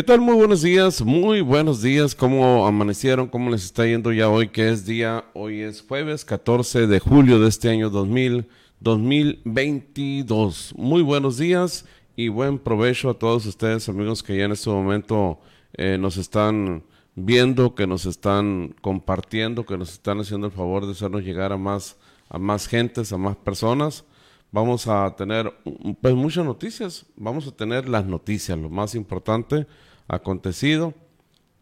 ¿Qué 0.00 0.04
tal? 0.04 0.22
Muy 0.22 0.34
buenos 0.34 0.62
días, 0.62 1.02
muy 1.02 1.42
buenos 1.42 1.82
días. 1.82 2.14
¿Cómo 2.14 2.66
amanecieron? 2.66 3.28
¿Cómo 3.28 3.50
les 3.50 3.66
está 3.66 3.84
yendo 3.84 4.14
ya 4.14 4.30
hoy? 4.30 4.48
Que 4.48 4.70
es 4.70 4.86
día, 4.86 5.26
hoy 5.34 5.60
es 5.60 5.82
jueves 5.82 6.24
14 6.24 6.86
de 6.86 7.00
julio 7.00 7.38
de 7.38 7.50
este 7.50 7.68
año 7.68 7.90
2000, 7.90 8.48
2022. 8.80 10.72
Muy 10.78 11.02
buenos 11.02 11.36
días 11.36 11.84
y 12.16 12.28
buen 12.28 12.58
provecho 12.58 13.10
a 13.10 13.18
todos 13.18 13.44
ustedes, 13.44 13.90
amigos, 13.90 14.22
que 14.22 14.38
ya 14.38 14.44
en 14.44 14.52
este 14.52 14.70
momento 14.70 15.38
eh, 15.74 15.98
nos 15.98 16.16
están 16.16 16.82
viendo, 17.14 17.74
que 17.74 17.86
nos 17.86 18.06
están 18.06 18.74
compartiendo, 18.80 19.66
que 19.66 19.76
nos 19.76 19.92
están 19.92 20.18
haciendo 20.20 20.46
el 20.46 20.54
favor 20.54 20.86
de 20.86 20.92
hacernos 20.92 21.24
llegar 21.24 21.52
a 21.52 21.58
más, 21.58 21.98
a 22.30 22.38
más 22.38 22.68
gentes, 22.68 23.12
a 23.12 23.18
más 23.18 23.36
personas 23.36 24.06
vamos 24.52 24.88
a 24.88 25.14
tener 25.16 25.52
pues 26.00 26.14
muchas 26.14 26.44
noticias, 26.44 27.06
vamos 27.16 27.46
a 27.46 27.52
tener 27.52 27.88
las 27.88 28.04
noticias, 28.04 28.58
lo 28.58 28.68
más 28.68 28.94
importante 28.94 29.66
acontecido 30.10 30.94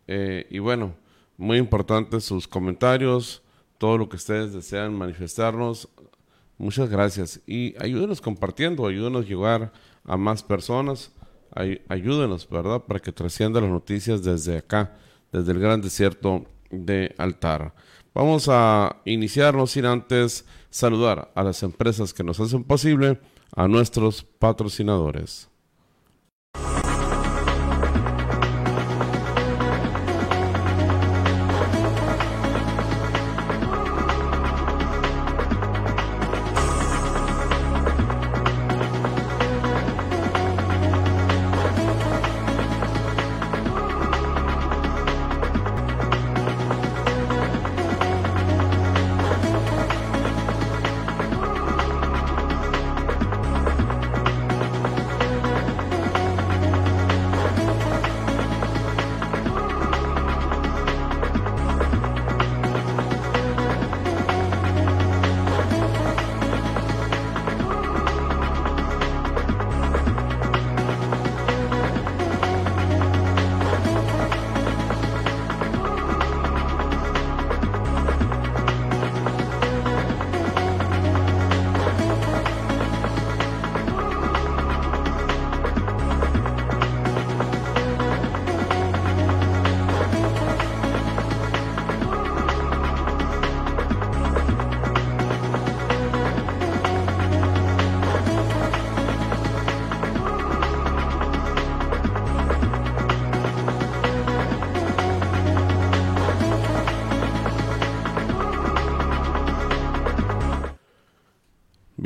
eh, 0.06 0.46
y 0.50 0.58
bueno, 0.58 0.94
muy 1.36 1.58
importante 1.58 2.20
sus 2.20 2.48
comentarios, 2.48 3.42
todo 3.76 3.98
lo 3.98 4.08
que 4.08 4.16
ustedes 4.16 4.52
desean 4.52 4.94
manifestarnos, 4.94 5.88
muchas 6.56 6.88
gracias 6.88 7.40
y 7.46 7.74
ayúdenos 7.80 8.20
compartiendo, 8.20 8.86
ayúdenos 8.86 9.24
a 9.24 9.28
llegar 9.28 9.72
a 10.04 10.16
más 10.16 10.42
personas, 10.42 11.12
ay, 11.54 11.82
ayúdenos, 11.88 12.48
¿verdad? 12.48 12.82
Para 12.84 13.00
que 13.00 13.12
trascienda 13.12 13.60
las 13.60 13.70
noticias 13.70 14.22
desde 14.22 14.58
acá, 14.58 14.96
desde 15.30 15.52
el 15.52 15.60
gran 15.60 15.82
desierto 15.82 16.46
de 16.70 17.14
Altar. 17.18 17.74
Vamos 18.14 18.48
a 18.50 18.96
iniciarnos 19.04 19.72
sin 19.72 19.84
antes 19.84 20.46
saludar 20.70 21.30
a 21.34 21.44
las 21.44 21.62
empresas 21.62 22.14
que 22.14 22.24
nos 22.24 22.40
hacen 22.40 22.64
posible, 22.64 23.20
a 23.54 23.68
nuestros 23.68 24.22
patrocinadores. 24.22 25.48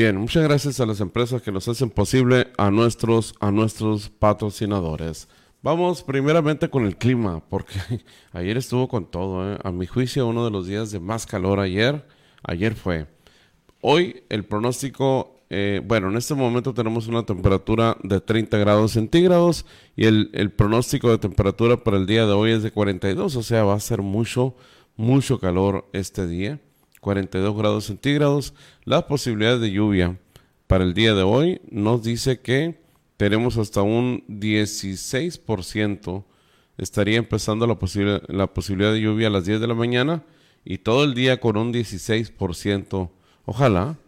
Bien, 0.02 0.16
muchas 0.16 0.42
gracias 0.42 0.80
a 0.80 0.86
las 0.86 0.98
empresas 0.98 1.42
que 1.42 1.52
nos 1.52 1.68
hacen 1.68 1.88
posible 1.88 2.48
a 2.58 2.72
nuestros, 2.72 3.36
a 3.38 3.52
nuestros 3.52 4.08
patrocinadores. 4.08 5.28
Vamos 5.62 6.02
primeramente 6.02 6.68
con 6.68 6.86
el 6.86 6.96
clima, 6.96 7.40
porque 7.48 7.74
ayer 8.32 8.56
estuvo 8.56 8.88
con 8.88 9.08
todo. 9.08 9.52
¿eh? 9.52 9.58
A 9.62 9.70
mi 9.70 9.86
juicio, 9.86 10.26
uno 10.26 10.44
de 10.44 10.50
los 10.50 10.66
días 10.66 10.90
de 10.90 10.98
más 10.98 11.24
calor 11.24 11.60
ayer, 11.60 12.04
ayer 12.42 12.74
fue. 12.74 13.06
Hoy 13.80 14.24
el 14.28 14.44
pronóstico, 14.44 15.36
eh, 15.50 15.80
bueno, 15.86 16.10
en 16.10 16.16
este 16.16 16.34
momento 16.34 16.74
tenemos 16.74 17.06
una 17.06 17.24
temperatura 17.24 17.96
de 18.02 18.20
30 18.20 18.58
grados 18.58 18.90
centígrados 18.90 19.66
y 19.94 20.06
el, 20.06 20.30
el 20.32 20.50
pronóstico 20.50 21.12
de 21.12 21.18
temperatura 21.18 21.84
para 21.84 21.96
el 21.96 22.06
día 22.06 22.26
de 22.26 22.32
hoy 22.32 22.50
es 22.50 22.64
de 22.64 22.72
42, 22.72 23.36
o 23.36 23.42
sea, 23.44 23.62
va 23.62 23.74
a 23.74 23.78
ser 23.78 24.02
mucho, 24.02 24.56
mucho 24.96 25.38
calor 25.38 25.88
este 25.92 26.26
día. 26.26 26.58
42 27.02 27.56
grados 27.56 27.86
centígrados. 27.86 28.54
La 28.84 29.08
posibilidad 29.08 29.58
de 29.58 29.72
lluvia 29.72 30.20
para 30.68 30.84
el 30.84 30.94
día 30.94 31.14
de 31.14 31.24
hoy 31.24 31.60
nos 31.68 32.04
dice 32.04 32.38
que 32.38 32.80
tenemos 33.16 33.58
hasta 33.58 33.82
un 33.82 34.24
16%. 34.28 36.24
Estaría 36.78 37.18
empezando 37.18 37.66
la, 37.66 37.76
la 38.28 38.46
posibilidad 38.54 38.92
de 38.92 39.00
lluvia 39.00 39.26
a 39.26 39.30
las 39.30 39.44
10 39.44 39.60
de 39.60 39.66
la 39.66 39.74
mañana 39.74 40.22
y 40.64 40.78
todo 40.78 41.02
el 41.02 41.14
día 41.14 41.40
con 41.40 41.56
un 41.56 41.72
16%. 41.72 43.10
Ojalá. 43.46 43.98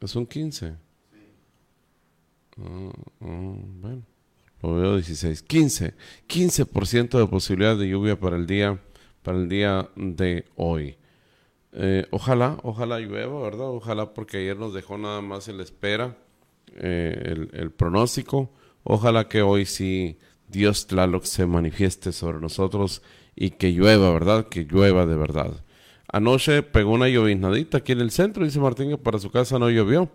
Es 0.00 0.14
un 0.14 0.26
15. 0.26 0.66
Ah, 2.56 2.92
ah, 3.20 3.54
bueno, 3.80 4.02
lo 4.62 4.74
veo 4.76 4.94
16. 4.94 5.42
15. 5.42 5.94
15% 6.28 7.18
de 7.18 7.26
posibilidad 7.26 7.76
de 7.76 7.88
lluvia 7.88 8.18
para 8.18 8.36
el 8.36 8.46
día, 8.46 8.80
para 9.24 9.38
el 9.38 9.48
día 9.48 9.88
de 9.96 10.44
hoy. 10.54 10.96
Eh, 11.72 12.06
ojalá, 12.10 12.58
ojalá 12.62 12.98
llueva, 12.98 13.40
¿verdad? 13.42 13.68
Ojalá 13.68 14.12
porque 14.12 14.38
ayer 14.38 14.56
nos 14.56 14.74
dejó 14.74 14.98
nada 14.98 15.20
más 15.20 15.48
en 15.48 15.58
la 15.58 15.62
espera 15.62 16.16
eh, 16.76 17.46
el, 17.52 17.70
pronóstico. 17.70 18.50
Ojalá 18.82 19.28
que 19.28 19.42
hoy 19.42 19.66
sí 19.66 20.18
Dios 20.48 20.86
Tlaloc 20.86 21.24
se 21.24 21.46
manifieste 21.46 22.12
sobre 22.12 22.40
nosotros 22.40 23.02
y 23.36 23.50
que 23.50 23.72
llueva, 23.72 24.12
¿verdad? 24.12 24.48
Que 24.48 24.64
llueva 24.64 25.06
de 25.06 25.16
verdad. 25.16 25.64
Anoche 26.12 26.62
pegó 26.62 26.92
una 26.92 27.08
lloviznadita 27.08 27.78
aquí 27.78 27.92
en 27.92 28.00
el 28.00 28.10
centro, 28.10 28.44
dice 28.44 28.58
Martín 28.58 28.90
que 28.90 28.98
para 28.98 29.18
su 29.18 29.30
casa 29.30 29.58
no 29.58 29.70
llovió. 29.70 30.10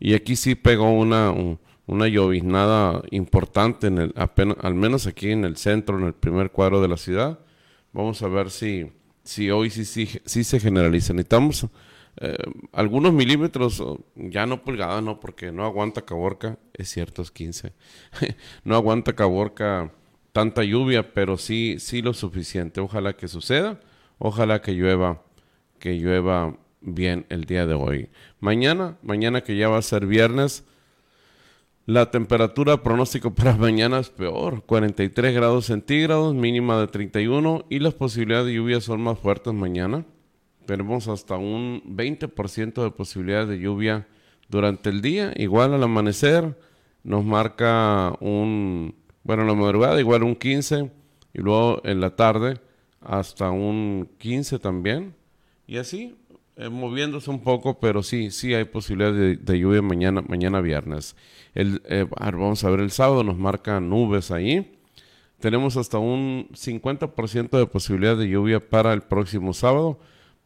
Y 0.00 0.14
aquí 0.14 0.34
sí 0.34 0.54
pegó 0.56 0.90
una, 0.90 1.32
una 1.86 2.08
lloviznada 2.08 3.02
importante, 3.10 3.86
en 3.86 3.98
el, 3.98 4.12
apenas, 4.16 4.56
al 4.62 4.74
menos 4.74 5.06
aquí 5.06 5.30
en 5.30 5.44
el 5.44 5.56
centro, 5.56 5.98
en 5.98 6.06
el 6.06 6.14
primer 6.14 6.50
cuadro 6.50 6.80
de 6.80 6.88
la 6.88 6.96
ciudad. 6.96 7.38
Vamos 7.92 8.22
a 8.22 8.28
ver 8.28 8.50
si 8.50 8.90
sí, 9.22 9.50
hoy 9.50 9.70
sí, 9.70 9.84
sí, 9.84 10.08
sí 10.24 10.44
se 10.44 10.60
generaliza. 10.60 11.12
Necesitamos 11.12 11.66
eh, 12.16 12.36
algunos 12.72 13.12
milímetros, 13.12 13.82
ya 14.14 14.46
no 14.46 14.62
pulgadas, 14.62 15.02
no, 15.02 15.20
porque 15.20 15.52
no 15.52 15.64
aguanta 15.64 16.02
Caborca, 16.02 16.58
es 16.74 16.88
cierto, 16.90 17.22
es 17.22 17.30
15. 17.30 17.72
no 18.64 18.74
aguanta 18.74 19.14
Caborca 19.14 19.92
tanta 20.32 20.62
lluvia, 20.62 21.14
pero 21.14 21.36
sí, 21.36 21.76
sí 21.78 22.02
lo 22.02 22.12
suficiente. 22.14 22.80
Ojalá 22.80 23.14
que 23.14 23.28
suceda, 23.28 23.80
ojalá 24.18 24.62
que 24.62 24.72
llueva, 24.72 25.22
que 25.78 25.94
llueva 25.94 26.56
bien 26.80 27.26
el 27.28 27.44
día 27.44 27.66
de 27.66 27.74
hoy. 27.74 28.10
Mañana, 28.40 28.98
mañana 29.02 29.42
que 29.42 29.56
ya 29.56 29.68
va 29.68 29.78
a 29.78 29.82
ser 29.82 30.06
viernes, 30.06 30.64
la 31.86 32.10
temperatura 32.10 32.82
pronóstico 32.82 33.34
para 33.34 33.56
mañana 33.56 33.98
es 33.98 34.10
peor, 34.10 34.62
43 34.64 35.34
grados 35.34 35.66
centígrados, 35.66 36.34
mínima 36.34 36.80
de 36.80 36.86
31 36.86 37.66
y 37.68 37.78
las 37.78 37.94
posibilidades 37.94 38.46
de 38.46 38.54
lluvia 38.54 38.80
son 38.80 39.00
más 39.00 39.18
fuertes 39.18 39.52
mañana. 39.52 40.04
Tenemos 40.66 41.08
hasta 41.08 41.36
un 41.36 41.82
20% 41.84 42.82
de 42.82 42.90
posibilidades 42.90 43.48
de 43.48 43.58
lluvia 43.58 44.06
durante 44.48 44.90
el 44.90 45.00
día, 45.00 45.32
igual 45.36 45.74
al 45.74 45.82
amanecer 45.82 46.56
nos 47.02 47.24
marca 47.24 48.14
un, 48.20 48.94
bueno, 49.22 49.42
en 49.42 49.48
la 49.48 49.54
madrugada 49.54 50.00
igual 50.00 50.22
un 50.22 50.36
15 50.36 50.90
y 51.32 51.38
luego 51.40 51.80
en 51.84 52.00
la 52.00 52.14
tarde 52.14 52.60
hasta 53.00 53.50
un 53.50 54.10
15 54.18 54.58
también. 54.58 55.14
Y 55.66 55.78
así 55.78 56.16
eh, 56.56 56.68
moviéndose 56.68 57.30
un 57.30 57.40
poco, 57.40 57.78
pero 57.80 58.02
sí, 58.02 58.30
sí 58.30 58.54
hay 58.54 58.64
posibilidad 58.64 59.12
de, 59.12 59.58
lluvia 59.58 59.82
mañana, 59.82 60.22
mañana 60.22 60.60
viernes. 60.60 61.16
El, 61.54 61.82
eh, 61.86 62.06
vamos 62.18 62.64
a 62.64 62.70
ver, 62.70 62.80
el 62.80 62.90
sábado 62.90 63.24
nos 63.24 63.38
marca 63.38 63.80
nubes 63.80 64.30
ahí. 64.30 64.76
Tenemos 65.38 65.76
hasta 65.76 65.98
un 65.98 66.48
50% 66.52 67.58
de 67.58 67.66
posibilidad 67.66 68.16
de 68.16 68.28
lluvia 68.28 68.60
para 68.60 68.92
el 68.92 69.02
próximo 69.02 69.54
sábado. 69.54 69.98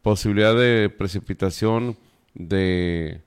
Posibilidad 0.02 0.54
de 0.54 0.88
precipitación 0.88 1.96
de, 2.34 3.22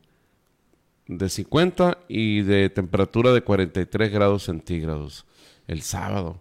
de 1.07 1.29
50 1.29 1.97
y 2.07 2.41
de 2.41 2.69
temperatura 2.69 3.33
de 3.33 3.41
43 3.41 4.11
grados 4.11 4.43
centígrados 4.43 5.25
el 5.67 5.81
sábado. 5.81 6.39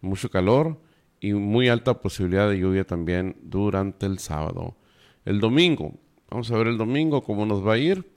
mucho 0.00 0.30
calor 0.30 0.78
y 1.20 1.32
muy 1.32 1.68
alta 1.68 2.00
posibilidad 2.00 2.48
de 2.48 2.58
lluvia 2.58 2.84
también 2.84 3.36
durante 3.42 4.06
el 4.06 4.20
sábado. 4.20 4.76
El 5.28 5.40
domingo, 5.40 5.92
vamos 6.30 6.50
a 6.50 6.56
ver 6.56 6.68
el 6.68 6.78
domingo 6.78 7.22
cómo 7.22 7.44
nos 7.44 7.62
va 7.62 7.74
a 7.74 7.78
ir. 7.78 8.10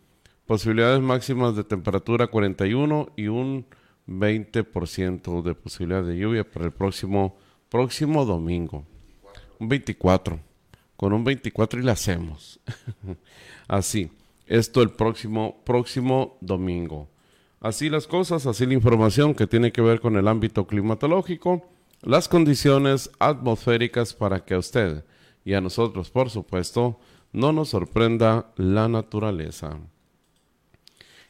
Posibilidades 0.45 1.01
máximas 1.01 1.57
de 1.57 1.65
temperatura 1.65 2.27
41 2.27 3.09
y 3.17 3.27
un 3.27 3.65
20% 4.07 5.41
de 5.41 5.53
posibilidad 5.53 6.03
de 6.03 6.17
lluvia 6.17 6.49
para 6.49 6.67
el 6.67 6.71
próximo, 6.71 7.35
próximo 7.67 8.23
domingo. 8.23 8.85
Un 9.59 9.67
24. 9.67 10.39
Con 10.95 11.11
un 11.11 11.25
24 11.25 11.81
y 11.81 11.83
la 11.83 11.91
hacemos. 11.91 12.61
Así. 13.67 14.09
Esto 14.47 14.81
el 14.81 14.91
próximo, 14.91 15.61
próximo 15.65 16.37
domingo. 16.39 17.09
Así 17.59 17.89
las 17.89 18.07
cosas, 18.07 18.45
así 18.45 18.65
la 18.65 18.73
información 18.73 19.35
que 19.35 19.47
tiene 19.47 19.73
que 19.73 19.81
ver 19.81 19.99
con 19.99 20.15
el 20.15 20.29
ámbito 20.29 20.65
climatológico, 20.65 21.69
las 22.03 22.29
condiciones 22.29 23.11
atmosféricas 23.19 24.13
para 24.13 24.45
que 24.45 24.55
usted 24.55 25.03
y 25.43 25.53
a 25.53 25.61
nosotros, 25.61 26.09
por 26.09 26.29
supuesto, 26.29 26.99
no 27.31 27.53
nos 27.53 27.69
sorprenda 27.69 28.51
la 28.57 28.87
naturaleza. 28.87 29.79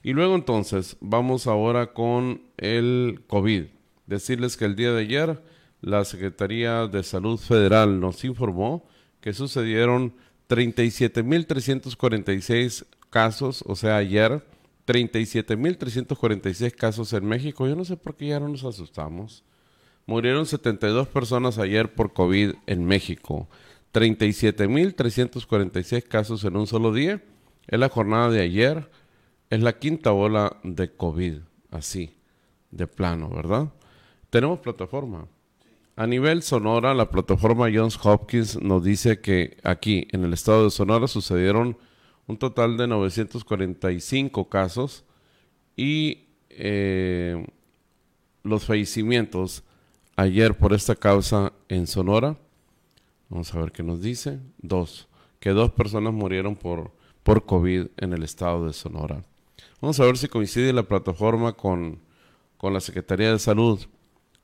Y 0.03 0.13
luego 0.13 0.35
entonces 0.35 0.97
vamos 0.99 1.47
ahora 1.47 1.93
con 1.93 2.41
el 2.57 3.23
COVID. 3.27 3.65
Decirles 4.07 4.57
que 4.57 4.65
el 4.65 4.75
día 4.75 4.91
de 4.91 5.01
ayer 5.01 5.41
la 5.81 6.03
Secretaría 6.05 6.87
de 6.87 7.03
Salud 7.03 7.37
Federal 7.37 7.99
nos 7.99 8.23
informó 8.23 8.87
que 9.19 9.33
sucedieron 9.33 10.15
37.346 10.49 12.85
casos, 13.09 13.63
o 13.67 13.75
sea, 13.75 13.97
ayer 13.97 14.45
37.346 14.87 16.75
casos 16.75 17.13
en 17.13 17.25
México. 17.25 17.67
Yo 17.67 17.75
no 17.75 17.85
sé 17.85 17.97
por 17.97 18.15
qué 18.15 18.27
ya 18.27 18.39
no 18.39 18.49
nos 18.49 18.63
asustamos. 18.63 19.43
Murieron 20.05 20.45
72 20.45 21.07
personas 21.07 21.57
ayer 21.57 21.91
por 21.93 22.13
COVID 22.13 22.53
en 22.65 22.85
México. 22.85 23.47
37.346 23.93 26.03
casos 26.03 26.43
en 26.43 26.55
un 26.55 26.67
solo 26.67 26.93
día. 26.93 27.23
Es 27.67 27.79
la 27.79 27.89
jornada 27.89 28.29
de 28.29 28.41
ayer. 28.41 28.91
Es 29.49 29.61
la 29.61 29.79
quinta 29.79 30.13
ola 30.13 30.57
de 30.63 30.91
COVID. 30.91 31.39
Así, 31.71 32.15
de 32.71 32.87
plano, 32.87 33.29
¿verdad? 33.29 33.69
Tenemos 34.29 34.59
plataforma. 34.59 35.27
A 35.95 36.07
nivel 36.07 36.41
Sonora, 36.41 36.93
la 36.93 37.09
plataforma 37.09 37.69
Johns 37.73 37.99
Hopkins 38.01 38.61
nos 38.61 38.83
dice 38.83 39.19
que 39.19 39.57
aquí, 39.63 40.07
en 40.11 40.23
el 40.23 40.33
estado 40.33 40.63
de 40.63 40.71
Sonora, 40.71 41.07
sucedieron 41.07 41.77
un 42.27 42.37
total 42.37 42.77
de 42.77 42.87
945 42.87 44.49
casos 44.49 45.03
y 45.75 46.27
eh, 46.49 47.45
los 48.43 48.65
fallecimientos 48.65 49.63
ayer 50.15 50.57
por 50.57 50.73
esta 50.73 50.95
causa 50.95 51.51
en 51.67 51.87
Sonora, 51.87 52.37
vamos 53.31 53.51
a 53.55 53.59
ver 53.59 53.71
qué 53.71 53.81
nos 53.81 54.01
dice, 54.01 54.39
dos, 54.59 55.07
que 55.39 55.49
dos 55.49 55.71
personas 55.71 56.13
murieron 56.13 56.55
por, 56.55 56.91
por 57.23 57.45
COVID 57.45 57.87
en 57.97 58.13
el 58.13 58.21
estado 58.21 58.67
de 58.67 58.73
Sonora. 58.73 59.23
Vamos 59.81 59.99
a 59.99 60.05
ver 60.05 60.17
si 60.17 60.27
coincide 60.27 60.73
la 60.73 60.83
plataforma 60.83 61.53
con, 61.53 61.99
con 62.57 62.73
la 62.73 62.81
Secretaría 62.81 63.31
de 63.31 63.39
Salud. 63.39 63.79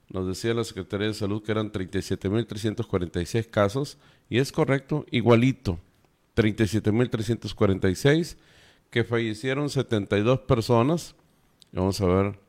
Nos 0.10 0.28
decía 0.28 0.56
la 0.56 0.64
Secretaría 0.64 1.08
de 1.08 1.14
Salud 1.14 1.44
que 1.44 1.52
eran 1.52 1.72
37.346 1.72 3.48
casos 3.52 4.00
y 4.28 4.40
es 4.40 4.52
correcto, 4.52 5.06
igualito 5.12 5.80
37.346, 6.38 8.38
que 8.92 9.04
fallecieron 9.04 9.70
72 9.70 10.40
personas. 10.42 11.16
Vamos 11.72 12.00
a 12.00 12.06
ver, 12.06 12.40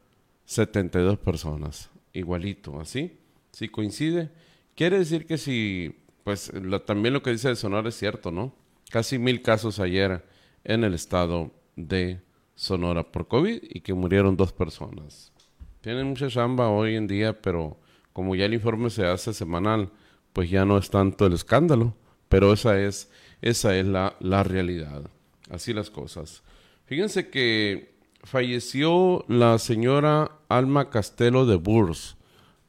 72 0.45 1.19
personas, 1.19 1.91
igualito, 2.13 2.79
así, 2.81 3.17
si 3.51 3.69
coincide. 3.69 4.31
Quiere 4.77 4.99
decir 4.99 5.27
que 5.27 5.39
si, 5.39 5.97
pues 6.29 6.53
también 6.85 7.15
lo 7.15 7.23
que 7.23 7.31
dice 7.31 7.49
de 7.49 7.57
Sonora 7.57 7.89
es 7.89 7.95
cierto, 7.95 8.31
¿no? 8.31 8.53
Casi 8.91 9.19
mil 9.19 9.41
casos 9.41 9.81
ayer 9.81 10.23
en 10.63 10.85
el 10.85 10.93
estado 10.93 11.51
de 11.75 12.21
Sonora 12.55 13.11
por 13.11 13.29
COVID 13.29 13.61
y 13.63 13.81
que 13.81 13.95
murieron 13.95 14.37
dos 14.37 14.53
personas. 14.53 15.33
Tienen 15.81 16.07
mucha 16.07 16.29
chamba 16.29 16.69
hoy 16.69 16.97
en 16.97 17.07
día, 17.07 17.41
pero 17.41 17.81
como 18.13 18.35
ya 18.35 18.45
el 18.45 18.53
informe 18.53 18.91
se 18.91 19.07
hace 19.07 19.33
semanal, 19.33 19.91
pues 20.35 20.51
ya 20.51 20.67
no 20.67 20.77
es 20.77 20.91
tanto 20.91 21.25
el 21.25 21.33
escándalo, 21.33 21.97
pero 22.29 22.53
esa 22.53 22.79
es 22.79 23.11
esa 23.41 23.75
es 23.75 23.87
la, 23.87 24.15
la 24.21 24.43
realidad. 24.43 25.11
Así 25.49 25.73
las 25.73 25.89
cosas. 25.89 26.43
Fíjense 26.85 27.31
que 27.31 27.95
falleció 28.23 29.25
la 29.29 29.59
señora 29.59 30.33
Alma 30.51 30.91
Castelo 30.91 31.47
de 31.47 31.57
Burs. 31.57 32.19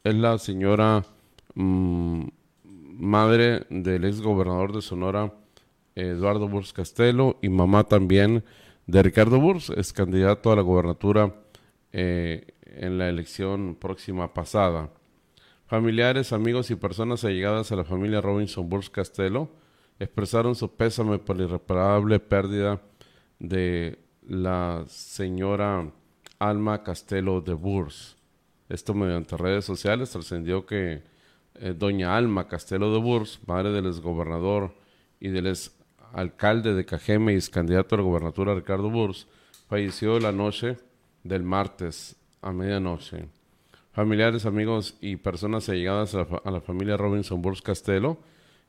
Es 0.06 0.16
la 0.16 0.38
señora 0.38 1.04
mm, 1.56 2.24
madre 3.00 3.66
del 3.70 4.04
ex 4.04 4.22
gobernador 4.22 4.74
de 4.74 4.82
Sonora, 4.82 5.34
Eduardo 5.96 6.50
Burs 6.50 6.74
Castelo, 6.74 7.38
y 7.42 7.48
mamá 7.48 7.86
también 7.86 8.44
de 8.88 9.02
Ricardo 9.02 9.40
Burs, 9.40 9.70
es 9.70 9.94
candidato 9.94 10.52
a 10.52 10.56
la 10.58 10.62
gobernatura 10.62 11.34
eh, 11.94 12.48
en 12.66 12.98
la 12.98 13.08
elección 13.08 13.76
próxima 13.76 14.34
pasada. 14.34 14.90
Familiares, 15.66 16.34
amigos 16.34 16.72
y 16.72 16.76
personas 16.76 17.24
allegadas 17.24 17.72
a 17.72 17.78
la 17.78 17.86
familia 17.86 18.22
Robinson 18.22 18.68
Burs 18.68 18.90
Castelo 18.90 19.50
expresaron 19.98 20.56
su 20.56 20.76
pésame 20.76 21.20
por 21.20 21.38
la 21.38 21.44
irreparable 21.44 22.20
pérdida 22.20 22.82
de 23.40 24.00
la 24.28 24.84
señora 24.88 25.90
Alma 26.38 26.84
Castelo 26.84 27.40
de 27.40 27.54
Burs. 27.54 28.18
Esto 28.68 28.94
mediante 28.94 29.38
redes 29.38 29.64
sociales 29.64 30.10
trascendió 30.10 30.66
que 30.66 31.02
eh, 31.60 31.74
doña 31.78 32.16
Alma 32.16 32.48
Castelo 32.48 32.94
de 32.94 33.00
Burs, 33.00 33.40
madre 33.46 33.72
del 33.72 33.88
exgobernador 33.88 34.74
y 35.20 35.30
del 35.30 35.54
alcalde 36.14 36.74
de 36.74 36.86
Cajeme 36.86 37.34
y 37.34 37.42
candidato 37.42 37.96
a 37.96 37.98
la 37.98 38.04
gobernatura 38.04 38.56
Ricardo 38.56 38.90
Burs, 38.90 39.28
falleció 39.68 40.20
la 40.20 40.32
noche 40.32 40.78
del 41.24 41.44
martes 41.44 42.16
a 42.42 42.52
medianoche. 42.52 43.28
Familiares, 43.92 44.46
amigos 44.46 44.98
y 45.02 45.18
personas 45.18 45.68
allegadas 45.68 46.16
a 46.16 46.52
la, 46.52 46.62
familia 46.62 46.96
Robinson 46.96 47.42
Burs 47.42 47.62
Castelo 47.62 48.18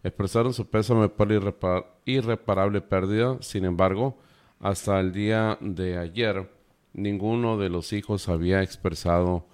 expresaron 0.02 0.52
su 0.52 0.68
pésame 0.68 1.08
por 1.08 1.30
la 1.30 1.84
irreparable 2.04 2.80
pérdida. 2.80 3.36
Sin 3.40 3.64
embargo, 3.64 4.18
hasta 4.58 4.98
el 4.98 5.12
día 5.12 5.58
de 5.60 5.98
ayer, 5.98 6.50
ninguno 6.92 7.58
de 7.58 7.68
los 7.68 7.92
hijos 7.92 8.28
había 8.28 8.62
expresado 8.62 9.46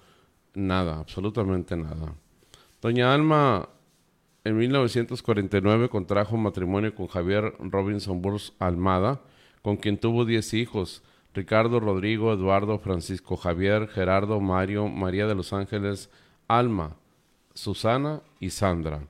nada, 0.55 0.99
absolutamente 0.99 1.75
nada. 1.75 2.15
Doña 2.87 3.13
Alma 3.13 3.67
en 4.45 4.55
1949 4.55 5.89
contrajo 5.89 6.37
matrimonio 6.37 6.95
con 6.95 7.07
Javier 7.07 7.53
Robinson 7.59 8.21
Burs 8.21 8.53
Almada, 8.59 9.19
con 9.61 9.75
quien 9.75 9.97
tuvo 9.97 10.23
10 10.23 10.53
hijos, 10.53 11.03
Ricardo, 11.33 11.81
Rodrigo, 11.81 12.31
Eduardo, 12.31 12.79
Francisco 12.79 13.35
Javier, 13.35 13.89
Gerardo, 13.89 14.39
Mario, 14.39 14.87
María 14.87 15.27
de 15.27 15.35
los 15.35 15.51
Ángeles, 15.51 16.09
Alma, 16.47 16.95
Susana 17.53 18.21
y 18.39 18.51
Sandra. 18.51 19.05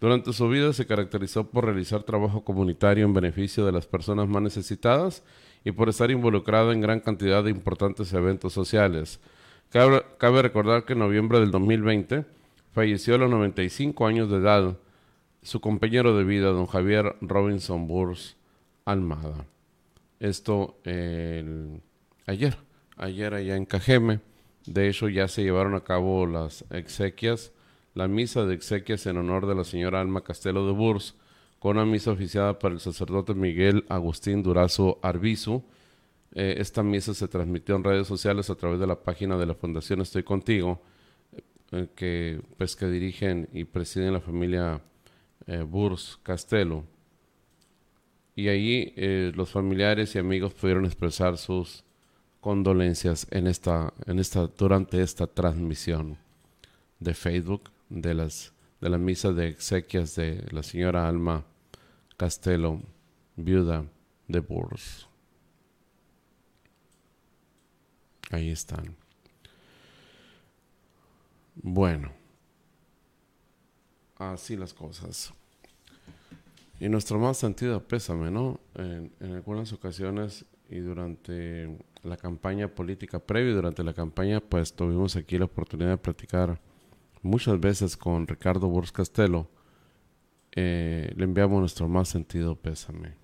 Durante 0.00 0.32
su 0.32 0.48
vida 0.48 0.72
se 0.72 0.86
caracterizó 0.86 1.50
por 1.50 1.66
realizar 1.66 2.04
trabajo 2.04 2.44
comunitario 2.44 3.04
en 3.04 3.12
beneficio 3.12 3.66
de 3.66 3.72
las 3.72 3.86
personas 3.86 4.26
más 4.26 4.40
necesitadas 4.40 5.22
y 5.64 5.72
por 5.72 5.90
estar 5.90 6.10
involucrado 6.10 6.72
en 6.72 6.80
gran 6.80 7.00
cantidad 7.00 7.44
de 7.44 7.50
importantes 7.50 8.10
eventos 8.14 8.54
sociales. 8.54 9.20
Cabe, 9.68 10.40
recordar 10.40 10.86
que 10.86 10.94
en 10.94 11.00
noviembre 11.00 11.40
del 11.40 11.50
2020 11.50 12.40
falleció 12.72 13.14
a 13.14 13.18
los 13.18 13.30
95 13.30 14.06
años 14.06 14.30
de 14.30 14.38
edad 14.38 14.76
su 15.42 15.60
compañero 15.60 16.16
de 16.16 16.24
vida, 16.24 16.48
don 16.48 16.66
Javier 16.66 17.16
Robinson 17.20 17.88
Burs 17.88 18.36
Almada. 18.84 19.46
Esto 20.20 20.76
ayer, 22.26 22.56
ayer 22.96 23.34
allá 23.34 23.56
en 23.56 23.64
Cajeme. 23.64 24.20
De 24.66 24.88
hecho, 24.88 25.08
ya 25.08 25.26
se 25.28 25.42
llevaron 25.42 25.74
a 25.74 25.82
cabo 25.82 26.26
las 26.26 26.64
exequias 26.70 27.52
la 27.94 28.08
misa 28.08 28.44
de 28.44 28.54
exequias 28.54 29.06
en 29.06 29.18
honor 29.18 29.46
de 29.46 29.54
la 29.54 29.64
señora 29.64 30.00
Alma 30.00 30.22
Castelo 30.22 30.66
de 30.66 30.72
Burs, 30.72 31.14
con 31.58 31.76
una 31.76 31.86
misa 31.86 32.10
oficiada 32.10 32.58
por 32.58 32.72
el 32.72 32.80
sacerdote 32.80 33.34
Miguel 33.34 33.84
Agustín 33.88 34.42
Durazo 34.42 34.98
Arbizu. 35.02 35.62
Eh, 36.34 36.54
esta 36.58 36.82
misa 36.82 37.12
se 37.12 37.28
transmitió 37.28 37.76
en 37.76 37.84
redes 37.84 38.06
sociales 38.06 38.48
a 38.48 38.54
través 38.54 38.80
de 38.80 38.86
la 38.86 39.02
página 39.02 39.36
de 39.36 39.46
la 39.46 39.54
Fundación 39.54 40.00
Estoy 40.00 40.22
Contigo, 40.22 40.80
que, 41.94 42.40
pues, 42.58 42.76
que 42.76 42.86
dirigen 42.86 43.48
y 43.52 43.64
presiden 43.64 44.12
la 44.12 44.20
familia 44.20 44.80
eh, 45.46 45.62
Burs 45.62 46.18
Castelo. 46.22 46.84
Y 48.34 48.48
allí 48.48 48.94
los 49.34 49.50
familiares 49.50 50.14
y 50.14 50.18
amigos 50.18 50.54
pudieron 50.54 50.86
expresar 50.86 51.36
sus 51.36 51.84
condolencias 52.40 53.26
en 53.30 53.46
esta, 53.46 53.92
en 54.06 54.18
esta, 54.18 54.46
durante 54.46 55.02
esta 55.02 55.26
transmisión 55.26 56.16
de 56.98 57.12
Facebook 57.12 57.70
de 57.90 58.14
las 58.14 58.52
de 58.82 58.90
la 58.90 58.98
misa 58.98 59.32
de 59.32 59.46
exequias 59.46 60.16
de 60.16 60.44
la 60.50 60.64
señora 60.64 61.08
Alma 61.08 61.44
Castelo, 62.16 62.82
viuda 63.36 63.84
de 64.26 64.40
Burs. 64.40 65.06
Ahí 68.32 68.50
están. 68.50 69.01
Bueno, 71.54 72.10
así 74.18 74.56
las 74.56 74.72
cosas. 74.72 75.32
Y 76.80 76.88
nuestro 76.88 77.18
más 77.18 77.36
sentido 77.36 77.80
pésame, 77.86 78.30
¿no? 78.30 78.58
En, 78.74 79.12
algunas 79.20 79.72
ocasiones 79.72 80.44
y 80.68 80.78
durante 80.78 81.78
la 82.02 82.16
campaña 82.16 82.68
política 82.68 83.18
previa 83.20 83.54
durante 83.54 83.84
la 83.84 83.94
campaña, 83.94 84.40
pues 84.40 84.72
tuvimos 84.72 85.14
aquí 85.16 85.38
la 85.38 85.44
oportunidad 85.44 85.90
de 85.90 85.98
platicar 85.98 86.60
muchas 87.22 87.60
veces 87.60 87.96
con 87.96 88.26
Ricardo 88.26 88.68
Burs 88.68 88.90
Castelo. 88.90 89.48
Eh, 90.54 91.12
le 91.16 91.24
enviamos 91.24 91.60
nuestro 91.60 91.88
más 91.88 92.08
sentido 92.08 92.56
pésame. 92.56 93.14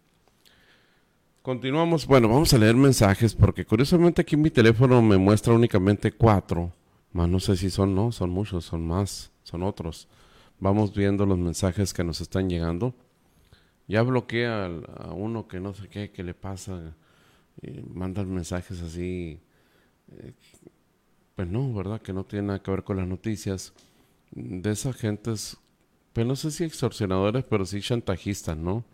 Continuamos, 1.43 2.07
bueno, 2.07 2.29
vamos 2.29 2.53
a 2.53 2.59
leer 2.59 2.77
mensajes 2.77 3.35
porque 3.35 3.65
curiosamente 3.65 4.21
aquí 4.21 4.37
mi 4.37 4.51
teléfono 4.51 5.01
me 5.01 5.17
muestra 5.17 5.55
únicamente 5.55 6.13
cuatro, 6.13 6.73
más 7.13 7.29
no 7.29 7.41
sé 7.41 7.57
si 7.57 7.71
son, 7.71 7.95
no, 7.95 8.13
son 8.13 8.31
muchos, 8.31 8.65
son 8.65 8.87
más, 8.87 9.33
son 9.43 9.63
otros. 9.63 10.09
Vamos 10.61 10.95
viendo 10.95 11.27
los 11.27 11.39
mensajes 11.39 11.95
que 11.95 12.05
nos 12.05 12.21
están 12.21 12.49
llegando 12.49 12.95
ya 13.89 14.03
bloquea 14.03 14.67
a 14.99 15.13
uno 15.15 15.49
que 15.49 15.59
no 15.59 15.73
sé 15.73 15.89
qué, 15.89 16.11
que 16.11 16.23
le 16.23 16.35
pasa, 16.35 16.95
y 17.63 17.81
mandan 17.81 18.33
mensajes 18.33 18.81
así, 18.83 19.41
eh, 20.13 20.33
pues 21.35 21.49
no, 21.49 21.73
¿verdad? 21.73 22.01
Que 22.01 22.13
no 22.13 22.25
tiene 22.25 22.49
nada 22.49 22.63
que 22.63 22.71
ver 22.71 22.85
con 22.85 22.99
las 22.99 23.09
noticias. 23.09 23.73
De 24.31 24.71
esas 24.71 24.95
gentes, 24.95 25.57
pues 26.13 26.27
no 26.27 26.37
sé 26.37 26.51
si 26.51 26.65
extorsionadores, 26.65 27.45
pero 27.45 27.65
sí 27.65 27.81
chantajistas, 27.81 28.59
¿no? 28.59 28.85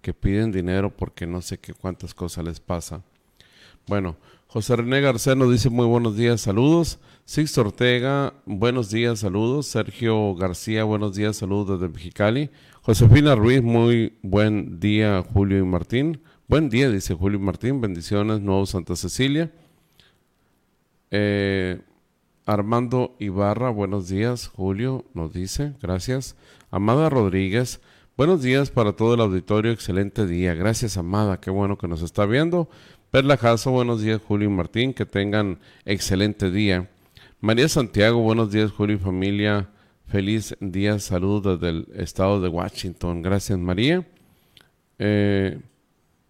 Que 0.00 0.14
piden 0.14 0.52
dinero 0.52 0.96
porque 0.96 1.26
no 1.26 1.42
sé 1.42 1.58
qué 1.58 1.74
cuántas 1.74 2.14
cosas 2.14 2.44
les 2.44 2.60
pasa. 2.60 3.02
Bueno, 3.88 4.16
José 4.54 4.76
René 4.76 5.00
García 5.00 5.34
nos 5.34 5.50
dice 5.50 5.68
muy 5.68 5.84
buenos 5.84 6.16
días, 6.16 6.40
saludos. 6.42 7.00
Sixto 7.24 7.62
Ortega, 7.62 8.34
buenos 8.46 8.88
días, 8.88 9.18
saludos. 9.18 9.66
Sergio 9.66 10.36
García, 10.36 10.84
buenos 10.84 11.16
días, 11.16 11.38
saludos 11.38 11.80
desde 11.80 11.92
Mexicali. 11.92 12.50
Josefina 12.82 13.34
Ruiz, 13.34 13.64
muy 13.64 14.16
buen 14.22 14.78
día, 14.78 15.24
Julio 15.32 15.58
y 15.58 15.64
Martín. 15.64 16.20
Buen 16.46 16.68
día, 16.68 16.88
dice 16.88 17.14
Julio 17.14 17.40
y 17.40 17.42
Martín. 17.42 17.80
Bendiciones, 17.80 18.42
Nuevo 18.42 18.64
Santa 18.64 18.94
Cecilia. 18.94 19.50
Eh, 21.10 21.80
Armando 22.46 23.16
Ibarra, 23.18 23.70
buenos 23.70 24.08
días, 24.08 24.46
Julio, 24.46 25.04
nos 25.14 25.32
dice, 25.32 25.74
gracias. 25.82 26.36
Amada 26.70 27.10
Rodríguez, 27.10 27.80
buenos 28.16 28.40
días 28.40 28.70
para 28.70 28.92
todo 28.92 29.14
el 29.14 29.20
auditorio, 29.20 29.72
excelente 29.72 30.28
día. 30.28 30.54
Gracias, 30.54 30.96
Amada, 30.96 31.40
qué 31.40 31.50
bueno 31.50 31.76
que 31.76 31.88
nos 31.88 32.02
está 32.02 32.24
viendo. 32.24 32.68
Perla 33.14 33.36
Jasso, 33.36 33.70
buenos 33.70 34.02
días, 34.02 34.20
Julio 34.26 34.48
y 34.48 34.52
Martín, 34.52 34.92
que 34.92 35.06
tengan 35.06 35.60
excelente 35.84 36.50
día. 36.50 36.90
María 37.40 37.68
Santiago, 37.68 38.18
buenos 38.18 38.50
días, 38.50 38.72
Julio 38.72 38.96
y 38.96 38.98
familia. 38.98 39.68
Feliz 40.08 40.56
día, 40.58 40.98
saludos 40.98 41.60
desde 41.60 41.68
el 41.68 41.86
estado 41.94 42.40
de 42.40 42.48
Washington. 42.48 43.22
Gracias, 43.22 43.56
María. 43.56 44.04
Eh, 44.98 45.60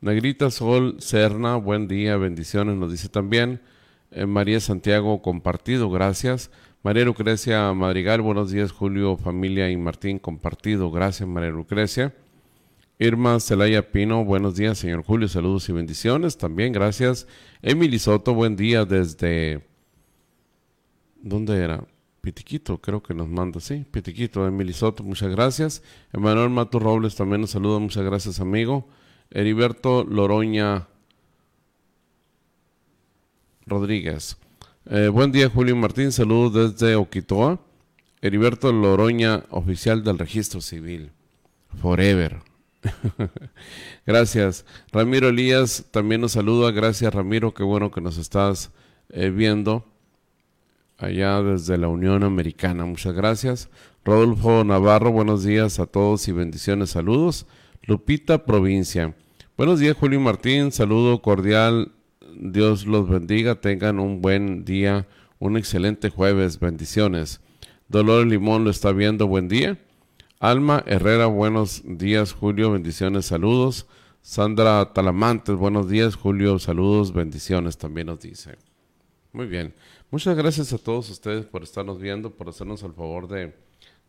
Negrita 0.03 0.51
Sol 0.51 0.97
Serna, 0.99 1.57
buen 1.57 1.89
día, 1.89 2.19
bendiciones, 2.19 2.77
nos 2.77 2.93
dice 2.93 3.09
también. 3.09 3.63
Eh, 4.11 4.27
María 4.27 4.61
Santiago, 4.61 5.23
compartido, 5.23 5.89
gracias. 5.89 6.51
María 6.83 7.07
Lucrecia 7.07 7.73
Madrigal, 7.73 8.21
buenos 8.21 8.51
días, 8.51 8.73
Julio, 8.73 9.17
familia 9.17 9.71
y 9.71 9.77
Martín, 9.79 10.19
compartido, 10.19 10.91
gracias, 10.91 11.27
María 11.27 11.49
Lucrecia. 11.49 12.13
Irma 12.99 13.41
Celaya 13.41 13.91
Pino, 13.91 14.25
buenos 14.25 14.55
días, 14.55 14.79
señor 14.79 15.03
Julio, 15.03 15.27
saludos 15.27 15.69
y 15.69 15.73
bendiciones, 15.73 16.39
también 16.39 16.73
gracias. 16.73 17.27
Emily 17.61 17.99
Soto, 17.99 18.35
buen 18.35 18.55
día 18.55 18.85
desde... 18.85 19.67
¿Dónde 21.21 21.57
era? 21.57 21.85
Pitiquito, 22.21 22.79
creo 22.81 23.03
que 23.03 23.13
nos 23.13 23.29
manda, 23.29 23.59
sí, 23.59 23.85
Pitiquito, 23.91 24.47
Emily 24.47 24.73
Soto, 24.73 25.03
muchas 25.03 25.31
gracias. 25.31 25.83
Emanuel 26.13 26.51
Mato 26.51 26.79
Robles 26.79 27.17
también 27.17 27.41
nos 27.41 27.51
saluda, 27.51 27.81
muchas 27.81 28.05
gracias, 28.05 28.39
amigo. 28.39 28.87
Heriberto 29.31 30.05
Loroña 30.05 30.87
Rodríguez. 33.67 34.37
Eh, 34.87 35.09
buen 35.09 35.33
día, 35.33 35.51
Julio 35.51 35.75
Martín, 35.75 36.13
saludos 36.13 36.77
desde 36.79 36.95
Oquitoa. 36.95 37.59
Heriberto 38.23 38.73
Loroña, 38.73 39.45
oficial 39.51 40.05
del 40.05 40.19
registro 40.19 40.61
civil. 40.61 41.11
Forever. 41.81 42.54
gracias. 44.07 44.65
Ramiro 44.93 45.29
Elías 45.29 45.87
también 45.91 46.21
nos 46.21 46.33
saluda. 46.33 46.71
Gracias, 46.71 47.13
Ramiro. 47.13 47.55
Qué 47.55 47.63
bueno 47.63 47.91
que 47.91 48.01
nos 48.01 48.19
estás 48.19 48.71
eh, 49.11 49.31
viendo 49.31 49.85
allá 50.99 51.43
desde 51.43 51.79
la 51.79 51.89
Unión 51.89 52.23
Americana. 52.23 52.85
Muchas 52.85 53.15
gracias. 53.15 53.69
Rodolfo 54.05 54.65
Navarro, 54.65 55.13
buenos 55.13 55.45
días 55.45 55.81
a 55.81 55.87
todos 55.87 56.29
y 56.29 56.33
bendiciones, 56.33 56.91
saludos. 56.91 57.47
Lupita 57.83 58.45
Provincia. 58.45 59.15
Buenos 59.57 59.81
días, 59.81 59.97
Julio 59.97 60.21
Martín, 60.21 60.73
saludo 60.73 61.23
cordial. 61.23 61.93
Dios 62.37 62.87
los 62.87 63.09
bendiga, 63.09 63.61
tengan 63.61 64.01
un 64.01 64.21
buen 64.21 64.65
día, 64.65 65.07
un 65.39 65.57
excelente 65.57 66.11
jueves, 66.11 66.59
bendiciones. 66.61 67.41
Dolores 67.89 68.27
Limón 68.31 68.65
lo 68.65 68.71
está 68.71 68.93
viendo, 68.93 69.27
buen 69.27 69.49
día. 69.49 69.79
Alma 70.41 70.83
Herrera, 70.87 71.27
buenos 71.27 71.83
días, 71.85 72.33
Julio, 72.33 72.73
bendiciones, 72.73 73.27
saludos. 73.27 73.87
Sandra 74.21 74.93
Talamantes, 74.93 75.55
buenos 75.55 75.89
días, 75.89 76.17
Julio, 76.17 76.59
saludos, 76.59 77.13
bendiciones, 77.13 77.79
también 77.79 78.09
nos 78.09 78.21
dice. 78.21 78.57
Muy 79.33 79.47
bien. 79.47 79.75
Muchas 80.11 80.37
gracias 80.37 80.73
a 80.73 80.79
todos 80.79 81.09
ustedes 81.09 81.47
por 81.47 81.63
estarnos 81.63 82.01
viendo, 82.01 82.31
por 82.31 82.49
hacernos 82.49 82.83
el 82.83 82.93
favor 82.93 83.29
de, 83.29 83.55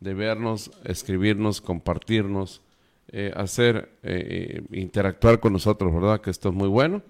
vernos, 0.00 0.70
escribirnos, 0.84 1.60
compartirnos, 1.60 2.60
eh, 3.08 3.32
hacer, 3.34 3.96
eh, 4.02 4.62
interactuar 4.72 5.38
con 5.38 5.52
nosotros, 5.52 5.94
¿verdad? 5.94 6.20
Que 6.20 6.30
esto 6.30 6.48
es 6.48 6.54
muy 6.54 6.68
bueno. 6.68 7.02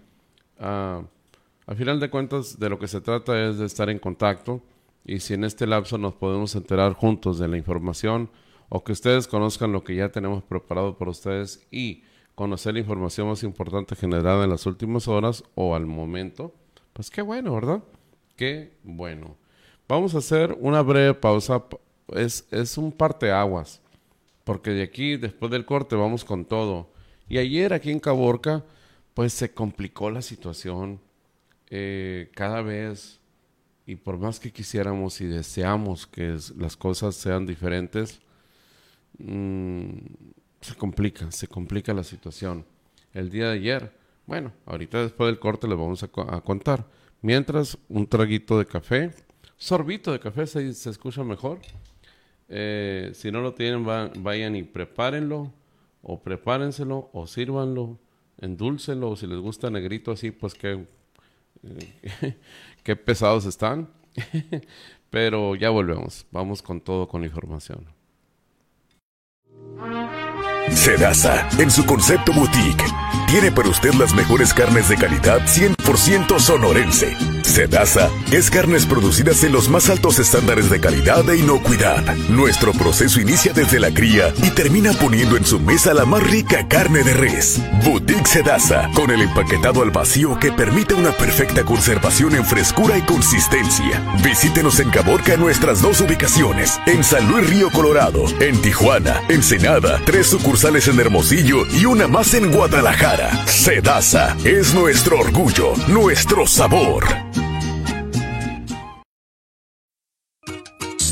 Ah, 0.59 1.03
al 1.67 1.77
final 1.77 2.01
de 2.01 2.11
cuentas, 2.11 2.59
de 2.59 2.69
lo 2.69 2.79
que 2.79 2.87
se 2.87 3.01
trata 3.01 3.49
es 3.49 3.59
de 3.59 3.67
estar 3.67 3.89
en 3.89 3.99
contacto 3.99 4.63
y 5.05 5.21
si 5.21 5.35
en 5.35 5.45
este 5.45 5.67
lapso 5.67 5.97
nos 5.97 6.15
podemos 6.15 6.55
enterar 6.55 6.93
juntos 6.93 7.39
de 7.39 7.49
la 7.49 7.57
información 7.57 8.31
o 8.69 8.83
que 8.85 8.93
ustedes 8.93 9.27
conozcan 9.29 9.73
lo 9.73 9.85
que 9.85 9.95
ya 9.95 10.11
tenemos 10.11 10.43
preparado 10.43 10.97
para 10.97 11.11
ustedes 11.11 11.67
y 11.71 12.03
conocer 12.35 12.75
la 12.75 12.81
información 12.81 13.29
más 13.29 13.43
importante 13.43 13.97
generada 13.97 14.45
en 14.45 14.51
las 14.51 14.67
últimas 14.67 15.09
horas 15.09 15.43
o 15.55 15.75
al 15.75 15.87
momento, 15.87 16.55
pues 16.93 17.11
qué 17.11 17.23
bueno, 17.23 17.55
¿verdad? 17.55 17.83
Qué 18.37 18.73
bueno. 18.83 19.37
Vamos 19.89 20.15
a 20.15 20.19
hacer 20.19 20.57
una 20.61 20.83
breve 20.83 21.15
pausa. 21.15 21.65
Es, 22.09 22.47
es 22.51 22.77
un 22.77 22.93
parteaguas. 22.93 23.81
Porque 24.45 24.71
de 24.71 24.83
aquí, 24.83 25.17
después 25.17 25.51
del 25.51 25.65
corte, 25.65 25.97
vamos 25.97 26.25
con 26.25 26.45
todo. 26.45 26.91
Y 27.29 27.39
ayer 27.39 27.73
aquí 27.73 27.91
en 27.91 28.01
Caborca, 28.01 28.65
pues 29.15 29.33
se 29.33 29.53
complicó 29.53 30.11
la 30.11 30.23
situación. 30.23 31.01
Eh, 31.71 32.31
cada 32.35 32.63
vez, 32.63 33.19
y 33.87 33.97
por 33.97 34.19
más 34.19 34.39
que 34.39 34.53
quisiéramos 34.53 35.21
y 35.21 35.27
deseamos 35.27 36.07
que 36.07 36.37
las 36.57 36.77
cosas 36.77 37.17
sean 37.17 37.47
diferentes, 37.47 38.21
mm, 39.19 39.99
se 40.61 40.75
complica, 40.75 41.31
se 41.31 41.49
complica 41.49 41.95
la 41.95 42.05
situación. 42.05 42.65
El 43.13 43.31
día 43.31 43.49
de 43.49 43.55
ayer, 43.55 43.93
bueno, 44.27 44.53
ahorita 44.67 45.03
después 45.03 45.29
del 45.29 45.39
corte 45.39 45.69
les 45.69 45.79
vamos 45.79 46.03
a 46.03 46.09
contar 46.09 46.87
Mientras, 47.23 47.79
un 47.89 48.07
traguito 48.07 48.59
de 48.59 48.67
café, 48.67 49.11
sorbito 49.57 50.13
de 50.13 50.21
café 50.21 50.47
se, 50.47 50.73
se 50.75 50.91
escucha 50.91 51.25
mejor. 51.25 51.59
Eh, 52.49 53.11
si 53.15 53.33
no 53.33 53.41
lo 53.41 53.55
tienen, 53.55 53.85
vayan 53.85 54.55
y 54.55 54.63
prepárenlo, 54.63 55.53
o 56.03 56.23
prepárenselo, 56.23 57.11
o 57.13 57.27
sírvanlo, 57.27 57.99
endúlcenlo, 58.39 59.11
o 59.11 59.17
si 59.17 59.27
les 59.27 59.39
gusta 59.39 59.71
negrito 59.71 60.13
así, 60.13 60.31
pues 60.31 60.55
qué, 60.55 60.87
eh, 61.65 62.37
qué 62.85 62.95
pesados 62.95 63.45
están. 63.47 63.89
Pero 65.11 65.57
ya 65.57 65.71
volvemos, 65.71 66.27
vamos 66.31 66.63
con 66.63 66.81
todo, 66.81 67.09
con 67.09 67.23
la 67.23 67.27
información. 67.27 67.96
Mm-hmm. 69.79 70.16
Sedasa, 70.75 71.49
en 71.59 71.71
su 71.71 71.87
concepto 71.87 72.33
boutique, 72.33 72.85
tiene 73.29 73.51
para 73.53 73.69
usted 73.69 73.95
las 73.95 74.15
mejores 74.15 74.53
carnes 74.53 74.89
de 74.89 74.97
calidad 74.97 75.41
100% 75.47 76.39
sonorense. 76.39 77.17
Sedasa 77.43 78.11
es 78.33 78.51
carnes 78.51 78.85
producidas 78.85 79.43
en 79.45 79.53
los 79.53 79.69
más 79.69 79.89
altos 79.89 80.19
estándares 80.19 80.69
de 80.69 80.81
calidad 80.81 81.29
e 81.31 81.39
inocuidad. 81.39 82.05
Nuestro 82.29 82.73
proceso 82.73 83.21
inicia 83.21 83.53
desde 83.53 83.81
la 83.81 83.93
cría 83.93 84.33
y 84.43 84.51
termina 84.51 84.93
poniendo 84.93 85.37
en 85.37 85.45
su 85.45 85.61
mesa 85.61 85.95
la 85.95 86.05
más 86.05 86.23
rica 86.23 86.69
carne 86.69 87.03
de 87.03 87.15
res. 87.15 87.61
Boutique 87.85 88.27
Sedasa, 88.27 88.91
con 88.95 89.11
el 89.11 89.23
empaquetado 89.23 89.83
al 89.83 89.91
vacío 89.91 90.39
que 90.39 90.53
permite 90.53 90.95
una 90.95 91.13
perfecta 91.13 91.65
conservación 91.65 92.35
en 92.35 92.45
frescura 92.45 92.99
y 92.99 93.03
consistencia. 93.03 94.03
Visítenos 94.23 94.81
en 94.81 94.91
Caborca 94.91 95.35
en 95.35 95.41
nuestras 95.41 95.81
dos 95.81 96.01
ubicaciones, 96.01 96.79
en 96.87 97.03
San 97.03 97.29
Luis 97.29 97.49
Río 97.49 97.71
Colorado, 97.71 98.25
en 98.41 98.61
Tijuana, 98.61 99.23
Ensenada, 99.29 100.01
tres 100.05 100.27
sucursales 100.27 100.56
en 100.65 100.99
Hermosillo 100.99 101.67
y 101.71 101.85
una 101.85 102.09
más 102.09 102.33
en 102.33 102.51
Guadalajara. 102.51 103.47
Sedasa 103.47 104.35
es 104.43 104.73
nuestro 104.73 105.19
orgullo, 105.19 105.75
nuestro 105.87 106.47
sabor. 106.47 107.05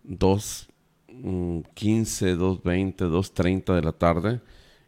2, 0.05 0.66
15, 1.74 2.38
2.20, 2.38 3.11
2.30 3.11 3.74
de 3.74 3.83
la 3.83 3.92
tarde, 3.92 4.40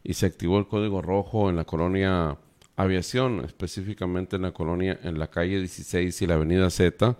y 0.03 0.15
se 0.15 0.25
activó 0.25 0.59
el 0.59 0.67
código 0.67 1.03
rojo 1.03 1.51
en 1.51 1.57
la 1.57 1.67
colonia 1.67 2.39
aviación, 2.77 3.45
específicamente 3.45 4.37
en 4.37 4.43
la 4.43 4.53
colonia, 4.53 4.99
en 5.03 5.19
la 5.19 5.29
calle 5.29 5.59
16 5.59 6.23
y 6.23 6.27
la 6.27 6.35
avenida 6.35 6.71
Z, 6.71 7.17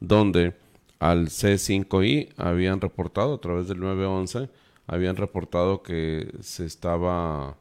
donde 0.00 0.54
al 0.98 1.28
C5I 1.28 2.34
habían 2.36 2.80
reportado 2.80 3.34
a 3.34 3.40
través 3.40 3.68
del 3.68 3.80
911, 3.80 4.48
habían 4.86 5.16
reportado 5.16 5.82
que 5.82 6.32
se 6.40 6.64
estaba 6.64 7.56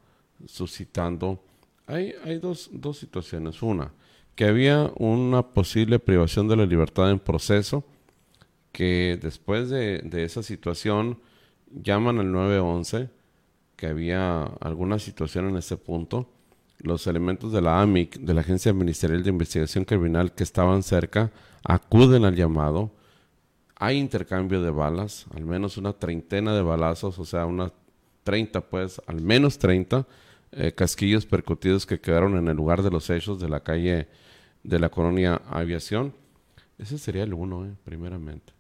suscitando. 0.46 1.44
Hay, 1.88 2.14
hay 2.24 2.40
dos, 2.40 2.70
dos 2.72 2.98
situaciones. 2.98 3.62
Una, 3.62 3.92
que 4.36 4.46
había 4.46 4.92
una 4.96 5.54
posible 5.54 6.00
privación 6.00 6.48
de 6.48 6.56
la 6.56 6.66
libertad 6.66 7.12
en 7.12 7.20
proceso, 7.20 7.84
que 8.72 9.18
después 9.22 9.70
de, 9.70 10.00
de 10.00 10.24
esa 10.24 10.44
situación 10.44 11.20
llaman 11.72 12.20
al 12.20 12.32
911, 12.32 13.10
que 13.76 13.88
había 13.88 14.44
alguna 14.44 15.00
situación 15.00 15.50
en 15.50 15.58
ese 15.58 15.78
punto 15.78 16.30
los 16.80 17.08
elementos 17.08 17.52
de 17.52 17.62
la 17.62 17.82
AMIC, 17.82 18.20
de 18.20 18.34
la 18.34 18.42
Agencia 18.42 18.74
Ministerial 18.74 19.24
de 19.24 19.30
Investigación 19.30 19.86
Criminal 19.86 20.34
que 20.34 20.44
estaban 20.44 20.84
cerca, 20.84 21.32
acuden 21.64 22.26
al 22.26 22.36
llamado. 22.36 22.92
Hay 23.78 23.98
intercambio 23.98 24.62
de 24.62 24.72
balas, 24.72 25.26
al 25.36 25.46
menos 25.46 25.78
una 25.78 25.94
treintena 25.94 26.54
de 26.54 26.62
balazos, 26.62 27.20
o 27.20 27.26
sea, 27.26 27.46
unas 27.46 27.72
30, 28.24 28.62
pues, 28.62 29.02
al 29.08 29.22
menos 29.22 29.58
30 29.58 30.08
eh, 30.52 30.72
casquillos 30.74 31.26
percutidos 31.26 31.86
que 31.86 32.00
quedaron 32.00 32.38
en 32.38 32.48
el 32.48 32.56
lugar 32.56 32.82
de 32.82 32.90
los 32.90 33.10
hechos 33.10 33.40
de 33.40 33.50
la 33.50 33.60
calle 33.60 34.08
de 34.64 34.80
la 34.80 34.90
colonia 34.90 35.42
Aviación. 35.50 36.14
Ese 36.78 36.98
sería 36.98 37.24
el 37.24 37.34
uno, 37.34 37.66
eh, 37.66 37.74
primeramente. 37.84 38.54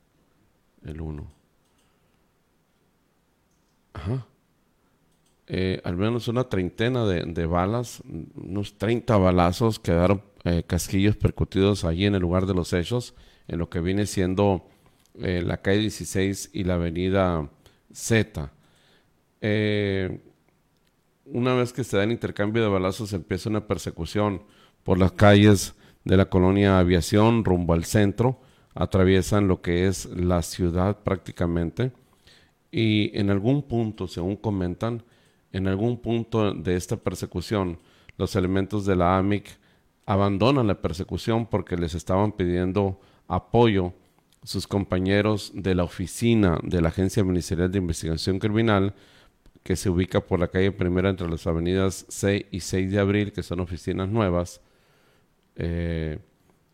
El 0.84 1.01
uno. 1.01 1.28
Ajá. 3.93 4.25
Eh, 5.48 5.80
al 5.84 5.96
menos 5.96 6.28
una 6.28 6.46
treintena 6.46 7.06
de, 7.06 7.46
balas, 7.46 8.02
unos 8.36 8.78
30 8.78 9.16
balazos, 9.18 9.80
quedaron 9.80 10.24
eh, 10.44 10.64
casquillos 10.66 11.16
percutidos 11.18 11.86
allí 11.86 12.06
en 12.06 12.16
el 12.16 12.22
lugar 12.22 12.48
de 12.48 12.56
los 12.56 12.74
hechos, 12.74 13.14
en 13.48 13.60
lo 13.60 13.70
que 13.70 13.80
viene 13.80 14.08
siendo 14.08 14.68
eh, 15.22 15.44
la 15.46 15.58
calle 15.58 15.82
16 15.82 16.50
y 16.54 16.64
la 16.64 16.76
avenida 16.76 17.48
Z. 17.94 18.52
una 21.26 21.54
vez 21.54 21.74
que 21.74 21.84
se 21.84 21.98
da 21.98 22.04
el 22.04 22.12
intercambio 22.12 22.64
de 22.64 22.70
balazos, 22.70 23.14
empieza 23.14 23.50
una 23.50 23.68
persecución 23.68 24.42
por 24.84 24.98
las 24.98 25.12
calles 25.12 25.76
de 26.04 26.18
la 26.18 26.26
colonia 26.26 26.80
Aviación 26.80 27.46
rumbo 27.46 27.74
al 27.74 27.86
centro, 27.86 28.40
atraviesan 28.74 29.48
lo 29.48 29.62
que 29.62 29.88
es 29.88 30.06
la 30.08 30.42
ciudad 30.42 31.04
prácticamente, 31.04 31.92
y 32.72 33.18
en 33.18 33.30
algún 33.30 33.64
punto, 33.64 34.08
según 34.08 34.36
comentan, 34.36 35.04
en 35.56 35.70
algún 35.70 35.98
punto 35.98 36.54
de 36.54 36.76
esta 36.76 36.98
persecución, 36.98 37.80
los 38.18 38.36
elementos 38.36 38.86
de 38.86 38.98
la 38.98 39.18
AMIC 39.18 39.58
abandonan 40.06 40.68
la 40.68 40.82
persecución 40.82 41.46
porque 41.46 41.78
les 41.78 41.96
estaban 41.96 42.34
pidiendo 42.34 43.00
apoyo 43.30 43.94
sus 44.44 44.68
compañeros 44.68 45.54
de 45.56 45.74
la 45.74 45.86
oficina 45.86 46.60
de 46.62 46.82
la 46.82 46.89
Agencia 46.89 47.24
Ministerial 47.24 47.72
de 47.72 47.78
Investigación 47.78 48.38
Criminal, 48.38 48.94
que 49.63 49.78
se 49.78 49.89
ubica 49.89 50.20
por 50.20 50.41
la 50.41 50.50
calle 50.50 50.74
primera 50.74 51.10
entre 51.10 51.30
las 51.30 51.48
avenidas 51.48 52.06
6 52.10 52.48
y 52.52 52.60
6 52.60 52.91
de 52.91 53.00
abril, 53.00 53.32
que 53.32 53.41
son 53.41 53.62
oficinas 53.62 54.10
nuevas, 54.10 54.60
eh, 55.56 56.20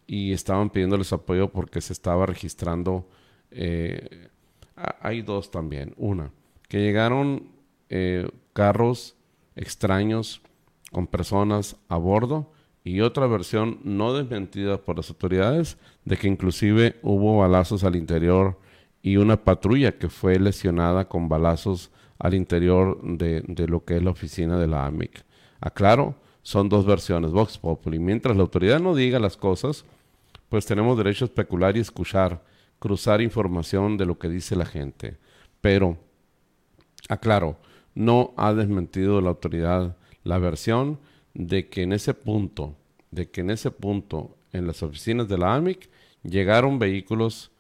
y 0.08 0.34
estaban 0.34 0.72
pidiéndoles 0.72 1.14
apoyo 1.14 1.52
porque 1.52 1.82
se 1.82 1.94
estaba 1.94 2.26
registrando. 2.26 3.08
Eh, 3.52 4.28
hay 4.76 5.22
dos 5.22 5.52
también. 5.52 5.94
Una, 5.98 6.32
que 6.68 6.82
llegaron 6.82 7.52
eh, 7.90 8.28
carros 8.54 9.16
extraños 9.56 10.42
con 10.92 11.08
personas 11.08 11.78
a 11.88 11.98
bordo 11.98 12.52
y 12.84 13.02
otra 13.02 13.28
versión 13.28 13.80
no 13.84 14.14
desmentida 14.14 14.78
por 14.78 14.98
las 14.98 15.10
autoridades 15.10 15.78
de 16.06 16.18
que 16.18 16.28
inclusive 16.28 17.00
hubo 17.02 17.38
balazos 17.38 17.84
al 17.84 17.96
interior 17.96 18.60
y 19.02 19.18
una 19.18 19.44
patrulla 19.44 19.98
que 19.98 20.10
fue 20.10 20.40
lesionada 20.40 21.08
con 21.08 21.30
balazos 21.30 21.92
al 22.20 22.34
interior 22.34 23.00
de, 23.02 23.44
lo 23.68 23.84
que 23.84 23.98
es 23.98 24.04
la 24.04 24.12
oficina 24.12 24.58
de 24.58 24.68
la 24.68 24.86
AMIC. 24.86 25.24
Aclaro, 25.60 26.16
son 26.44 26.70
dos 26.70 26.86
versiones, 26.86 27.32
Vox 27.32 27.58
Populi. 27.58 28.00
Mientras 28.00 28.36
la 28.36 28.44
autoridad 28.44 28.80
no 28.80 28.96
diga 28.96 29.20
las 29.20 29.38
cosas, 29.38 29.86
pues 30.50 30.66
tenemos 30.66 30.98
derecho 30.98 31.26
a 31.26 31.28
especular 31.28 31.78
y 31.78 31.80
escuchar, 31.80 32.44
cruzar 32.80 33.22
información 33.22 33.98
de 33.98 34.06
lo 34.06 34.18
que 34.20 34.28
dice 34.28 34.56
la 34.56 34.66
gente. 34.66 35.18
Pero, 35.62 35.98
aclaro, 37.10 37.58
no 37.96 38.34
ha 38.38 38.54
desmentido 38.54 39.22
la 39.22 39.30
autoridad 39.30 39.98
la 40.24 40.38
versión 40.38 41.00
de 41.34 41.70
que 41.70 41.84
en 41.84 41.94
ese 41.94 42.14
punto, 42.14 42.76
de 43.12 43.30
que 43.30 43.42
en 43.42 43.50
ese 43.50 43.72
punto, 43.72 44.38
en 44.54 44.68
las 44.68 44.84
oficinas 44.84 45.28
de 45.28 45.38
la 45.38 45.56
AMIC, 45.56 45.90
llegaron 46.24 46.80
vehículos 46.80 47.52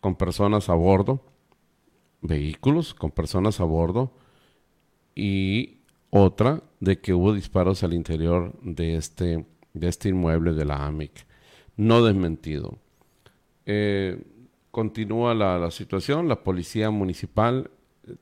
con 0.00 0.16
personas 0.16 0.68
a 0.68 0.74
bordo, 0.74 1.20
vehículos 2.20 2.94
con 2.94 3.10
personas 3.10 3.60
a 3.60 3.64
bordo, 3.64 4.12
y 5.14 5.78
otra 6.10 6.62
de 6.80 7.00
que 7.00 7.12
hubo 7.12 7.32
disparos 7.32 7.82
al 7.82 7.92
interior 7.92 8.54
de 8.62 8.96
este, 8.96 9.44
de 9.74 9.88
este 9.88 10.10
inmueble 10.10 10.52
de 10.52 10.64
la 10.64 10.86
AMIC. 10.86 11.26
No 11.76 12.02
desmentido. 12.04 12.78
Eh, 13.66 14.22
continúa 14.70 15.34
la, 15.34 15.58
la 15.58 15.70
situación, 15.70 16.28
la 16.28 16.42
policía 16.42 16.90
municipal 16.90 17.70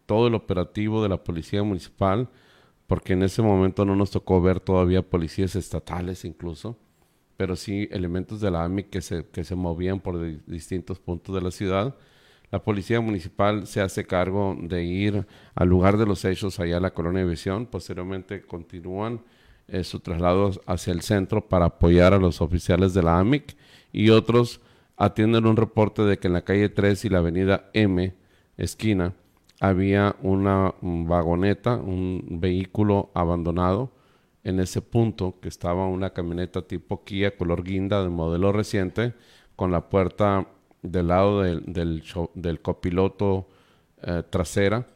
todo 0.07 0.29
el 0.29 0.35
operativo 0.35 1.03
de 1.03 1.09
la 1.09 1.23
policía 1.23 1.63
municipal, 1.63 2.29
porque 2.87 3.15
en 3.15 3.23
ese 3.23 3.43
momento 3.43 3.85
no 3.85 3.97
nos 3.97 4.11
tocó 4.11 4.41
ver 4.41 4.61
todavía 4.61 5.03
policías 5.03 5.57
estatales 5.57 6.25
incluso, 6.25 6.77
pero 7.37 7.57
sí 7.57 7.89
elementos 7.91 8.41
de 8.41 8.51
la 8.51 8.65
AMI 8.65 8.85
que 8.85 9.03
se, 9.03 9.27
que 9.27 9.45
se 9.45 9.55
movían 9.55 10.01
por 10.01 10.21
distintos 10.47 10.99
puntos 10.99 11.35
de 11.35 11.43
la 11.43 11.51
ciudad. 11.51 11.95
La 12.51 12.63
policía 12.63 13.01
municipal 13.01 13.67
se 13.67 13.81
hace 13.81 14.07
cargo 14.07 14.57
de 14.61 14.85
ir 14.85 15.27
al 15.55 15.69
lugar 15.69 15.97
de 15.97 16.07
los 16.07 16.25
hechos 16.25 16.61
allá 16.61 16.77
a 16.77 16.81
la 16.81 16.95
colonia 16.95 17.25
de 17.25 17.31
visión, 17.31 17.67
posteriormente 17.67 18.43
continúan 18.43 19.21
eh, 19.69 19.83
su 19.83 19.99
traslado 19.99 20.53
hacia 20.67 20.93
el 20.93 21.03
centro 21.03 21.49
para 21.49 21.67
apoyar 21.67 22.15
a 22.15 22.19
los 22.19 22.41
oficiales 22.41 22.95
de 22.95 23.03
la 23.03 23.19
AMIC 23.19 23.57
y 23.93 24.11
otros 24.11 24.61
atienden 24.97 25.45
un 25.45 25.57
reporte 25.57 26.03
de 26.03 26.19
que 26.19 26.29
en 26.29 26.35
la 26.35 26.43
calle 26.43 26.69
3 26.69 27.05
y 27.05 27.09
la 27.09 27.19
avenida 27.19 27.69
M, 27.73 28.15
esquina, 28.57 29.15
había 29.61 30.17
una 30.23 30.75
vagoneta, 30.81 31.77
un 31.77 32.39
vehículo 32.41 33.11
abandonado 33.15 33.93
en 34.45 34.61
ese 34.61 34.81
punto 34.83 35.41
que 35.41 35.49
estaba 35.49 35.87
una 35.87 36.11
camioneta 36.11 36.63
tipo 36.63 37.05
Kia 37.05 37.37
color 37.37 37.65
guinda 37.65 38.03
de 38.03 38.11
modelo 38.11 38.53
reciente 38.53 39.15
con 39.57 39.73
la 39.73 39.89
puerta 39.89 40.47
del 40.83 41.09
lado 41.09 41.43
del, 41.43 41.65
del, 42.35 42.63
copiloto 42.63 43.49
eh, 44.03 44.23
trasera 44.29 44.87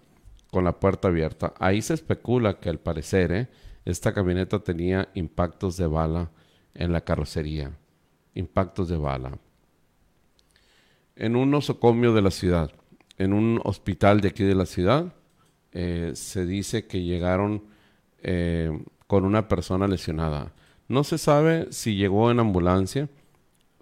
con 0.50 0.64
la 0.64 0.78
puerta 0.78 1.08
abierta. 1.08 1.54
Ahí 1.58 1.82
se 1.82 1.94
especula 1.94 2.60
que 2.60 2.68
al 2.68 2.78
parecer 2.78 3.32
eh, 3.32 3.48
esta 3.84 4.12
camioneta 4.12 4.60
tenía 4.60 5.08
impactos 5.14 5.76
de 5.76 5.86
bala 5.86 6.30
en 6.74 6.92
la 6.92 7.00
carrocería. 7.00 7.72
Impactos 8.34 8.88
de 8.88 8.96
bala. 8.96 9.38
En 11.16 11.34
un 11.34 11.50
nosocomio 11.50 12.14
de 12.14 12.22
la 12.22 12.30
ciudad, 12.30 12.70
en 13.20 13.34
un 13.34 13.60
hospital 13.64 14.22
de 14.22 14.28
aquí 14.28 14.44
de 14.44 14.54
la 14.54 14.64
ciudad, 14.64 15.12
eh, 15.72 16.12
se 16.14 16.46
dice 16.46 16.86
que 16.86 17.02
llegaron 17.02 17.64
eh, 18.22 18.72
con 19.06 19.26
una 19.26 19.46
persona 19.46 19.86
lesionada. 19.86 20.54
No 20.88 21.04
se 21.04 21.18
sabe 21.18 21.68
si 21.70 21.96
llegó 21.96 22.30
en 22.30 22.40
ambulancia, 22.40 23.10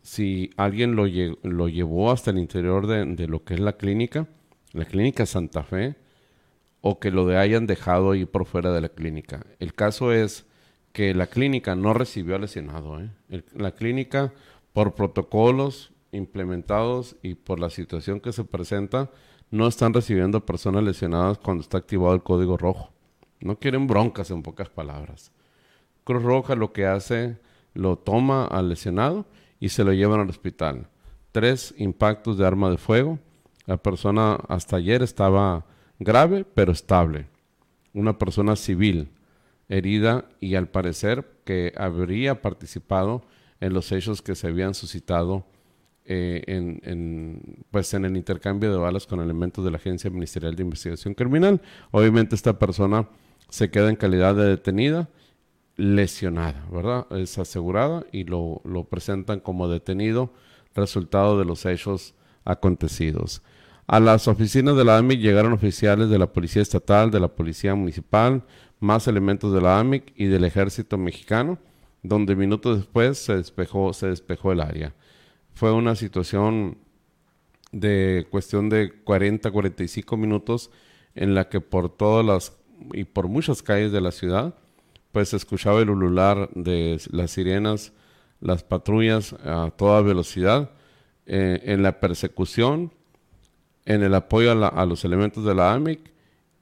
si 0.03 0.51
alguien 0.57 0.97
lo, 0.97 1.07
llevó 1.07 2.11
hasta 2.11 2.33
el 2.33 2.39
interior 2.39 2.89
de, 2.89 3.05
de, 3.05 3.29
lo 3.29 3.45
que 3.45 3.55
es 3.55 3.61
la 3.61 3.75
clínica, 3.75 4.27
la 4.73 4.85
clínica 4.85 5.25
Santa 5.25 5.63
Fe, 5.63 5.95
o 6.81 6.99
que 6.99 7.13
lo 7.13 7.29
hayan 7.39 7.69
dejado 7.69 8.11
ahí 8.11 8.25
por 8.25 8.45
fuera 8.45 8.73
de 8.73 8.81
la 8.81 8.89
clínica. 8.89 9.47
El 9.61 9.73
caso 9.73 10.13
es 10.13 10.47
que 10.93 11.15
la 11.15 11.29
clínica 11.29 11.77
no 11.77 11.95
recibió 11.95 12.35
al 12.35 12.41
lesionado. 12.41 13.01
¿eh? 13.01 13.11
la 13.55 13.71
clínica, 13.71 14.33
por 14.73 14.95
protocolos 14.97 15.93
implementados 16.19 17.17
y 17.23 17.35
por 17.35 17.59
la 17.59 17.71
situación 17.71 18.21
que 18.21 18.33
se 18.33 18.45
presenta, 18.45 19.11
no 19.51 19.67
están 19.67 19.95
recibiendo 19.95 20.45
personas 20.45 20.85
lesionadas 20.85 21.39
cuando 21.39 21.63
está 21.63 21.79
activado 21.79 22.15
el 22.15 22.23
código 22.23 22.57
rojo. 22.59 22.93
No 23.41 23.59
quieren 23.59 23.87
broncas 23.87 24.31
en 24.31 24.43
pocas 24.43 24.69
palabras. 24.69 25.33
Cruz 26.05 26.23
Roja 26.23 26.55
lo 26.55 26.73
que 26.73 26.87
hace, 26.87 27.39
lo 27.75 27.97
toma 27.97 28.45
al 28.45 28.69
lesionado 28.69 29.27
y 29.61 29.71
se 29.71 29.85
lo 29.85 29.93
llevan 29.93 30.21
al 30.21 30.29
hospital. 30.29 30.89
Tres 31.33 31.75
impactos 31.79 32.37
de 32.37 32.47
arma 32.47 32.71
de 32.71 32.79
fuego. 32.79 33.19
La 33.67 33.77
persona 33.77 34.35
hasta 34.49 34.77
ayer 34.77 35.03
estaba 35.03 35.67
grave 35.99 36.45
pero 36.45 36.73
estable. 36.73 37.27
Una 37.95 38.19
persona 38.19 38.57
civil 38.57 39.11
herida 39.69 40.29
y 40.41 40.55
al 40.55 40.69
parecer 40.69 41.29
que 41.45 41.73
habría 41.77 42.43
participado 42.43 43.23
en 43.61 43.73
los 43.73 43.93
hechos 43.93 44.23
que 44.23 44.35
se 44.35 44.49
habían 44.49 44.75
suscitado 44.75 45.47
eh, 46.11 46.43
en, 46.47 47.65
pues 47.71 47.93
en 47.93 48.07
el 48.07 48.17
intercambio 48.17 48.73
de 48.73 48.79
balas 48.79 49.07
con 49.07 49.21
elementos 49.21 49.63
de 49.63 49.71
la 49.71 49.77
Agencia 49.77 50.09
Ministerial 50.09 50.57
de 50.57 50.63
Investigación 50.63 51.13
Criminal. 51.13 51.61
Obviamente 51.91 52.35
esta 52.35 52.59
persona 52.59 53.09
se 53.51 53.71
queda 53.71 53.91
en 53.91 53.97
calidad 53.97 54.35
de 54.35 54.45
detenida, 54.45 55.11
lesionada, 55.77 56.67
¿verdad? 56.73 57.07
Es 57.11 57.39
asegurada 57.39 58.07
y 58.11 58.25
lo, 58.25 58.63
lo 58.65 58.85
presentan 58.85 59.41
como 59.41 59.69
detenido, 59.69 60.33
resultado 60.75 61.39
de 61.39 61.45
los 61.45 61.67
hechos 61.67 62.15
acontecidos. 62.45 63.43
A 63.87 64.01
las 64.01 64.29
oficinas 64.29 64.77
de 64.77 64.85
la 64.85 64.97
AMIC 64.97 65.21
llegaron 65.21 65.53
oficiales 65.53 66.09
de 66.09 66.19
la 66.19 66.33
Policía 66.33 66.63
Estatal, 66.63 67.11
de 67.11 67.21
la 67.21 67.29
Policía 67.29 67.75
Municipal, 67.75 68.45
más 68.81 69.09
elementos 69.09 69.53
de 69.53 69.61
la 69.61 69.79
AMIC 69.79 70.15
y 70.17 70.25
del 70.25 70.45
Ejército 70.45 70.97
Mexicano, 70.97 71.59
donde 72.03 72.35
minutos 72.35 72.79
después 72.79 73.19
se 73.19 73.37
despejó, 73.37 73.93
se 73.93 74.07
despejó 74.09 74.53
el 74.53 74.63
área. 74.63 74.95
Fue 75.59 75.73
una 75.73 75.97
situación 75.97 76.79
de 77.73 78.29
cuestión 78.31 78.69
de 78.69 78.93
40, 79.03 79.51
45 79.51 80.17
minutos 80.17 80.71
en 81.17 81.35
la 81.35 81.49
que 81.49 81.61
por 81.61 81.89
todas 81.89 82.25
las 82.25 82.57
y 82.93 83.03
por 83.03 83.27
muchas 83.27 83.61
calles 83.61 83.91
de 83.91 84.01
la 84.01 84.13
ciudad, 84.13 84.55
pues 85.11 85.31
se 85.31 85.37
escuchaba 85.37 85.81
el 85.81 85.91
ulular 85.91 86.49
de 86.55 87.01
las 87.11 87.33
sirenas, 87.33 87.93
las 88.41 88.63
patrullas 88.63 89.33
a 89.45 89.73
toda 89.77 90.01
velocidad, 90.01 90.71
eh, 91.27 91.61
en 91.65 91.83
la 91.83 91.99
persecución 91.99 92.93
en 93.85 94.05
el 94.05 94.15
apoyo 94.15 94.53
a, 94.53 94.87
los 94.87 95.05
elementos 95.05 95.45
de 95.45 95.57
la 95.57 95.73
AMIC 95.75 96.13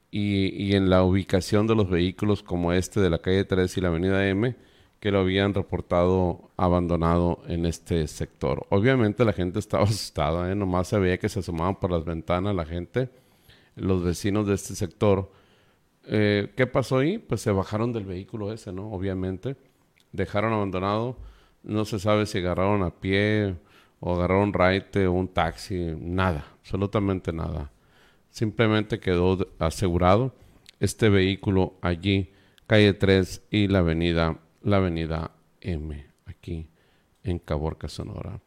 y, 0.09 0.73
en 0.73 0.89
la 0.89 1.03
ubicación 1.03 1.67
de 1.67 1.75
los 1.75 1.87
vehículos 1.87 2.41
como 2.41 2.73
este 2.73 2.99
de 2.99 3.11
la 3.11 3.19
calle 3.19 3.45
3 3.45 3.77
y 3.77 3.81
la 3.81 3.89
avenida 3.89 4.27
M 4.27 4.55
que 4.99 5.11
lo 5.11 5.19
habían 5.19 5.53
reportado 5.53 6.51
abandonado 6.57 7.39
en 7.47 7.65
este 7.65 8.07
sector. 8.07 8.65
Obviamente 8.69 9.25
la 9.25 9.33
gente 9.33 9.59
estaba 9.59 9.83
asustada, 9.85 10.51
¿eh? 10.51 10.55
nomás 10.55 10.87
se 10.87 10.99
veía 10.99 11.17
que 11.17 11.29
se 11.29 11.39
asomaban 11.39 11.79
por 11.79 11.91
las 11.91 12.05
ventanas 12.05 12.55
la 12.55 12.65
gente, 12.65 13.09
los 13.75 14.03
vecinos 14.03 14.47
de 14.47 14.55
este 14.55 14.75
sector. 14.75 15.31
Eh, 16.05 16.53
¿Qué 16.55 16.67
pasó 16.67 16.99
ahí? 16.99 17.17
Pues 17.17 17.41
se 17.41 17.51
bajaron 17.51 17.93
del 17.93 18.05
vehículo 18.05 18.51
ese, 18.51 18.71
¿no? 18.71 18.91
Obviamente, 18.91 19.55
dejaron 20.11 20.53
abandonado, 20.53 21.17
no 21.63 21.85
se 21.85 21.99
sabe 21.99 22.25
si 22.25 22.39
agarraron 22.39 22.83
a 22.83 22.91
pie 22.91 23.55
o 23.99 24.15
agarraron 24.15 24.49
un 24.49 24.53
raite 24.53 25.07
o 25.07 25.13
un 25.13 25.27
taxi, 25.27 25.95
nada, 25.99 26.45
absolutamente 26.59 27.33
nada. 27.33 27.71
Simplemente 28.29 28.99
quedó 28.99 29.47
asegurado 29.59 30.33
este 30.79 31.09
vehículo 31.09 31.73
allí, 31.81 32.31
calle 32.67 32.93
3 32.93 33.47
y 33.51 33.67
la 33.67 33.79
avenida, 33.79 34.39
la 34.67 34.77
avenida 34.77 35.31
M, 35.61 36.05
aquí 36.25 36.69
en 37.23 37.39
Caborca, 37.39 37.87
Sonora. 37.87 38.41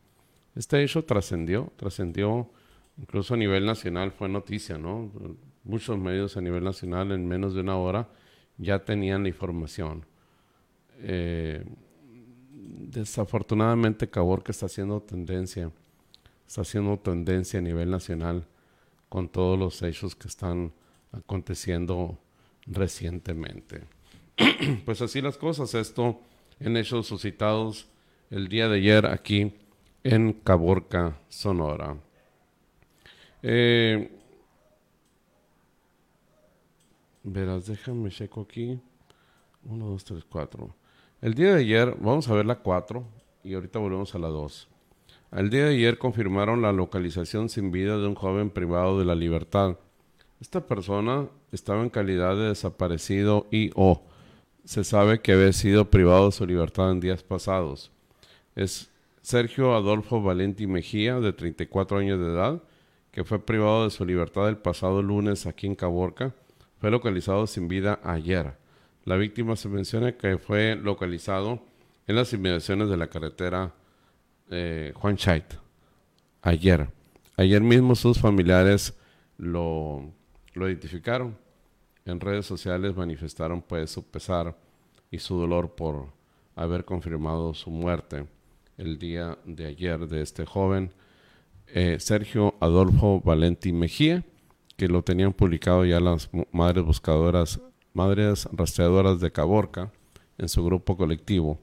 Este 0.55 0.83
hecho 0.83 1.03
trascendió, 1.03 1.73
trascendió 1.77 2.51
incluso 2.99 3.33
a 3.33 3.37
nivel 3.39 3.65
nacional, 3.65 4.13
fue 4.13 4.29
noticia, 4.29 4.77
¿no? 4.77 5.11
Muchos 5.65 5.99
medios 5.99 6.37
a 6.37 6.43
nivel 6.43 6.63
nacional 6.63 7.13
en 7.13 7.27
menos 7.27 7.55
de 7.55 7.63
una 7.63 7.77
hora 7.77 8.11
ya 8.59 8.85
tenían 8.85 9.23
la 9.23 9.31
información. 9.31 10.05
Eh, 10.99 11.65
desafortunadamente 12.51 14.11
Caborca 14.11 14.53
está 14.53 14.67
haciendo 14.67 15.01
tendencia, 15.01 15.73
está 16.47 16.61
haciendo 16.61 16.99
tendencia 16.99 17.61
a 17.61 17.63
nivel 17.63 17.91
nacional 17.91 18.47
con 19.09 19.31
todos 19.31 19.59
los 19.59 19.81
hechos 19.81 20.15
que 20.15 20.29
están 20.29 20.75
aconteciendo 21.13 22.19
recientemente. 22.67 24.00
pues 24.85 25.03
así 25.03 25.21
las 25.21 25.37
cosas, 25.37 25.75
esto 25.75 26.21
en 26.59 26.77
hechos 26.77 27.07
suscitados 27.07 27.89
el 28.31 28.49
día 28.49 28.69
de 28.69 28.77
ayer 28.77 29.07
aquí 29.07 29.55
en 30.05 30.33
Caborca, 30.33 31.19
Sonora. 31.29 31.97
Eh, 33.43 34.11
verás, 37.23 37.67
déjame 37.67 38.11
checo 38.11 38.43
aquí. 38.43 38.79
Uno, 39.65 39.89
dos, 39.89 40.05
tres, 40.05 40.25
cuatro. 40.25 40.75
El 41.21 41.35
día 41.35 41.55
de 41.55 41.61
ayer, 41.61 41.97
vamos 42.01 42.29
a 42.29 42.35
ver 42.35 42.47
la 42.47 42.61
4 42.61 43.05
y 43.45 43.53
ahorita 43.53 43.79
volvemos 43.79 44.15
a 44.15 44.19
la 44.19 44.29
2. 44.29 44.69
El 45.33 45.51
día 45.51 45.67
de 45.67 45.75
ayer 45.75 45.99
confirmaron 45.99 46.63
la 46.63 46.73
localización 46.73 47.51
sin 47.51 47.71
vida 47.71 47.99
de 47.99 48.07
un 48.07 48.15
joven 48.15 48.49
privado 48.49 48.99
de 48.99 49.05
la 49.05 49.15
libertad. 49.15 49.77
Esta 50.41 50.67
persona 50.67 51.29
estaba 51.53 51.83
en 51.83 51.91
calidad 51.91 52.37
de 52.37 52.49
desaparecido 52.49 53.47
y 53.51 53.71
o 53.75 54.03
se 54.65 54.85
sabe 54.85 55.21
que 55.21 55.33
había 55.33 55.53
sido 55.53 55.91
privado 55.91 56.27
de 56.27 56.33
su 56.33 56.47
libertad 56.47 56.91
en 56.93 57.01
días 57.01 57.23
pasados. 57.23 57.91
Es 58.55 58.91
Sergio 59.23 59.75
Adolfo 59.75 60.23
Valenti 60.23 60.67
Mejía, 60.67 61.21
de 61.21 61.33
34 61.33 61.99
años 61.99 62.21
de 62.21 62.27
edad, 62.27 62.63
que 63.11 63.25
fue 63.25 63.45
privado 63.45 63.85
de 63.85 63.91
su 63.91 64.05
libertad 64.05 64.49
el 64.49 64.59
pasado 64.59 65.03
lunes 65.03 65.47
aquí 65.47 65.67
en 65.67 65.75
Caborca. 65.75 66.35
Fue 66.81 66.91
localizado 66.91 67.47
sin 67.47 67.69
vida 67.69 68.01
ayer. 68.05 68.55
La 69.05 69.17
víctima 69.17 69.57
se 69.57 69.69
menciona 69.69 70.17
que 70.17 70.39
fue 70.39 70.77
localizado 70.77 71.63
en 72.07 72.17
las 72.17 72.33
inmediaciones 72.33 72.89
de 72.89 72.97
la 72.97 73.09
carretera 73.09 73.75
eh, 74.51 74.93
Juan 74.95 75.17
Chait 75.17 75.45
ayer. 76.43 76.89
Ayer 77.37 77.61
mismo 77.61 77.95
sus 77.95 78.19
familiares 78.19 78.95
lo, 79.39 80.11
lo 80.55 80.69
identificaron. 80.69 81.37
En 82.05 82.21
redes 82.21 82.47
sociales 82.47 82.97
manifestaron 82.97 83.63
pues 83.63 83.91
su 83.91 84.05
pesar 84.05 84.57
y 85.11 85.19
su 85.19 85.37
dolor 85.37 85.75
por 85.75 86.09
haber 86.57 86.85
confirmado 86.85 87.55
su 87.55 87.71
muerte 87.71 88.27
el 88.79 88.99
día 88.99 89.39
de 89.45 89.67
ayer 89.67 90.09
de 90.09 90.23
este 90.23 90.47
joven 90.47 90.93
eh, 91.73 91.99
Sergio 92.01 92.55
Adolfo 92.59 93.21
Valenti 93.21 93.73
Mejía, 93.73 94.25
que 94.77 94.89
lo 94.89 95.03
tenían 95.03 95.33
publicado 95.33 95.85
ya 95.85 96.01
las 96.01 96.29
madres 96.51 96.85
buscadoras 96.85 97.61
madres 97.93 98.49
rastreadoras 98.53 99.21
de 99.21 99.31
Caborca 99.31 99.93
en 100.39 100.49
su 100.49 100.65
grupo 100.65 100.97
colectivo. 100.97 101.59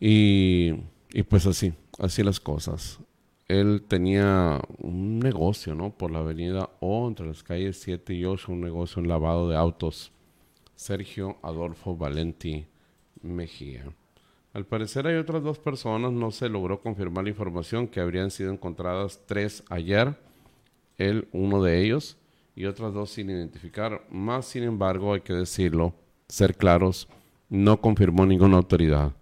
Y, 0.00 0.72
y, 1.12 1.22
pues 1.22 1.46
así, 1.46 1.72
así 1.98 2.22
las 2.22 2.40
cosas. 2.40 2.98
Él 3.48 3.84
tenía 3.86 4.60
un 4.78 5.18
negocio, 5.18 5.74
¿no? 5.74 5.90
Por 5.90 6.10
la 6.10 6.20
avenida 6.20 6.70
O, 6.80 7.06
entre 7.08 7.26
las 7.26 7.42
calles 7.42 7.80
7 7.80 8.14
y 8.14 8.24
8, 8.24 8.52
un 8.52 8.60
negocio 8.60 9.02
en 9.02 9.08
lavado 9.08 9.48
de 9.48 9.56
autos. 9.56 10.12
Sergio 10.74 11.36
Adolfo 11.42 11.96
Valenti 11.96 12.66
Mejía. 13.22 13.92
Al 14.52 14.66
parecer 14.66 15.06
hay 15.06 15.16
otras 15.16 15.42
dos 15.42 15.58
personas, 15.58 16.12
no 16.12 16.30
se 16.30 16.48
logró 16.48 16.80
confirmar 16.80 17.24
la 17.24 17.30
información, 17.30 17.88
que 17.88 18.00
habrían 18.00 18.30
sido 18.30 18.52
encontradas 18.52 19.20
tres 19.26 19.62
ayer. 19.70 20.14
Él, 20.98 21.28
uno 21.32 21.62
de 21.62 21.82
ellos, 21.82 22.18
y 22.54 22.66
otras 22.66 22.92
dos 22.92 23.10
sin 23.10 23.30
identificar. 23.30 24.04
Más 24.10 24.46
sin 24.46 24.64
embargo, 24.64 25.14
hay 25.14 25.22
que 25.22 25.32
decirlo, 25.32 25.94
ser 26.28 26.56
claros, 26.56 27.08
no 27.48 27.80
confirmó 27.80 28.26
ninguna 28.26 28.58
autoridad. 28.58 29.12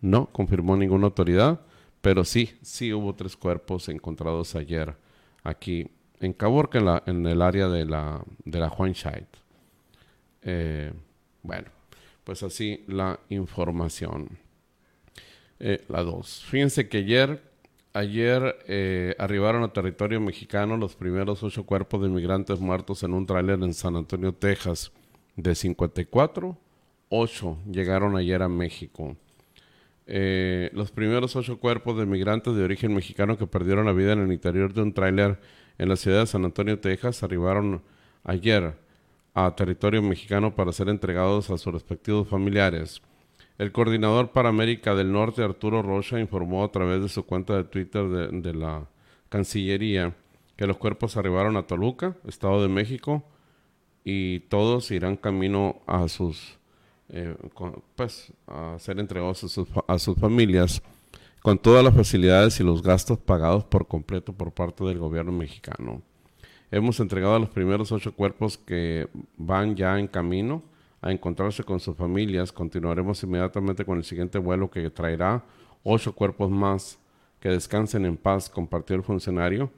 No 0.00 0.26
confirmó 0.26 0.76
ninguna 0.76 1.06
autoridad, 1.06 1.60
pero 2.06 2.22
sí, 2.22 2.52
sí 2.62 2.92
hubo 2.92 3.16
tres 3.16 3.36
cuerpos 3.36 3.88
encontrados 3.88 4.54
ayer 4.54 4.94
aquí 5.42 5.90
en 6.20 6.34
Caborca, 6.34 6.78
en, 6.78 6.84
la, 6.84 7.02
en 7.04 7.26
el 7.26 7.42
área 7.42 7.66
de 7.66 7.84
la, 7.84 8.22
de 8.44 8.60
la 8.60 8.68
Juan 8.68 8.94
Scheid. 8.94 9.26
Eh, 10.42 10.92
bueno, 11.42 11.66
pues 12.22 12.44
así 12.44 12.84
la 12.86 13.18
información. 13.28 14.38
Eh, 15.58 15.84
la 15.88 16.04
dos. 16.04 16.44
Fíjense 16.44 16.88
que 16.88 16.98
ayer, 16.98 17.42
ayer 17.92 18.56
eh, 18.68 19.16
arribaron 19.18 19.64
a 19.64 19.72
territorio 19.72 20.20
mexicano 20.20 20.76
los 20.76 20.94
primeros 20.94 21.42
ocho 21.42 21.66
cuerpos 21.66 22.02
de 22.02 22.06
inmigrantes 22.06 22.60
muertos 22.60 23.02
en 23.02 23.14
un 23.14 23.26
tráiler 23.26 23.60
en 23.60 23.74
San 23.74 23.96
Antonio, 23.96 24.32
Texas. 24.32 24.92
De 25.34 25.56
54, 25.56 26.56
ocho 27.08 27.58
llegaron 27.68 28.16
ayer 28.16 28.42
a 28.42 28.48
México. 28.48 29.16
Eh, 30.06 30.70
los 30.72 30.92
primeros 30.92 31.34
ocho 31.34 31.58
cuerpos 31.58 31.98
de 31.98 32.06
migrantes 32.06 32.54
de 32.54 32.62
origen 32.62 32.94
mexicano 32.94 33.36
que 33.36 33.46
perdieron 33.46 33.86
la 33.86 33.92
vida 33.92 34.12
en 34.12 34.20
el 34.20 34.32
interior 34.32 34.72
de 34.72 34.82
un 34.82 34.92
tráiler 34.92 35.40
en 35.78 35.88
la 35.88 35.96
ciudad 35.96 36.20
de 36.20 36.26
San 36.26 36.44
Antonio, 36.44 36.78
Texas, 36.78 37.22
arribaron 37.22 37.82
ayer 38.24 38.74
a 39.34 39.54
territorio 39.54 40.00
mexicano 40.02 40.54
para 40.54 40.72
ser 40.72 40.88
entregados 40.88 41.50
a 41.50 41.58
sus 41.58 41.72
respectivos 41.72 42.28
familiares. 42.28 43.02
El 43.58 43.72
coordinador 43.72 44.30
para 44.32 44.48
América 44.48 44.94
del 44.94 45.12
Norte, 45.12 45.42
Arturo 45.42 45.82
Rocha, 45.82 46.20
informó 46.20 46.64
a 46.64 46.70
través 46.70 47.02
de 47.02 47.08
su 47.08 47.24
cuenta 47.24 47.56
de 47.56 47.64
Twitter 47.64 48.04
de, 48.08 48.54
la 48.54 48.86
Cancillería 49.28 50.14
que 50.56 50.66
los 50.66 50.76
cuerpos 50.76 51.16
arribaron 51.16 51.56
a 51.56 51.66
Toluca, 51.66 52.16
Estado 52.26 52.62
de 52.62 52.68
México, 52.68 53.24
y 54.04 54.40
todos 54.40 54.90
irán 54.90 55.16
camino 55.16 55.82
a 55.86 56.08
sus, 56.08 56.58
eh, 57.08 57.36
pues, 57.94 58.32
ser 58.78 58.98
entregados 58.98 59.44
a 59.44 59.48
sus, 59.48 59.68
a 59.86 59.98
sus 59.98 60.16
familias 60.18 60.82
con 61.42 61.58
todas 61.58 61.84
las 61.84 61.94
facilidades 61.94 62.58
y 62.58 62.64
los 62.64 62.82
gastos 62.82 63.18
pagados 63.18 63.64
por 63.64 63.86
completo 63.86 64.32
por 64.32 64.52
parte 64.52 64.84
del 64.84 64.98
gobierno 64.98 65.30
mexicano. 65.30 66.02
Hemos 66.70 66.98
entregado 66.98 67.36
a 67.36 67.38
los 67.38 67.50
primeros 67.50 67.92
ocho 67.92 68.12
cuerpos 68.12 68.58
que 68.58 69.08
van 69.36 69.76
ya 69.76 69.98
en 69.98 70.08
camino 70.08 70.62
a 71.00 71.12
encontrarse 71.12 71.62
con 71.62 71.78
sus 71.78 71.96
familias. 71.96 72.50
Continuaremos 72.50 73.22
inmediatamente 73.22 73.84
con 73.84 73.98
el 73.98 74.04
siguiente 74.04 74.38
vuelo 74.38 74.68
que 74.68 74.90
traerá 74.90 75.44
ocho 75.84 76.12
cuerpos 76.12 76.50
más 76.50 76.98
que 77.38 77.48
descansen 77.48 78.04
en 78.06 78.16
paz, 78.16 78.50
compartió 78.50 78.96
el 78.96 79.04
funcionario, 79.04 79.70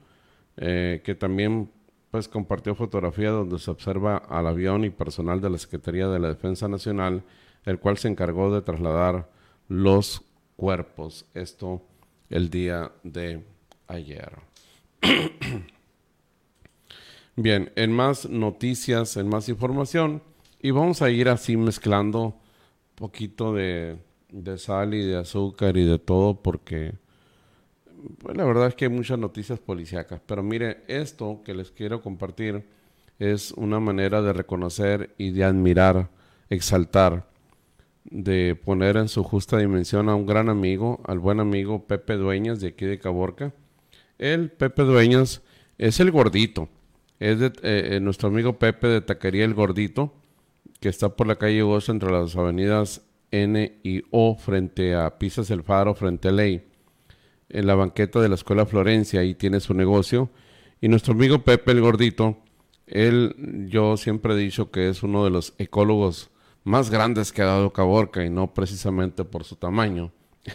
eh, 0.57 1.01
que 1.03 1.13
también 1.13 1.69
pues 2.11 2.27
compartió 2.27 2.75
fotografía 2.75 3.29
donde 3.29 3.59
se 3.59 3.69
observa 3.69 4.17
al 4.17 4.47
avión 4.47 4.83
y 4.83 4.89
personal 4.89 5.41
de 5.41 5.49
la 5.49 5.57
Secretaría 5.57 6.07
de 6.07 6.19
la 6.19 6.29
Defensa 6.29 6.67
Nacional, 6.67 7.23
el 7.65 7.79
cual 7.79 7.97
se 7.97 8.07
encargó 8.07 8.53
de 8.53 8.61
trasladar 8.61 9.29
los 9.67 10.23
cuerpos. 10.55 11.25
Esto 11.33 11.81
el 12.29 12.49
día 12.49 12.91
de 13.03 13.43
ayer. 13.87 14.31
Bien, 17.35 17.71
en 17.75 17.91
más 17.91 18.27
noticias, 18.29 19.15
en 19.15 19.29
más 19.29 19.47
información, 19.47 20.21
y 20.61 20.71
vamos 20.71 21.01
a 21.01 21.09
ir 21.09 21.29
así 21.29 21.55
mezclando 21.55 22.25
un 22.25 22.33
poquito 22.95 23.53
de, 23.53 23.97
sal 24.57 24.93
y 24.93 25.05
de 25.05 25.17
azúcar 25.17 25.77
y 25.77 25.85
de 25.85 25.99
todo 25.99 26.41
porque 26.41 26.95
pues, 28.19 28.35
la 28.35 28.45
verdad 28.45 28.67
es 28.67 28.75
que 28.75 28.85
hay 28.85 28.91
muchas 28.91 29.19
noticias 29.19 29.59
policíacas. 29.59 30.21
Pero 30.25 30.43
mire, 30.43 30.83
esto 30.87 31.41
que 31.43 31.53
les 31.53 31.71
quiero 31.71 32.01
compartir 32.01 32.63
es 33.19 33.51
una 33.51 33.79
manera 33.79 34.21
de 34.21 34.33
reconocer 34.33 35.13
y 35.17 35.31
de 35.31 35.43
admirar, 35.43 36.09
exaltar, 36.49 37.27
de 38.05 38.55
poner 38.55 38.97
en 38.97 39.07
su 39.07 39.23
justa 39.23 39.57
dimensión 39.57 40.09
a 40.09 40.15
un 40.15 40.25
gran 40.25 40.49
amigo, 40.49 41.01
al 41.05 41.19
buen 41.19 41.39
amigo 41.39 41.85
Pepe 41.85 42.15
Dueñas 42.15 42.61
de 42.61 42.69
aquí 42.69 42.85
de 42.85 42.99
Caborca. 42.99 43.53
El 44.17 44.51
Pepe 44.51 44.83
Dueñas 44.83 45.41
es 45.77 45.99
el 45.99 46.11
gordito, 46.11 46.69
es 47.19 47.39
de, 47.39 47.47
eh, 47.47 47.51
eh, 47.63 47.99
nuestro 47.99 48.29
amigo 48.29 48.57
Pepe 48.57 48.87
de 48.87 49.01
Taquería 49.01 49.45
El 49.45 49.53
Gordito 49.53 50.13
que 50.79 50.89
está 50.89 51.09
por 51.09 51.27
la 51.27 51.35
calle 51.35 51.61
Gozo 51.61 51.91
entre 51.91 52.11
las 52.11 52.35
avenidas 52.35 53.01
N 53.31 53.79
y 53.83 54.03
O 54.11 54.35
frente 54.35 54.95
a 54.95 55.19
Pisas 55.19 55.51
el 55.51 55.63
Faro, 55.63 55.93
frente 55.93 56.29
a 56.29 56.31
Ley, 56.31 56.68
en 57.49 57.67
la 57.67 57.75
banqueta 57.75 58.19
de 58.21 58.29
la 58.29 58.35
Escuela 58.35 58.65
Florencia, 58.65 59.21
ahí 59.21 59.35
tiene 59.35 59.59
su 59.59 59.73
negocio. 59.73 60.29
Y 60.81 60.87
nuestro 60.87 61.13
amigo 61.13 61.39
Pepe 61.39 61.71
el 61.71 61.81
Gordito, 61.81 62.37
él, 62.87 63.67
yo 63.69 63.97
siempre 63.97 64.33
he 64.33 64.37
dicho 64.37 64.71
que 64.71 64.89
es 64.89 65.03
uno 65.03 65.23
de 65.23 65.29
los 65.29 65.53
ecólogos 65.57 66.29
más 66.63 66.89
grandes 66.89 67.31
que 67.31 67.41
ha 67.41 67.45
dado 67.45 67.73
Caborca 67.73 68.23
y 68.23 68.29
no 68.29 68.53
precisamente 68.53 69.23
por 69.25 69.43
su 69.43 69.55
tamaño, 69.55 70.11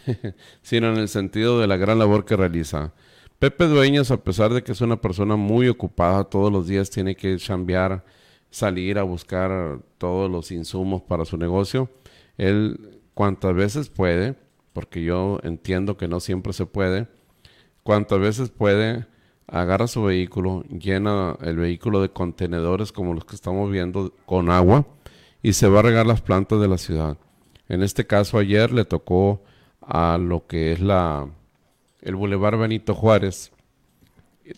sino 0.63 0.93
en 0.93 0.99
el 0.99 1.09
sentido 1.09 1.61
de 1.61 1.67
la 1.67 1.77
gran 1.77 1.99
labor 1.99 2.25
que 2.25 2.37
realiza. 2.37 2.93
Pepe 3.39 3.67
Dueñas, 3.67 4.11
a 4.11 4.23
pesar 4.23 4.53
de 4.55 4.63
que 4.63 4.73
es 4.73 4.81
una 4.81 5.01
persona 5.01 5.37
muy 5.37 5.69
ocupada, 5.69 6.25
todos 6.25 6.53
los 6.53 6.67
días 6.67 6.89
tiene 6.91 7.15
que 7.15 7.37
chambear 7.37 8.05
salir 8.51 8.99
a 8.99 9.03
buscar 9.03 9.81
todos 9.99 10.31
los 10.31 10.53
insumos 10.53 11.03
para 11.03 11.25
su 11.25 11.37
negocio. 11.37 11.91
Él 12.39 13.03
cuantas 13.13 13.55
veces 13.55 13.89
puede, 13.89 14.37
porque 14.75 15.03
yo 15.03 15.41
entiendo 15.43 15.97
que 15.97 16.07
no 16.07 16.21
siempre 16.21 16.53
se 16.53 16.67
puede, 16.67 17.09
cuantas 17.83 18.21
veces 18.21 18.51
puede, 18.51 19.07
agarra 19.47 19.87
su 19.87 20.03
vehículo, 20.03 20.65
llena 20.65 21.39
el 21.41 21.57
vehículo 21.57 22.03
de 22.03 22.11
contenedores 22.11 22.93
como 22.93 23.15
los 23.15 23.25
que 23.25 23.37
estamos 23.37 23.71
viendo 23.71 24.15
con 24.27 24.51
agua 24.51 24.87
y 25.43 25.55
se 25.55 25.69
va 25.69 25.79
a 25.79 25.83
regar 25.83 26.05
las 26.05 26.21
plantas 26.21 26.61
de 26.61 26.69
la 26.69 26.77
ciudad. 26.77 27.17
En 27.71 27.83
este 27.83 28.07
caso 28.07 28.37
ayer 28.37 28.71
le 28.71 28.85
tocó 28.85 29.43
a 29.81 30.19
lo 30.19 30.47
que 30.47 30.73
es 30.73 30.81
la 30.81 31.27
el 32.03 32.17
Boulevard 32.17 32.59
Benito 32.59 32.95
Juárez 32.95 33.55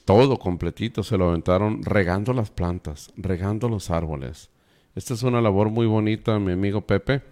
todo 0.04 0.38
completito 0.38 1.02
se 1.02 1.16
lo 1.16 1.28
aventaron 1.28 1.82
regando 1.82 2.32
las 2.32 2.50
plantas, 2.50 3.12
regando 3.16 3.68
los 3.68 3.90
árboles. 3.90 4.50
Esta 4.94 5.14
es 5.14 5.22
una 5.22 5.40
labor 5.40 5.70
muy 5.70 5.86
bonita, 5.86 6.38
mi 6.38 6.52
amigo 6.52 6.80
Pepe, 6.80 7.22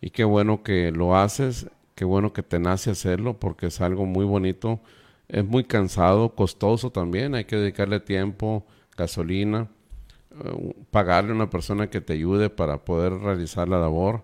y 0.00 0.10
qué 0.10 0.24
bueno 0.24 0.62
que 0.62 0.92
lo 0.92 1.16
haces, 1.16 1.68
qué 1.96 2.04
bueno 2.04 2.32
que 2.32 2.44
te 2.44 2.60
nace 2.60 2.90
hacerlo, 2.92 3.40
porque 3.40 3.66
es 3.66 3.80
algo 3.80 4.06
muy 4.06 4.24
bonito. 4.24 4.80
Es 5.28 5.44
muy 5.44 5.64
cansado, 5.64 6.36
costoso 6.36 6.92
también, 6.92 7.34
hay 7.34 7.46
que 7.46 7.56
dedicarle 7.56 7.98
tiempo, 7.98 8.64
gasolina, 8.96 9.68
eh, 10.44 10.74
pagarle 10.92 11.32
a 11.32 11.34
una 11.34 11.50
persona 11.50 11.90
que 11.90 12.00
te 12.00 12.12
ayude 12.12 12.50
para 12.50 12.84
poder 12.84 13.14
realizar 13.14 13.68
la 13.68 13.80
labor. 13.80 14.22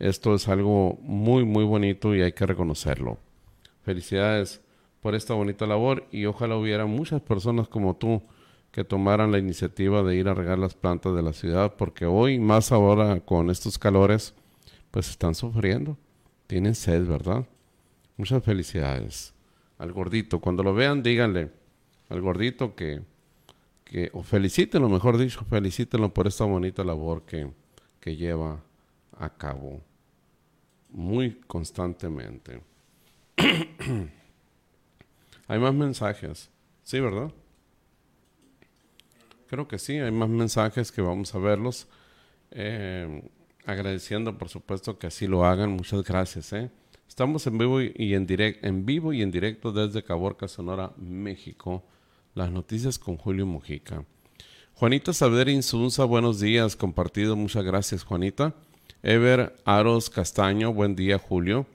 Esto 0.00 0.34
es 0.34 0.48
algo 0.48 0.98
muy, 1.02 1.44
muy 1.44 1.64
bonito 1.64 2.14
y 2.16 2.22
hay 2.22 2.32
que 2.32 2.46
reconocerlo. 2.46 3.18
Felicidades 3.82 4.62
por 5.00 5.14
esta 5.14 5.34
bonita 5.34 5.66
labor 5.66 6.06
y 6.10 6.26
ojalá 6.26 6.56
hubiera 6.56 6.86
muchas 6.86 7.20
personas 7.20 7.68
como 7.68 7.96
tú 7.96 8.22
que 8.72 8.84
tomaran 8.84 9.30
la 9.30 9.38
iniciativa 9.38 10.02
de 10.02 10.16
ir 10.16 10.28
a 10.28 10.34
regar 10.34 10.58
las 10.58 10.74
plantas 10.74 11.14
de 11.14 11.22
la 11.22 11.32
ciudad 11.32 11.74
porque 11.76 12.06
hoy 12.06 12.38
más 12.38 12.72
ahora 12.72 13.20
con 13.20 13.50
estos 13.50 13.78
calores 13.78 14.34
pues 14.90 15.10
están 15.10 15.34
sufriendo, 15.34 15.96
tienen 16.50 16.74
sed, 16.74 17.06
¿verdad? 17.06 17.46
Muchas 18.16 18.42
felicidades 18.42 19.32
al 19.78 19.92
gordito. 19.92 20.40
Cuando 20.40 20.64
lo 20.64 20.74
vean 20.74 21.00
díganle 21.00 21.52
al 22.08 22.20
gordito 22.20 22.74
que, 22.74 23.02
que 23.84 24.10
o 24.12 24.24
felicítenlo, 24.24 24.88
mejor 24.88 25.16
dicho, 25.16 25.44
felicítenlo 25.48 26.12
por 26.12 26.26
esta 26.26 26.44
bonita 26.44 26.82
labor 26.82 27.22
que, 27.22 27.52
que 28.00 28.16
lleva 28.16 28.60
a 29.16 29.30
cabo 29.30 29.80
muy 30.88 31.40
constantemente. 31.46 32.60
Hay 35.46 35.58
más 35.60 35.72
mensajes. 35.74 36.50
Sí, 36.82 36.98
¿verdad? 36.98 37.30
Creo 39.46 39.68
que 39.68 39.78
sí, 39.78 39.98
hay 39.98 40.10
más 40.10 40.28
mensajes 40.28 40.90
que 40.90 41.00
vamos 41.00 41.32
a 41.32 41.38
verlos. 41.38 41.86
Eh, 42.50 43.22
agradeciendo, 43.70 44.36
por 44.36 44.48
supuesto, 44.48 44.98
que 44.98 45.06
así 45.06 45.26
lo 45.26 45.44
hagan. 45.44 45.70
Muchas 45.72 46.04
gracias. 46.04 46.52
¿eh? 46.52 46.70
Estamos 47.08 47.46
en 47.46 47.58
vivo 47.58 47.80
y 47.80 48.14
en, 48.14 48.26
direct, 48.26 48.64
en 48.64 48.86
vivo 48.86 49.12
y 49.12 49.22
en 49.22 49.30
directo 49.30 49.72
desde 49.72 50.02
Caborca, 50.02 50.48
Sonora, 50.48 50.92
México. 50.96 51.84
Las 52.34 52.50
noticias 52.50 52.98
con 52.98 53.16
Julio 53.16 53.46
Mujica. 53.46 54.04
Juanita 54.74 55.12
Saber 55.12 55.48
Insunza, 55.48 56.04
buenos 56.04 56.40
días, 56.40 56.76
compartido. 56.76 57.36
Muchas 57.36 57.64
gracias, 57.64 58.04
Juanita. 58.04 58.54
Ever 59.02 59.54
Aros 59.64 60.08
Castaño, 60.08 60.72
buen 60.72 60.94
día, 60.96 61.18
Julio. 61.18 61.66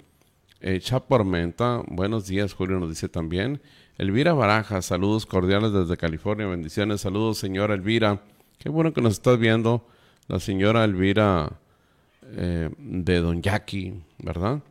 Eh, 0.62 0.80
Chapo 0.80 1.16
Armenta, 1.16 1.84
buenos 1.88 2.28
días, 2.28 2.54
Julio 2.54 2.80
nos 2.80 2.90
dice 2.90 3.10
también. 3.10 3.62
Elvira 3.98 4.34
Baraja, 4.34 4.82
saludos 4.82 5.26
cordiales 5.26 5.72
desde 5.72 5.98
California, 5.98 6.48
bendiciones, 6.48 7.02
saludos 7.02 7.38
señora 7.38 7.76
Elvira. 7.76 8.24
Qué 8.58 8.70
bueno 8.70 8.94
que 8.94 9.02
nos 9.02 9.14
estás 9.14 9.38
viendo, 9.38 9.88
la 10.28 10.40
señora 10.40 10.84
Elvira 10.84 11.60
eh, 12.32 12.70
de 12.78 13.20
Don 13.20 13.42
Jackie, 13.42 14.02
¿verdad? 14.18 14.62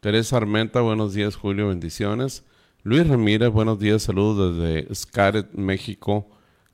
Teresa 0.00 0.36
Armenta, 0.36 0.80
buenos 0.80 1.14
días, 1.14 1.36
Julio, 1.36 1.68
bendiciones. 1.68 2.44
Luis 2.82 3.06
Ramírez, 3.06 3.50
buenos 3.50 3.78
días, 3.78 4.02
saludos 4.02 4.56
desde 4.56 4.94
Scaret, 4.94 5.52
México, 5.52 6.28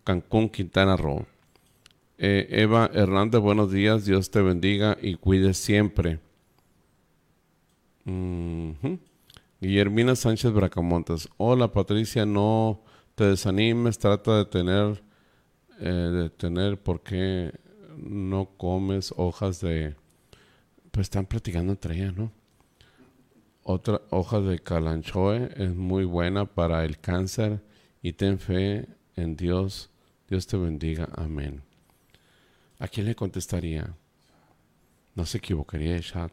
Cancún, 0.04 0.48
Quintana 0.48 0.96
Roo. 0.96 1.26
Eh, 2.18 2.46
Eva 2.50 2.90
Hernández, 2.94 3.40
buenos 3.40 3.72
días, 3.72 4.04
Dios 4.04 4.30
te 4.30 4.40
bendiga 4.40 4.96
y 5.02 5.16
cuide 5.16 5.52
siempre. 5.54 6.20
Guillermina 9.60 10.14
Sánchez 10.14 10.52
Bracamontes. 10.52 11.28
Hola 11.38 11.72
Patricia, 11.72 12.24
no 12.24 12.82
te 13.16 13.24
desanimes, 13.24 13.98
trata 13.98 14.38
de 14.38 14.44
tener, 14.44 15.02
eh, 15.80 15.88
de 15.88 16.30
tener, 16.30 16.80
¿por 16.80 17.02
qué 17.02 17.52
no 17.96 18.50
comes 18.56 19.12
hojas 19.16 19.60
de... 19.60 19.96
Pues 20.96 21.08
están 21.08 21.26
platicando 21.26 21.72
entre 21.72 21.94
ellas, 21.94 22.16
¿no? 22.16 22.32
Otra 23.64 24.00
hoja 24.08 24.40
de 24.40 24.60
calanchoe 24.60 25.50
es 25.54 25.74
muy 25.74 26.06
buena 26.06 26.46
para 26.46 26.86
el 26.86 26.98
cáncer 26.98 27.62
y 28.00 28.14
ten 28.14 28.38
fe 28.38 28.88
en 29.14 29.36
Dios. 29.36 29.90
Dios 30.26 30.46
te 30.46 30.56
bendiga. 30.56 31.06
Amén. 31.14 31.60
¿A 32.78 32.88
quién 32.88 33.04
le 33.04 33.14
contestaría? 33.14 33.94
No 35.14 35.26
se 35.26 35.36
equivocaría 35.36 35.96
el 35.96 36.02
chat. 36.02 36.32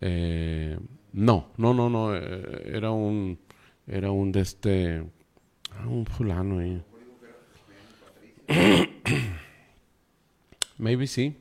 Eh, 0.00 0.76
no, 1.12 1.52
no, 1.56 1.72
no, 1.72 1.88
no. 1.88 2.16
eh, 2.16 2.62
era 2.64 2.90
un, 2.90 3.38
era 3.86 4.10
un 4.10 4.32
de 4.32 4.40
este, 4.40 5.04
ah, 5.70 5.86
un 5.86 6.04
fulano 6.04 6.58
ahí. 6.58 6.82
Maybe 10.78 11.06
sí, 11.06 11.38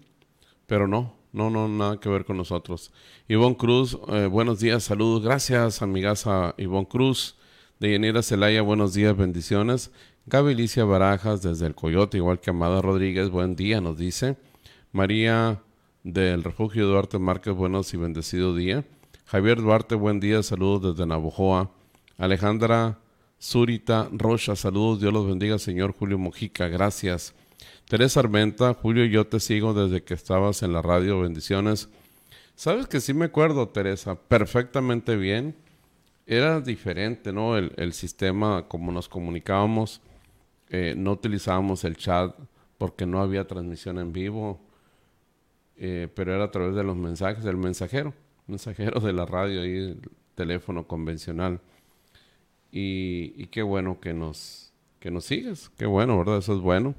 pero 0.68 0.88
no, 0.88 1.16
no, 1.32 1.50
no, 1.50 1.68
nada 1.68 2.00
que 2.00 2.10
ver 2.10 2.26
con 2.26 2.38
nosotros. 2.38 2.92
Ivonne 3.28 3.58
Cruz, 3.58 3.98
eh, 4.10 4.28
buenos 4.28 4.60
días, 4.60 4.84
saludos, 4.84 5.24
gracias, 5.24 5.82
amigaza 5.82 6.56
Ivonne 6.58 6.88
Cruz. 6.88 7.38
De 7.80 7.92
Yanira 7.92 8.22
Celaya, 8.22 8.62
buenos 8.62 8.94
días, 8.94 9.18
bendiciones. 9.18 9.92
Gaby 10.26 10.56
Licia 10.56 10.86
Barajas, 10.86 11.42
desde 11.42 11.66
el 11.66 11.76
Coyote, 11.76 12.18
igual 12.18 12.40
que 12.40 12.52
Amada 12.52 12.82
Rodríguez, 12.82 13.30
buen 13.30 13.56
día, 13.58 13.82
nos 13.82 13.98
dice. 13.98 14.38
María 14.94 15.62
del 16.04 16.44
Refugio 16.44 16.88
Duarte 16.88 17.20
Márquez, 17.20 17.54
buenos 17.54 17.94
y 17.94 17.98
bendecido 17.98 18.56
día. 18.56 18.86
Javier 19.26 19.62
Duarte, 19.62 19.96
buen 19.96 20.20
día, 20.20 20.44
saludos 20.44 20.96
desde 20.96 21.08
Navojoa. 21.08 21.72
Alejandra 22.18 23.00
Zurita 23.42 24.08
Rocha, 24.14 24.56
saludos, 24.56 25.02
Dios 25.02 25.12
los 25.12 25.28
bendiga, 25.28 25.60
señor 25.60 25.94
Julio 25.94 26.18
Mojica, 26.18 26.68
gracias. 26.70 27.34
Teresa 27.88 28.22
Armenta, 28.22 28.74
Julio, 28.74 29.06
yo 29.06 29.28
te 29.28 29.40
sigo 29.40 29.74
desde 29.74 30.04
que 30.04 30.14
estabas 30.14 30.64
en 30.64 30.74
la 30.74 30.82
radio, 30.82 31.22
bendiciones. 31.22 31.90
Sabes 32.56 32.88
que 32.88 33.02
sí 33.02 33.14
me 33.14 33.26
acuerdo, 33.26 33.68
Teresa, 33.70 34.16
perfectamente 34.16 35.16
bien. 35.16 35.56
Era 36.26 36.62
diferente, 36.62 37.34
¿no? 37.34 37.58
El, 37.58 37.94
sistema, 37.94 38.68
como 38.70 38.92
nos 38.92 39.10
comunicábamos, 39.10 40.02
eh, 40.70 40.96
no 40.98 41.12
utilizábamos 41.12 41.84
el 41.84 41.98
chat 41.98 42.34
porque 42.78 43.06
no 43.06 43.22
había 43.22 43.46
transmisión 43.46 44.00
en 44.00 44.14
vivo, 44.14 44.62
eh, 45.76 46.08
pero 46.16 46.34
era 46.34 46.46
a 46.46 46.52
través 46.52 46.76
de 46.76 46.84
los 46.84 46.96
mensajes, 46.96 47.44
del 47.44 47.58
mensajero, 47.58 48.14
mensajero 48.48 49.02
de 49.02 49.14
la 49.14 49.26
radio 49.26 49.66
y 49.66 49.78
el 49.78 50.00
teléfono 50.36 50.88
convencional. 50.88 51.60
Y, 52.72 53.34
y 53.36 53.48
qué 53.48 53.62
bueno 53.62 54.00
que 54.00 54.14
nos, 54.14 54.72
que 55.00 55.12
nos 55.12 55.26
sigues, 55.26 55.70
qué 55.78 55.86
bueno, 55.86 56.18
¿verdad? 56.18 56.38
Eso 56.38 56.56
es 56.56 56.62
bueno. 56.62 56.96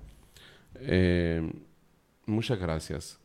Eh, 0.87 1.51
muchas 2.27 2.59
gracias. 2.59 3.19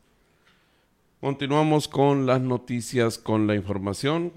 Continuamos 1.20 1.86
con 1.86 2.26
las 2.26 2.40
noticias, 2.40 3.18
con 3.18 3.46
la 3.46 3.54
información. 3.54 4.32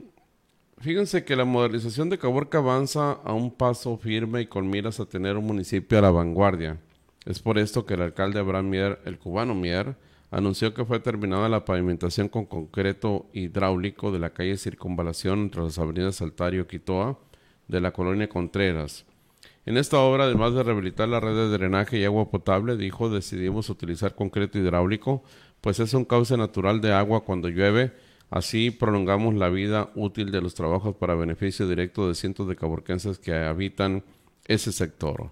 Fíjense 0.79 1.23
que 1.23 1.38
la 1.38 1.45
modernización 1.45 2.09
de 2.09 2.17
Caborca 2.17 2.57
avanza 2.57 3.13
a 3.13 3.31
un 3.33 3.51
paso 3.51 3.97
firme 3.97 4.41
y 4.41 4.47
con 4.47 4.69
miras 4.69 4.99
a 4.99 5.05
tener 5.05 5.38
un 5.38 5.45
municipio 5.45 5.97
a 5.97 6.01
la 6.01 6.12
vanguardia. 6.12 6.77
Es 7.25 7.39
por 7.39 7.57
esto 7.57 7.86
que 7.86 7.93
el 7.93 8.01
alcalde 8.01 8.39
Abraham 8.39 8.69
Mier, 8.69 8.99
el 9.05 9.17
cubano 9.17 9.55
Mier, 9.55 9.95
anunció 10.29 10.73
que 10.73 10.83
fue 10.83 10.99
terminada 10.99 11.47
la 11.47 11.63
pavimentación 11.63 12.27
con 12.27 12.45
concreto 12.45 13.27
hidráulico 13.31 14.12
de 14.12 14.19
la 14.19 14.31
calle 14.31 14.57
Circunvalación 14.57 15.39
entre 15.39 15.62
las 15.62 15.79
avenidas 15.79 16.21
Altario 16.21 16.63
y 16.63 16.65
Quitoa 16.65 17.17
de 17.69 17.79
la 17.79 17.91
colonia 17.91 18.27
Contreras. 18.27 19.05
En 19.65 19.78
esta 19.78 19.99
obra, 19.99 20.26
además 20.26 20.54
de 20.54 20.63
rehabilitar 20.63 21.08
la 21.08 21.22
red 21.22 21.36
de 21.36 21.47
drenaje 21.47 21.97
y 21.97 22.03
agua 22.03 22.30
potable, 22.30 22.76
dijo, 22.76 23.09
decidimos 23.09 23.70
utilizar 23.70 24.14
concreto 24.14 24.59
hidráulico, 24.59 25.24
pues 25.61 25.80
es 25.80 25.93
un 25.93 26.03
cauce 26.03 26.36
natural 26.36 26.82
de 26.82 26.91
agua 26.91 27.24
cuando 27.24 27.47
llueve, 27.47 27.93
así 28.30 28.72
prolongamos 28.72 29.36
la 29.36 29.47
vida 29.47 29.89
útil 29.95 30.32
de 30.32 30.41
los 30.41 30.53
trabajos 30.53 30.95
para 30.95 31.16
beneficio 31.16 31.66
directo 31.66 32.09
de 32.09 32.16
cientos 32.16 32.47
de 32.49 32.57
caborquenses 32.57 33.20
que 33.20 33.34
habitan 33.34 34.03
ese 34.47 34.74
sector. 34.74 35.32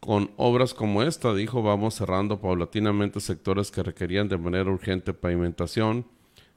Con 0.00 0.30
obras 0.36 0.74
como 0.74 1.02
esta, 1.02 1.32
dijo, 1.34 1.62
vamos 1.62 1.94
cerrando 1.94 2.40
paulatinamente 2.40 3.20
sectores 3.20 3.70
que 3.70 3.82
requerían 3.82 4.28
de 4.28 4.36
manera 4.36 4.70
urgente 4.70 5.14
pavimentación, 5.14 6.04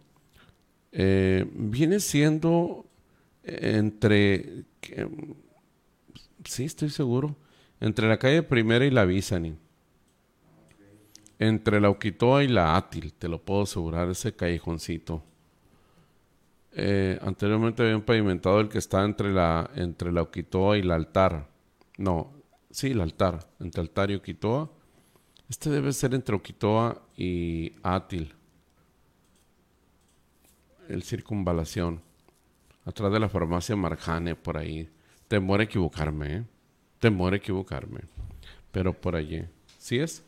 eh, 0.94 1.50
viene 1.52 2.00
siendo 2.00 2.86
entre, 3.44 4.64
sí, 6.46 6.66
estoy 6.66 6.90
seguro, 6.92 7.36
entre 7.82 8.08
la 8.08 8.18
calle 8.18 8.44
Primera 8.44 8.86
y 8.86 8.92
la 8.92 9.04
Bisani. 9.04 9.58
Entre 11.40 11.82
la 11.82 11.90
Uquitoa 11.90 12.44
y 12.44 12.48
la 12.48 12.78
Átil, 12.78 13.12
te 13.14 13.28
lo 13.28 13.42
puedo 13.42 13.64
asegurar, 13.64 14.08
ese 14.10 14.34
callejoncito. 14.36 15.24
Eh, 16.72 17.20
anteriormente 17.22 17.84
habían 17.84 18.04
pavimentado 18.04 18.60
el 18.60 18.70
que 18.70 18.78
está 18.78 19.04
entre 19.04 19.34
la, 19.34 19.70
entre 19.76 20.12
la 20.12 20.22
Uquitoa 20.22 20.78
y 20.78 20.84
la 20.84 20.96
Altar. 20.96 21.50
No, 21.98 22.32
sí, 22.70 22.92
el 22.92 23.02
Altar, 23.02 23.40
entre 23.60 23.82
Altar 23.82 24.12
y 24.12 24.16
Uquitoa. 24.16 24.72
Este 25.50 25.70
debe 25.70 25.92
ser 25.92 26.14
entre 26.14 26.36
Uquitoa 26.36 27.02
y 27.18 27.74
Átil. 27.82 28.34
El 30.90 31.04
circunvalación. 31.04 32.02
Atrás 32.86 33.12
de 33.12 33.20
la 33.20 33.30
farmacia 33.30 33.76
Marjane, 33.76 34.36
por 34.36 34.58
ahí. 34.58 34.90
Temor 35.28 35.62
a 35.62 35.64
equivocarme, 35.64 36.36
¿eh? 36.36 36.44
Temor 37.00 37.34
a 37.34 37.38
equivocarme. 37.38 38.02
Pero 38.72 38.94
por 38.94 39.16
allí. 39.16 39.46
¿Sí 39.78 40.00
es? 40.00 40.24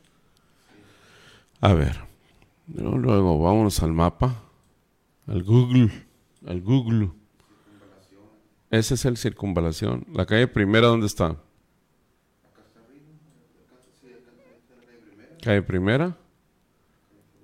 A 1.61 1.73
ver. 1.73 1.97
Luego, 2.67 3.39
vámonos 3.39 3.81
al 3.83 3.91
mapa. 3.91 4.43
Al 5.27 5.43
Google. 5.43 5.91
Al 6.45 6.61
Google. 6.61 7.11
Ese 8.71 8.95
es 8.95 9.05
el 9.05 9.17
circunvalación. 9.17 10.05
La 10.13 10.25
calle 10.25 10.47
primera, 10.47 10.87
¿dónde 10.87 11.07
está? 11.07 11.37
Calle 15.41 15.61
primera. 15.61 16.17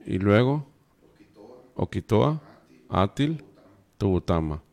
Y 0.05 0.17
luego. 0.17 0.67
Oquitoa. 1.75 2.41
Átil. 2.91 3.43
Tubutama. 3.97 4.63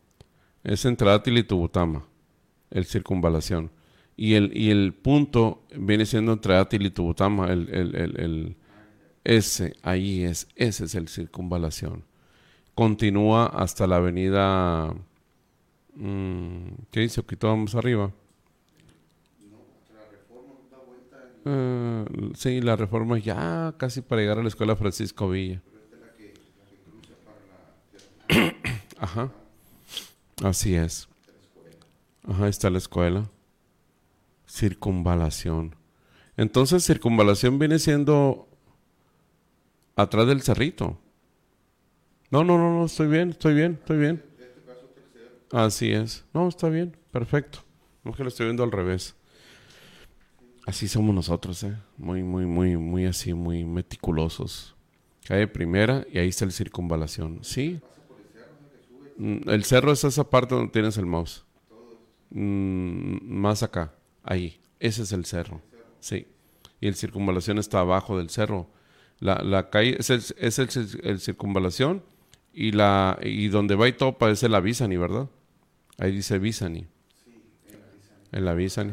Es 0.65 0.85
entre 0.85 1.11
Átil 1.11 1.39
y 1.39 1.43
Tubutama. 1.45 2.07
El 2.71 2.85
circunvalación. 2.87 3.71
Y 4.17 4.35
el, 4.35 4.57
y 4.57 4.71
el 4.71 4.95
punto 4.95 5.63
viene 5.77 6.07
siendo 6.07 6.33
entre 6.33 6.57
Átil 6.57 6.87
y 6.87 6.91
Tubutama. 6.91 7.49
El, 7.53 7.69
el, 7.71 7.95
el, 7.97 8.21
el- 8.21 8.57
ese, 9.25 9.75
ahí 9.83 10.23
es. 10.25 10.49
Ese 10.57 10.87
es 10.87 10.95
el 10.95 11.09
circunvalación. 11.09 12.05
Continúa 12.75 13.47
hasta 13.47 13.87
la 13.87 13.97
avenida. 13.97 14.95
mm, 15.95 16.69
¿Qué 16.91 17.01
dice? 17.01 17.21
Oquitoa 17.21 17.57
más 17.57 17.75
arriba. 17.75 18.13
Eh, 21.45 22.05
sí, 22.35 22.61
la 22.61 22.77
reforma 22.77 23.19
ya 23.19 23.75
casi 23.79 24.03
para 24.03 24.21
llegar 24.21 24.39
a 24.39 24.43
la 24.43 24.49
escuela 24.49 24.77
Francisco 24.77 25.31
Villa. 25.31 25.63
Ajá. 28.99 29.31
Así 30.43 30.75
es. 30.75 31.09
Ajá, 32.27 32.49
está 32.49 32.71
la 32.71 32.79
escuela. 32.79 33.29
Circunvalación. 34.49 35.75
Entonces, 36.37 36.85
circunvalación 36.85 37.59
viene 37.59 37.79
siendo 37.79 38.49
atrás 39.97 40.27
del 40.27 40.43
cerrito. 40.43 40.99
No, 42.31 42.45
no, 42.45 42.59
no, 42.59 42.73
no, 42.79 42.85
estoy 42.85 43.09
bien, 43.09 43.31
estoy 43.31 43.55
bien, 43.55 43.73
estoy 43.81 43.99
bien. 43.99 44.25
Así 45.51 45.93
es. 45.93 46.25
No, 46.35 46.49
está 46.49 46.69
bien, 46.69 46.97
perfecto. 47.11 47.61
No 48.05 48.13
que 48.13 48.23
lo 48.23 48.29
estoy 48.29 48.47
viendo 48.47 48.63
al 48.63 48.73
revés. 48.73 49.15
Así 50.67 50.87
somos 50.87 51.15
nosotros, 51.15 51.63
¿eh? 51.63 51.75
Muy, 51.97 52.23
muy, 52.23 52.45
muy, 52.45 52.77
muy 52.77 53.07
así, 53.07 53.33
muy 53.33 53.65
meticulosos. 53.65 54.77
Calle 55.25 55.49
primera 55.49 56.07
y 56.13 56.19
ahí 56.19 56.29
está 56.29 56.45
el 56.45 56.53
circunvalación. 56.53 57.41
¿Sí? 57.43 57.81
Mm, 59.19 59.49
El 59.51 59.65
cerro 59.65 59.93
es 59.93 60.03
esa 60.05 60.31
parte 60.31 60.55
donde 60.55 60.73
tienes 60.73 60.97
el 60.97 61.05
mouse. 61.07 61.45
Mm, 62.31 63.17
más 63.41 63.63
acá, 63.63 63.93
ahí. 64.23 64.61
Ese 64.81 65.03
es 65.03 65.13
el 65.13 65.25
cerro. 65.25 65.61
Sí. 66.01 66.27
Y 66.81 66.87
el 66.89 66.95
circunvalación 66.95 67.59
está 67.59 67.81
abajo 67.81 68.17
del 68.19 68.31
cerro. 68.31 68.69
La, 69.21 69.43
la 69.43 69.69
calle 69.71 69.97
es, 69.99 70.11
el, 70.11 70.23
es 70.39 70.59
el, 70.59 70.69
el 71.03 71.21
circunvalación 71.21 72.03
y 72.55 72.71
la 72.73 73.19
y 73.21 73.49
donde 73.49 73.75
va 73.75 73.89
y 73.89 73.93
topa 73.93 74.31
es 74.31 74.43
el 74.45 74.55
Avisani, 74.55 74.97
¿verdad? 74.97 75.29
Ahí 75.99 76.13
dice 76.13 76.39
Visani. 76.39 76.87
El 78.31 78.47
Avisani. 78.47 78.93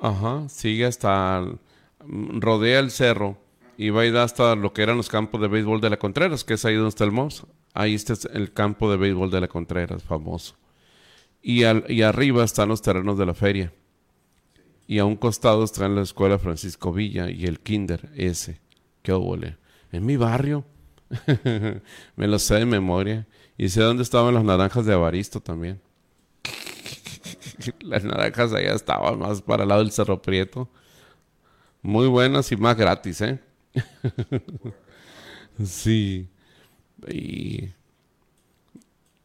Ajá, 0.00 0.48
sigue 0.48 0.84
hasta 0.86 1.38
el- 1.38 1.58
mm, 2.06 2.40
rodea 2.40 2.80
el 2.80 2.90
cerro 2.90 3.38
y 3.78 3.90
va 3.90 4.04
y 4.04 4.10
da 4.10 4.24
hasta 4.24 4.54
lo 4.56 4.72
que 4.72 4.82
eran 4.82 4.96
los 4.96 5.08
campos 5.08 5.40
de 5.40 5.48
béisbol 5.48 5.80
de 5.80 5.90
la 5.90 5.98
Contreras, 5.98 6.42
que 6.44 6.54
es 6.54 6.64
ahí 6.64 6.74
donde 6.74 6.88
está 6.90 7.04
el 7.04 7.12
mouse. 7.12 7.46
Ahí 7.78 7.94
está 7.94 8.14
el 8.32 8.54
campo 8.54 8.90
de 8.90 8.96
béisbol 8.96 9.30
de 9.30 9.38
la 9.38 9.48
Contreras, 9.48 10.02
famoso. 10.02 10.56
Y, 11.42 11.64
al, 11.64 11.84
y 11.90 12.00
arriba 12.00 12.42
están 12.42 12.70
los 12.70 12.80
terrenos 12.80 13.18
de 13.18 13.26
la 13.26 13.34
feria. 13.34 13.70
Y 14.86 14.98
a 14.98 15.04
un 15.04 15.14
costado 15.14 15.62
está 15.62 15.86
la 15.86 16.00
escuela 16.00 16.38
Francisco 16.38 16.90
Villa 16.90 17.28
y 17.28 17.44
el 17.44 17.60
kinder 17.60 18.08
ese. 18.16 18.62
Qué 19.02 19.12
óvole. 19.12 19.58
En 19.92 20.06
mi 20.06 20.16
barrio. 20.16 20.64
Me 22.16 22.26
lo 22.26 22.38
sé 22.38 22.54
de 22.54 22.64
memoria. 22.64 23.26
Y 23.58 23.68
sé 23.68 23.82
dónde 23.82 24.04
estaban 24.04 24.32
las 24.32 24.44
naranjas 24.44 24.86
de 24.86 24.94
Avaristo 24.94 25.40
también. 25.40 25.78
las 27.80 28.04
naranjas 28.04 28.54
allá 28.54 28.74
estaban 28.74 29.18
más 29.18 29.42
para 29.42 29.64
el 29.64 29.68
lado 29.68 29.82
del 29.82 29.92
Cerro 29.92 30.22
Prieto. 30.22 30.70
Muy 31.82 32.06
buenas 32.06 32.50
y 32.52 32.56
más 32.56 32.74
gratis, 32.74 33.20
¿eh? 33.20 33.38
sí. 35.62 36.30
Y... 37.08 37.68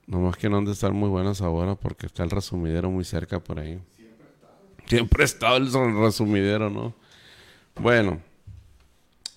Nomás 0.07 0.36
que 0.36 0.49
no 0.49 0.57
han 0.57 0.65
de 0.65 0.74
estar 0.74 0.91
muy 0.91 1.07
buenas 1.07 1.41
ahora 1.41 1.76
porque 1.76 2.05
está 2.05 2.24
el 2.24 2.30
resumidero 2.30 2.91
muy 2.91 3.05
cerca 3.05 3.39
por 3.39 3.59
ahí. 3.59 3.80
Siempre 4.86 5.24
estado 5.24 5.55
el 5.55 5.72
resumidero, 5.72 6.69
¿no? 6.69 6.93
Bueno, 7.76 8.19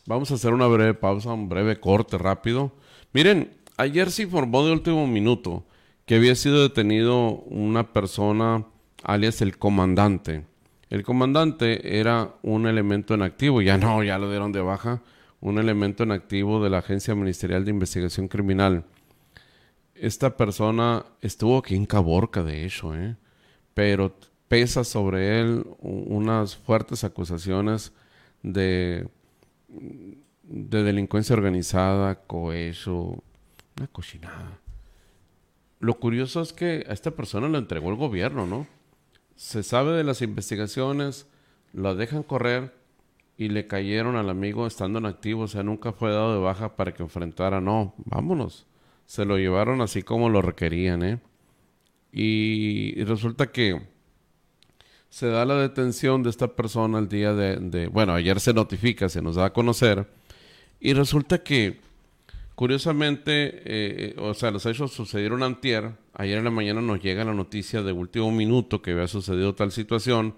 vamos 0.07 0.32
a 0.32 0.35
hacer 0.35 0.53
una 0.53 0.66
breve 0.66 0.95
pausa, 0.95 1.32
un 1.32 1.49
breve 1.49 1.78
corte 1.78 2.18
rápido. 2.18 2.72
Miren, 3.12 3.53
ayer 3.76 4.11
se 4.11 4.24
informó 4.24 4.66
de 4.66 4.72
último 4.72 5.07
minuto 5.07 5.64
que 6.07 6.16
había 6.16 6.35
sido 6.35 6.62
detenido 6.62 7.28
una 7.28 7.93
persona, 7.93 8.64
alias 9.05 9.43
el 9.43 9.57
comandante. 9.59 10.45
El 10.91 11.05
comandante 11.05 11.99
era 11.99 12.35
un 12.43 12.66
elemento 12.66 13.14
en 13.14 13.22
activo, 13.22 13.62
ya 13.62 13.78
no, 13.78 14.03
ya 14.03 14.18
lo 14.18 14.28
dieron 14.28 14.53
de 14.53 14.61
baja, 14.61 15.03
un 15.45 15.59
elemento 15.59 16.05
en 16.05 16.11
activo 16.11 16.64
de 16.64 16.70
la 16.70 16.78
Agencia 16.78 17.14
Ministerial 17.14 17.66
de 17.66 17.70
Investigación 17.70 18.28
Criminal. 18.28 18.86
Esta 19.95 20.38
persona 20.38 21.05
estuvo 21.20 21.59
aquí 21.59 21.76
en 21.76 21.84
Caborca, 21.84 22.42
de 22.42 22.64
hecho, 22.64 22.97
¿eh? 22.97 23.14
pero 23.74 24.16
pesa 24.49 24.84
sobre 24.84 25.40
él 25.40 25.66
unas 25.80 26.57
fuertes 26.57 27.05
acusaciones 27.05 27.92
de, 28.42 29.07
de 29.68 30.82
delincuencia 30.82 31.36
organizada, 31.36 32.14
cohecho, 32.22 33.22
una 33.76 33.86
cochinada. 33.92 34.59
Lo 35.78 36.01
curioso 36.01 36.40
es 36.40 36.55
que 36.55 36.86
a 36.88 36.95
esta 36.95 37.11
persona 37.11 37.49
lo 37.49 37.59
entregó 37.59 37.90
el 37.90 37.97
gobierno, 37.97 38.47
¿no? 38.47 38.66
Se 39.36 39.62
sabe 39.62 39.92
de 39.92 40.05
las 40.05 40.22
investigaciones, 40.22 41.26
la 41.74 41.95
dejan 41.95 42.22
correr 42.22 42.72
y 43.37 43.49
le 43.49 43.66
cayeron 43.66 44.16
al 44.16 44.30
amigo 44.30 44.66
estando 44.66 44.99
en 44.99 45.07
activo, 45.07 45.43
o 45.43 45.49
sea, 45.49 45.62
nunca 45.62 45.93
fue 45.93 46.11
dado 46.12 46.35
de 46.35 46.41
baja 46.41 46.76
para 46.76 46.95
que 46.95 47.03
enfrentara, 47.03 47.61
no, 47.61 47.95
vámonos. 47.99 48.66
Se 49.07 49.24
lo 49.24 49.37
llevaron 49.37 49.80
así 49.80 50.03
como 50.03 50.30
lo 50.30 50.41
requerían, 50.41 51.03
¿eh? 51.03 51.20
Y, 52.12 52.99
y 52.99 53.05
resulta 53.05 53.51
que 53.51 53.95
se 55.14 55.28
da 55.28 55.45
la 55.45 55.55
detención 55.55 56.24
de 56.24 56.30
esta 56.30 56.57
persona 56.57 56.99
el 56.99 57.09
día 57.09 57.35
de, 57.35 57.87
bueno, 57.87 58.14
ayer 58.14 58.41
se 58.41 58.53
notifica, 58.53 59.09
se 59.09 59.22
nos 59.22 59.37
da 59.37 59.45
a 59.45 59.53
conocer, 59.53 60.09
y 60.80 60.93
resulta 60.93 61.45
que, 61.45 61.78
curiosamente, 62.57 63.62
eh, 63.64 64.16
o 64.18 64.35
sea, 64.35 64.51
los 64.51 64.66
hechos 64.66 64.93
sucedieron 64.93 65.45
antier, 65.45 65.93
ayer 66.14 66.39
en 66.39 66.45
la 66.45 66.51
mañana 66.51 66.80
nos 66.80 67.01
llega 67.01 67.24
la 67.24 67.32
noticia 67.32 67.82
de 67.82 67.93
último 67.93 68.32
minuto 68.32 68.82
que 68.82 68.91
había 68.91 69.07
sucedido 69.07 69.55
tal 69.55 69.70
situación, 69.70 70.35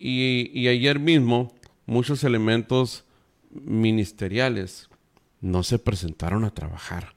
y, 0.00 0.66
ayer 0.66 0.98
mismo 0.98 1.52
muchos 1.84 2.24
elementos 2.24 3.04
ministeriales 3.50 4.88
no 5.40 5.62
se 5.62 5.78
presentaron 5.78 6.44
a 6.44 6.54
trabajar. 6.54 7.14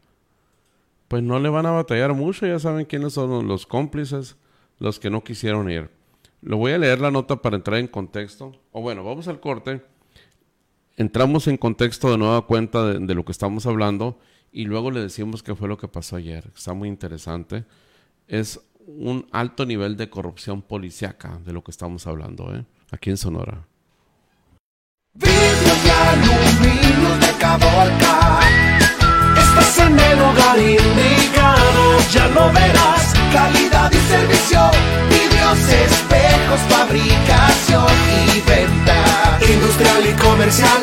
Pues 1.07 1.23
no 1.23 1.39
le 1.39 1.49
van 1.49 1.65
a 1.65 1.71
batallar 1.71 2.13
mucho, 2.13 2.45
ya 2.45 2.59
saben 2.59 2.85
quiénes 2.85 3.13
son 3.13 3.47
los 3.47 3.65
cómplices, 3.65 4.35
los 4.79 4.99
que 4.99 5.09
no 5.09 5.23
quisieron 5.23 5.71
ir. 5.71 5.89
Lo 6.41 6.57
voy 6.57 6.73
a 6.73 6.77
leer 6.77 6.99
la 6.99 7.11
nota 7.11 7.41
para 7.41 7.55
entrar 7.55 7.79
en 7.79 7.87
contexto. 7.87 8.51
O 8.71 8.81
bueno, 8.81 9.03
vamos 9.03 9.29
al 9.29 9.39
corte. 9.39 9.81
Entramos 10.97 11.47
en 11.47 11.57
contexto 11.57 12.11
de 12.11 12.17
nueva 12.17 12.45
cuenta 12.45 12.85
de, 12.85 12.99
de 12.99 13.15
lo 13.15 13.23
que 13.23 13.31
estamos 13.31 13.65
hablando 13.65 14.19
y 14.51 14.65
luego 14.65 14.91
le 14.91 14.99
decimos 14.99 15.41
qué 15.41 15.55
fue 15.55 15.69
lo 15.69 15.77
que 15.77 15.87
pasó 15.87 16.17
ayer. 16.17 16.51
Está 16.53 16.73
muy 16.73 16.89
interesante. 16.89 17.63
Es 18.27 18.59
un 18.87 19.27
alto 19.31 19.65
nivel 19.65 19.97
de 19.97 20.09
corrupción 20.09 20.61
policiaca 20.61 21.39
de 21.45 21.53
lo 21.53 21.63
que 21.63 21.71
estamos 21.71 22.07
hablando, 22.07 22.53
¿eh? 22.55 22.65
Aquí 22.91 23.09
en 23.09 23.17
Sonora. 23.17 23.65
Vidrios 25.13 25.83
de 25.83 25.91
aluminio 25.91 27.17
de 27.19 27.31
Caborca. 27.39 28.39
Estás 29.37 29.79
en 29.79 29.99
el 29.99 30.19
lugar 30.19 30.57
indicado, 30.59 31.99
ya 32.11 32.27
lo 32.29 32.51
verás. 32.51 33.13
Calidad 33.31 33.91
y 33.91 33.97
servicio, 33.97 34.59
vidrios, 35.09 35.59
espejos, 35.59 36.59
fabricación 36.69 37.93
y 38.35 38.41
venta. 38.47 39.39
Industrial 39.51 40.05
y 40.07 40.13
comercial, 40.21 40.81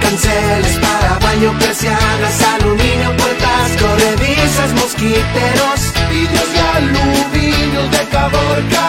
canceles 0.00 0.78
para 0.78 1.18
baño, 1.20 1.56
persianas, 1.58 2.42
aluminio, 2.54 3.16
puertas, 3.16 3.70
corredizas, 3.80 4.72
mosquiteros. 4.74 5.80
Vidrios 6.10 6.43
aluminio 6.76 7.82
de 7.90 8.04
Caborca. 8.10 8.88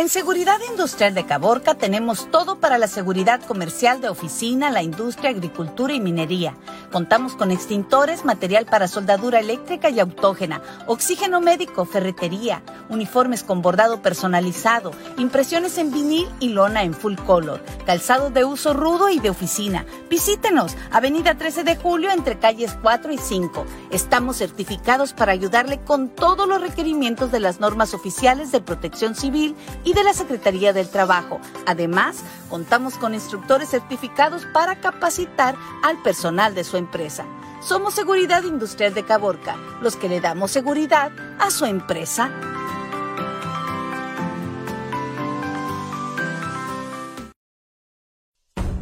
En 0.00 0.08
Seguridad 0.08 0.58
Industrial 0.66 1.12
de 1.12 1.26
Caborca 1.26 1.74
tenemos 1.74 2.30
todo 2.30 2.58
para 2.58 2.78
la 2.78 2.88
seguridad 2.88 3.42
comercial 3.42 4.00
de 4.00 4.08
oficina, 4.08 4.70
la 4.70 4.82
industria, 4.82 5.28
agricultura 5.28 5.92
y 5.92 6.00
minería. 6.00 6.56
Contamos 6.90 7.34
con 7.34 7.50
extintores, 7.50 8.24
material 8.24 8.64
para 8.64 8.88
soldadura 8.88 9.40
eléctrica 9.40 9.90
y 9.90 10.00
autógena, 10.00 10.62
oxígeno 10.86 11.42
médico, 11.42 11.84
ferretería, 11.84 12.62
uniformes 12.88 13.42
con 13.42 13.60
bordado 13.60 14.00
personalizado, 14.00 14.92
impresiones 15.18 15.76
en 15.76 15.92
vinil 15.92 16.26
y 16.40 16.48
lona 16.48 16.82
en 16.82 16.94
full 16.94 17.16
color, 17.16 17.62
calzado 17.84 18.30
de 18.30 18.46
uso 18.46 18.72
rudo 18.72 19.10
y 19.10 19.20
de 19.20 19.28
oficina. 19.28 19.84
Visítenos, 20.08 20.78
Avenida 20.90 21.36
13 21.36 21.62
de 21.62 21.76
Julio 21.76 22.10
entre 22.10 22.38
calles 22.38 22.74
4 22.80 23.12
y 23.12 23.18
5. 23.18 23.66
Estamos 23.90 24.38
certificados 24.38 25.12
para 25.12 25.32
ayudarle 25.32 25.78
con 25.78 26.08
todos 26.08 26.48
los 26.48 26.62
requerimientos 26.62 27.30
de 27.30 27.40
las 27.40 27.60
normas 27.60 27.92
oficiales 27.92 28.50
de 28.50 28.62
protección 28.62 29.14
civil 29.14 29.54
y 29.84 29.89
de 29.92 30.04
la 30.04 30.14
Secretaría 30.14 30.72
del 30.72 30.88
Trabajo. 30.88 31.40
Además, 31.66 32.22
contamos 32.48 32.94
con 32.94 33.14
instructores 33.14 33.70
certificados 33.70 34.46
para 34.52 34.80
capacitar 34.80 35.56
al 35.82 36.00
personal 36.02 36.54
de 36.54 36.64
su 36.64 36.76
empresa. 36.76 37.24
Somos 37.62 37.94
Seguridad 37.94 38.42
Industrial 38.44 38.94
de 38.94 39.04
Caborca, 39.04 39.56
los 39.82 39.96
que 39.96 40.08
le 40.08 40.20
damos 40.20 40.50
seguridad 40.50 41.12
a 41.38 41.50
su 41.50 41.66
empresa. 41.66 42.30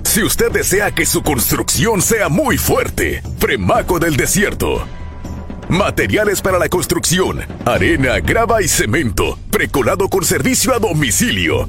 Si 0.04 0.22
usted 0.22 0.50
desea 0.50 0.92
que 0.92 1.06
su 1.06 1.22
construcción 1.22 2.02
sea 2.02 2.28
muy 2.28 2.56
fuerte, 2.56 3.22
Fremaco 3.38 3.98
del 3.98 4.16
Desierto. 4.16 4.84
Materiales 5.68 6.40
para 6.40 6.58
la 6.58 6.70
construcción, 6.70 7.40
arena, 7.66 8.20
grava 8.20 8.62
y 8.62 8.68
cemento, 8.68 9.38
precolado 9.50 10.08
con 10.08 10.24
servicio 10.24 10.74
a 10.74 10.78
domicilio. 10.78 11.68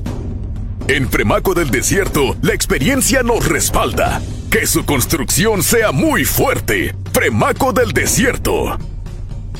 En 0.87 1.09
Fremaco 1.09 1.53
del 1.53 1.69
Desierto, 1.69 2.37
la 2.41 2.53
experiencia 2.53 3.23
nos 3.23 3.45
respalda. 3.45 4.21
Que 4.49 4.67
su 4.67 4.85
construcción 4.85 5.63
sea 5.63 5.91
muy 5.91 6.23
fuerte. 6.23 6.95
Fremaco 7.11 7.73
del 7.73 7.91
Desierto. 7.91 8.77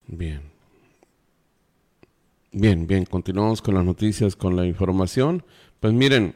Bien. 0.07 0.40
Bien, 2.53 2.86
bien, 2.86 3.05
continuamos 3.05 3.61
con 3.61 3.74
las 3.74 3.84
noticias, 3.84 4.36
con 4.36 4.57
la 4.57 4.64
información. 4.64 5.44
Pues 5.80 5.92
miren, 5.92 6.34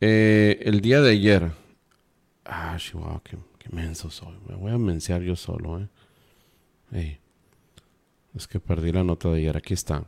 eh, 0.00 0.60
el 0.62 0.80
día 0.80 1.00
de 1.00 1.12
ayer. 1.12 1.52
Ah, 2.44 2.76
Chihuahua, 2.76 3.22
qué, 3.22 3.38
qué, 3.58 3.68
menso 3.70 4.10
soy. 4.10 4.34
Me 4.48 4.56
voy 4.56 4.72
a 4.72 4.78
menciar 4.78 5.22
yo 5.22 5.36
solo, 5.36 5.80
¿eh? 6.92 7.20
es 8.34 8.48
que 8.48 8.58
perdí 8.58 8.90
la 8.92 9.04
nota 9.04 9.30
de 9.30 9.38
ayer. 9.38 9.56
Aquí 9.56 9.74
está. 9.74 10.04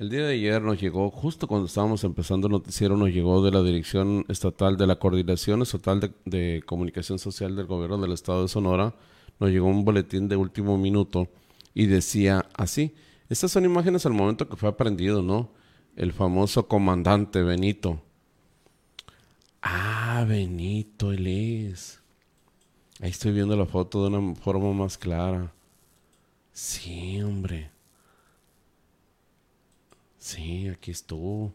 El 0.00 0.08
día 0.08 0.24
de 0.24 0.32
ayer 0.32 0.62
nos 0.62 0.80
llegó, 0.80 1.10
justo 1.10 1.46
cuando 1.46 1.66
estábamos 1.66 2.04
empezando 2.04 2.46
el 2.46 2.52
noticiero, 2.52 2.96
nos 2.96 3.10
llegó 3.10 3.44
de 3.44 3.50
la 3.50 3.62
Dirección 3.62 4.24
Estatal 4.28 4.78
de 4.78 4.86
la 4.86 4.96
Coordinación 4.96 5.60
Estatal 5.60 6.14
de, 6.24 6.62
Comunicación 6.64 7.18
Social 7.18 7.54
del 7.54 7.66
Gobierno 7.66 7.98
del 7.98 8.12
Estado 8.12 8.40
de 8.40 8.48
Sonora, 8.48 8.94
nos 9.38 9.50
llegó 9.50 9.66
un 9.66 9.84
boletín 9.84 10.26
de 10.26 10.36
último 10.36 10.78
minuto 10.78 11.28
y 11.74 11.84
decía 11.84 12.48
así, 12.54 12.94
estas 13.28 13.52
son 13.52 13.66
imágenes 13.66 14.06
al 14.06 14.14
momento 14.14 14.48
que 14.48 14.56
fue 14.56 14.70
aprendido, 14.70 15.20
¿no? 15.20 15.50
El 15.96 16.14
famoso 16.14 16.66
comandante 16.66 17.42
Benito. 17.42 18.00
Ah, 19.60 20.24
Benito, 20.26 21.12
él 21.12 21.26
es. 21.26 22.00
Ahí 23.02 23.10
estoy 23.10 23.32
viendo 23.32 23.54
la 23.54 23.66
foto 23.66 24.08
de 24.08 24.16
una 24.16 24.34
forma 24.34 24.72
más 24.72 24.96
clara. 24.96 25.52
Sí, 26.54 27.20
hombre. 27.20 27.70
Sí, 30.20 30.68
aquí 30.68 30.90
estuvo. 30.90 31.52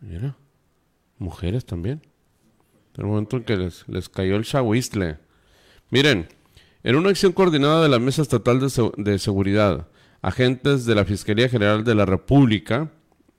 Mira, 0.00 0.36
mujeres 1.18 1.64
también. 1.64 2.02
El 2.96 3.06
momento 3.06 3.38
en 3.38 3.44
que 3.44 3.56
les, 3.56 3.88
les 3.88 4.08
cayó 4.08 4.36
el 4.36 4.44
chahuistle. 4.44 5.18
Miren, 5.90 6.28
en 6.84 6.96
una 6.96 7.10
acción 7.10 7.32
coordinada 7.32 7.82
de 7.82 7.88
la 7.88 7.98
Mesa 7.98 8.22
Estatal 8.22 8.60
de, 8.60 8.92
de, 8.96 9.18
Seguridad, 9.18 9.88
agentes 10.20 10.84
de 10.84 10.94
la 10.94 11.06
Fiscalía 11.06 11.48
General 11.48 11.82
de 11.82 11.94
la 11.94 12.04
República, 12.04 12.92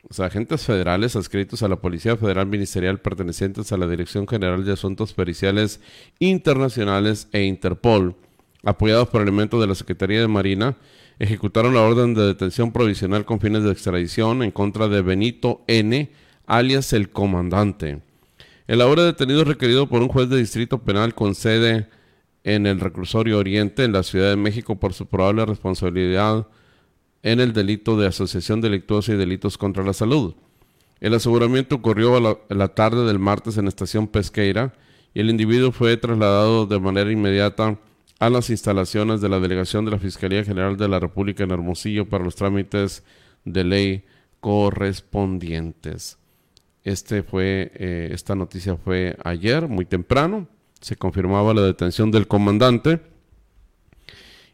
o 0.10 0.14
sea, 0.14 0.26
agentes 0.26 0.66
federales 0.66 1.16
adscritos 1.16 1.62
a 1.62 1.68
la 1.68 1.76
Policía 1.76 2.18
Federal 2.18 2.48
Ministerial 2.48 3.00
pertenecientes 3.00 3.72
a 3.72 3.78
la 3.78 3.88
Dirección 3.88 4.28
General 4.28 4.66
de 4.66 4.74
Asuntos 4.74 5.14
Periciales 5.14 5.80
Internacionales 6.18 7.28
e 7.34 7.44
Interpol, 7.44 8.16
apoyados 8.64 9.10
por 9.10 9.22
elementos 9.22 9.62
de 9.62 9.68
la 9.68 9.76
Secretaría 9.76 10.22
de 10.22 10.28
Marina, 10.28 10.76
ejecutaron 11.20 11.74
la 11.74 11.82
orden 11.82 12.14
de 12.14 12.26
detención 12.26 12.72
provisional 12.72 13.26
con 13.26 13.40
fines 13.40 13.64
de 13.64 13.72
extradición 13.72 14.42
en 14.42 14.52
contra 14.52 14.88
de 14.88 15.02
Benito 15.02 15.62
N., 15.68 16.10
alias 16.48 16.94
el 16.94 17.10
comandante. 17.10 18.02
El 18.68 18.82
ahora 18.82 19.04
detenido 19.04 19.42
es 19.42 19.48
requerido 19.48 19.88
por 19.88 20.02
un 20.02 20.08
juez 20.08 20.30
de 20.30 20.38
distrito 20.38 20.80
penal 20.80 21.14
con 21.14 21.36
sede 21.36 21.90
en 22.44 22.66
el 22.66 22.80
reclusorio 22.80 23.38
Oriente 23.38 23.84
en 23.84 23.92
la 23.92 24.04
Ciudad 24.04 24.30
de 24.30 24.36
México 24.36 24.80
por 24.80 24.94
su 24.94 25.08
probable 25.08 25.46
responsabilidad 25.46 26.48
en 27.22 27.40
el 27.40 27.52
delito 27.52 27.98
de 27.98 28.08
asociación 28.08 28.62
delictuosa 28.62 29.14
y 29.14 29.18
delitos 29.18 29.58
contra 29.58 29.84
la 29.84 29.94
salud. 29.94 30.36
El 31.02 31.14
aseguramiento 31.14 31.76
ocurrió 31.76 32.16
a 32.16 32.38
la, 32.50 32.68
tarde 32.70 33.06
del 33.06 33.20
martes 33.20 33.58
en 33.58 33.68
estación 33.68 34.08
Pesqueira 34.08 34.74
y 35.14 35.20
el 35.22 35.30
individuo 35.30 35.72
fue 35.72 35.98
trasladado 35.98 36.66
de 36.66 36.80
manera 36.80 37.12
inmediata 37.12 37.78
a 38.20 38.30
las 38.30 38.50
instalaciones 38.50 39.22
de 39.22 39.30
la 39.30 39.40
Delegación 39.40 39.86
de 39.86 39.92
la 39.92 40.00
Fiscalía 40.00 40.44
General 40.44 40.76
de 40.76 40.90
la 40.90 41.00
República 41.00 41.44
en 41.44 41.52
Hermosillo 41.52 42.08
para 42.08 42.24
los 42.24 42.36
trámites 42.36 43.04
de 43.46 43.64
ley 43.64 44.04
correspondientes. 44.42 46.18
Este 46.84 47.24
fue, 47.24 47.72
eh, 47.76 48.10
esta 48.12 48.36
noticia 48.36 48.76
fue 48.76 49.18
ayer, 49.24 49.68
muy 49.68 49.86
temprano. 49.86 50.48
Se 50.82 50.96
confirmaba 50.96 51.54
la 51.54 51.62
detención 51.62 52.12
del 52.12 52.28
comandante. 52.28 53.02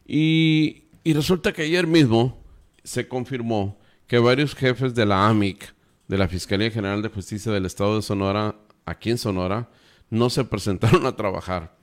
Y, 0.06 0.84
y 1.02 1.12
resulta 1.12 1.52
que 1.52 1.62
ayer 1.62 1.86
mismo 1.86 2.38
se 2.84 3.08
confirmó 3.08 3.78
que 4.06 4.18
varios 4.18 4.54
jefes 4.54 4.94
de 4.94 5.06
la 5.06 5.28
AMIC, 5.28 5.74
de 6.06 6.18
la 6.18 6.28
Fiscalía 6.28 6.70
General 6.70 7.02
de 7.02 7.08
Justicia 7.08 7.50
del 7.50 7.66
Estado 7.66 7.96
de 7.96 8.02
Sonora, 8.02 8.54
aquí 8.84 9.10
en 9.10 9.18
Sonora, 9.18 9.68
no 10.08 10.30
se 10.30 10.44
presentaron 10.46 11.04
a 11.06 11.16
trabajar. 11.16 11.76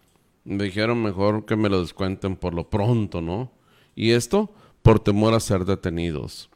Me 0.45 0.65
dijeron 0.65 1.01
mejor 1.01 1.45
que 1.45 1.55
me 1.55 1.69
lo 1.69 1.81
descuenten 1.81 2.35
por 2.35 2.53
lo 2.53 2.69
pronto, 2.69 3.21
¿no? 3.21 3.51
Y 3.95 4.11
esto 4.11 4.53
por 4.81 4.99
temor 4.99 5.33
a 5.33 5.39
ser 5.39 5.65
detenidos. 5.65 6.49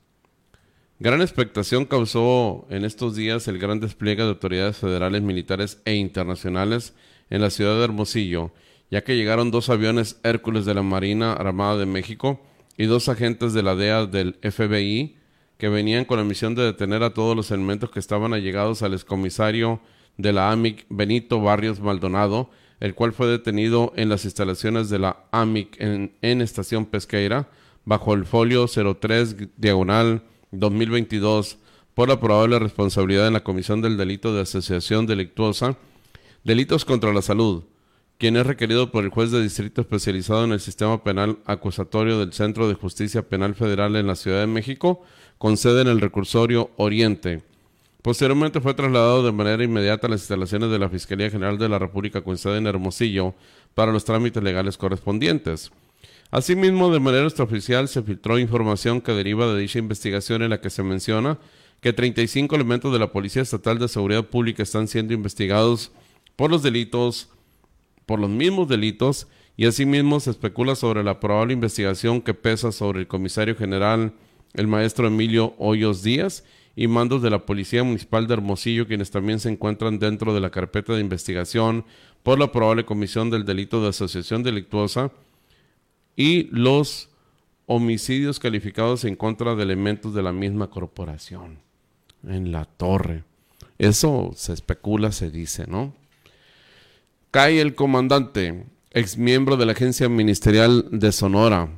Gran 0.99 1.21
expectación 1.21 1.85
causó 1.85 2.65
en 2.69 2.83
estos 2.83 3.15
días 3.15 3.47
el 3.47 3.59
gran 3.59 3.79
despliegue 3.79 4.23
de 4.23 4.29
autoridades 4.29 4.77
federales, 4.77 5.21
militares 5.21 5.79
e 5.85 5.93
internacionales 5.93 6.95
en 7.29 7.41
la 7.41 7.51
ciudad 7.51 7.77
de 7.77 7.83
Hermosillo, 7.83 8.51
ya 8.89 9.03
que 9.03 9.15
llegaron 9.15 9.51
dos 9.51 9.69
aviones 9.69 10.19
Hércules 10.23 10.65
de 10.65 10.73
la 10.73 10.81
Marina 10.81 11.33
Armada 11.33 11.77
de 11.77 11.85
México 11.85 12.41
y 12.77 12.85
dos 12.85 13.09
agentes 13.09 13.53
de 13.53 13.63
la 13.63 13.75
DEA 13.75 14.05
del 14.07 14.39
FBI 14.41 15.17
que 15.57 15.69
venían 15.69 16.05
con 16.05 16.17
la 16.17 16.23
misión 16.23 16.55
de 16.55 16.63
detener 16.63 17.03
a 17.03 17.13
todos 17.13 17.35
los 17.35 17.51
elementos 17.51 17.89
que 17.89 17.99
estaban 17.99 18.33
allegados 18.33 18.81
al 18.81 18.93
excomisario 18.93 19.81
de 20.17 20.33
la 20.33 20.51
AMIC 20.51 20.85
Benito 20.89 21.41
Barrios 21.41 21.79
Maldonado, 21.79 22.49
el 22.79 22.93
cual 22.93 23.13
fue 23.13 23.27
detenido 23.27 23.93
en 23.95 24.09
las 24.09 24.25
instalaciones 24.25 24.89
de 24.89 24.99
la 24.99 25.25
AMIC 25.31 25.77
en, 25.79 26.41
Estación 26.41 26.85
Pesqueira, 26.85 27.49
bajo 27.85 28.13
el 28.13 28.25
folio 28.25 28.67
03 28.67 29.35
diagonal 29.57 30.23
2022, 30.51 31.57
por 31.93 32.09
la 32.09 32.19
probable 32.19 32.59
responsabilidad 32.59 33.27
en 33.27 33.33
la 33.33 33.43
comisión 33.43 33.81
del 33.81 33.97
delito 33.97 34.33
de 34.33 34.41
asociación 34.41 35.07
delictuosa, 35.07 35.77
delitos 36.43 36.85
contra 36.85 37.13
la 37.13 37.23
salud, 37.23 37.63
quien 38.19 38.37
es 38.37 38.45
requerido 38.45 38.91
por 38.91 39.03
el 39.03 39.09
juez 39.09 39.31
de 39.31 39.41
distrito 39.41 39.81
especializado 39.81 40.43
en 40.43 40.51
el 40.51 40.59
sistema 40.59 41.03
penal 41.03 41.39
acusatorio 41.45 42.19
del 42.19 42.33
Centro 42.33 42.67
de 42.67 42.75
Justicia 42.75 43.27
Penal 43.27 43.55
Federal 43.55 43.95
en 43.95 44.07
la 44.07 44.15
Ciudad 44.15 44.41
de 44.41 44.47
México, 44.47 45.01
con 45.39 45.57
sede 45.57 45.81
en 45.81 45.87
el 45.87 46.01
recursorio 46.01 46.71
Oriente 46.77 47.43
Posteriormente 48.07 48.61
fue 48.61 48.73
trasladado 48.73 49.21
de 49.21 49.33
manera 49.33 49.61
inmediata 49.65 50.07
a 50.07 50.09
las 50.09 50.21
instalaciones 50.21 50.71
de 50.71 50.79
la 50.79 50.87
Fiscalía 50.87 51.29
General 51.29 51.57
de 51.57 51.67
la 51.67 51.77
República 51.77 52.21
con 52.21 52.37
sede 52.37 52.55
en 52.55 52.65
Hermosillo 52.65 53.35
para 53.75 53.91
los 53.91 54.05
trámites 54.05 54.41
legales 54.41 54.77
correspondientes. 54.77 55.73
Asimismo, 56.31 56.89
de 56.89 57.01
manera 57.01 57.25
extraoficial 57.25 57.89
se 57.89 58.01
filtró 58.03 58.39
información 58.39 59.01
que 59.01 59.11
deriva 59.11 59.45
de 59.47 59.59
dicha 59.59 59.79
investigación 59.79 60.41
en 60.41 60.51
la 60.51 60.61
que 60.61 60.69
se 60.69 60.83
menciona 60.83 61.37
que 61.81 61.91
35 61.91 62.55
elementos 62.55 62.93
de 62.93 62.99
la 62.99 63.11
Policía 63.11 63.41
Estatal 63.41 63.77
de 63.77 63.89
Seguridad 63.89 64.23
Pública 64.23 64.63
están 64.63 64.87
siendo 64.87 65.13
investigados 65.13 65.91
por 66.37 66.49
los 66.49 66.63
delitos, 66.63 67.27
por 68.05 68.21
los 68.21 68.29
mismos 68.29 68.69
delitos, 68.69 69.27
y 69.57 69.65
asimismo 69.65 70.21
se 70.21 70.29
especula 70.29 70.75
sobre 70.75 71.03
la 71.03 71.19
probable 71.19 71.51
investigación 71.51 72.21
que 72.21 72.33
pesa 72.33 72.71
sobre 72.71 73.01
el 73.01 73.07
comisario 73.07 73.57
general, 73.57 74.13
el 74.53 74.67
maestro 74.67 75.07
Emilio 75.07 75.55
Hoyos 75.57 76.03
Díaz, 76.03 76.45
y 76.79 76.87
mandos 76.87 77.23
de 77.23 77.31
la 77.31 77.43
Policía 77.43 77.83
Municipal 77.83 78.27
de 78.27 78.35
Hermosillo, 78.35 78.85
quienes 78.85 79.09
también 79.09 79.39
se 79.39 79.49
encuentran 79.49 79.97
dentro 79.97 80.35
de 80.35 80.39
la 80.39 80.51
carpeta 80.51 80.93
de 80.93 81.01
investigación 81.01 81.85
por 82.21 82.37
la 82.37 82.51
probable 82.51 82.85
comisión 82.85 83.31
del 83.31 83.45
delito 83.45 83.81
de 83.81 83.89
asociación 83.89 84.43
delictuosa 84.43 85.11
y 86.15 86.43
los 86.51 87.09
homicidios 87.65 88.39
calificados 88.39 89.05
en 89.05 89.15
contra 89.15 89.55
de 89.55 89.63
elementos 89.63 90.13
de 90.13 90.21
la 90.21 90.31
misma 90.31 90.69
corporación 90.69 91.57
en 92.23 92.51
la 92.51 92.65
torre. 92.65 93.23
Eso 93.79 94.31
se 94.35 94.53
especula, 94.53 95.11
se 95.11 95.31
dice, 95.31 95.65
¿no? 95.65 95.95
Cae 97.31 97.59
el 97.59 97.73
comandante, 97.73 98.65
ex 98.91 99.17
miembro 99.17 99.57
de 99.57 99.65
la 99.65 99.71
Agencia 99.71 100.09
Ministerial 100.09 100.85
de 100.91 101.11
Sonora, 101.11 101.71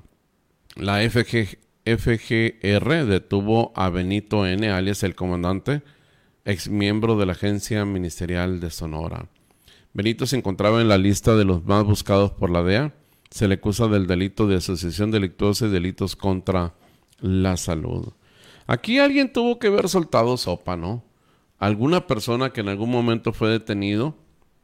la 0.76 1.10
FG, 1.10 1.58
FGR 1.98 3.06
detuvo 3.06 3.72
a 3.76 3.90
Benito 3.90 4.46
N., 4.46 4.70
alias 4.70 5.04
el 5.04 5.16
comandante, 5.16 5.82
ex 6.46 6.70
miembro 6.70 7.18
de 7.18 7.26
la 7.26 7.32
Agencia 7.32 7.84
Ministerial 7.86 8.60
de 8.60 8.70
Sonora. 8.70 9.28
Benito 9.94 10.28
se 10.28 10.38
encontraba 10.38 10.82
en 10.82 10.88
la 10.88 10.98
lista 10.98 11.36
de 11.36 11.46
los 11.46 11.66
más 11.66 11.84
buscados 11.84 12.32
por 12.32 12.52
la 12.52 12.62
DEA. 12.62 12.94
Se 13.32 13.48
le 13.48 13.56
acusa 13.56 13.88
del 13.88 14.08
delito 14.08 14.48
de 14.48 14.58
asociación 14.58 15.12
delictuosa 15.12 15.66
y 15.66 15.70
delitos 15.70 16.16
contra 16.16 16.76
la 17.22 17.58
salud. 17.58 18.14
Aquí 18.68 19.00
alguien 19.00 19.34
tuvo 19.34 19.58
que 19.58 19.68
haber 19.68 19.90
soltado 19.90 20.38
sopa, 20.38 20.78
¿no? 20.78 21.04
Alguna 21.58 22.08
persona 22.08 22.52
que 22.52 22.62
en 22.62 22.70
algún 22.70 22.92
momento 22.92 23.34
fue 23.34 23.50
detenido 23.50 24.16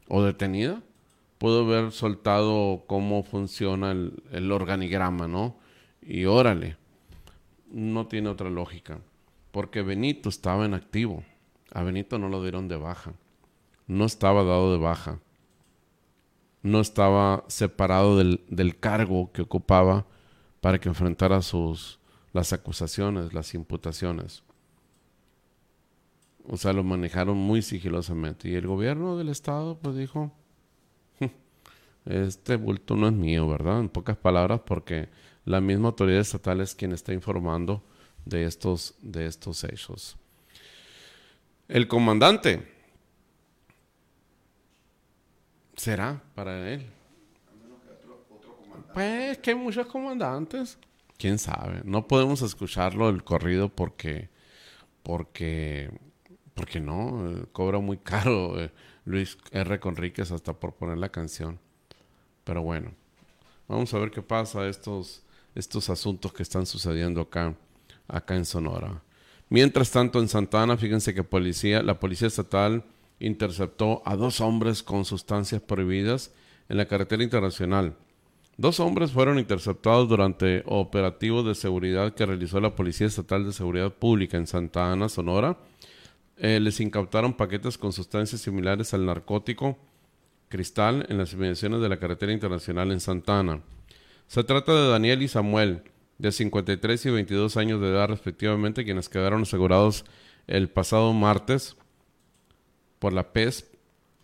o 0.08 0.24
detenida 0.24 0.84
pudo 1.38 1.66
haber 1.66 1.92
soltado 1.92 2.84
cómo 2.88 3.24
funciona 3.24 3.92
el, 3.92 4.14
el 4.32 4.52
organigrama, 4.52 5.28
¿no? 5.28 5.58
Y 6.02 6.26
órale, 6.26 6.78
no 7.76 8.08
tiene 8.08 8.30
otra 8.30 8.50
lógica. 8.50 9.02
Porque 9.52 9.82
Benito 9.82 10.30
estaba 10.30 10.66
en 10.66 10.74
activo. 10.74 11.24
A 11.74 11.84
Benito 11.84 12.18
no 12.18 12.30
lo 12.30 12.42
dieron 12.42 12.70
de 12.70 12.78
baja. 12.78 13.14
No 13.86 14.06
estaba 14.06 14.46
dado 14.46 14.72
de 14.72 14.78
baja. 14.78 15.20
No 16.64 16.80
estaba 16.80 17.44
separado 17.48 18.18
del, 18.18 18.46
del 18.48 18.80
cargo 18.80 19.32
que 19.34 19.42
ocupaba 19.42 20.08
para 20.62 20.80
que 20.80 20.88
enfrentara 20.88 21.42
sus, 21.42 22.00
las 22.32 22.54
acusaciones, 22.54 23.34
las 23.34 23.54
imputaciones. 23.54 24.44
O 26.48 26.56
sea, 26.56 26.72
lo 26.72 26.84
manejaron 26.84 27.38
muy 27.38 27.62
sigilosamente. 27.62 28.48
Y 28.48 28.56
el 28.56 28.68
gobierno 28.68 29.18
del 29.18 29.28
estado 29.28 29.78
pues 29.80 29.98
dijo, 29.98 30.32
este 32.06 32.56
bulto 32.56 32.96
no 32.96 33.08
es 33.08 33.14
mío, 33.14 33.50
¿verdad? 33.50 33.82
En 33.82 33.90
pocas 33.90 34.16
palabras, 34.16 34.62
porque 34.66 35.10
la 35.46 35.62
misma 35.62 35.90
autoridad 35.90 36.20
estatal 36.20 36.60
es 36.62 36.76
quien 36.76 36.92
está 36.92 37.14
informando 37.14 37.84
de 38.26 38.46
estos, 38.46 38.96
de 39.02 39.28
estos 39.28 39.64
hechos. 39.64 40.18
El 41.68 41.88
comandante 41.88 42.68
será 45.76 46.22
para 46.34 46.72
él. 46.72 46.88
Pues 48.94 49.38
que 49.40 49.52
hay 49.52 49.56
muchos 49.56 49.88
comandantes. 49.88 50.78
Quién 51.18 51.38
sabe. 51.38 51.82
No 51.84 52.08
podemos 52.08 52.42
escucharlo 52.42 53.10
el 53.10 53.24
corrido 53.24 53.70
porque, 53.70 54.30
porque, 55.04 55.92
porque 56.54 56.80
no. 56.80 57.48
Cobra 57.52 57.80
muy 57.80 57.98
caro 57.98 58.60
eh, 58.60 58.72
Luis 59.06 59.38
R. 59.52 59.80
Conríquez 59.80 60.32
hasta 60.32 60.54
por 60.54 60.76
poner 60.76 60.98
la 60.98 61.10
canción. 61.10 61.60
Pero 62.44 62.62
bueno, 62.62 62.92
vamos 63.68 63.94
a 63.94 64.00
ver 64.00 64.12
qué 64.12 64.22
pasa 64.22 64.68
estos, 64.68 65.25
estos 65.56 65.90
asuntos 65.90 66.34
que 66.34 66.44
están 66.44 66.66
sucediendo 66.66 67.22
acá, 67.22 67.56
acá 68.08 68.36
en 68.36 68.46
Sonora. 68.46 69.02
Mientras 69.50 69.92
tanto, 69.92 70.20
en 70.20 70.28
Santana, 70.28 70.78
fíjense 70.78 71.14
que 71.14 71.24
policía, 71.24 71.82
la 71.82 72.00
policía 72.00 72.28
estatal 72.28 72.84
interceptó 73.20 74.02
a 74.06 74.16
dos 74.16 74.42
hombres 74.42 74.84
con 74.84 75.06
sustancias 75.06 75.62
prohibidas 75.62 76.32
en 76.68 76.78
la 76.78 76.86
carretera 76.86 77.24
internacional. 77.24 77.96
Dos 78.58 78.80
hombres 78.80 79.12
fueron 79.12 79.38
interceptados 79.38 80.08
durante 80.08 80.64
operativos 80.66 81.46
de 81.46 81.56
seguridad 81.56 82.14
que 82.14 82.26
realizó 82.26 82.62
la 82.62 82.76
Policía 82.76 83.08
Estatal 83.08 83.46
de 83.46 83.52
Seguridad 83.52 83.94
Pública 83.94 84.38
en 84.38 84.48
Santa 84.48 84.92
Ana, 84.92 85.10
Sonora. 85.10 85.58
Eh, 86.38 86.60
les 86.62 86.80
incautaron 86.80 87.34
paquetes 87.34 87.78
con 87.78 87.92
sustancias 87.92 88.42
similares 88.42 88.94
al 88.94 89.06
narcótico 89.06 89.78
cristal 90.48 91.06
en 91.10 91.18
las 91.18 91.34
inmediaciones 91.34 91.82
de 91.82 91.90
la 91.90 92.00
carretera 92.00 92.32
internacional 92.32 92.92
en 92.92 93.02
Santa 93.02 93.40
Ana. 93.40 93.62
Se 94.28 94.44
trata 94.44 94.74
de 94.74 94.90
Daniel 94.90 95.22
y 95.22 95.28
Samuel, 95.28 95.84
de 96.18 96.32
53 96.32 97.06
y 97.06 97.10
22 97.10 97.58
años 97.58 97.80
de 97.82 97.90
edad 97.90 98.10
respectivamente, 98.10 98.84
quienes 98.84 99.10
quedaron 99.10 99.44
asegurados 99.44 100.06
el 100.48 100.70
pasado 100.70 101.14
martes 101.14 101.78
por 103.00 103.14
la 103.14 103.32
PES 103.34 103.72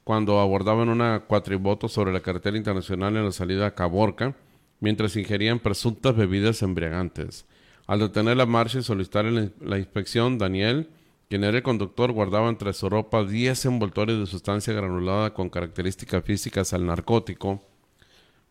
cuando 0.03 0.39
abordaban 0.39 0.89
una 0.89 1.21
cuatriboto 1.21 1.87
sobre 1.87 2.11
la 2.11 2.21
carretera 2.21 2.57
internacional 2.57 3.15
en 3.15 3.25
la 3.25 3.31
salida 3.31 3.67
a 3.67 3.75
Caborca, 3.75 4.35
mientras 4.79 5.15
ingerían 5.15 5.59
presuntas 5.59 6.15
bebidas 6.15 6.63
embriagantes. 6.63 7.45
Al 7.85 7.99
detener 7.99 8.37
la 8.37 8.45
marcha 8.45 8.79
y 8.79 8.83
solicitar 8.83 9.25
la 9.25 9.77
inspección, 9.77 10.37
Daniel, 10.37 10.89
quien 11.29 11.43
era 11.43 11.57
el 11.57 11.63
conductor, 11.63 12.11
guardaba 12.11 12.49
entre 12.49 12.73
su 12.73 12.89
ropa 12.89 13.23
10 13.23 13.65
envoltorios 13.65 14.19
de 14.19 14.25
sustancia 14.25 14.73
granulada 14.73 15.33
con 15.33 15.49
características 15.49 16.23
físicas 16.25 16.73
al 16.73 16.85
narcótico, 16.85 17.63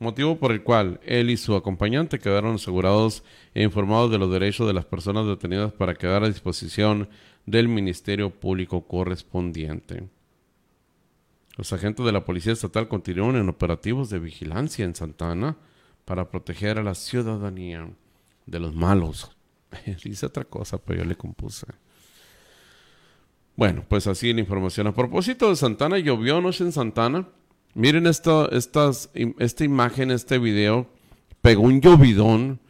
motivo 0.01 0.38
por 0.38 0.51
el 0.51 0.62
cual 0.62 0.98
él 1.05 1.30
y 1.30 1.36
su 1.36 1.55
acompañante 1.55 2.18
quedaron 2.18 2.57
asegurados 2.57 3.22
e 3.55 3.62
informados 3.62 4.11
de 4.11 4.18
los 4.18 4.32
derechos 4.32 4.66
de 4.66 4.72
las 4.72 4.86
personas 4.86 5.26
detenidas 5.26 5.72
para 5.72 5.94
quedar 5.94 6.24
a 6.24 6.28
disposición 6.28 7.09
del 7.46 7.68
Ministerio 7.68 8.30
Público 8.30 8.86
correspondiente. 8.86 10.09
Los 11.57 11.72
agentes 11.72 12.05
de 12.05 12.12
la 12.12 12.24
Policía 12.24 12.55
Estatal 12.55 12.88
continúan 12.88 13.36
en 13.36 13.48
operativos 13.48 14.09
de 14.09 14.18
vigilancia 14.18 14.84
en 14.84 14.94
Santana 14.94 15.57
para 16.07 16.30
proteger 16.30 16.78
a 16.78 16.82
la 16.82 16.94
ciudadanía 16.94 17.88
de 18.46 18.59
los 18.59 18.74
malos. 18.74 19.36
Dice 20.05 20.26
otra 20.26 20.44
cosa, 20.44 20.78
pero 20.78 21.01
yo 21.01 21.05
le 21.05 21.16
compuse. 21.16 21.66
Bueno, 23.55 23.84
pues 23.86 24.07
así 24.07 24.32
la 24.32 24.40
información. 24.40 24.86
A 24.86 24.94
propósito 24.94 25.51
de 25.51 25.57
Santana, 25.57 25.98
llovió 25.98 26.38
anoche 26.38 26.64
en 26.64 26.72
Santana. 26.72 27.28
Miren 27.74 28.06
esto, 28.08 28.50
esta 28.50 29.64
imagen, 29.64 30.10
este 30.10 30.38
video. 30.38 30.88
Pegó 31.40 31.62
un 31.62 31.80
llovidón 31.80 32.60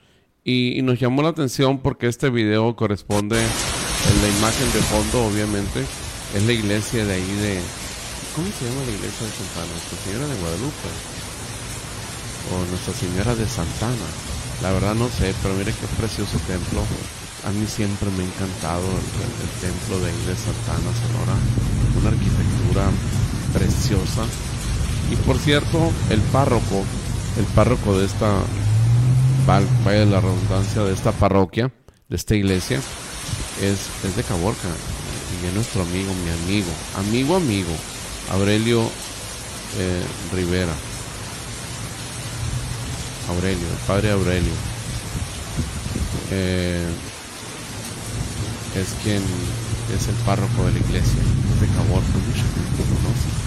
y, 0.45 0.81
nos 0.83 1.01
llamó 1.01 1.23
la 1.23 1.31
atención 1.31 1.79
porque 1.79 2.07
este 2.07 2.29
video 2.29 2.77
corresponde 2.77 3.41
en 3.41 4.23
la 4.23 4.29
imagen 4.39 4.73
de 4.73 4.81
fondo, 4.81 5.27
obviamente. 5.27 5.81
Es 6.35 6.45
la 6.45 6.53
iglesia 6.53 7.05
de 7.05 7.15
ahí 7.15 7.33
de, 7.43 7.61
¿Cómo 8.37 8.47
se 8.47 8.65
llama 8.65 8.85
la 8.87 8.93
iglesia 8.93 9.27
de 9.27 9.33
Santana? 9.33 9.73
Nuestra 9.73 9.99
Señora 10.05 10.27
de 10.29 10.41
Guadalupe. 10.41 10.91
O 12.53 12.71
Nuestra 12.71 12.95
Señora 12.95 13.35
de 13.35 13.47
Santana. 13.49 14.09
La 14.63 14.73
verdad 14.73 14.95
no 14.95 15.09
sé, 15.09 15.35
pero 15.43 15.55
mire 15.55 15.73
qué 15.73 15.87
precioso 15.97 16.39
templo. 16.47 16.85
A 17.49 17.51
mí 17.51 17.67
siempre 17.67 18.11
me 18.13 18.23
ha 18.23 18.27
encantado 18.27 18.85
el, 18.85 19.51
templo 19.65 19.99
de 19.99 20.13
ahí 20.13 20.23
de 20.29 20.37
Santana, 20.37 20.93
Sonora. 20.93 21.37
Una 21.99 22.11
arquitectura 22.13 22.85
preciosa. 23.53 24.29
Y 25.11 25.17
por 25.17 25.37
cierto, 25.39 25.91
el 26.11 26.21
párroco, 26.21 26.85
el 27.37 27.45
párroco 27.47 27.99
de 27.99 28.07
esta, 28.07 28.33
vaya 29.47 30.05
la 30.05 30.21
redundancia, 30.21 30.83
de 30.83 30.93
esta 30.93 31.13
parroquia, 31.13 31.73
de 32.09 32.17
esta 32.17 32.37
iglesia, 32.37 32.81
es, 33.61 33.89
es 34.05 34.17
de 34.17 34.23
Caborca. 34.23 34.69
Y 35.43 35.47
es 35.47 35.55
nuestro 35.55 35.83
amigo, 35.83 36.13
mi 36.15 36.31
amigo, 36.31 36.71
amigo, 36.97 37.37
amigo. 37.37 37.73
Aurelio 38.33 38.83
eh, 39.79 40.03
Rivera. 40.35 40.73
Aurelio, 43.29 43.67
el 43.67 43.87
padre 43.87 44.11
Aurelio. 44.13 44.53
Eh, 46.31 46.87
es 48.77 48.89
quien 49.03 49.23
es 49.97 50.09
el 50.09 50.15
párroco 50.27 50.67
de 50.67 50.73
la 50.73 50.79
iglesia 50.79 51.21
de 51.61 51.67
Caborca, 51.69 52.19
mucha. 52.27 53.40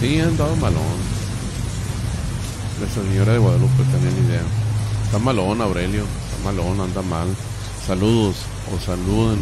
Sí, 0.00 0.20
han 0.20 0.36
dado 0.36 0.54
malón. 0.56 1.16
La 2.80 2.88
señora 2.88 3.32
de 3.32 3.38
Guadalupe 3.38 3.82
ni 3.82 4.28
idea. 4.28 4.42
Está 5.04 5.18
malón, 5.18 5.60
Aurelio. 5.60 6.02
Está 6.02 6.44
malón, 6.44 6.80
anda 6.80 7.02
mal. 7.02 7.28
Saludos 7.86 8.36
o 8.74 8.80
saluden, 8.84 9.38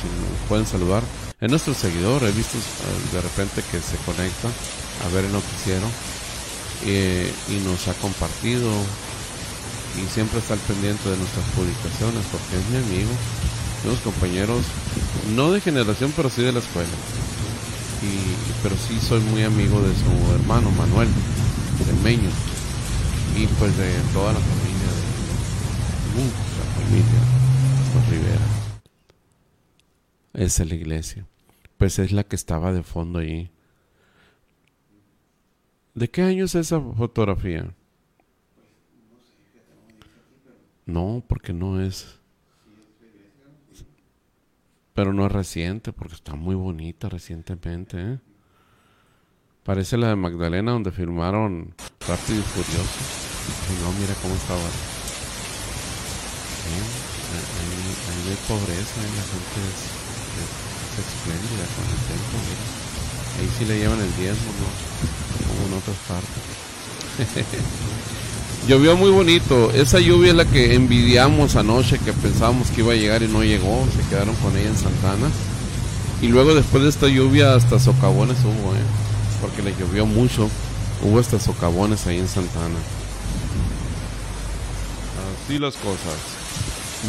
si 0.00 0.48
pueden 0.48 0.66
saludar 0.66 1.02
es 1.40 1.48
nuestro 1.48 1.72
seguidor, 1.72 2.20
he 2.24 2.32
visto 2.32 2.58
eh, 2.58 3.14
de 3.14 3.20
repente 3.20 3.62
que 3.70 3.78
se 3.80 3.96
conecta 3.98 4.48
a 5.06 5.14
ver 5.14 5.24
el 5.24 5.30
noticiero 5.30 5.86
eh, 6.84 7.32
y 7.48 7.64
nos 7.64 7.86
ha 7.86 7.94
compartido 7.94 8.68
y 9.94 10.12
siempre 10.12 10.40
está 10.40 10.54
al 10.54 10.60
pendiente 10.60 11.08
de 11.08 11.16
nuestras 11.16 11.44
publicaciones 11.54 12.24
porque 12.32 12.58
es 12.58 12.66
mi 12.70 12.78
amigo, 12.78 13.10
unos 13.84 14.00
compañeros, 14.00 14.64
no 15.36 15.52
de 15.52 15.60
generación, 15.60 16.12
pero 16.16 16.28
sí 16.28 16.42
de 16.42 16.50
la 16.50 16.58
escuela. 16.58 16.90
Y, 18.02 18.62
pero 18.62 18.76
sí 18.76 18.98
soy 19.00 19.20
muy 19.20 19.42
amigo 19.42 19.80
de 19.80 19.94
su 19.94 20.34
hermano 20.34 20.70
Manuel, 20.72 21.08
de 21.08 21.92
Meño, 22.04 22.30
y 23.36 23.46
pues 23.58 23.76
de 23.76 23.92
toda 24.12 24.32
la 24.32 24.38
familia, 24.38 24.88
de 26.04 26.22
mucha 26.22 26.62
familia, 26.74 27.20
los 27.94 28.08
Rivera. 28.08 28.58
Esa 30.34 30.62
es 30.62 30.68
la 30.68 30.74
iglesia. 30.76 31.26
Pues 31.76 31.98
es 31.98 32.12
la 32.12 32.24
que 32.24 32.36
estaba 32.36 32.72
de 32.72 32.82
fondo 32.82 33.18
allí. 33.18 33.50
¿De 35.94 36.08
qué 36.08 36.22
año 36.22 36.44
es 36.44 36.54
esa 36.54 36.80
fotografía? 36.80 37.74
No, 40.86 41.22
porque 41.26 41.52
no 41.52 41.80
es. 41.80 42.17
Pero 44.98 45.12
no 45.12 45.26
es 45.26 45.30
reciente, 45.30 45.92
porque 45.92 46.16
está 46.16 46.34
muy 46.34 46.56
bonita 46.56 47.08
recientemente. 47.08 47.96
¿eh? 48.00 48.18
Parece 49.62 49.96
la 49.96 50.08
de 50.08 50.16
Magdalena, 50.16 50.72
donde 50.72 50.90
filmaron 50.90 51.72
Rápido 52.00 52.40
y 52.40 52.42
Furioso. 52.42 52.98
no, 53.80 53.92
mira 53.92 54.12
cómo 54.20 54.34
estaba. 54.34 54.58
Ahí, 54.58 54.66
hay 58.28 58.38
pobreza, 58.48 58.98
la 58.98 59.22
gente 59.22 59.60
es 59.70 60.98
espléndida 60.98 61.62
con 61.76 61.86
el 61.86 62.00
templo, 62.10 62.42
Ahí 63.38 63.48
sí 63.56 63.66
le 63.66 63.78
llevan 63.78 64.00
el 64.00 64.16
diezmo, 64.16 64.50
¿no? 64.50 64.66
Como 65.46 65.62
en 65.68 65.74
otras 65.78 65.98
partes. 66.08 66.42
Llovió 68.68 68.98
muy 68.98 69.10
bonito. 69.10 69.70
Esa 69.70 69.98
lluvia 69.98 70.28
es 70.28 70.36
la 70.36 70.44
que 70.44 70.74
envidiamos 70.74 71.56
anoche, 71.56 71.98
que 71.98 72.12
pensábamos 72.12 72.70
que 72.70 72.82
iba 72.82 72.92
a 72.92 72.96
llegar 72.96 73.22
y 73.22 73.28
no 73.28 73.42
llegó. 73.42 73.86
Se 73.96 74.06
quedaron 74.10 74.34
con 74.36 74.54
ella 74.58 74.68
en 74.68 74.76
Santana. 74.76 75.30
Y 76.20 76.28
luego 76.28 76.54
después 76.54 76.82
de 76.82 76.90
esta 76.90 77.08
lluvia 77.08 77.54
hasta 77.54 77.78
socavones 77.78 78.36
hubo, 78.44 78.74
¿eh? 78.74 78.80
Porque 79.40 79.62
le 79.62 79.74
llovió 79.74 80.04
mucho. 80.04 80.50
Hubo 81.02 81.18
hasta 81.18 81.40
socavones 81.40 82.06
ahí 82.06 82.18
en 82.18 82.28
Santana. 82.28 82.76
Así 85.46 85.58
las 85.58 85.76
cosas. 85.76 86.18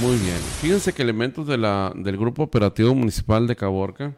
Muy 0.01 0.15
bien. 0.15 0.37
Fíjense 0.61 0.93
que 0.93 1.01
elementos 1.01 1.45
de 1.45 1.57
la, 1.57 1.91
del 1.93 2.15
Grupo 2.15 2.43
Operativo 2.43 2.95
Municipal 2.95 3.47
de 3.47 3.57
Caborca, 3.57 4.15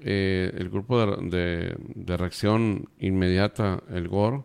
eh, 0.00 0.52
el 0.58 0.68
Grupo 0.70 0.98
de, 0.98 1.76
de, 1.94 2.16
Reacción 2.16 2.88
Inmediata, 2.98 3.84
el 3.92 4.08
GOR, 4.08 4.44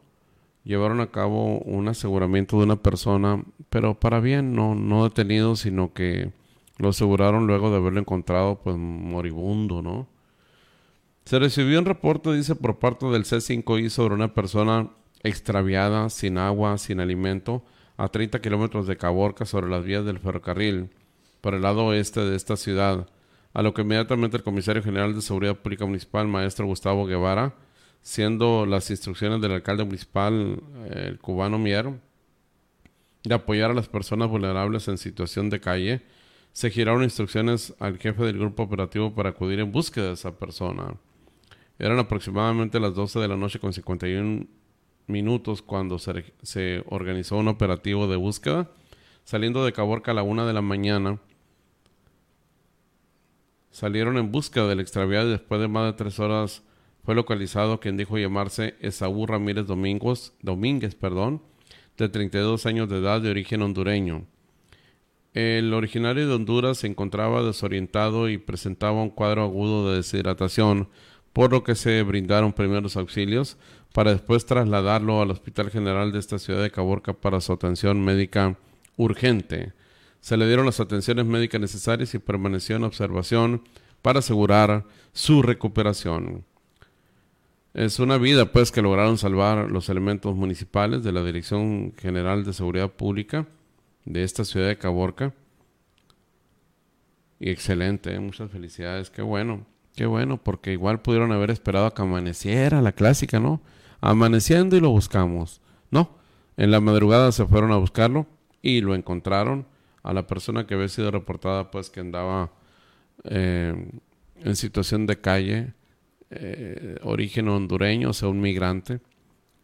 llevaron 0.63 1.01
a 1.01 1.11
cabo 1.11 1.59
un 1.59 1.87
aseguramiento 1.87 2.57
de 2.57 2.63
una 2.63 2.75
persona, 2.77 3.43
pero 3.69 3.99
para 3.99 4.19
bien, 4.19 4.55
no, 4.55 4.75
no 4.75 5.03
detenido, 5.03 5.55
sino 5.55 5.93
que 5.93 6.31
Lo 6.77 6.89
aseguraron 6.89 7.45
luego 7.47 7.69
de 7.69 7.77
haberlo 7.77 7.99
encontrado 7.99 8.59
pues 8.63 8.75
moribundo, 8.77 9.81
¿no? 9.81 10.07
Se 11.25 11.37
recibió 11.39 11.77
un 11.79 11.85
reporte, 11.85 12.33
dice, 12.33 12.55
por 12.55 12.79
parte 12.79 13.05
del 13.07 13.23
C5I 13.23 13.89
sobre 13.89 14.15
una 14.15 14.33
persona 14.33 14.89
extraviada, 15.23 16.09
sin 16.09 16.37
agua, 16.39 16.77
sin 16.77 16.99
alimento, 16.99 17.63
a 17.97 18.07
30 18.07 18.41
kilómetros 18.41 18.87
de 18.87 18.97
Caborca 18.97 19.45
sobre 19.45 19.69
las 19.69 19.85
vías 19.85 20.03
del 20.05 20.19
ferrocarril, 20.19 20.89
por 21.41 21.53
el 21.53 21.61
lado 21.61 21.85
oeste 21.85 22.21
de 22.21 22.35
esta 22.35 22.57
ciudad, 22.57 23.07
a 23.53 23.61
lo 23.61 23.73
que 23.73 23.83
inmediatamente 23.83 24.37
el 24.37 24.43
comisario 24.43 24.81
general 24.81 25.13
de 25.13 25.21
Seguridad 25.21 25.57
Pública 25.57 25.85
Municipal, 25.85 26.27
maestro 26.27 26.65
Gustavo 26.65 27.05
Guevara, 27.05 27.53
siendo 28.01 28.65
las 28.65 28.89
instrucciones 28.89 29.41
del 29.41 29.51
alcalde 29.51 29.83
municipal, 29.83 30.61
el 30.89 31.19
cubano 31.19 31.57
Mier, 31.57 31.91
de 33.23 33.35
apoyar 33.35 33.71
a 33.71 33.75
las 33.75 33.87
personas 33.87 34.29
vulnerables 34.29 34.87
en 34.87 34.97
situación 34.97 35.49
de 35.49 35.59
calle, 35.59 36.01
se 36.53 36.69
giraron 36.69 37.03
instrucciones 37.03 37.73
al 37.79 37.97
jefe 37.97 38.23
del 38.23 38.37
grupo 38.37 38.63
operativo 38.63 39.13
para 39.13 39.29
acudir 39.29 39.59
en 39.59 39.71
búsqueda 39.71 40.07
de 40.07 40.13
esa 40.13 40.37
persona. 40.37 40.95
Eran 41.79 41.99
aproximadamente 41.99 42.79
las 42.79 42.93
12 42.93 43.19
de 43.19 43.27
la 43.27 43.37
noche 43.37 43.59
con 43.59 43.73
51 43.73 44.45
minutos 45.07 45.61
cuando 45.61 45.97
se, 45.99 46.83
organizó 46.87 47.37
un 47.37 47.47
operativo 47.47 48.07
de 48.07 48.17
búsqueda. 48.17 48.69
Saliendo 49.23 49.63
de 49.63 49.71
Caborca 49.71 50.11
a 50.11 50.13
la 50.13 50.23
una 50.23 50.45
de 50.45 50.53
la 50.53 50.61
mañana, 50.61 51.19
salieron 53.69 54.17
en 54.17 54.31
busca 54.31 54.65
del 54.65 54.79
extraviado 54.79 55.27
y 55.27 55.31
después 55.31 55.61
de 55.61 55.67
más 55.67 55.85
de 55.85 55.93
tres 55.93 56.19
horas 56.19 56.63
fue 57.03 57.15
localizado 57.15 57.79
quien 57.79 57.97
dijo 57.97 58.17
llamarse 58.17 58.75
Esaú 58.79 59.25
Ramírez 59.25 59.65
Domingos, 59.65 60.33
Domínguez, 60.41 60.95
perdón, 60.95 61.41
de 61.97 62.09
32 62.09 62.65
años 62.65 62.89
de 62.89 62.97
edad 62.97 63.21
de 63.21 63.29
origen 63.29 63.61
hondureño. 63.61 64.25
El 65.33 65.73
originario 65.73 66.27
de 66.27 66.33
Honduras 66.33 66.79
se 66.79 66.87
encontraba 66.87 67.41
desorientado 67.41 68.27
y 68.29 68.37
presentaba 68.37 69.01
un 69.01 69.09
cuadro 69.09 69.43
agudo 69.43 69.89
de 69.89 69.97
deshidratación, 69.97 70.89
por 71.31 71.51
lo 71.51 71.63
que 71.63 71.75
se 71.75 72.03
brindaron 72.03 72.51
primeros 72.51 72.97
auxilios 72.97 73.57
para 73.93 74.11
después 74.11 74.45
trasladarlo 74.45 75.21
al 75.21 75.31
Hospital 75.31 75.69
General 75.69 76.11
de 76.11 76.19
esta 76.19 76.37
ciudad 76.37 76.61
de 76.61 76.71
Caborca 76.71 77.13
para 77.13 77.39
su 77.39 77.53
atención 77.53 78.03
médica 78.03 78.57
urgente. 78.97 79.73
Se 80.19 80.37
le 80.37 80.47
dieron 80.47 80.65
las 80.65 80.79
atenciones 80.79 81.25
médicas 81.25 81.61
necesarias 81.61 82.13
y 82.13 82.19
permaneció 82.19 82.75
en 82.75 82.83
observación 82.83 83.63
para 84.01 84.19
asegurar 84.19 84.85
su 85.13 85.41
recuperación. 85.41 86.45
Es 87.73 87.99
una 87.99 88.17
vida, 88.17 88.51
pues, 88.51 88.71
que 88.71 88.81
lograron 88.81 89.17
salvar 89.17 89.71
los 89.71 89.87
elementos 89.89 90.35
municipales 90.35 91.03
de 91.03 91.13
la 91.13 91.23
Dirección 91.23 91.93
General 91.97 92.43
de 92.43 92.51
Seguridad 92.53 92.91
Pública 92.91 93.47
de 94.05 94.23
esta 94.23 94.43
ciudad 94.43 94.67
de 94.67 94.77
Caborca. 94.77 95.33
Y 97.39 97.49
excelente, 97.49 98.13
¿eh? 98.13 98.19
muchas 98.19 98.51
felicidades, 98.51 99.09
qué 99.09 99.21
bueno, 99.21 99.65
qué 99.95 100.05
bueno, 100.05 100.37
porque 100.37 100.73
igual 100.73 101.01
pudieron 101.01 101.31
haber 101.31 101.49
esperado 101.49 101.85
a 101.85 101.93
que 101.93 102.01
amaneciera, 102.01 102.81
la 102.81 102.91
clásica, 102.91 103.39
¿no? 103.39 103.61
Amaneciendo 103.99 104.75
y 104.75 104.79
lo 104.79 104.89
buscamos. 104.89 105.61
No, 105.89 106.17
en 106.57 106.71
la 106.71 106.81
madrugada 106.81 107.31
se 107.31 107.45
fueron 107.45 107.71
a 107.71 107.77
buscarlo 107.77 108.27
y 108.61 108.81
lo 108.81 108.95
encontraron 108.95 109.65
a 110.03 110.13
la 110.13 110.27
persona 110.27 110.67
que 110.67 110.73
había 110.73 110.87
sido 110.87 111.09
reportada 111.09 111.71
pues 111.71 111.89
que 111.89 111.99
andaba 111.99 112.51
eh, 113.23 113.87
en 114.43 114.55
situación 114.55 115.07
de 115.07 115.19
calle, 115.19 115.73
eh, 116.31 116.95
origen 117.03 117.47
hondureño, 117.49 118.09
o 118.09 118.13
sea, 118.13 118.29
un 118.29 118.41
migrante, 118.41 118.99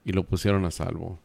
y 0.05 0.11
lo 0.11 0.23
pusieron 0.23 0.65
a 0.65 0.71
salvo. 0.71 1.19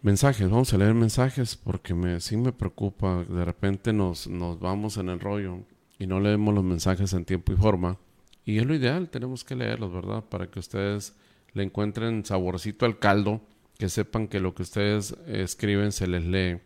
Mensajes, 0.00 0.48
vamos 0.48 0.72
a 0.72 0.78
leer 0.78 0.94
mensajes 0.94 1.56
porque 1.56 1.92
me, 1.92 2.20
sí 2.20 2.36
me 2.36 2.52
preocupa. 2.52 3.24
De 3.24 3.44
repente 3.44 3.92
nos, 3.92 4.28
nos 4.28 4.60
vamos 4.60 4.96
en 4.96 5.08
el 5.08 5.18
rollo 5.18 5.60
y 5.98 6.06
no 6.06 6.20
leemos 6.20 6.54
los 6.54 6.64
mensajes 6.64 7.12
en 7.12 7.24
tiempo 7.24 7.52
y 7.52 7.56
forma. 7.56 7.98
Y 8.44 8.58
es 8.58 8.66
lo 8.66 8.74
ideal, 8.74 9.10
tenemos 9.10 9.44
que 9.44 9.56
leerlos, 9.56 9.92
¿verdad? 9.92 10.24
Para 10.24 10.50
que 10.50 10.60
ustedes 10.60 11.14
le 11.52 11.64
encuentren 11.64 12.24
saborcito 12.24 12.86
al 12.86 12.98
caldo 12.98 13.40
que 13.76 13.88
sepan 13.88 14.28
que 14.28 14.40
lo 14.40 14.54
que 14.54 14.62
ustedes 14.62 15.16
escriben 15.26 15.92
se 15.92 16.06
les 16.06 16.24
lee. 16.24 16.60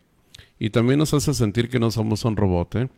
Y 0.58 0.70
también 0.70 0.98
nos 0.98 1.12
hace 1.14 1.34
sentir 1.34 1.68
que 1.68 1.78
no 1.78 1.90
somos 1.90 2.24
un 2.24 2.36
robot. 2.36 2.76
¿eh? 2.76 2.88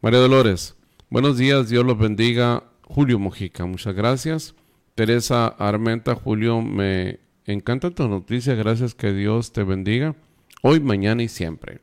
María 0.00 0.20
Dolores, 0.20 0.76
buenos 1.12 1.36
días, 1.36 1.68
Dios 1.68 1.84
los 1.84 1.98
bendiga. 1.98 2.64
Julio 2.84 3.18
Mojica, 3.18 3.66
muchas 3.66 3.94
gracias. 3.94 4.54
Teresa 4.94 5.46
Armenta, 5.46 6.14
Julio, 6.14 6.62
me 6.62 7.20
encanta 7.44 7.90
tu 7.90 8.08
noticia, 8.08 8.54
gracias, 8.54 8.94
que 8.94 9.12
Dios 9.12 9.52
te 9.52 9.62
bendiga. 9.62 10.14
Hoy, 10.62 10.80
mañana 10.80 11.22
y 11.22 11.28
siempre. 11.28 11.82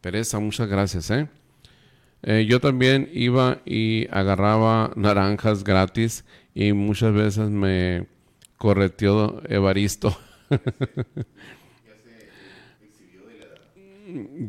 Teresa, 0.00 0.40
muchas 0.40 0.68
gracias. 0.68 1.08
¿eh? 1.12 1.28
Eh, 2.22 2.46
yo 2.48 2.58
también 2.58 3.08
iba 3.12 3.60
y 3.64 4.08
agarraba 4.10 4.90
naranjas 4.96 5.62
gratis 5.62 6.24
y 6.52 6.72
muchas 6.72 7.14
veces 7.14 7.50
me 7.50 8.08
correteó 8.56 9.40
Evaristo. 9.48 10.18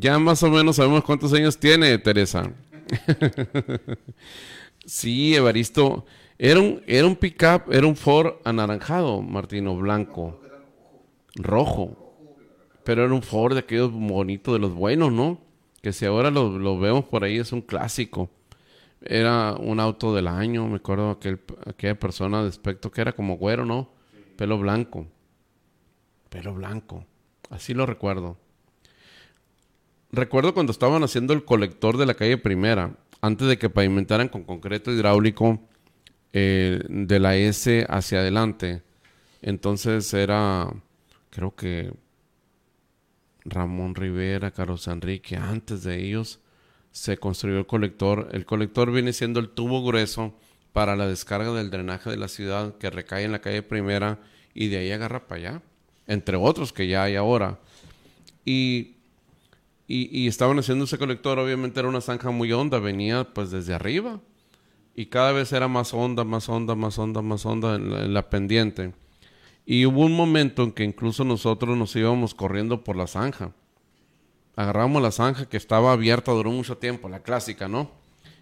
ya 0.00 0.18
más 0.18 0.42
o 0.42 0.50
menos 0.50 0.74
sabemos 0.76 1.04
cuántos 1.04 1.32
años 1.32 1.58
tiene 1.58 1.96
Teresa. 1.98 2.52
sí, 4.84 5.34
Evaristo. 5.34 6.04
Era 6.38 6.60
un, 6.60 6.82
era 6.86 7.06
un 7.06 7.16
pickup, 7.16 7.72
era 7.72 7.86
un 7.86 7.96
Ford 7.96 8.36
anaranjado, 8.44 9.20
Martino, 9.22 9.76
blanco. 9.76 10.40
Rojo. 11.34 12.14
Pero 12.84 13.04
era 13.04 13.12
un 13.12 13.22
Ford 13.22 13.54
de 13.54 13.60
aquellos 13.60 13.92
bonitos, 13.92 14.54
de 14.54 14.58
los 14.58 14.74
buenos, 14.74 15.12
¿no? 15.12 15.40
Que 15.82 15.92
si 15.92 16.06
ahora 16.06 16.30
lo, 16.30 16.78
vemos 16.78 17.04
por 17.04 17.24
ahí 17.24 17.38
es 17.38 17.52
un 17.52 17.60
clásico. 17.60 18.30
Era 19.02 19.54
un 19.54 19.80
auto 19.80 20.14
del 20.14 20.28
año, 20.28 20.66
me 20.66 20.76
acuerdo 20.76 21.10
aquel, 21.10 21.40
aquella 21.66 21.98
persona 21.98 22.42
de 22.42 22.48
aspecto 22.48 22.90
que 22.90 23.00
era 23.00 23.12
como 23.12 23.36
güero, 23.36 23.64
¿no? 23.64 23.90
Pelo 24.36 24.58
blanco 24.58 25.06
pelo 26.30 26.54
blanco. 26.54 27.04
Así 27.50 27.74
lo 27.74 27.84
recuerdo. 27.84 28.38
Recuerdo 30.12 30.54
cuando 30.54 30.72
estaban 30.72 31.02
haciendo 31.02 31.32
el 31.32 31.44
colector 31.44 31.96
de 31.96 32.06
la 32.06 32.14
calle 32.14 32.38
Primera, 32.38 32.96
antes 33.20 33.48
de 33.48 33.58
que 33.58 33.70
pavimentaran 33.70 34.28
con 34.28 34.44
concreto 34.44 34.92
hidráulico 34.92 35.60
eh, 36.32 36.82
de 36.88 37.20
la 37.20 37.36
S 37.36 37.86
hacia 37.88 38.20
adelante. 38.20 38.82
Entonces 39.42 40.12
era, 40.14 40.68
creo 41.30 41.54
que 41.54 41.92
Ramón 43.44 43.94
Rivera, 43.94 44.50
Carlos 44.50 44.88
Enrique, 44.88 45.36
antes 45.36 45.82
de 45.84 46.04
ellos 46.04 46.40
se 46.92 47.18
construyó 47.18 47.58
el 47.58 47.66
colector. 47.66 48.28
El 48.32 48.44
colector 48.44 48.90
viene 48.90 49.12
siendo 49.12 49.40
el 49.40 49.50
tubo 49.50 49.84
grueso 49.84 50.34
para 50.72 50.96
la 50.96 51.06
descarga 51.06 51.52
del 51.52 51.70
drenaje 51.70 52.10
de 52.10 52.16
la 52.16 52.28
ciudad 52.28 52.76
que 52.78 52.90
recae 52.90 53.24
en 53.24 53.32
la 53.32 53.40
calle 53.40 53.62
Primera 53.62 54.18
y 54.54 54.68
de 54.68 54.78
ahí 54.78 54.90
agarra 54.92 55.26
para 55.26 55.40
allá 55.40 55.62
entre 56.10 56.36
otros 56.36 56.72
que 56.72 56.88
ya 56.88 57.04
hay 57.04 57.14
ahora. 57.14 57.60
Y, 58.44 58.96
y, 59.92 60.28
estaban 60.28 60.58
haciendo 60.58 60.84
ese 60.84 60.98
colector, 60.98 61.38
obviamente 61.38 61.80
era 61.80 61.88
una 61.88 62.00
zanja 62.00 62.30
muy 62.30 62.52
honda, 62.52 62.78
venía 62.78 63.24
pues 63.24 63.50
desde 63.50 63.74
arriba. 63.74 64.20
Y 64.94 65.06
cada 65.06 65.32
vez 65.32 65.52
era 65.52 65.68
más 65.68 65.94
honda, 65.94 66.24
más 66.24 66.48
honda, 66.48 66.74
más 66.74 66.98
honda, 66.98 67.22
más 67.22 67.44
honda 67.46 67.74
en 67.74 68.14
la, 68.14 68.30
pendiente. 68.30 68.92
Y 69.66 69.86
hubo 69.86 70.02
un 70.02 70.14
momento 70.14 70.62
en 70.62 70.72
que 70.72 70.84
incluso 70.84 71.24
nosotros 71.24 71.76
nos 71.76 71.94
íbamos 71.96 72.34
corriendo 72.34 72.84
por 72.84 72.96
la 72.96 73.06
zanja. 73.06 73.52
Agarramos 74.56 75.02
la 75.02 75.10
zanja 75.10 75.48
que 75.48 75.56
estaba 75.56 75.92
abierta 75.92 76.32
durante 76.32 76.56
mucho 76.56 76.78
tiempo, 76.78 77.08
la 77.08 77.22
clásica, 77.22 77.68
¿no? 77.68 77.90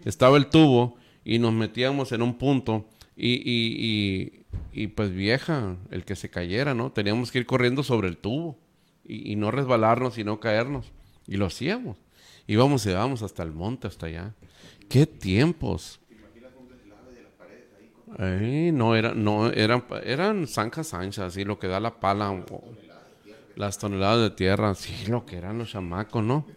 Estaba 0.05 0.37
el 0.37 0.47
tubo 0.47 0.97
y 1.23 1.39
nos 1.39 1.53
metíamos 1.53 2.11
en 2.11 2.21
un 2.21 2.37
punto 2.37 2.85
y, 3.15 3.41
y, 3.45 4.45
y 4.71 4.87
pues 4.87 5.11
vieja, 5.13 5.77
el 5.91 6.05
que 6.05 6.15
se 6.15 6.29
cayera, 6.29 6.73
¿no? 6.73 6.91
Teníamos 6.91 7.31
que 7.31 7.39
ir 7.39 7.45
corriendo 7.45 7.83
sobre 7.83 8.07
el 8.07 8.17
tubo 8.17 8.57
y, 9.09 9.35
no 9.35 9.49
resbalarnos 9.49 10.17
y 10.17 10.23
no 10.23 10.39
caernos. 10.39 10.91
Y 11.29 11.37
lo 11.37 11.45
hacíamos. 11.45 11.97
Íbamos 12.47 12.85
y 12.87 12.89
íbamos 12.89 13.21
hasta 13.21 13.43
el 13.43 13.51
monte, 13.51 13.87
hasta 13.87 14.07
allá. 14.07 14.33
¡Qué 14.89 15.05
tiempos! 15.05 15.99
no, 18.17 18.95
era, 18.95 19.13
no 19.13 19.51
eran, 19.51 19.85
eran 20.03 20.47
zanjas 20.47 20.95
anchas, 20.95 21.25
así 21.25 21.45
lo 21.45 21.59
que 21.59 21.67
da 21.67 21.79
la 21.79 21.99
pala, 21.99 22.43
las 23.55 23.77
toneladas 23.77 24.21
de 24.21 24.35
tierra, 24.35 24.73
sí, 24.73 25.05
lo 25.07 25.27
que 25.27 25.37
eran 25.37 25.59
los 25.59 25.69
chamacos, 25.69 26.23
¿no? 26.23 26.47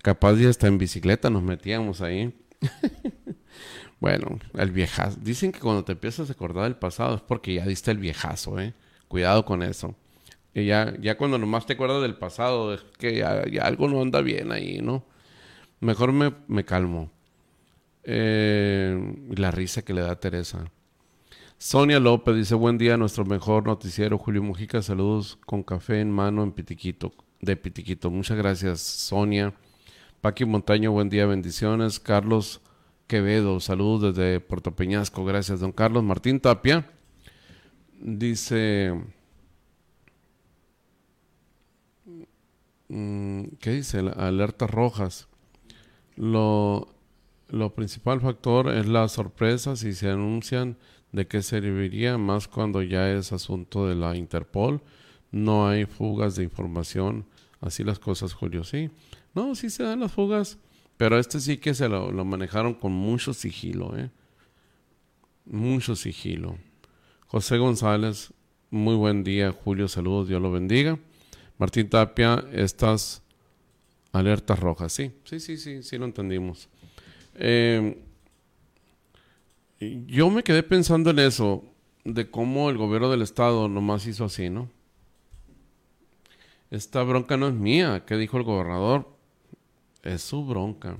Capaz 0.00 0.34
de 0.34 0.48
hasta 0.48 0.68
en 0.68 0.78
bicicleta 0.78 1.28
nos 1.28 1.42
metíamos 1.42 2.00
ahí. 2.00 2.32
Bueno, 4.00 4.40
el 4.54 4.72
viejazo. 4.72 5.16
Dicen 5.20 5.52
que 5.52 5.60
cuando 5.60 5.84
te 5.84 5.92
empiezas 5.92 6.28
a 6.28 6.32
acordar 6.32 6.64
del 6.64 6.74
pasado 6.74 7.14
es 7.14 7.20
porque 7.20 7.54
ya 7.54 7.64
diste 7.64 7.92
el 7.92 7.98
viejazo, 7.98 8.58
¿eh? 8.58 8.74
Cuidado 9.06 9.44
con 9.44 9.62
eso. 9.62 9.94
Ya, 10.54 10.94
ya 11.00 11.16
cuando 11.16 11.38
nomás 11.38 11.66
te 11.66 11.74
acuerdas 11.74 12.02
del 12.02 12.16
pasado, 12.16 12.74
es 12.74 12.82
que 12.98 13.16
ya, 13.16 13.42
algo 13.62 13.88
no 13.88 14.02
anda 14.02 14.20
bien 14.20 14.52
ahí, 14.52 14.80
¿no? 14.82 15.04
Mejor 15.80 16.12
me, 16.12 16.32
me 16.46 16.64
calmo. 16.64 17.10
Eh, 18.04 19.16
la 19.34 19.50
risa 19.50 19.82
que 19.82 19.94
le 19.94 20.02
da 20.02 20.18
Teresa. 20.20 20.70
Sonia 21.56 22.00
López 22.00 22.34
dice, 22.34 22.54
buen 22.54 22.76
día, 22.76 22.96
nuestro 22.96 23.24
mejor 23.24 23.66
noticiero, 23.66 24.18
Julio 24.18 24.42
Mujica, 24.42 24.82
saludos 24.82 25.38
con 25.46 25.62
café 25.62 26.00
en 26.00 26.10
mano 26.10 26.42
en 26.42 26.52
Pitiquito, 26.52 27.12
de 27.40 27.56
Pitiquito. 27.56 28.10
Muchas 28.10 28.36
gracias, 28.36 28.80
Sonia. 28.80 29.54
Paqui 30.20 30.44
Montaño, 30.44 30.90
buen 30.92 31.08
día, 31.08 31.24
bendiciones. 31.24 32.00
Carlos 32.00 32.60
Quevedo, 33.06 33.60
saludos 33.60 34.14
desde 34.14 34.40
Puerto 34.40 34.74
Peñasco, 34.74 35.24
gracias, 35.24 35.60
don 35.60 35.72
Carlos. 35.72 36.02
Martín 36.02 36.40
Tapia 36.40 36.90
dice, 38.00 39.00
¿qué 43.58 43.70
dice? 43.70 43.98
Alertas 43.98 44.70
rojas. 44.70 45.28
Lo, 46.16 46.88
lo 47.48 47.74
principal 47.74 48.20
factor 48.20 48.68
es 48.68 48.86
la 48.86 49.08
sorpresa 49.08 49.76
si 49.76 49.92
se 49.94 50.10
anuncian 50.10 50.76
de 51.12 51.26
qué 51.26 51.42
serviría 51.42 52.18
más 52.18 52.48
cuando 52.48 52.82
ya 52.82 53.10
es 53.10 53.32
asunto 53.32 53.86
de 53.86 53.94
la 53.94 54.16
Interpol. 54.16 54.82
No 55.30 55.66
hay 55.68 55.86
fugas 55.86 56.36
de 56.36 56.44
información. 56.44 57.26
Así 57.60 57.84
las 57.84 57.98
cosas, 57.98 58.34
Julio. 58.34 58.64
Sí. 58.64 58.90
No, 59.34 59.54
sí 59.54 59.70
se 59.70 59.82
dan 59.82 60.00
las 60.00 60.12
fugas. 60.12 60.58
Pero 60.96 61.18
este 61.18 61.40
sí 61.40 61.56
que 61.56 61.74
se 61.74 61.88
lo, 61.88 62.12
manejaron 62.24 62.74
con 62.74 62.92
mucho 62.92 63.32
sigilo, 63.32 63.96
¿eh? 63.96 64.10
Mucho 65.44 65.96
sigilo. 65.96 66.58
José 67.26 67.58
González, 67.58 68.32
muy 68.70 68.94
buen 68.94 69.24
día, 69.24 69.52
Julio. 69.52 69.88
Saludos, 69.88 70.28
Dios 70.28 70.40
lo 70.40 70.52
bendiga. 70.52 70.98
Martín 71.62 71.88
Tapia, 71.88 72.44
estas 72.50 73.22
alertas 74.10 74.58
rojas. 74.58 74.92
Sí, 74.92 75.12
sí, 75.22 75.38
sí, 75.38 75.56
sí, 75.56 75.84
sí 75.84 75.96
lo 75.96 76.06
entendimos. 76.06 76.68
Eh, 77.36 78.02
yo 79.78 80.28
me 80.28 80.42
quedé 80.42 80.64
pensando 80.64 81.10
en 81.10 81.20
eso, 81.20 81.62
de 82.02 82.28
cómo 82.28 82.68
el 82.68 82.78
gobierno 82.78 83.12
del 83.12 83.22
estado 83.22 83.68
nomás 83.68 84.08
hizo 84.08 84.24
así, 84.24 84.50
¿no? 84.50 84.68
Esta 86.72 87.04
bronca 87.04 87.36
no 87.36 87.46
es 87.46 87.54
mía, 87.54 88.02
¿qué 88.08 88.16
dijo 88.16 88.38
el 88.38 88.42
gobernador? 88.42 89.16
Es 90.02 90.22
su 90.22 90.44
bronca. 90.44 90.96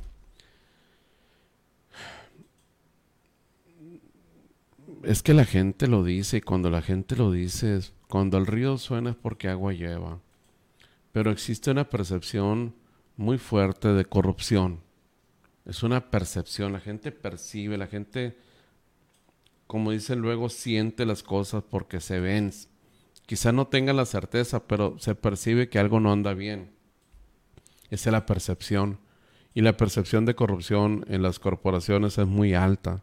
Es 5.02 5.24
que 5.24 5.34
la 5.34 5.44
gente 5.44 5.88
lo 5.88 6.04
dice 6.04 6.36
y 6.36 6.40
cuando 6.40 6.70
la 6.70 6.82
gente 6.82 7.16
lo 7.16 7.32
dice, 7.32 7.80
cuando 8.06 8.38
el 8.38 8.46
río 8.46 8.78
suena 8.78 9.10
es 9.10 9.16
porque 9.16 9.48
agua 9.48 9.72
lleva. 9.72 10.20
Pero 11.12 11.30
existe 11.30 11.70
una 11.70 11.88
percepción 11.88 12.74
muy 13.16 13.38
fuerte 13.38 13.88
de 13.88 14.04
corrupción. 14.04 14.80
Es 15.64 15.82
una 15.82 16.10
percepción, 16.10 16.72
la 16.72 16.80
gente 16.80 17.12
percibe, 17.12 17.78
la 17.78 17.86
gente 17.86 18.36
como 19.72 19.90
dicen 19.90 20.18
luego, 20.18 20.50
siente 20.50 21.06
las 21.06 21.22
cosas 21.22 21.64
porque 21.66 22.02
se 22.02 22.20
ven. 22.20 22.52
Quizá 23.24 23.52
no 23.52 23.68
tenga 23.68 23.94
la 23.94 24.04
certeza, 24.04 24.66
pero 24.66 24.98
se 24.98 25.14
percibe 25.14 25.70
que 25.70 25.78
algo 25.78 25.98
no 25.98 26.12
anda 26.12 26.34
bien. 26.34 26.72
Esa 27.88 28.10
es 28.10 28.12
la 28.12 28.26
percepción. 28.26 28.98
Y 29.54 29.62
la 29.62 29.78
percepción 29.78 30.26
de 30.26 30.34
corrupción 30.34 31.06
en 31.08 31.22
las 31.22 31.38
corporaciones 31.38 32.18
es 32.18 32.26
muy 32.26 32.52
alta. 32.52 33.02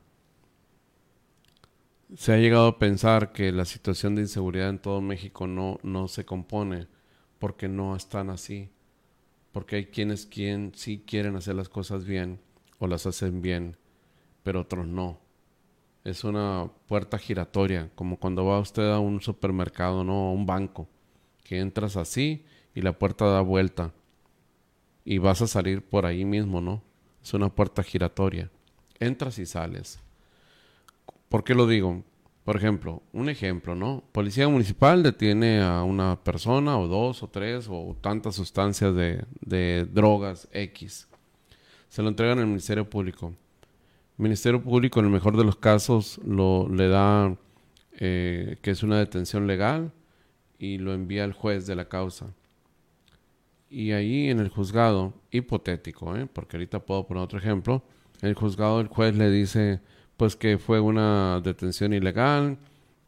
Se 2.16 2.34
ha 2.34 2.38
llegado 2.38 2.68
a 2.68 2.78
pensar 2.78 3.32
que 3.32 3.52
la 3.52 3.66
situación 3.66 4.14
de 4.14 4.22
inseguridad 4.22 4.70
en 4.70 4.78
todo 4.78 5.02
México 5.02 5.48
no, 5.48 5.80
no 5.82 6.08
se 6.08 6.24
compone 6.24 6.86
porque 7.40 7.68
no 7.68 7.96
están 7.96 8.30
así. 8.30 8.70
Porque 9.52 9.78
hay 9.78 9.86
quienes 9.88 10.26
quien 10.26 10.74
sí 10.76 11.04
quieren 11.06 11.36
hacer 11.36 11.56
las 11.56 11.70
cosas 11.70 12.06
bien 12.06 12.40
o 12.78 12.88
las 12.88 13.06
hacen 13.08 13.42
bien, 13.42 13.78
pero 14.44 14.62
otros 14.62 14.86
no 14.86 15.20
es 16.04 16.24
una 16.24 16.70
puerta 16.88 17.18
giratoria, 17.18 17.90
como 17.96 18.18
cuando 18.18 18.46
va 18.46 18.60
usted 18.60 18.90
a 18.92 19.00
un 19.00 19.22
supermercado, 19.22 20.04
no 20.04 20.30
a 20.30 20.32
un 20.32 20.46
banco, 20.46 20.88
que 21.44 21.60
entras 21.60 21.98
así 21.98 22.46
y 22.74 22.82
la 22.82 22.94
puerta 22.94 23.26
da 23.26 23.42
vuelta 23.42 23.94
y 25.04 25.18
vas 25.18 25.42
a 25.42 25.48
salir 25.48 25.84
por 25.84 26.06
ahí 26.06 26.26
mismo, 26.26 26.62
¿no? 26.62 26.82
Es 27.22 27.34
una 27.34 27.50
puerta 27.50 27.84
giratoria. 27.84 28.50
Entras 29.00 29.40
y 29.40 29.46
sales. 29.46 30.00
¿Por 31.28 31.44
qué 31.44 31.56
lo 31.56 31.68
digo? 31.68 32.04
Por 32.50 32.58
ejemplo, 32.58 33.04
un 33.14 33.30
ejemplo, 33.30 33.76
¿no? 33.76 34.04
Policía 34.12 34.50
municipal 34.50 35.04
detiene 35.04 35.62
a 35.62 35.84
una 35.84 36.16
persona 36.24 36.80
o 36.80 36.88
dos 36.88 37.22
o 37.22 37.28
tres 37.28 37.68
o 37.70 37.96
tantas 38.02 38.34
sustancias 38.34 38.96
de, 38.96 39.24
de 39.42 39.86
drogas 39.86 40.50
X. 40.52 41.08
Se 41.90 42.02
lo 42.02 42.10
entregan 42.10 42.40
al 42.40 42.48
Ministerio 42.48 42.90
Público 42.90 43.36
Ministerio 44.18 44.64
Público, 44.64 45.00
en 45.00 45.06
el 45.06 45.12
mejor 45.12 45.38
de 45.38 45.44
los 45.44 45.58
casos, 45.58 46.20
lo, 46.26 46.68
le 46.68 46.88
da 46.88 47.38
eh, 48.00 48.58
que 48.64 48.72
es 48.72 48.82
una 48.82 48.98
detención 48.98 49.46
legal 49.46 49.92
y 50.58 50.80
lo 50.80 50.96
envía 50.96 51.26
al 51.26 51.34
juez 51.34 51.68
de 51.68 51.76
la 51.76 51.88
causa. 51.88 52.34
Y 53.70 53.92
ahí 53.92 54.28
en 54.28 54.40
el 54.40 54.50
juzgado, 54.50 55.14
hipotético, 55.30 56.18
¿eh? 56.18 56.26
porque 56.26 56.58
ahorita 56.58 56.80
puedo 56.80 57.06
poner 57.06 57.22
otro 57.22 57.38
ejemplo, 57.38 57.84
el 58.24 58.34
juzgado 58.34 58.82
el 58.82 58.88
juez 58.88 59.16
le 59.16 59.30
dice 59.30 59.82
pues 60.20 60.36
que 60.36 60.58
fue 60.58 60.82
una 60.82 61.40
detención 61.40 61.94
ilegal, 61.94 62.58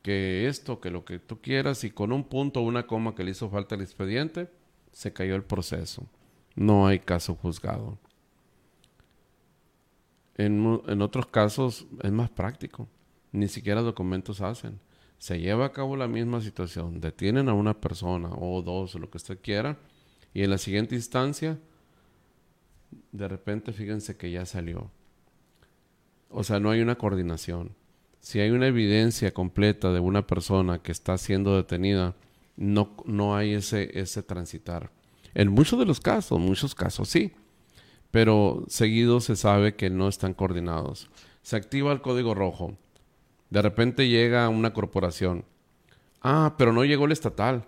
que 0.01 0.47
esto, 0.47 0.80
que 0.80 0.89
lo 0.89 1.03
que 1.03 1.20
tú 1.20 1.41
quieras, 1.41 1.84
y 1.84 1.91
con 1.91 2.14
un 2.14 2.24
punto 2.24 2.62
o 2.62 2.64
una 2.64 2.88
coma 2.88 3.16
que 3.16 3.26
le 3.26 3.32
hizo 3.32 3.49
falta 3.49 3.76
el 3.76 3.82
expediente, 3.82 4.49
se 4.93 5.12
cayó 5.12 5.36
el 5.36 5.43
proceso. 5.43 6.07
No 6.55 6.88
hay 6.88 6.99
caso 6.99 7.36
juzgado. 7.36 7.99
En, 10.38 10.66
otros 11.01 11.26
casos 11.26 11.86
es 12.01 12.12
más 12.14 12.30
práctico. 12.30 12.88
Ni 13.34 13.49
siquiera 13.49 13.82
documentos 13.82 14.39
hacen. 14.39 14.80
Se 15.18 15.38
lleva 15.38 15.66
a 15.66 15.74
cabo 15.74 15.97
la 15.97 16.07
misma 16.07 16.39
situación. 16.39 17.01
Detienen 17.01 17.49
a 17.49 17.53
una 17.53 17.82
persona 17.82 18.30
o 18.39 18.62
dos 18.62 18.95
o 18.95 18.99
lo 18.99 19.09
que 19.09 19.18
usted 19.18 19.38
quiera. 19.41 19.78
Y 20.34 20.43
en 20.43 20.49
la 20.49 20.57
siguiente 20.57 20.95
instancia, 20.95 21.59
de 23.12 23.28
repente 23.28 23.74
fíjense 23.74 24.16
que 24.16 24.32
ya 24.32 24.45
salió. 24.45 24.89
O 26.32 26.43
sea, 26.43 26.59
no 26.59 26.69
hay 26.69 26.82
una 26.82 26.95
coordinación. 26.97 27.75
Si 28.19 28.39
hay 28.39 28.51
una 28.51 28.67
evidencia 28.67 29.34
completa 29.34 29.91
de 29.91 29.99
una 29.99 30.27
persona 30.27 30.79
que 30.79 30.91
está 30.91 31.17
siendo 31.17 31.55
detenida, 31.55 32.15
no, 32.55 32.95
no 33.05 33.36
hay 33.36 33.53
ese, 33.53 33.99
ese 33.99 34.23
transitar. 34.23 34.91
En 35.34 35.49
muchos 35.49 35.79
de 35.79 35.86
los 35.86 35.99
casos, 35.99 36.39
muchos 36.39 36.75
casos 36.75 37.09
sí 37.09 37.34
pero 38.11 38.65
seguido 38.67 39.21
se 39.21 39.38
sabe 39.38 39.75
que 39.75 39.89
no 39.89 40.09
están 40.09 40.34
coordinados. 40.34 41.09
Se 41.41 41.55
activa 41.55 41.93
el 41.93 42.01
código 42.01 42.36
rojo. 42.36 42.77
De 43.49 43.61
repente 43.61 44.09
llega 44.09 44.47
una 44.49 44.73
corporación. 44.73 45.45
Ah, 46.21 46.55
pero 46.57 46.73
no 46.73 46.84
llegó 46.84 47.05
el 47.05 47.13
estatal. 47.13 47.65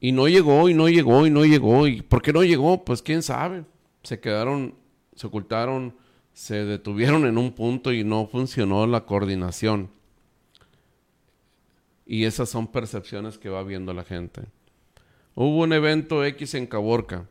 Y 0.00 0.12
no 0.12 0.28
llegó, 0.28 0.68
y 0.68 0.74
no 0.74 0.88
llegó, 0.88 1.26
y 1.26 1.30
no 1.30 1.44
llegó. 1.46 1.86
¿Y 1.86 2.02
por 2.02 2.20
qué 2.20 2.32
no 2.32 2.44
llegó? 2.44 2.84
Pues 2.84 3.00
quién 3.00 3.22
sabe. 3.22 3.64
Se 4.02 4.20
quedaron, 4.20 4.74
se 5.16 5.26
ocultaron, 5.26 5.96
se 6.34 6.64
detuvieron 6.64 7.24
en 7.24 7.38
un 7.38 7.52
punto 7.52 7.92
y 7.92 8.04
no 8.04 8.26
funcionó 8.26 8.86
la 8.86 9.06
coordinación. 9.06 9.88
Y 12.04 12.24
esas 12.24 12.50
son 12.50 12.66
percepciones 12.66 13.38
que 13.38 13.48
va 13.48 13.62
viendo 13.62 13.94
la 13.94 14.04
gente. 14.04 14.42
Hubo 15.34 15.62
un 15.62 15.72
evento 15.72 16.22
X 16.24 16.54
en 16.54 16.66
Caborca 16.66 17.26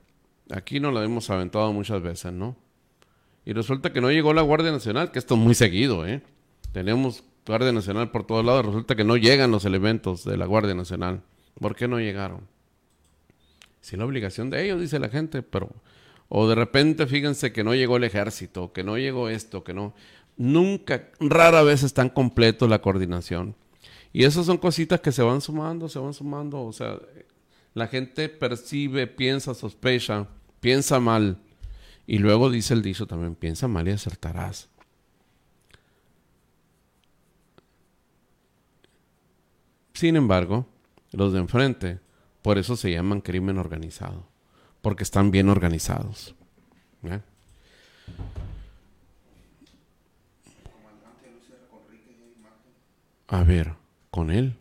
Aquí 0.51 0.79
nos 0.79 0.93
la 0.93 1.03
hemos 1.03 1.29
aventado 1.29 1.71
muchas 1.71 2.01
veces, 2.01 2.33
¿no? 2.33 2.55
Y 3.45 3.53
resulta 3.53 3.93
que 3.93 4.01
no 4.01 4.11
llegó 4.11 4.33
la 4.33 4.41
Guardia 4.41 4.71
Nacional, 4.71 5.11
que 5.11 5.19
esto 5.19 5.35
es 5.35 5.39
muy 5.39 5.55
seguido, 5.55 6.05
¿eh? 6.05 6.21
Tenemos 6.71 7.23
Guardia 7.45 7.71
Nacional 7.71 8.11
por 8.11 8.25
todos 8.25 8.45
lados, 8.45 8.65
resulta 8.65 8.95
que 8.95 9.03
no 9.03 9.17
llegan 9.17 9.51
los 9.51 9.65
elementos 9.65 10.23
de 10.23 10.37
la 10.37 10.45
Guardia 10.45 10.75
Nacional. 10.75 11.21
¿Por 11.59 11.75
qué 11.75 11.87
no 11.87 11.99
llegaron? 11.99 12.41
Si 13.81 13.97
la 13.97 14.05
obligación 14.05 14.49
de 14.49 14.63
ellos, 14.65 14.79
dice 14.79 14.99
la 14.99 15.09
gente, 15.09 15.41
pero... 15.41 15.69
O 16.35 16.47
de 16.47 16.55
repente 16.55 17.05
fíjense 17.05 17.53
que 17.53 17.63
no 17.63 17.75
llegó 17.75 17.97
el 17.97 18.05
ejército, 18.05 18.73
que 18.73 18.83
no 18.83 18.97
llegó 18.97 19.29
esto, 19.29 19.63
que 19.63 19.75
no... 19.75 19.93
Nunca, 20.35 21.11
rara 21.19 21.61
vez 21.61 21.83
están 21.83 22.09
completos 22.09 22.67
la 22.67 22.81
coordinación. 22.81 23.55
Y 24.11 24.23
esas 24.23 24.47
son 24.47 24.57
cositas 24.57 24.99
que 24.99 25.11
se 25.11 25.21
van 25.21 25.41
sumando, 25.41 25.87
se 25.87 25.99
van 25.99 26.15
sumando. 26.15 26.63
O 26.63 26.73
sea, 26.73 26.97
la 27.75 27.85
gente 27.85 28.29
percibe, 28.29 29.05
piensa, 29.05 29.53
sospecha, 29.53 30.27
piensa 30.59 30.99
mal. 30.99 31.37
Y 32.07 32.17
luego 32.17 32.49
dice 32.49 32.73
el 32.73 32.81
dicho 32.81 33.05
también, 33.05 33.35
piensa 33.35 33.67
mal 33.67 33.87
y 33.87 33.91
acertarás. 33.91 34.69
Sin 39.93 40.15
embargo, 40.15 40.65
los 41.11 41.31
de 41.31 41.37
enfrente, 41.37 41.99
por 42.41 42.57
eso 42.57 42.75
se 42.75 42.91
llaman 42.91 43.21
crimen 43.21 43.59
organizado, 43.59 44.32
porque 44.83 45.03
están 45.03 45.31
bien 45.31 45.47
organizados. 45.47 46.35
A 53.27 53.43
ver, 53.43 53.73
¿con 54.11 54.29
él? 54.29 54.57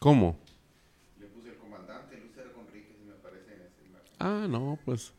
¿Cómo? 0.00 0.38
Ah, 4.18 4.46
no, 4.48 4.78
pues. 4.86 5.12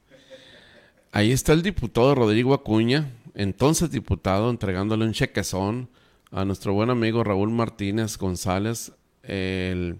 Ahí 1.12 1.32
está 1.32 1.54
el 1.54 1.62
diputado 1.62 2.16
Rodrigo 2.16 2.56
Acuña, 2.56 3.12
entonces 3.36 3.92
diputado, 3.92 4.50
entregándole 4.50 5.06
un 5.06 5.14
chequezón 5.14 5.88
a 6.32 6.46
nuestro 6.46 6.74
buen 6.74 6.90
amigo 6.90 7.24
Raúl 7.24 7.52
Martínez 7.52 8.18
González. 8.18 8.92
Él 9.22 10.00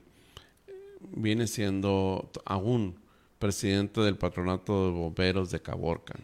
viene 1.00 1.48
siendo 1.48 2.32
aún 2.46 3.00
presidente 3.40 4.02
del 4.02 4.18
patronato 4.18 4.86
de 4.86 4.92
bomberos 4.92 5.52
de 5.52 5.62
Caborca. 5.62 6.16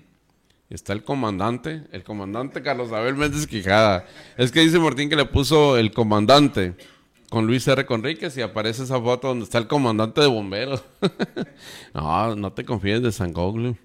Está 0.69 0.93
el 0.93 1.03
comandante, 1.03 1.83
el 1.91 2.03
comandante 2.03 2.63
Carlos 2.63 2.91
Abel 2.91 3.15
Méndez 3.15 3.45
Quijada. 3.45 4.07
Es 4.37 4.51
que 4.51 4.61
dice 4.61 4.79
Martín 4.79 5.09
que 5.09 5.15
le 5.15 5.25
puso 5.25 5.77
el 5.77 5.91
comandante 5.91 6.75
con 7.29 7.45
Luis 7.45 7.67
R. 7.67 7.85
Conríquez 7.85 8.35
y 8.37 8.41
aparece 8.41 8.83
esa 8.83 8.99
foto 8.99 9.27
donde 9.27 9.43
está 9.43 9.57
el 9.57 9.67
comandante 9.67 10.21
de 10.21 10.27
bomberos. 10.27 10.83
no, 11.93 12.35
no 12.35 12.53
te 12.53 12.65
confíes 12.65 13.03
de 13.03 13.11
San 13.11 13.33
Gogle, 13.33 13.77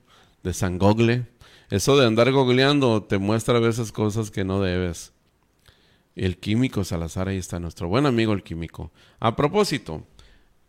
de 0.43 0.55
San 0.55 0.78
Gogle. 0.78 1.26
Eso 1.70 1.99
de 1.99 2.07
andar 2.07 2.32
googleando 2.32 3.03
te 3.03 3.18
muestra 3.18 3.59
a 3.59 3.61
veces 3.61 3.93
cosas 3.93 4.30
que 4.30 4.45
no 4.45 4.62
debes. 4.62 5.12
El 6.16 6.39
químico 6.39 6.84
Salazar, 6.84 7.28
ahí 7.28 7.36
está 7.36 7.61
nuestro 7.61 7.89
buen 7.89 8.07
amigo 8.07 8.32
el 8.32 8.43
químico. 8.43 8.91
A 9.20 9.36
propósito, 9.36 10.03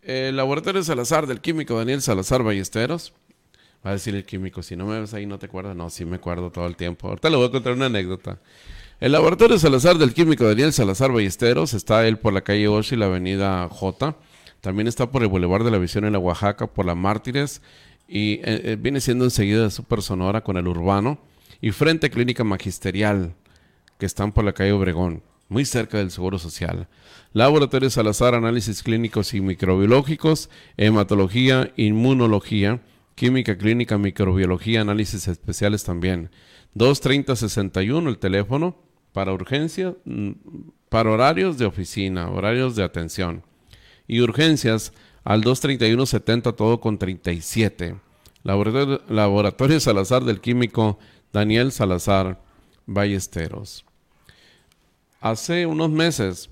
el 0.02 0.36
laboratorio 0.36 0.84
Salazar 0.84 1.28
del 1.28 1.42
químico 1.42 1.78
Daniel 1.78 2.02
Salazar 2.02 2.44
Ballesteros. 2.44 3.14
Va 3.86 3.92
a 3.92 3.94
decir 3.94 4.14
el 4.16 4.26
químico, 4.26 4.62
si 4.62 4.76
no 4.76 4.86
me 4.86 5.00
ves 5.00 5.14
ahí 5.14 5.26
no 5.26 5.40
te 5.40 5.46
acuerdas. 5.46 5.76
No, 5.76 5.90
sí 5.90 6.06
me 6.06 6.18
acuerdo 6.18 6.52
todo 6.52 6.68
el 6.68 6.76
tiempo. 6.76 7.08
Ahorita 7.08 7.30
le 7.30 7.38
voy 7.38 7.48
a 7.48 7.52
contar 7.52 7.74
una 7.74 7.86
anécdota. 7.86 8.40
El 9.00 9.14
laboratorio 9.14 9.58
Salazar 9.58 9.98
del 9.98 10.14
químico 10.14 10.46
Daniel 10.46 10.74
Salazar 10.74 11.12
Ballesteros 11.12 11.74
está 11.74 12.06
él 12.06 12.18
por 12.18 12.34
la 12.34 12.42
calle 12.42 12.68
8 12.68 12.96
y 12.96 12.98
la 12.98 13.06
avenida 13.06 13.70
J. 13.70 14.18
También 14.60 14.88
está 14.88 15.10
por 15.10 15.22
el 15.22 15.30
Boulevard 15.30 15.64
de 15.64 15.72
la 15.72 15.78
Visión 15.78 16.04
en 16.04 16.14
la 16.14 16.20
Oaxaca, 16.20 16.68
por 16.68 16.86
la 16.86 16.96
Mártires 16.96 17.62
y 18.10 18.34
eh, 18.34 18.42
eh, 18.46 18.78
viene 18.78 19.00
siendo 19.00 19.24
enseguida 19.24 19.64
de 19.64 19.72
Super 19.72 20.02
Sonora 20.02 20.42
con 20.42 20.58
el 20.58 20.68
Urbano 20.68 21.20
y 21.62 21.72
frente 21.72 22.10
Clínica 22.10 22.44
Magisterial 22.44 23.36
que 23.98 24.06
están 24.06 24.32
por 24.32 24.44
la 24.44 24.54
calle 24.54 24.72
Obregón, 24.72 25.24
muy 25.50 25.66
cerca 25.66 25.98
del 25.98 26.12
Seguro 26.12 26.40
Social. 26.40 26.88
Laboratorio 27.34 27.90
Salazar, 27.90 28.36
análisis 28.36 28.82
clínicos 28.82 29.34
y 29.34 29.42
microbiológicos, 29.42 30.50
hematología, 30.78 31.74
inmunología, 31.76 32.82
química 33.16 33.58
clínica, 33.58 33.98
microbiología, 33.98 34.82
análisis 34.82 35.28
especiales 35.28 35.84
también. 35.84 36.30
230-61 36.76 38.08
el 38.08 38.20
teléfono 38.20 38.78
para 39.12 39.34
urgencia, 39.34 39.96
mm, 40.06 40.32
para 40.88 41.12
horarios 41.12 41.58
de 41.58 41.66
oficina, 41.66 42.30
horarios 42.30 42.76
de 42.76 42.84
atención. 42.84 43.44
Y 44.08 44.22
urgencias 44.22 44.94
al 45.24 45.44
231-70 45.44 46.56
todo 46.56 46.80
con 46.80 46.98
37. 46.98 47.96
Laboratorio, 48.44 49.02
Laboratorio 49.10 49.80
Salazar 49.80 50.24
del 50.24 50.40
químico 50.42 51.00
Daniel 51.34 51.72
Salazar 51.72 52.42
Ballesteros. 52.86 53.86
Hace 55.20 55.66
unos 55.66 55.90
meses, 55.90 56.50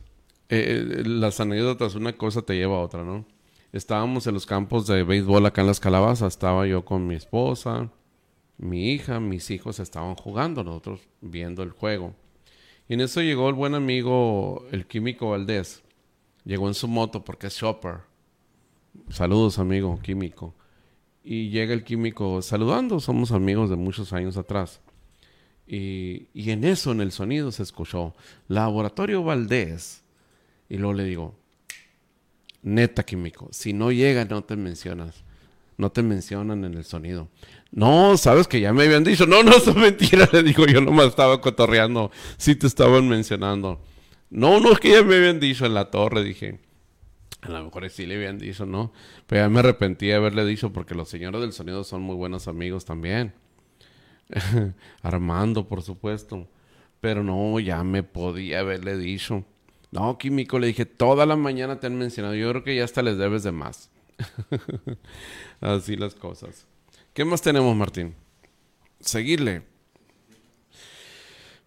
eh, 0.49 1.03
las 1.05 1.39
anécdotas, 1.39 1.95
una 1.95 2.17
cosa 2.17 2.41
te 2.41 2.55
lleva 2.55 2.75
a 2.77 2.81
otra, 2.81 3.03
¿no? 3.03 3.25
Estábamos 3.71 4.27
en 4.27 4.33
los 4.33 4.45
campos 4.45 4.87
de 4.87 5.03
béisbol 5.03 5.45
acá 5.45 5.61
en 5.61 5.67
las 5.67 5.79
calabazas, 5.79 6.33
estaba 6.33 6.67
yo 6.67 6.83
con 6.83 7.07
mi 7.07 7.15
esposa, 7.15 7.91
mi 8.57 8.91
hija, 8.91 9.19
mis 9.19 9.51
hijos 9.51 9.79
estaban 9.79 10.15
jugando, 10.15 10.63
nosotros 10.63 11.01
viendo 11.21 11.63
el 11.63 11.71
juego. 11.71 12.13
Y 12.89 12.95
en 12.95 13.01
eso 13.01 13.21
llegó 13.21 13.49
el 13.49 13.55
buen 13.55 13.75
amigo, 13.75 14.65
el 14.71 14.87
químico 14.87 15.29
Valdés. 15.29 15.83
Llegó 16.43 16.67
en 16.67 16.73
su 16.73 16.87
moto 16.87 17.23
porque 17.23 17.47
es 17.47 17.53
shopper. 17.53 17.99
Saludos, 19.09 19.59
amigo 19.59 19.99
químico. 20.01 20.55
Y 21.23 21.49
llega 21.49 21.73
el 21.73 21.83
químico 21.83 22.41
saludando, 22.41 22.99
somos 22.99 23.31
amigos 23.31 23.69
de 23.69 23.75
muchos 23.75 24.13
años 24.13 24.37
atrás. 24.37 24.81
Y, 25.67 26.27
y 26.33 26.51
en 26.51 26.63
eso, 26.63 26.91
en 26.91 27.01
el 27.01 27.11
sonido, 27.11 27.51
se 27.51 27.63
escuchó 27.63 28.15
Laboratorio 28.47 29.23
Valdés. 29.23 30.01
Y 30.69 30.77
luego 30.77 30.93
le 30.93 31.03
digo, 31.03 31.35
neta 32.61 33.03
químico, 33.03 33.49
si 33.51 33.73
no 33.73 33.91
llega 33.91 34.25
no 34.25 34.43
te 34.43 34.55
mencionas, 34.55 35.23
no 35.77 35.91
te 35.91 36.03
mencionan 36.03 36.65
en 36.65 36.73
el 36.73 36.83
sonido. 36.83 37.29
No, 37.71 38.17
sabes 38.17 38.47
que 38.47 38.59
ya 38.59 38.73
me 38.73 38.83
habían 38.83 39.03
dicho, 39.03 39.25
no, 39.25 39.43
no, 39.43 39.51
es 39.57 39.75
mentira, 39.75 40.29
le 40.31 40.43
digo, 40.43 40.65
yo 40.65 40.81
nomás 40.81 41.07
estaba 41.07 41.39
cotorreando, 41.41 42.11
si 42.37 42.55
te 42.55 42.67
estaban 42.67 43.07
mencionando. 43.07 43.81
No, 44.29 44.59
no 44.59 44.73
es 44.73 44.79
que 44.79 44.91
ya 44.91 45.03
me 45.03 45.15
habían 45.15 45.39
dicho 45.39 45.65
en 45.65 45.73
la 45.73 45.89
torre, 45.89 46.23
dije. 46.23 46.59
A 47.41 47.49
lo 47.49 47.63
mejor 47.63 47.89
sí 47.89 48.05
le 48.05 48.15
habían 48.15 48.39
dicho, 48.39 48.65
¿no? 48.65 48.91
Pero 49.27 49.43
ya 49.43 49.49
me 49.49 49.59
arrepentí 49.59 50.07
de 50.07 50.15
haberle 50.15 50.43
dicho 50.43 50.73
porque 50.73 50.95
los 50.95 51.07
señores 51.07 51.39
del 51.39 51.53
sonido 51.53 51.83
son 51.83 52.01
muy 52.01 52.15
buenos 52.15 52.47
amigos 52.47 52.83
también. 52.83 53.33
Armando, 55.01 55.67
por 55.67 55.81
supuesto. 55.81 56.47
Pero 57.01 57.23
no, 57.23 57.59
ya 57.59 57.83
me 57.83 58.03
podía 58.03 58.59
haberle 58.59 58.97
dicho. 58.97 59.45
No, 59.91 60.17
químico, 60.17 60.59
le 60.59 60.67
dije, 60.67 60.85
toda 60.85 61.25
la 61.25 61.35
mañana 61.35 61.79
te 61.79 61.87
han 61.87 61.97
mencionado. 61.97 62.35
Yo 62.35 62.49
creo 62.49 62.63
que 62.63 62.75
ya 62.75 62.83
hasta 62.83 63.01
les 63.01 63.17
debes 63.17 63.43
de 63.43 63.51
más. 63.51 63.89
Así 65.61 65.95
las 65.95 66.15
cosas. 66.15 66.65
¿Qué 67.13 67.23
más 67.23 67.41
tenemos, 67.41 67.75
Martín? 67.75 68.15
Seguirle. 68.99 69.63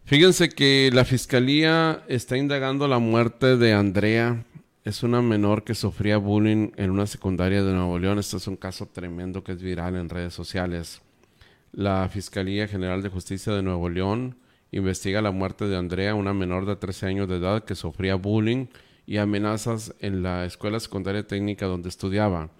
Fíjense 0.04 0.48
que 0.48 0.90
la 0.92 1.04
fiscalía 1.04 2.04
está 2.08 2.36
indagando 2.36 2.88
la 2.88 2.98
muerte 2.98 3.56
de 3.56 3.72
Andrea. 3.72 4.44
Es 4.84 5.02
una 5.02 5.22
menor 5.22 5.62
que 5.62 5.74
sufría 5.74 6.16
bullying 6.16 6.72
en 6.76 6.90
una 6.90 7.06
secundaria 7.06 7.62
de 7.62 7.72
Nuevo 7.72 7.98
León. 7.98 8.18
Este 8.18 8.36
es 8.36 8.46
un 8.48 8.56
caso 8.56 8.86
tremendo 8.86 9.44
que 9.44 9.52
es 9.52 9.62
viral 9.62 9.96
en 9.96 10.08
redes 10.08 10.34
sociales. 10.34 11.00
La 11.72 12.08
Fiscalía 12.08 12.66
General 12.66 13.00
de 13.00 13.10
Justicia 13.10 13.52
de 13.52 13.62
Nuevo 13.62 13.88
León 13.88 14.36
investiga 14.72 15.22
la 15.22 15.30
muerte 15.30 15.68
de 15.68 15.76
Andrea, 15.76 16.16
una 16.16 16.34
menor 16.34 16.66
de 16.66 16.74
13 16.74 17.06
años 17.06 17.28
de 17.28 17.36
edad 17.36 17.62
que 17.62 17.76
sufría 17.76 18.16
bullying 18.16 18.66
y 19.06 19.18
amenazas 19.18 19.94
en 20.00 20.24
la 20.24 20.44
escuela 20.44 20.80
secundaria 20.80 21.26
técnica 21.26 21.66
donde 21.66 21.88
estudiaba. 21.88 22.50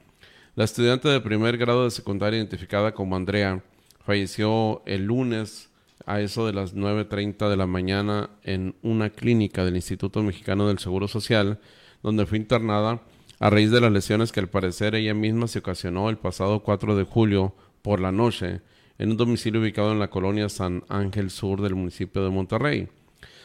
La 0.55 0.63
estudiante 0.63 1.09
de 1.09 1.21
primer 1.21 1.59
grado 1.59 1.85
de 1.85 1.91
secundaria 1.91 2.39
identificada 2.39 2.93
como 2.93 3.17
Andrea 3.17 3.65
falleció 4.05 4.83
el 4.87 5.07
lunes 5.07 5.71
a 6.07 6.21
eso 6.21 6.47
de 6.47 6.53
las 6.53 6.77
9.30 6.77 7.49
de 7.49 7.57
la 7.57 7.67
mañana 7.67 8.31
en 8.45 8.77
una 8.83 9.11
clínica 9.11 9.65
del 9.65 9.75
Instituto 9.75 10.23
Mexicano 10.23 10.69
del 10.69 10.79
Seguro 10.79 11.09
Social, 11.09 11.59
donde 12.03 12.27
fue 12.27 12.39
internada 12.39 13.03
a 13.41 13.51
raíz 13.51 13.73
de 13.73 13.81
las 13.81 13.91
lesiones 13.91 14.31
que 14.31 14.41
al 14.41 14.49
parecer 14.49 14.95
ella 14.95 15.15
misma 15.15 15.49
se 15.49 15.59
ocasionó 15.59 16.11
el 16.11 16.17
pasado 16.17 16.63
4 16.63 16.95
de 16.95 17.05
julio 17.05 17.57
por 17.83 17.99
la 17.99 18.13
noche 18.13 18.61
en 19.01 19.11
un 19.11 19.17
domicilio 19.17 19.63
ubicado 19.63 19.93
en 19.93 19.99
la 19.99 20.11
colonia 20.11 20.51
San 20.51 20.85
Ángel 20.91 21.31
Sur 21.31 21.63
del 21.63 21.75
municipio 21.75 22.23
de 22.23 22.29
Monterrey. 22.29 22.89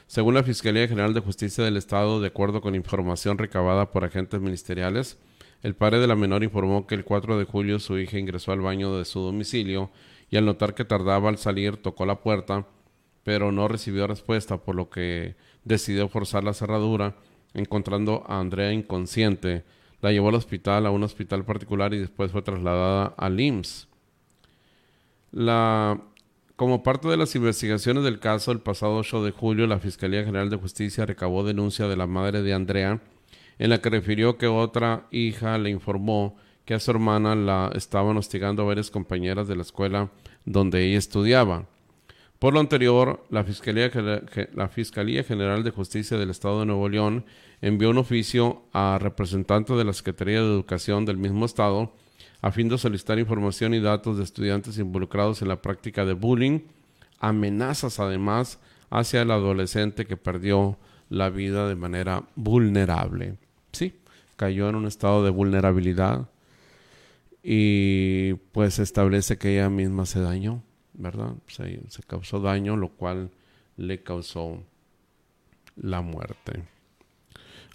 Según 0.06 0.34
la 0.34 0.44
Fiscalía 0.44 0.86
General 0.86 1.14
de 1.14 1.22
Justicia 1.22 1.64
del 1.64 1.78
Estado, 1.78 2.20
de 2.20 2.28
acuerdo 2.28 2.60
con 2.60 2.76
información 2.76 3.38
recabada 3.38 3.90
por 3.90 4.04
agentes 4.04 4.42
ministeriales, 4.42 5.18
el 5.64 5.74
padre 5.74 6.00
de 6.00 6.08
la 6.08 6.18
menor 6.18 6.44
informó 6.44 6.86
que 6.86 6.96
el 6.96 7.06
4 7.06 7.38
de 7.38 7.46
julio 7.46 7.80
su 7.80 7.98
hija 7.98 8.20
ingresó 8.20 8.52
al 8.52 8.60
baño 8.60 8.98
de 8.98 9.06
su 9.06 9.22
domicilio 9.22 9.92
y 10.30 10.36
al 10.36 10.44
notar 10.44 10.76
que 10.76 10.84
tardaba 10.84 11.30
al 11.30 11.38
salir 11.38 11.78
tocó 11.78 12.06
la 12.06 12.20
puerta, 12.20 12.68
pero 13.24 13.54
no 13.54 13.70
recibió 13.70 14.08
respuesta, 14.08 14.58
por 14.58 14.76
lo 14.76 14.90
que 14.90 15.38
decidió 15.64 16.10
forzar 16.10 16.44
la 16.44 16.54
cerradura, 16.54 17.16
encontrando 17.54 18.26
a 18.28 18.42
Andrea 18.42 18.74
inconsciente. 18.74 19.64
La 20.02 20.12
llevó 20.12 20.28
al 20.28 20.36
hospital, 20.36 20.86
a 20.86 20.92
un 20.92 21.04
hospital 21.04 21.46
particular 21.46 21.94
y 21.94 22.00
después 22.00 22.34
fue 22.34 22.42
trasladada 22.42 23.14
al 23.18 23.40
IMSS. 23.40 23.95
La, 25.36 26.02
como 26.56 26.82
parte 26.82 27.10
de 27.10 27.18
las 27.18 27.36
investigaciones 27.36 28.06
del 28.06 28.20
caso, 28.20 28.54
el 28.54 28.62
pasado 28.62 28.96
8 28.96 29.22
de 29.22 29.32
julio, 29.32 29.68
la 29.68 29.80
Fiscalía 29.80 30.24
General 30.24 30.50
de 30.50 30.56
Justicia 30.56 31.06
recabó 31.06 31.44
denuncia 31.44 31.90
de 31.90 31.98
la 31.98 32.08
madre 32.08 32.42
de 32.42 32.54
Andrea, 32.54 33.02
en 33.60 33.70
la 33.70 33.82
que 33.82 33.90
refirió 33.90 34.38
que 34.38 34.48
otra 34.48 35.08
hija 35.12 35.58
le 35.58 35.72
informó 35.72 36.38
que 36.64 36.74
a 36.74 36.80
su 36.80 36.90
hermana 36.90 37.36
la 37.36 37.70
estaban 37.76 38.16
hostigando 38.16 38.66
varias 38.66 38.90
compañeras 38.90 39.50
de 39.50 39.58
la 39.58 39.64
escuela 39.64 40.10
donde 40.46 40.86
ella 40.86 41.00
estudiaba. 41.00 41.68
Por 42.40 42.54
lo 42.54 42.62
anterior, 42.62 43.26
la 43.30 43.44
Fiscalía, 43.44 43.92
la 44.54 44.70
Fiscalía, 44.70 45.26
General 45.26 45.66
de 45.66 45.72
Justicia 45.72 46.18
del 46.18 46.30
Estado 46.30 46.62
de 46.62 46.68
Nuevo 46.68 46.88
León 46.88 47.26
envió 47.60 47.90
un 47.90 47.98
oficio 47.98 48.64
a 48.72 49.00
representantes 49.02 49.76
de 49.76 49.84
la 49.84 49.92
Secretaría 49.92 50.40
de 50.40 50.48
Educación 50.48 51.04
del 51.04 51.18
mismo 51.18 51.46
Estado 51.46 51.92
a 52.46 52.52
fin 52.52 52.70
de 52.70 52.78
solicitar 52.78 53.18
información 53.18 53.74
y 53.74 53.80
datos 53.80 54.20
de 54.20 54.24
estudiantes 54.24 54.78
involucrados 54.78 55.42
en 55.42 55.48
la 55.48 55.64
práctica 55.64 56.06
de 56.06 56.14
bullying, 56.14 56.60
amenazas 57.20 58.00
además 58.00 58.60
hacia 58.92 59.24
el 59.24 59.32
adolescente 59.32 60.06
que 60.06 60.16
perdió 60.16 60.78
la 61.10 61.32
vida 61.32 61.68
de 61.68 61.74
manera 61.74 62.22
vulnerable. 62.36 63.40
Sí, 63.72 63.96
cayó 64.36 64.70
en 64.70 64.76
un 64.76 64.86
estado 64.86 65.24
de 65.24 65.32
vulnerabilidad 65.32 66.30
y 67.42 68.36
pues 68.52 68.78
establece 68.78 69.40
que 69.40 69.56
ella 69.56 69.72
misma 69.72 70.06
se 70.06 70.20
dañó, 70.20 70.62
¿verdad? 70.94 71.34
Se, 71.48 71.82
se 71.90 72.04
causó 72.04 72.42
daño, 72.42 72.78
lo 72.78 72.90
cual 72.90 73.32
le 73.76 74.04
causó 74.04 74.62
la 75.78 76.02
muerte. 76.02 76.62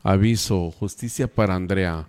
Aviso, 0.05 0.71
justicia 0.71 1.27
para 1.27 1.57
Andrea. 1.57 2.07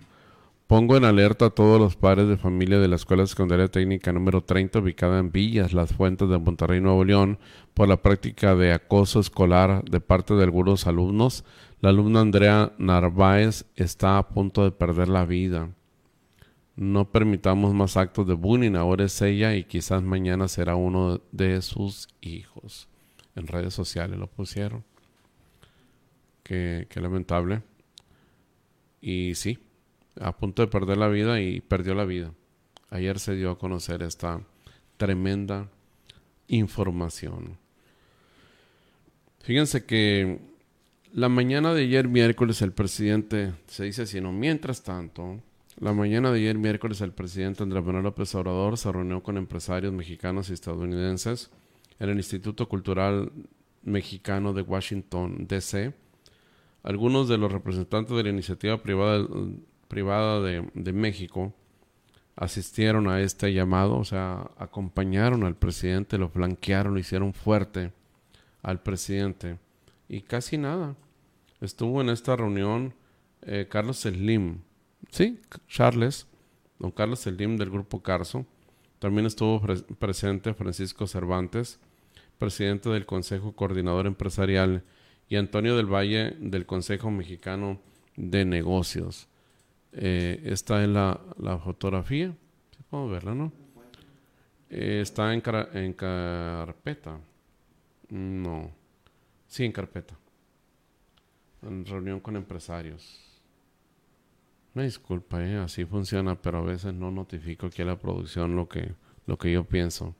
Pongo 0.72 0.96
en 0.96 1.04
alerta 1.04 1.44
a 1.44 1.50
todos 1.50 1.78
los 1.78 1.96
padres 1.96 2.28
de 2.28 2.38
familia 2.38 2.78
de 2.78 2.88
la 2.88 2.96
Escuela 2.96 3.26
Secundaria 3.26 3.68
Técnica 3.68 4.10
número 4.10 4.42
30 4.42 4.78
ubicada 4.78 5.18
en 5.18 5.30
Villas, 5.30 5.74
Las 5.74 5.92
Fuentes 5.92 6.30
de 6.30 6.38
Monterrey, 6.38 6.80
Nuevo 6.80 7.04
León, 7.04 7.38
por 7.74 7.90
la 7.90 8.00
práctica 8.00 8.54
de 8.54 8.72
acoso 8.72 9.20
escolar 9.20 9.84
de 9.84 10.00
parte 10.00 10.32
de 10.32 10.44
algunos 10.44 10.86
alumnos. 10.86 11.44
La 11.82 11.90
alumna 11.90 12.20
Andrea 12.20 12.72
Narváez 12.78 13.66
está 13.76 14.16
a 14.16 14.30
punto 14.30 14.64
de 14.64 14.70
perder 14.70 15.10
la 15.10 15.26
vida. 15.26 15.68
no 16.74 17.12
permitamos 17.12 17.74
más 17.74 17.98
actos 17.98 18.26
de 18.26 18.32
bullying, 18.32 18.74
ahora 18.74 19.04
es 19.04 19.20
ella 19.20 19.54
y 19.54 19.64
quizás 19.64 20.02
mañana 20.02 20.48
será 20.48 20.74
uno 20.74 21.20
de 21.32 21.60
sus 21.60 22.08
hijos. 22.22 22.88
En 23.36 23.46
redes 23.46 23.74
sociales 23.74 24.18
lo 24.18 24.26
pusieron. 24.26 24.84
Qué, 26.42 26.86
qué 26.88 26.98
lamentable. 26.98 27.60
Y 29.02 29.34
sí, 29.34 29.58
a 30.20 30.36
punto 30.36 30.62
de 30.62 30.68
perder 30.68 30.98
la 30.98 31.08
vida 31.08 31.40
y 31.40 31.60
perdió 31.60 31.94
la 31.94 32.04
vida. 32.04 32.32
Ayer 32.90 33.18
se 33.18 33.34
dio 33.34 33.50
a 33.50 33.58
conocer 33.58 34.02
esta 34.02 34.40
tremenda 34.96 35.68
información. 36.48 37.58
Fíjense 39.40 39.84
que 39.84 40.38
la 41.12 41.28
mañana 41.28 41.74
de 41.74 41.82
ayer 41.82 42.08
miércoles 42.08 42.62
el 42.62 42.72
presidente, 42.72 43.52
se 43.66 43.84
dice 43.84 44.02
así, 44.02 44.20
no, 44.20 44.32
mientras 44.32 44.82
tanto, 44.82 45.40
la 45.78 45.92
mañana 45.92 46.30
de 46.30 46.38
ayer 46.38 46.58
miércoles 46.58 47.00
el 47.00 47.12
presidente 47.12 47.62
Andrés 47.62 47.84
Manuel 47.84 48.04
López 48.04 48.34
Obrador 48.34 48.78
se 48.78 48.92
reunió 48.92 49.22
con 49.22 49.36
empresarios 49.36 49.92
mexicanos 49.92 50.50
y 50.50 50.52
estadounidenses 50.52 51.50
en 51.98 52.10
el 52.10 52.16
Instituto 52.16 52.68
Cultural 52.68 53.32
Mexicano 53.82 54.52
de 54.52 54.62
Washington, 54.62 55.46
D.C. 55.48 55.92
Algunos 56.82 57.28
de 57.28 57.38
los 57.38 57.50
representantes 57.50 58.16
de 58.16 58.22
la 58.22 58.28
iniciativa 58.28 58.82
privada, 58.82 59.26
privada 59.92 60.40
de, 60.40 60.92
México 60.94 61.52
asistieron 62.34 63.08
a 63.08 63.20
este 63.20 63.52
llamado, 63.52 63.98
o 63.98 64.06
sea, 64.06 64.50
acompañaron 64.56 65.44
al 65.44 65.54
presidente, 65.54 66.16
lo 66.16 66.30
flanquearon, 66.30 66.94
lo 66.94 66.98
hicieron 66.98 67.34
fuerte 67.34 67.92
al 68.62 68.82
presidente. 68.82 69.58
Y 70.08 70.22
casi 70.22 70.56
nada. 70.56 70.96
Estuvo 71.60 72.00
en 72.00 72.08
esta 72.08 72.34
reunión 72.36 72.94
eh, 73.42 73.66
Carlos 73.68 73.98
Slim, 74.00 74.60
sí, 75.10 75.38
Charles, 75.68 76.26
don 76.78 76.90
Carlos 76.90 77.20
Slim 77.20 77.58
del 77.58 77.68
grupo 77.68 78.02
Carso. 78.02 78.46
También 78.98 79.26
estuvo 79.26 79.60
presente 79.98 80.54
Francisco 80.54 81.06
Cervantes, 81.06 81.78
presidente 82.38 82.88
del 82.88 83.04
Consejo 83.04 83.52
Coordinador 83.54 84.06
Empresarial, 84.06 84.84
y 85.28 85.36
Antonio 85.36 85.76
del 85.76 85.92
Valle 85.92 86.34
del 86.40 86.64
Consejo 86.64 87.10
Mexicano 87.10 87.78
de 88.16 88.46
Negocios. 88.46 89.28
Eh, 89.92 90.40
esta 90.44 90.82
es 90.82 90.88
la, 90.88 91.58
fotografía. 91.62 92.34
¿Sí 92.76 92.82
podemos 92.88 93.12
verla, 93.12 93.34
no? 93.34 93.52
Eh, 94.70 95.00
está 95.02 95.32
en, 95.34 95.42
en 95.74 95.92
carpeta. 95.92 97.20
No. 98.08 98.70
Sí, 99.46 99.64
en 99.64 99.72
carpeta. 99.72 100.16
En 101.62 101.84
reunión 101.84 102.20
con 102.20 102.36
empresarios. 102.36 103.32
Me 104.74 104.84
disculpa, 104.84 105.44
eh, 105.44 105.58
así 105.58 105.84
funciona, 105.84 106.40
pero 106.40 106.58
a 106.58 106.62
veces 106.62 106.94
no 106.94 107.10
notifico 107.10 107.66
aquí 107.66 107.82
a 107.82 107.84
la 107.84 107.98
producción 107.98 108.56
lo 108.56 108.68
que, 108.68 108.94
lo 109.26 109.36
que 109.36 109.52
yo 109.52 109.64
pienso. 109.64 110.14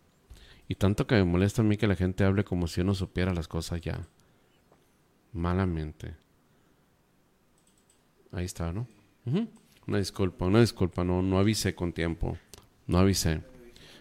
Y 0.69 0.75
tanto 0.75 1.07
que 1.07 1.15
me 1.15 1.25
molesta 1.25 1.63
a 1.63 1.65
mí 1.65 1.79
que 1.79 1.87
la 1.87 1.97
gente 1.97 2.25
hable 2.25 2.45
como 2.45 2.67
si 2.67 2.83
uno 2.83 2.95
supiera 2.95 3.33
las 3.33 3.49
cosas 3.49 3.81
ya. 3.81 4.07
Malamente. 5.33 6.15
Ahí 8.31 8.45
está, 8.45 8.73
¿no? 8.73 8.87
Una 9.87 9.99
disculpa, 9.99 10.47
una 10.47 10.61
disculpa, 10.61 11.05
no, 11.05 11.23
no 11.23 11.39
avisé 11.39 11.75
con 11.75 11.93
tiempo. 11.93 12.39
No 12.87 12.99
avisé. 12.99 13.43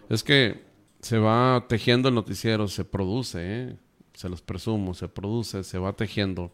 Es 0.10 0.24
que 0.24 0.64
se 1.02 1.18
va 1.18 1.66
tejiendo 1.68 2.10
el 2.10 2.16
noticiero, 2.16 2.68
se 2.68 2.86
produce, 2.86 3.40
¿eh? 3.42 3.76
se 4.14 4.30
los 4.30 4.42
presumo, 4.42 4.94
se 4.94 5.08
produce, 5.08 5.64
se 5.64 5.80
va 5.80 5.94
tejiendo. 5.94 6.52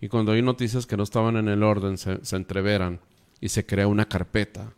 Y 0.00 0.08
cuando 0.08 0.32
hay 0.32 0.42
noticias 0.42 0.86
que 0.86 0.96
no 0.96 1.02
estaban 1.02 1.36
en 1.36 1.48
el 1.48 1.62
orden, 1.62 1.98
se, 1.98 2.18
entreveran 2.36 3.00
y 3.40 3.48
se 3.48 3.66
crea 3.66 3.86
una 3.86 4.06
carpeta. 4.06 4.72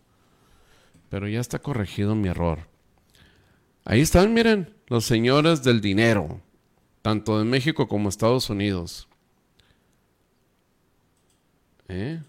Pero 1.08 1.28
ya 1.28 1.40
está 1.40 1.60
corregido 1.60 2.14
mi 2.14 2.28
error. 2.28 2.68
Ahí 3.84 4.00
están, 4.00 4.34
miren, 4.34 4.74
los 4.88 5.04
señores 5.04 5.62
del 5.62 5.80
dinero, 5.80 6.40
tanto 7.02 7.38
de 7.38 7.44
México 7.44 7.86
como 7.86 8.08
Estados 8.08 8.50
Unidos. 8.50 9.08
¿Eh? 11.88 12.20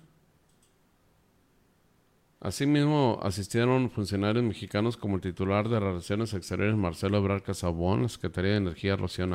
Asimismo, 2.40 3.20
asistieron 3.24 3.90
funcionarios 3.90 4.46
mexicanos 4.46 4.96
como 4.96 5.16
el 5.16 5.22
titular 5.22 5.70
de 5.70 5.80
Relaciones 5.80 6.36
Exteriores 6.36 6.76
Marcelo 6.76 7.18
Ebrard 7.18 7.42
Casabón, 7.42 8.04
la 8.04 8.10
Secretaría 8.10 8.52
de 8.52 8.58
Energía 8.58 8.96
Rocío 8.96 9.28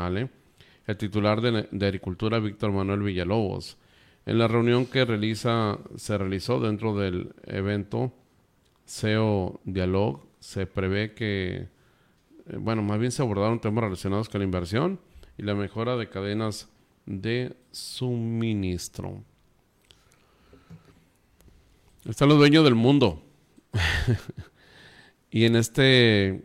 el 0.87 0.97
titular 0.97 1.41
de, 1.41 1.87
Agricultura 1.87 2.39
Víctor 2.39 2.73
Manuel 2.73 3.03
Villalobos. 3.03 3.77
En 4.25 4.39
la 4.39 4.47
reunión 4.47 4.87
que 4.87 5.05
realiza, 5.05 5.79
se 5.97 6.17
realizó 6.17 6.61
dentro 6.61 6.97
del 6.97 7.35
evento 7.45 8.13
SEO 8.85 9.61
Dialog, 9.65 10.25
se 10.39 10.67
prevé 10.67 11.15
que, 11.15 11.69
eh, 12.47 12.57
bueno, 12.59 12.83
más 12.83 12.99
bien 12.99 13.11
se 13.11 13.23
abordaron 13.23 13.61
temas 13.61 13.85
relacionados 13.85 14.29
con 14.29 14.41
la 14.41 14.45
inversión 14.45 15.01
y 15.39 15.43
la 15.43 15.55
mejora 15.55 15.97
de 15.97 16.09
cadenas 16.09 16.69
de 17.07 17.57
suministro. 17.73 19.25
Están 22.05 22.29
los 22.29 22.39
dueños 22.39 22.65
del 22.65 22.75
mundo. 22.75 23.23
y 25.31 25.45
en 25.45 25.55
este, 25.55 26.43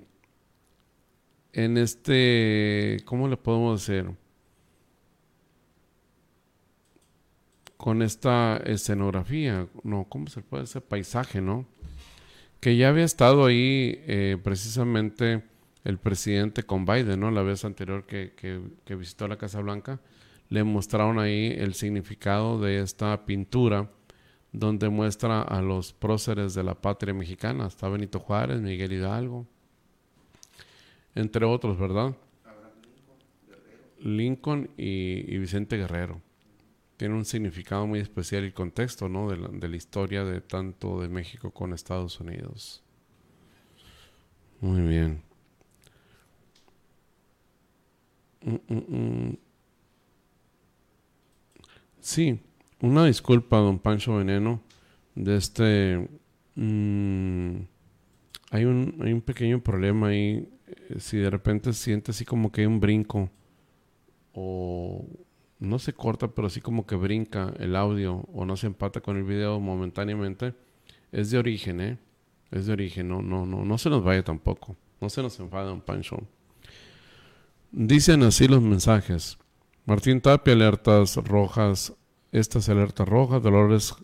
en 1.52 1.78
este, 1.78 2.98
¿cómo 3.06 3.28
le 3.28 3.38
podemos 3.38 3.86
decir? 3.86 4.12
Con 7.76 8.04
esta 8.04 8.58
escenografía, 8.58 9.68
no, 9.84 10.06
¿cómo 10.08 10.28
se 10.28 10.42
puede 10.42 10.64
decir? 10.64 10.84
Paisaje, 10.84 11.42
¿no? 11.42 11.66
Que 12.60 12.78
ya 12.78 12.90
había 12.90 13.06
estado 13.06 13.46
ahí 13.46 14.00
eh, 14.08 14.38
precisamente 14.44 15.44
el 15.84 15.98
presidente 15.98 16.64
con 16.64 16.86
Biden, 16.86 17.20
¿no? 17.20 17.32
La 17.32 17.42
vez 17.42 17.66
anterior 17.66 18.06
que, 18.06 18.34
que 18.36 18.96
visitó 18.96 19.28
la 19.28 19.38
Casa 19.38 19.60
Blanca, 19.62 20.02
le 20.50 20.64
mostraron 20.64 21.18
ahí 21.18 21.56
el 21.58 21.74
significado 21.74 22.62
de 22.62 22.80
esta 22.80 23.26
pintura 23.26 23.90
donde 24.60 24.90
muestra 24.90 25.42
a 25.42 25.62
los 25.62 25.94
próceres 25.94 26.54
de 26.54 26.64
la 26.64 26.74
patria 26.76 27.14
mexicana. 27.14 27.68
Está 27.68 27.90
Benito 27.90 28.20
Juárez, 28.20 28.60
Miguel 28.60 28.94
Hidalgo, 28.94 29.46
entre 31.16 31.46
otros, 31.46 31.78
¿verdad? 31.78 32.16
Lincoln 34.00 34.70
y, 34.78 35.38
Vicente 35.38 35.78
Guerrero. 35.78 36.22
Tiene 36.98 37.14
un 37.14 37.26
significado 37.26 37.86
muy 37.86 38.00
especial 38.00 38.46
y 38.46 38.52
contexto, 38.52 39.08
¿no? 39.08 39.30
De 39.30 39.38
la, 39.38 39.48
de 39.50 39.68
la 39.68 39.76
historia 39.76 40.24
de 40.24 40.42
tanto 40.42 41.02
de 41.02 41.10
México 41.10 41.52
con 41.52 41.74
Estados 41.74 42.20
Unidos. 42.20 42.84
Muy 44.60 44.82
bien. 44.82 45.22
Mm, 48.42 48.56
mm, 48.68 48.96
mm. 48.98 49.38
Sí, 52.00 52.40
una 52.82 53.06
disculpa, 53.06 53.58
don 53.58 53.80
Pancho 53.80 54.18
Veneno, 54.18 54.62
de 55.16 55.38
este... 55.38 56.10
Mm, 56.56 57.58
hay, 58.52 58.66
un, 58.66 58.98
hay 59.02 59.14
un 59.14 59.22
pequeño 59.22 59.62
problema 59.62 60.08
ahí. 60.08 60.50
Eh, 60.68 61.00
si 61.00 61.18
de 61.18 61.30
repente 61.30 61.74
siente 61.74 62.12
así 62.12 62.26
como 62.26 62.52
que 62.52 62.62
hay 62.62 62.68
un 62.68 62.80
brinco 62.80 63.30
o 64.34 65.06
no 65.60 65.80
se 65.80 65.94
corta, 65.94 66.28
pero 66.30 66.48
así 66.48 66.62
como 66.62 66.86
que 66.86 66.96
brinca 66.96 67.54
el 67.60 67.76
audio 67.76 68.26
o 68.34 68.46
no 68.46 68.56
se 68.58 68.68
empata 68.68 69.02
con 69.02 69.18
el 69.18 69.24
video 69.24 69.60
momentáneamente, 69.60 70.54
es 71.12 71.32
de 71.32 71.40
origen, 71.40 71.82
¿eh? 71.82 71.98
Es 72.52 72.68
de 72.68 72.74
origen, 72.74 73.10
no, 73.10 73.22
no, 73.22 73.46
no, 73.46 73.66
no 73.66 73.78
se 73.78 73.90
nos 73.90 74.04
vaya 74.04 74.24
tampoco. 74.24 74.76
No 75.02 75.10
se 75.10 75.22
nos 75.22 75.40
enfada 75.40 75.66
don 75.66 75.82
Pancho. 75.82 76.18
Dicen 77.72 78.24
así 78.24 78.48
los 78.48 78.62
mensajes. 78.62 79.38
Martín 79.86 80.22
Tapia, 80.22 80.54
alertas 80.54 81.16
rojas 81.18 81.94
estas 82.32 82.70
alertas 82.70 83.08
rojas. 83.08 83.42
Dolores 83.42 83.96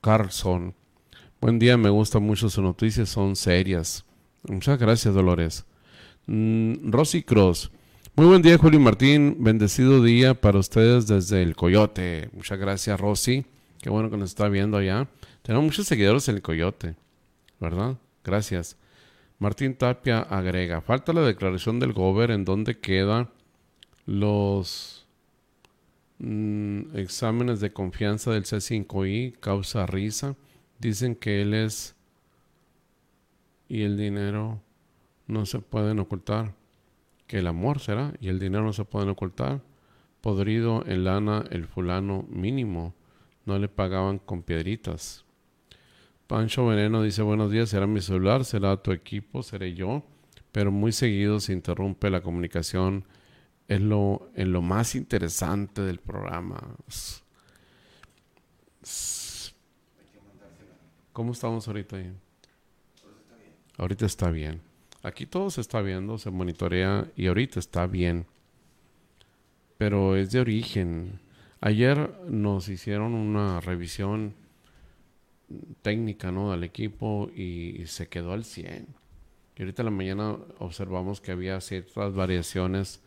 Carlson. 0.00 0.74
Buen 1.40 1.58
día, 1.58 1.76
me 1.76 1.90
gusta 1.90 2.18
mucho 2.18 2.48
sus 2.48 2.64
noticias, 2.64 3.08
son 3.08 3.36
serias. 3.36 4.04
Muchas 4.48 4.78
gracias, 4.78 5.14
Dolores. 5.14 5.66
Mm, 6.26 6.90
Rosy 6.90 7.22
Cross. 7.22 7.70
Muy 8.14 8.26
buen 8.26 8.40
día, 8.40 8.56
Julio 8.56 8.80
Martín. 8.80 9.36
Bendecido 9.40 10.02
día 10.02 10.34
para 10.34 10.58
ustedes 10.58 11.06
desde 11.06 11.42
el 11.42 11.54
Coyote. 11.54 12.30
Muchas 12.32 12.58
gracias, 12.58 12.98
Rosy. 12.98 13.44
Qué 13.82 13.90
bueno 13.90 14.10
que 14.10 14.16
nos 14.16 14.30
está 14.30 14.48
viendo 14.48 14.78
allá. 14.78 15.08
Tenemos 15.42 15.64
muchos 15.66 15.86
seguidores 15.86 16.28
en 16.28 16.36
el 16.36 16.42
Coyote, 16.42 16.96
¿verdad? 17.60 17.98
Gracias. 18.24 18.76
Martín 19.38 19.74
Tapia 19.74 20.20
agrega, 20.20 20.80
falta 20.80 21.12
la 21.12 21.20
declaración 21.20 21.78
del 21.78 21.92
Gober 21.92 22.30
en 22.30 22.46
donde 22.46 22.78
quedan 22.78 23.28
los 24.06 24.95
Mm, 26.18 26.96
exámenes 26.96 27.60
de 27.60 27.72
confianza 27.72 28.32
del 28.32 28.44
C5I 28.44 29.38
causa 29.38 29.86
risa. 29.86 30.36
Dicen 30.78 31.14
que 31.14 31.42
él 31.42 31.54
es 31.54 31.94
y 33.68 33.82
el 33.82 33.96
dinero 33.96 34.60
no 35.26 35.46
se 35.46 35.60
pueden 35.60 35.98
ocultar. 35.98 36.54
Que 37.26 37.38
el 37.38 37.46
amor 37.46 37.80
será 37.80 38.14
y 38.20 38.28
el 38.28 38.38
dinero 38.38 38.64
no 38.64 38.72
se 38.72 38.84
pueden 38.84 39.08
ocultar. 39.08 39.62
Podrido 40.20 40.84
en 40.86 41.04
lana 41.04 41.44
el 41.50 41.66
fulano 41.66 42.24
mínimo. 42.28 42.94
No 43.44 43.58
le 43.58 43.68
pagaban 43.68 44.18
con 44.18 44.42
piedritas. 44.42 45.24
Pancho 46.26 46.66
Veneno 46.66 47.02
dice 47.02 47.22
buenos 47.22 47.52
días, 47.52 47.68
será 47.68 47.86
mi 47.86 48.00
celular, 48.00 48.44
será 48.44 48.76
tu 48.76 48.90
equipo, 48.90 49.44
seré 49.44 49.74
yo, 49.74 50.02
pero 50.50 50.72
muy 50.72 50.90
seguido 50.90 51.38
se 51.38 51.52
interrumpe 51.52 52.10
la 52.10 52.20
comunicación. 52.20 53.04
Es 53.68 53.80
lo, 53.80 54.30
en 54.34 54.52
lo 54.52 54.62
más 54.62 54.94
interesante 54.94 55.82
del 55.82 55.98
programa. 55.98 56.62
¿Cómo 61.12 61.32
estamos 61.32 61.66
ahorita 61.66 61.96
ahí? 61.96 62.12
Ahorita 63.78 64.06
está 64.06 64.30
bien. 64.30 64.60
Aquí 65.02 65.26
todo 65.26 65.50
se 65.50 65.60
está 65.60 65.82
viendo, 65.82 66.18
se 66.18 66.30
monitorea 66.30 67.10
y 67.16 67.26
ahorita 67.26 67.60
está 67.60 67.86
bien. 67.86 68.26
Pero 69.78 70.16
es 70.16 70.32
de 70.32 70.40
origen. 70.40 71.20
Ayer 71.60 72.10
nos 72.28 72.68
hicieron 72.68 73.14
una 73.14 73.60
revisión 73.60 74.34
técnica 75.82 76.32
¿no? 76.32 76.50
del 76.50 76.64
equipo 76.64 77.30
y, 77.34 77.86
se 77.86 78.08
quedó 78.08 78.32
al 78.32 78.44
100. 78.44 78.86
Y 79.56 79.62
ahorita 79.62 79.82
en 79.82 79.86
la 79.86 79.90
mañana 79.92 80.36
observamos 80.58 81.20
que 81.20 81.32
había 81.32 81.60
ciertas 81.60 82.14
variaciones. 82.14 83.00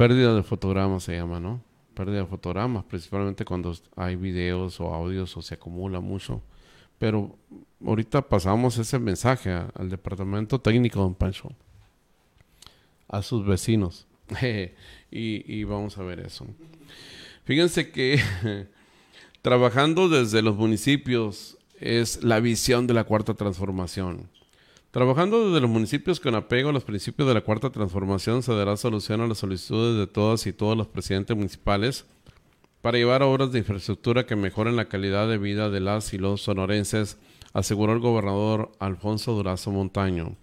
Pérdida 0.00 0.32
de 0.32 0.42
fotogramas 0.42 1.02
se 1.02 1.14
llama, 1.14 1.40
¿no? 1.40 1.62
Pérdida 1.92 2.20
de 2.20 2.26
fotogramas, 2.26 2.84
principalmente 2.84 3.44
cuando 3.44 3.76
hay 3.96 4.16
videos 4.16 4.80
o 4.80 4.94
audios 4.94 5.36
o 5.36 5.42
se 5.42 5.56
acumula 5.56 6.00
mucho. 6.00 6.40
Pero 6.98 7.36
ahorita 7.84 8.22
pasamos 8.22 8.78
ese 8.78 8.98
mensaje 8.98 9.50
al 9.50 9.90
departamento 9.90 10.58
técnico, 10.58 11.00
don 11.00 11.14
Pancho, 11.14 11.52
a 13.08 13.20
sus 13.20 13.44
vecinos. 13.44 14.06
y, 15.10 15.54
y 15.60 15.64
vamos 15.64 15.98
a 15.98 16.02
ver 16.02 16.20
eso. 16.20 16.46
Fíjense 17.44 17.90
que 17.90 18.22
trabajando 19.42 20.08
desde 20.08 20.40
los 20.40 20.56
municipios 20.56 21.58
es 21.78 22.24
la 22.24 22.40
visión 22.40 22.86
de 22.86 22.94
la 22.94 23.04
cuarta 23.04 23.34
transformación. 23.34 24.30
Trabajando 24.90 25.46
desde 25.46 25.60
los 25.60 25.70
municipios 25.70 26.18
con 26.18 26.34
apego 26.34 26.70
a 26.70 26.72
los 26.72 26.82
principios 26.82 27.28
de 27.28 27.34
la 27.34 27.42
cuarta 27.42 27.70
transformación 27.70 28.42
se 28.42 28.52
dará 28.52 28.76
solución 28.76 29.20
a 29.20 29.28
las 29.28 29.38
solicitudes 29.38 29.96
de 29.96 30.08
todas 30.08 30.48
y 30.48 30.52
todos 30.52 30.76
los 30.76 30.88
presidentes 30.88 31.36
municipales 31.36 32.06
para 32.80 32.98
llevar 32.98 33.22
obras 33.22 33.52
de 33.52 33.60
infraestructura 33.60 34.26
que 34.26 34.34
mejoren 34.34 34.74
la 34.74 34.86
calidad 34.86 35.28
de 35.28 35.38
vida 35.38 35.70
de 35.70 35.78
las 35.78 36.12
y 36.12 36.18
los 36.18 36.42
sonorenses, 36.42 37.18
aseguró 37.52 37.92
el 37.92 38.00
gobernador 38.00 38.72
Alfonso 38.80 39.32
Durazo 39.32 39.70
Montaño. 39.70 40.34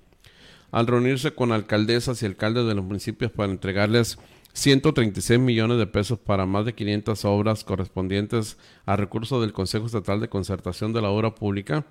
Al 0.71 0.87
reunirse 0.87 1.31
con 1.31 1.51
alcaldesas 1.51 2.23
y 2.23 2.25
alcaldes 2.25 2.67
de 2.67 2.75
los 2.75 2.85
municipios 2.85 3.31
para 3.31 3.51
entregarles 3.51 4.17
136 4.53 5.41
millones 5.41 5.77
de 5.77 5.87
pesos 5.87 6.19
para 6.19 6.45
más 6.45 6.63
de 6.63 6.73
500 6.73 7.25
obras 7.25 7.65
correspondientes 7.65 8.57
a 8.85 8.95
recursos 8.95 9.41
del 9.41 9.51
Consejo 9.51 9.87
Estatal 9.87 10.21
de 10.21 10.29
Concertación 10.29 10.93
de 10.93 11.01
la 11.01 11.09
Obra 11.09 11.35
Pública, 11.35 11.85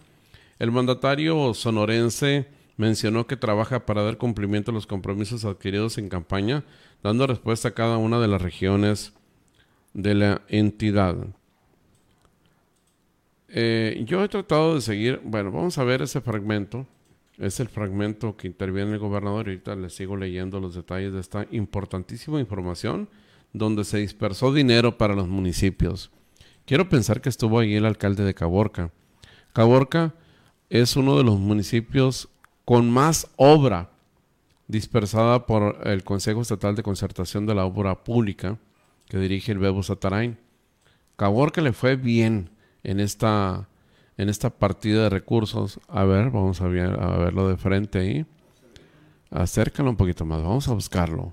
el 0.58 0.72
mandatario 0.72 1.52
sonorense 1.54 2.46
mencionó 2.76 3.26
que 3.26 3.36
trabaja 3.36 3.86
para 3.86 4.02
dar 4.02 4.18
cumplimiento 4.18 4.70
a 4.70 4.74
los 4.74 4.86
compromisos 4.86 5.44
adquiridos 5.44 5.98
en 5.98 6.08
campaña, 6.08 6.64
dando 7.02 7.26
respuesta 7.26 7.68
a 7.68 7.74
cada 7.74 7.96
una 7.96 8.20
de 8.20 8.28
las 8.28 8.42
regiones 8.42 9.12
de 9.94 10.14
la 10.14 10.42
entidad. 10.48 11.16
Eh, 13.48 14.02
yo 14.06 14.22
he 14.22 14.28
tratado 14.28 14.74
de 14.74 14.80
seguir, 14.80 15.20
bueno, 15.24 15.50
vamos 15.50 15.78
a 15.78 15.84
ver 15.84 16.02
ese 16.02 16.20
fragmento. 16.20 16.86
Es 17.38 17.60
el 17.60 17.68
fragmento 17.68 18.36
que 18.36 18.46
interviene 18.46 18.94
el 18.94 18.98
gobernador 18.98 19.46
ahorita 19.46 19.76
le 19.76 19.90
sigo 19.90 20.16
leyendo 20.16 20.58
los 20.58 20.74
detalles 20.74 21.12
de 21.12 21.20
esta 21.20 21.46
importantísima 21.50 22.40
información 22.40 23.08
donde 23.52 23.84
se 23.84 23.98
dispersó 23.98 24.52
dinero 24.52 24.96
para 24.96 25.14
los 25.14 25.28
municipios. 25.28 26.10
Quiero 26.64 26.88
pensar 26.88 27.20
que 27.20 27.28
estuvo 27.28 27.58
ahí 27.58 27.74
el 27.74 27.84
alcalde 27.84 28.24
de 28.24 28.34
Caborca. 28.34 28.90
Caborca 29.52 30.14
es 30.70 30.96
uno 30.96 31.16
de 31.16 31.24
los 31.24 31.38
municipios 31.38 32.28
con 32.64 32.90
más 32.90 33.30
obra 33.36 33.90
dispersada 34.68 35.46
por 35.46 35.78
el 35.84 36.02
Consejo 36.02 36.40
Estatal 36.40 36.74
de 36.74 36.82
Concertación 36.82 37.46
de 37.46 37.54
la 37.54 37.64
Obra 37.64 38.02
Pública 38.02 38.58
que 39.08 39.18
dirige 39.18 39.52
el 39.52 39.58
Bebo 39.58 39.82
Satarain. 39.82 40.38
Caborca 41.16 41.60
le 41.60 41.72
fue 41.72 41.96
bien 41.96 42.50
en 42.82 43.00
esta, 43.00 43.68
en 44.16 44.28
esta 44.28 44.50
partida 44.50 45.04
de 45.04 45.10
recursos. 45.10 45.80
A 45.88 46.04
ver, 46.04 46.30
vamos 46.30 46.60
a, 46.60 46.64
a 46.64 46.68
verlo 46.68 47.48
de 47.48 47.56
frente 47.56 47.98
ahí. 48.00 48.26
Acércalo 49.30 49.90
un 49.90 49.96
poquito 49.96 50.24
más, 50.24 50.42
vamos 50.42 50.68
a 50.68 50.74
buscarlo. 50.74 51.32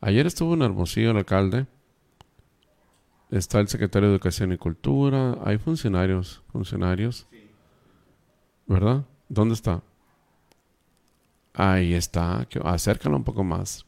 Ayer 0.00 0.26
estuvo 0.26 0.54
en 0.54 0.62
Hermosillo 0.62 1.12
el 1.12 1.18
alcalde. 1.18 1.66
Está 3.30 3.60
el 3.60 3.68
secretario 3.68 4.08
de 4.08 4.14
Educación 4.14 4.52
y 4.52 4.58
Cultura. 4.58 5.38
Hay 5.44 5.56
funcionarios, 5.56 6.42
funcionarios. 6.52 7.26
¿Verdad? 8.66 9.04
¿Dónde 9.28 9.54
está? 9.54 9.82
Ahí 11.54 11.94
está. 11.94 12.46
Acércalo 12.64 13.16
un 13.16 13.24
poco 13.24 13.44
más. 13.44 13.84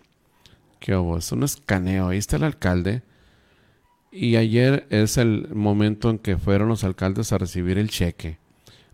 ¿Qué 0.80 0.94
hubo? 0.96 1.16
Es 1.16 1.32
un 1.32 1.42
escaneo. 1.42 2.08
Ahí 2.08 2.18
está 2.18 2.36
el 2.36 2.44
alcalde. 2.44 3.02
Y 4.10 4.36
ayer 4.36 4.86
es 4.90 5.16
el 5.16 5.48
momento 5.54 6.10
en 6.10 6.18
que 6.18 6.38
fueron 6.38 6.68
los 6.68 6.84
alcaldes 6.84 7.32
a 7.32 7.38
recibir 7.38 7.78
el 7.78 7.90
cheque. 7.90 8.38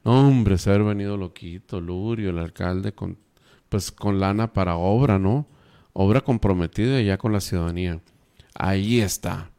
Hombre, 0.03 0.57
se 0.57 0.73
ha 0.73 0.79
venido 0.79 1.17
loquito, 1.17 1.81
Lurio, 1.81 2.31
el 2.31 2.39
alcalde, 2.39 2.93
con, 2.93 3.19
pues 3.69 3.93
con 3.93 4.19
lana 4.19 4.53
para 4.53 4.77
obra, 4.77 5.19
¿no? 5.19 5.47
Obra 5.93 6.23
comprometida 6.23 7.03
ya 7.03 7.19
con 7.19 7.33
la 7.33 7.41
ciudadanía. 7.41 8.01
Ahí 8.55 9.01
está. 9.01 9.51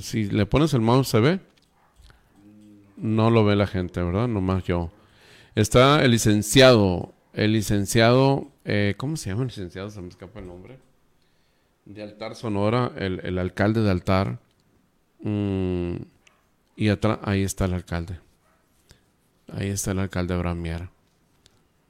si 0.00 0.24
le 0.24 0.44
pones 0.44 0.74
el 0.74 0.80
mouse, 0.82 1.08
¿se 1.08 1.20
ve? 1.20 1.40
No 3.02 3.30
lo 3.30 3.44
ve 3.44 3.56
la 3.56 3.66
gente, 3.66 4.00
¿verdad? 4.00 4.28
Nomás 4.28 4.64
yo. 4.64 4.90
Está 5.56 6.02
el 6.04 6.12
licenciado, 6.12 7.12
el 7.34 7.52
licenciado, 7.52 8.50
eh, 8.64 8.94
¿cómo 8.96 9.16
se 9.16 9.30
llama 9.30 9.42
el 9.42 9.48
licenciado? 9.48 9.90
Se 9.90 10.00
me 10.00 10.08
escapa 10.08 10.38
el 10.38 10.46
nombre. 10.46 10.78
De 11.84 12.02
Altar 12.02 12.36
Sonora, 12.36 12.92
el, 12.96 13.38
alcalde 13.38 13.82
de 13.82 13.90
Altar. 13.90 14.38
Mm, 15.20 15.96
y 16.76 16.88
atrás, 16.88 17.18
ahí 17.24 17.42
está 17.42 17.64
el 17.64 17.74
alcalde. 17.74 18.20
Ahí 19.52 19.68
está 19.68 19.90
el 19.90 19.98
alcalde 19.98 20.34
Abraham 20.34 20.88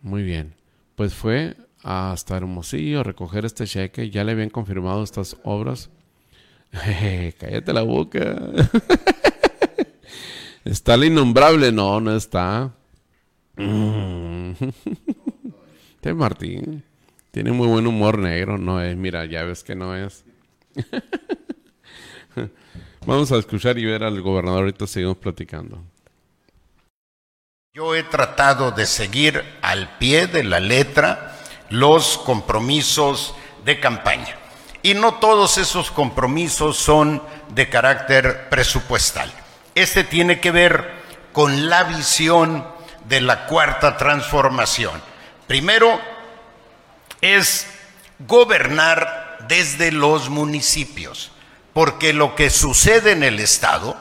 Muy 0.00 0.22
bien. 0.22 0.54
Pues 0.96 1.14
fue 1.14 1.56
hasta 1.82 2.38
Hermosillo 2.38 3.00
a 3.00 3.04
recoger 3.04 3.44
este 3.44 3.66
cheque. 3.66 4.08
Ya 4.08 4.24
le 4.24 4.32
habían 4.32 4.50
confirmado 4.50 5.02
estas 5.04 5.36
obras. 5.44 5.90
cállate 7.38 7.72
la 7.74 7.82
boca. 7.82 8.34
¿Está 10.64 10.94
el 10.94 11.04
innombrable? 11.04 11.72
No, 11.72 12.00
no 12.00 12.14
está. 12.16 12.72
Mm. 13.56 14.52
Este 15.94 16.14
Martín 16.14 16.82
tiene 17.30 17.52
muy 17.52 17.68
buen 17.68 17.86
humor 17.86 18.18
negro, 18.18 18.58
no 18.58 18.82
es, 18.82 18.96
mira, 18.96 19.24
ya 19.24 19.44
ves 19.44 19.62
que 19.62 19.76
no 19.76 19.94
es. 19.94 20.24
Vamos 23.06 23.30
a 23.30 23.38
escuchar 23.38 23.78
y 23.78 23.84
ver 23.84 24.02
al 24.02 24.20
gobernador, 24.20 24.62
ahorita 24.62 24.88
seguimos 24.88 25.18
platicando. 25.18 25.80
Yo 27.72 27.94
he 27.94 28.02
tratado 28.02 28.72
de 28.72 28.84
seguir 28.84 29.44
al 29.62 29.96
pie 29.98 30.26
de 30.26 30.42
la 30.42 30.58
letra 30.58 31.38
los 31.70 32.18
compromisos 32.18 33.34
de 33.64 33.78
campaña. 33.78 34.36
Y 34.82 34.94
no 34.94 35.14
todos 35.14 35.56
esos 35.56 35.92
compromisos 35.92 36.76
son 36.76 37.22
de 37.54 37.68
carácter 37.68 38.48
presupuestal. 38.50 39.32
Este 39.74 40.04
tiene 40.04 40.40
que 40.40 40.50
ver 40.50 40.90
con 41.32 41.68
la 41.68 41.84
visión 41.84 42.66
de 43.08 43.20
la 43.20 43.46
cuarta 43.46 43.96
transformación. 43.96 45.02
Primero 45.46 46.00
es 47.20 47.66
gobernar 48.20 49.38
desde 49.48 49.92
los 49.92 50.28
municipios, 50.28 51.32
porque 51.72 52.12
lo 52.12 52.34
que 52.34 52.50
sucede 52.50 53.12
en 53.12 53.22
el 53.22 53.40
Estado 53.40 53.96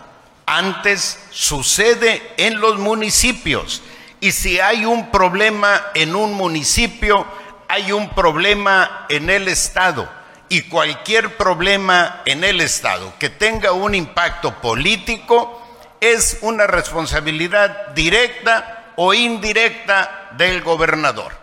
antes 0.45 1.18
sucede 1.30 2.22
en 2.38 2.60
los 2.60 2.77
municipios. 2.77 3.81
Y 4.19 4.34
si 4.34 4.60
hay 4.60 4.85
un 4.85 5.10
problema 5.10 5.81
en 5.93 6.15
un 6.15 6.34
municipio, 6.34 7.26
hay 7.68 7.91
un 7.91 8.10
problema 8.10 9.06
en 9.10 9.30
el 9.30 9.48
Estado. 9.48 10.10
Y 10.49 10.64
cualquier 10.64 11.38
problema 11.38 12.22
en 12.26 12.43
el 12.43 12.60
Estado 12.60 13.14
que 13.18 13.30
tenga 13.30 13.72
un 13.72 13.95
impacto 13.95 14.60
político, 14.60 15.60
es 16.02 16.40
una 16.41 16.65
responsabilidad 16.65 17.94
directa 17.94 18.94
o 18.98 19.14
indirecta 19.14 20.32
del 20.36 20.61
gobernador. 20.64 21.34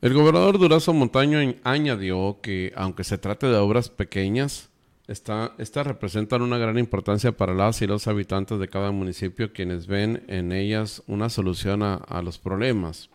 El 0.00 0.14
gobernador 0.14 0.58
Durazo 0.58 0.94
Montaño 0.94 1.38
añadió 1.62 2.40
que, 2.40 2.72
aunque 2.74 3.04
se 3.04 3.18
trate 3.18 3.46
de 3.46 3.56
obras 3.56 3.90
pequeñas, 3.90 4.70
estas 5.08 5.86
representan 5.86 6.42
una 6.42 6.58
gran 6.58 6.78
importancia 6.78 7.32
para 7.32 7.54
las 7.54 7.82
y 7.82 7.86
los 7.86 8.06
habitantes 8.06 8.58
de 8.58 8.68
cada 8.68 8.92
municipio, 8.92 9.52
quienes 9.52 9.86
ven 9.86 10.24
en 10.28 10.52
ellas 10.52 11.02
una 11.06 11.28
solución 11.28 11.82
a 11.82 12.22
los 12.22 12.38
problemas. 12.38 13.10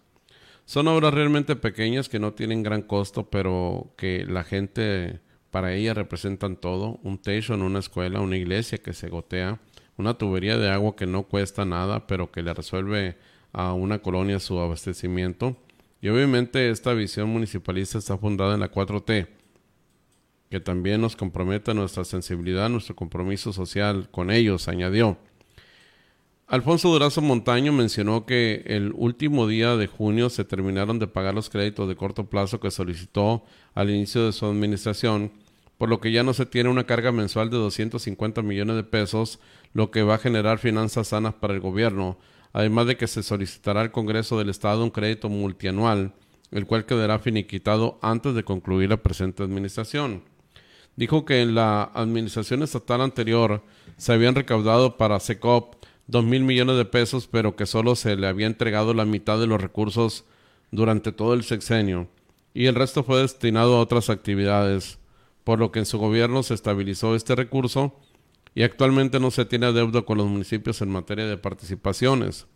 Son 0.66 0.88
obras 0.88 1.14
realmente 1.14 1.56
pequeñas 1.56 2.08
que 2.08 2.20
no 2.20 2.34
tienen 2.34 2.64
gran 2.64 2.84
costo, 2.84 3.30
pero 3.30 3.94
que 3.98 4.26
la 4.26 4.44
gente 4.44 5.20
para 5.52 5.74
ella 5.74 5.94
representan 5.94 6.56
todo. 6.56 7.00
Un 7.04 7.18
techo 7.18 7.54
en 7.54 7.62
una 7.62 7.80
escuela, 7.80 8.22
una 8.22 8.38
iglesia 8.38 8.78
que 8.80 8.94
se 8.94 9.10
gotea, 9.10 9.60
una 9.98 10.16
tubería 10.16 10.58
de 10.58 10.70
agua 10.70 10.96
que 10.96 11.06
no 11.06 11.24
cuesta 11.24 11.66
nada, 11.66 12.08
pero 12.08 12.32
que 12.32 12.42
le 12.42 12.54
resuelve 12.54 13.18
a 13.54 13.74
una 13.74 14.00
colonia 14.00 14.40
su 14.40 14.58
abastecimiento. 14.60 15.58
Y 16.02 16.10
obviamente 16.10 16.70
esta 16.70 16.94
visión 16.94 17.30
municipalista 17.30 17.98
está 17.98 18.18
fundada 18.18 18.56
en 18.56 18.62
la 18.62 18.72
4T, 18.72 19.28
que 20.50 20.60
también 20.60 21.02
nos 21.02 21.16
compromete 21.16 21.72
a 21.72 21.74
nuestra 21.76 22.04
sensibilidad, 22.06 22.70
nuestro 22.70 22.96
compromiso 22.96 23.54
social 23.54 24.10
con 24.10 24.32
ellos, 24.32 24.68
añadió. 24.68 25.18
Alfonso 26.48 26.90
Durazo 26.90 27.22
Montaño 27.22 27.72
mencionó 27.72 28.26
que 28.26 28.64
el 28.66 28.92
último 28.94 29.48
día 29.48 29.78
de 29.78 29.88
junio 29.88 30.30
se 30.30 30.44
terminaron 30.44 31.00
de 31.00 31.08
pagar 31.08 31.34
los 31.34 31.50
créditos 31.50 31.88
de 31.88 31.96
corto 31.96 32.30
plazo 32.30 32.60
que 32.60 32.72
solicitó 32.72 33.46
al 33.74 33.90
inicio 33.90 34.26
de 34.26 34.34
su 34.34 34.46
administración, 34.46 35.32
por 35.82 35.90
lo 35.90 36.00
que 36.00 36.12
ya 36.12 36.22
no 36.22 36.36
se 36.36 36.46
tiene 36.46 36.70
una 36.70 36.84
carga 36.84 37.12
mensual 37.12 37.50
de 37.50 37.58
250 37.58 38.44
millones 38.44 38.76
de 38.76 38.84
pesos, 38.84 39.40
lo 39.74 39.90
que 39.90 40.04
va 40.04 40.14
a 40.14 40.20
generar 40.20 40.60
finanzas 40.60 41.08
sanas 41.08 41.34
para 41.34 41.56
el 41.56 41.60
gobierno, 41.60 42.20
además 42.54 42.86
de 42.86 42.98
que 42.98 43.08
se 43.08 43.24
solicitará 43.24 43.82
al 43.82 43.92
Congreso 43.92 44.38
del 44.38 44.50
Estado 44.50 44.84
un 44.84 44.92
crédito 44.92 45.28
multianual, 45.28 46.14
el 46.52 46.68
cual 46.68 46.86
quedará 46.86 47.18
finiquitado 47.18 47.98
antes 48.04 48.36
de 48.36 48.44
concluir 48.44 48.92
la 48.92 49.02
presente 49.02 49.42
administración. 49.42 50.22
Dijo 50.98 51.26
que 51.26 51.42
en 51.42 51.56
la 51.56 51.90
administración 51.96 52.62
estatal 52.62 53.02
anterior 53.02 53.64
se 53.98 54.14
habían 54.14 54.36
recaudado 54.36 54.98
para 54.98 55.20
SECOP 55.20 55.84
dos 56.06 56.24
mil 56.24 56.44
millones 56.44 56.78
de 56.78 56.86
pesos, 56.86 57.26
pero 57.26 57.56
que 57.56 57.66
solo 57.66 57.96
se 57.96 58.16
le 58.18 58.28
había 58.28 58.46
entregado 58.46 58.94
la 58.94 59.06
mitad 59.06 59.40
de 59.40 59.48
los 59.48 59.60
recursos 59.60 60.26
durante 60.70 61.12
todo 61.12 61.34
el 61.34 61.44
sexenio, 61.44 62.08
y 62.54 62.68
el 62.68 62.76
resto 62.76 63.04
fue 63.04 63.24
destinado 63.24 63.78
a 63.78 63.80
otras 63.80 64.12
actividades, 64.12 65.01
por 65.44 65.60
lo 65.60 65.72
que 65.72 65.80
en 65.80 65.86
su 65.86 65.98
gobierno 65.98 66.44
se 66.44 66.54
estabilizó 66.54 67.16
este 67.16 67.36
recurso 67.36 67.96
y 68.54 68.64
actualmente 68.64 69.20
no 69.20 69.32
se 69.32 69.46
tiene 69.46 69.72
deuda 69.72 70.02
con 70.02 70.18
los 70.18 70.28
municipios 70.28 70.82
en 70.82 70.90
materia 70.90 71.26
de 71.26 71.38
participaciones. 71.38 72.48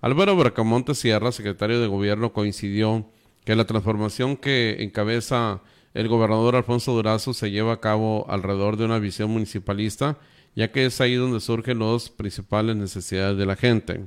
Álvaro 0.00 0.36
Bracamonte 0.36 0.94
Sierra, 0.94 1.32
secretario 1.32 1.80
de 1.80 1.86
Gobierno, 1.86 2.32
coincidió 2.32 3.10
que 3.44 3.56
la 3.56 3.64
transformación 3.64 4.36
que 4.36 4.82
encabeza 4.82 5.62
el 5.94 6.08
gobernador 6.08 6.56
Alfonso 6.56 6.92
Durazo 6.92 7.34
se 7.34 7.50
lleva 7.50 7.72
a 7.72 7.80
cabo 7.80 8.26
alrededor 8.28 8.76
de 8.76 8.84
una 8.84 8.98
visión 8.98 9.30
municipalista 9.30 10.18
ya 10.58 10.72
que 10.72 10.86
es 10.86 11.00
ahí 11.00 11.14
donde 11.14 11.38
surgen 11.38 11.78
las 11.78 12.10
principales 12.10 12.74
necesidades 12.74 13.38
de 13.38 13.46
la 13.46 13.54
gente. 13.54 14.06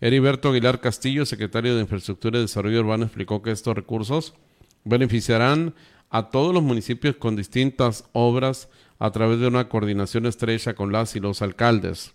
Heriberto 0.00 0.48
Aguilar 0.48 0.80
Castillo, 0.80 1.24
secretario 1.24 1.76
de 1.76 1.82
Infraestructura 1.82 2.38
y 2.38 2.42
Desarrollo 2.42 2.80
Urbano, 2.80 3.04
explicó 3.04 3.40
que 3.40 3.52
estos 3.52 3.76
recursos 3.76 4.34
beneficiarán 4.82 5.74
a 6.10 6.30
todos 6.30 6.54
los 6.54 6.62
municipios 6.62 7.16
con 7.16 7.36
distintas 7.36 8.04
obras 8.12 8.68
a 8.98 9.10
través 9.10 9.40
de 9.40 9.48
una 9.48 9.68
coordinación 9.68 10.26
estrecha 10.26 10.74
con 10.74 10.92
las 10.92 11.16
y 11.16 11.20
los 11.20 11.42
alcaldes. 11.42 12.12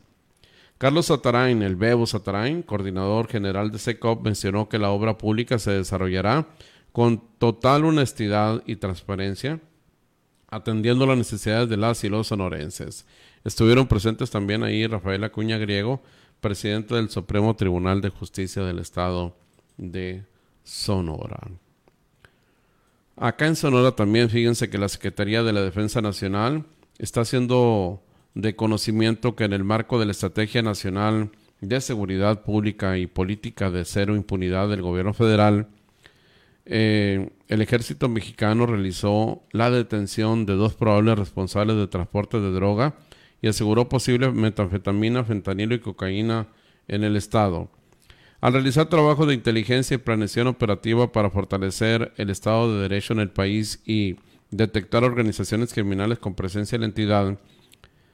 Carlos 0.77 1.07
Satarain, 1.07 1.61
el 1.61 1.76
Bebo 1.76 2.07
Satarain, 2.07 2.63
coordinador 2.63 3.27
general 3.27 3.72
de 3.72 3.77
SECOP, 3.77 4.26
mencionó 4.26 4.68
que 4.68 4.80
la 4.80 4.89
obra 4.89 5.18
pública 5.18 5.59
se 5.59 5.72
desarrollará 5.72 6.47
con 6.91 7.22
total 7.38 7.85
honestidad 7.85 8.63
y 8.65 8.77
transparencia, 8.77 9.59
atendiendo 10.47 11.05
las 11.05 11.18
necesidades 11.18 11.69
de 11.69 11.77
las 11.77 12.03
y 12.03 12.09
los 12.09 12.27
sonorenses. 12.27 13.05
Estuvieron 13.43 13.88
presentes 13.88 14.31
también 14.31 14.63
ahí 14.63 14.88
Rafael 14.88 15.23
Acuña 15.23 15.57
Griego, 15.57 16.01
presidente 16.41 16.95
del 16.95 17.09
Supremo 17.09 17.55
Tribunal 17.55 18.01
de 18.01 18.09
Justicia 18.09 18.63
del 18.63 18.80
Estado 18.80 19.35
de 19.77 20.23
Sonora. 20.63 21.39
Acá 23.17 23.47
en 23.47 23.55
Sonora 23.55 23.91
también 23.91 24.29
fíjense 24.29 24.69
que 24.69 24.77
la 24.77 24.89
Secretaría 24.89 25.43
de 25.43 25.53
la 25.53 25.61
Defensa 25.61 26.01
Nacional 26.01 26.65
está 26.97 27.21
haciendo 27.21 28.01
de 28.33 28.55
conocimiento 28.55 29.35
que 29.35 29.43
en 29.43 29.53
el 29.53 29.63
marco 29.63 29.99
de 29.99 30.05
la 30.05 30.11
Estrategia 30.11 30.61
Nacional 30.61 31.31
de 31.59 31.81
Seguridad 31.81 32.43
Pública 32.43 32.97
y 32.97 33.07
Política 33.07 33.69
de 33.69 33.85
Cero 33.85 34.15
Impunidad 34.15 34.69
del 34.69 34.81
Gobierno 34.81 35.13
Federal, 35.13 35.67
eh, 36.65 37.29
el 37.47 37.61
ejército 37.61 38.07
mexicano 38.07 38.65
realizó 38.65 39.43
la 39.51 39.69
detención 39.69 40.45
de 40.45 40.53
dos 40.53 40.73
probables 40.73 41.19
responsables 41.19 41.75
de 41.75 41.88
transporte 41.88 42.39
de 42.39 42.51
droga 42.51 42.95
y 43.41 43.47
aseguró 43.47 43.89
posible 43.89 44.31
metanfetamina, 44.31 45.23
fentanilo 45.23 45.75
y 45.75 45.79
cocaína 45.79 46.47
en 46.88 47.03
el 47.03 47.15
estado. 47.15 47.69
Al 48.41 48.53
realizar 48.53 48.89
trabajo 48.89 49.27
de 49.27 49.35
inteligencia 49.35 49.93
y 49.93 49.99
planeación 49.99 50.47
operativa 50.47 51.11
para 51.11 51.30
fortalecer 51.30 52.11
el 52.18 52.31
Estado 52.31 52.73
de 52.73 52.81
Derecho 52.81 53.13
en 53.13 53.19
el 53.19 53.30
país 53.30 53.84
y 53.85 54.15
detectar 54.49 55.03
organizaciones 55.03 55.72
criminales 55.72 56.18
con 56.18 56.34
presencia 56.34 56.76
en 56.76 56.81
la 56.81 56.88
entidad, 56.88 57.38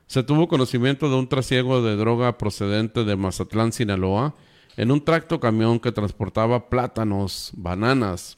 se 0.06 0.24
tuvo 0.24 0.50
conocimiento 0.50 1.10
de 1.10 1.16
un 1.16 1.30
trasiego 1.30 1.82
de 1.82 1.96
droga 1.96 2.38
procedente 2.38 3.06
de 3.06 3.16
Mazatlán, 3.16 3.72
Sinaloa, 3.72 4.36
en 4.76 4.92
un 4.92 5.06
tracto 5.06 5.40
camión 5.40 5.80
que 5.80 5.94
transportaba 5.94 6.70
plátanos, 6.70 7.52
bananas, 7.56 8.38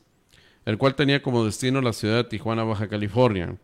el 0.65 0.77
cual 0.77 0.93
tenía 0.93 1.23
como 1.23 1.43
destino 1.43 1.81
la 1.81 1.93
ciudad 1.93 2.17
de 2.17 2.23
Tijuana, 2.25 2.63
Baja 2.65 2.87
California. 2.87 3.57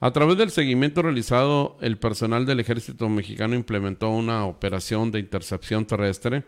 A 0.00 0.10
través 0.12 0.38
del 0.38 0.50
seguimiento 0.50 1.02
realizado, 1.02 1.76
el 1.82 1.98
personal 1.98 2.46
del 2.46 2.60
ejército 2.60 3.06
mexicano 3.10 3.54
implementó 3.54 4.08
una 4.08 4.46
operación 4.46 5.10
de 5.10 5.20
intercepción 5.20 5.84
terrestre 5.84 6.42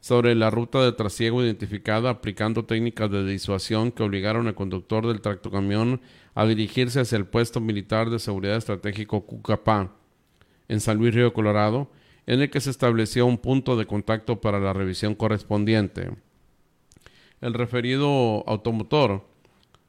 sobre 0.00 0.34
la 0.34 0.50
ruta 0.50 0.82
de 0.82 0.92
trasiego 0.92 1.42
identificada 1.42 2.10
aplicando 2.10 2.64
técnicas 2.64 3.10
de 3.10 3.24
disuasión 3.24 3.90
que 3.90 4.02
obligaron 4.02 4.46
al 4.46 4.54
conductor 4.54 5.06
del 5.06 5.20
tractocamión 5.20 6.00
a 6.34 6.46
dirigirse 6.46 7.00
hacia 7.00 7.18
el 7.18 7.26
puesto 7.26 7.60
militar 7.60 8.10
de 8.10 8.18
seguridad 8.18 8.56
estratégico 8.56 9.26
Cucapá, 9.26 9.92
en 10.68 10.80
San 10.80 10.98
Luis 10.98 11.14
Río 11.14 11.32
Colorado, 11.32 11.90
en 12.26 12.42
el 12.42 12.50
que 12.50 12.60
se 12.60 12.70
estableció 12.70 13.26
un 13.26 13.38
punto 13.38 13.76
de 13.76 13.86
contacto 13.86 14.40
para 14.40 14.60
la 14.60 14.72
revisión 14.72 15.14
correspondiente. 15.14 16.10
El 17.40 17.54
referido 17.54 18.44
automotor 18.46 19.26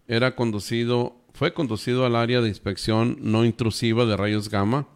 era 0.07 0.35
conducido 0.35 1.19
fue 1.33 1.53
conducido 1.53 2.05
al 2.05 2.15
área 2.15 2.41
de 2.41 2.49
inspección 2.49 3.17
no 3.21 3.45
intrusiva 3.45 4.05
de 4.05 4.17
rayos 4.17 4.49
gamma 4.49 4.87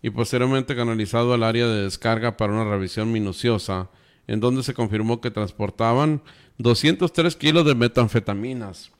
y 0.00 0.10
posteriormente 0.10 0.74
canalizado 0.74 1.34
al 1.34 1.42
área 1.42 1.66
de 1.66 1.82
descarga 1.82 2.36
para 2.36 2.54
una 2.54 2.64
revisión 2.64 3.12
minuciosa, 3.12 3.90
en 4.30 4.38
donde 4.38 4.62
se 4.62 4.74
confirmó 4.74 5.20
que 5.20 5.32
transportaban 5.32 6.22
203 6.58 7.34
kilos 7.34 7.66
de 7.66 7.74
metanfetaminas, 7.74 8.92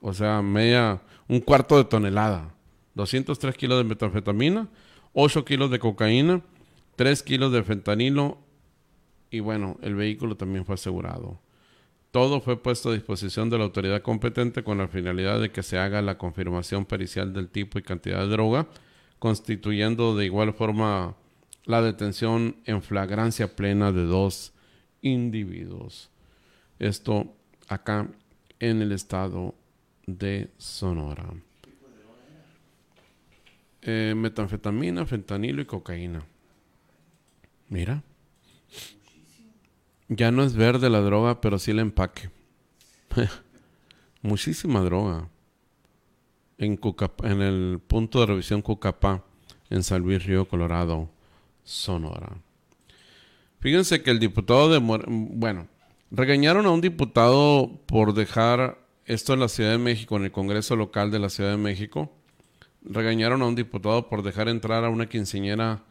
o 0.00 0.14
sea, 0.14 0.40
media, 0.40 1.02
un 1.28 1.40
cuarto 1.40 1.76
de 1.76 1.84
tonelada. 1.84 2.54
203 2.94 3.54
kilos 3.56 3.76
de 3.76 3.84
metanfetamina, 3.84 4.68
8 5.12 5.44
kilos 5.44 5.70
de 5.70 5.78
cocaína, 5.78 6.40
3 6.96 7.22
kilos 7.22 7.52
de 7.52 7.62
fentanilo 7.62 8.38
y 9.30 9.40
bueno, 9.40 9.76
el 9.82 9.96
vehículo 9.96 10.38
también 10.38 10.64
fue 10.64 10.76
asegurado. 10.76 11.38
Todo 12.10 12.40
fue 12.40 12.56
puesto 12.56 12.88
a 12.88 12.94
disposición 12.94 13.50
de 13.50 13.58
la 13.58 13.64
autoridad 13.64 14.00
competente 14.00 14.64
con 14.64 14.78
la 14.78 14.88
finalidad 14.88 15.42
de 15.42 15.52
que 15.52 15.62
se 15.62 15.76
haga 15.76 16.00
la 16.00 16.16
confirmación 16.16 16.86
pericial 16.86 17.34
del 17.34 17.50
tipo 17.50 17.78
y 17.78 17.82
cantidad 17.82 18.20
de 18.20 18.28
droga, 18.28 18.66
constituyendo 19.18 20.16
de 20.16 20.24
igual 20.24 20.54
forma 20.54 21.16
la 21.66 21.82
detención 21.82 22.56
en 22.64 22.80
flagrancia 22.80 23.54
plena 23.54 23.92
de 23.92 24.06
dos 24.06 24.54
individuos. 25.02 26.10
Esto 26.78 27.34
acá 27.68 28.08
en 28.58 28.82
el 28.82 28.92
estado 28.92 29.54
de 30.06 30.50
Sonora. 30.58 31.26
Eh, 33.82 34.14
metanfetamina, 34.14 35.06
fentanilo 35.06 35.62
y 35.62 35.64
cocaína. 35.64 36.24
Mira. 37.68 38.02
Ya 40.08 40.30
no 40.32 40.42
es 40.42 40.54
verde 40.54 40.90
la 40.90 41.00
droga, 41.00 41.40
pero 41.40 41.58
sí 41.58 41.70
el 41.70 41.78
empaque. 41.78 42.30
Muchísima 44.22 44.80
droga. 44.80 45.28
En, 46.58 46.78
en 47.22 47.42
el 47.42 47.80
punto 47.86 48.20
de 48.20 48.26
revisión 48.26 48.60
Cucapá, 48.60 49.24
en 49.70 49.82
San 49.82 50.02
Luis 50.02 50.24
Río 50.24 50.46
Colorado, 50.46 51.08
Sonora. 51.62 52.36
Fíjense 53.60 54.02
que 54.02 54.10
el 54.10 54.18
diputado 54.18 54.70
de... 54.70 54.78
Bueno, 54.78 55.68
regañaron 56.10 56.66
a 56.66 56.70
un 56.70 56.80
diputado 56.80 57.80
por 57.86 58.14
dejar 58.14 58.78
esto 59.06 59.34
en 59.34 59.40
la 59.40 59.48
Ciudad 59.48 59.70
de 59.70 59.78
México, 59.78 60.16
en 60.16 60.24
el 60.24 60.32
Congreso 60.32 60.76
local 60.76 61.10
de 61.10 61.18
la 61.18 61.30
Ciudad 61.30 61.50
de 61.50 61.56
México. 61.56 62.12
Regañaron 62.82 63.42
a 63.42 63.46
un 63.46 63.54
diputado 63.54 64.08
por 64.08 64.22
dejar 64.22 64.48
entrar 64.48 64.84
a 64.84 64.88
una 64.90 65.06
quinceñera 65.06 65.84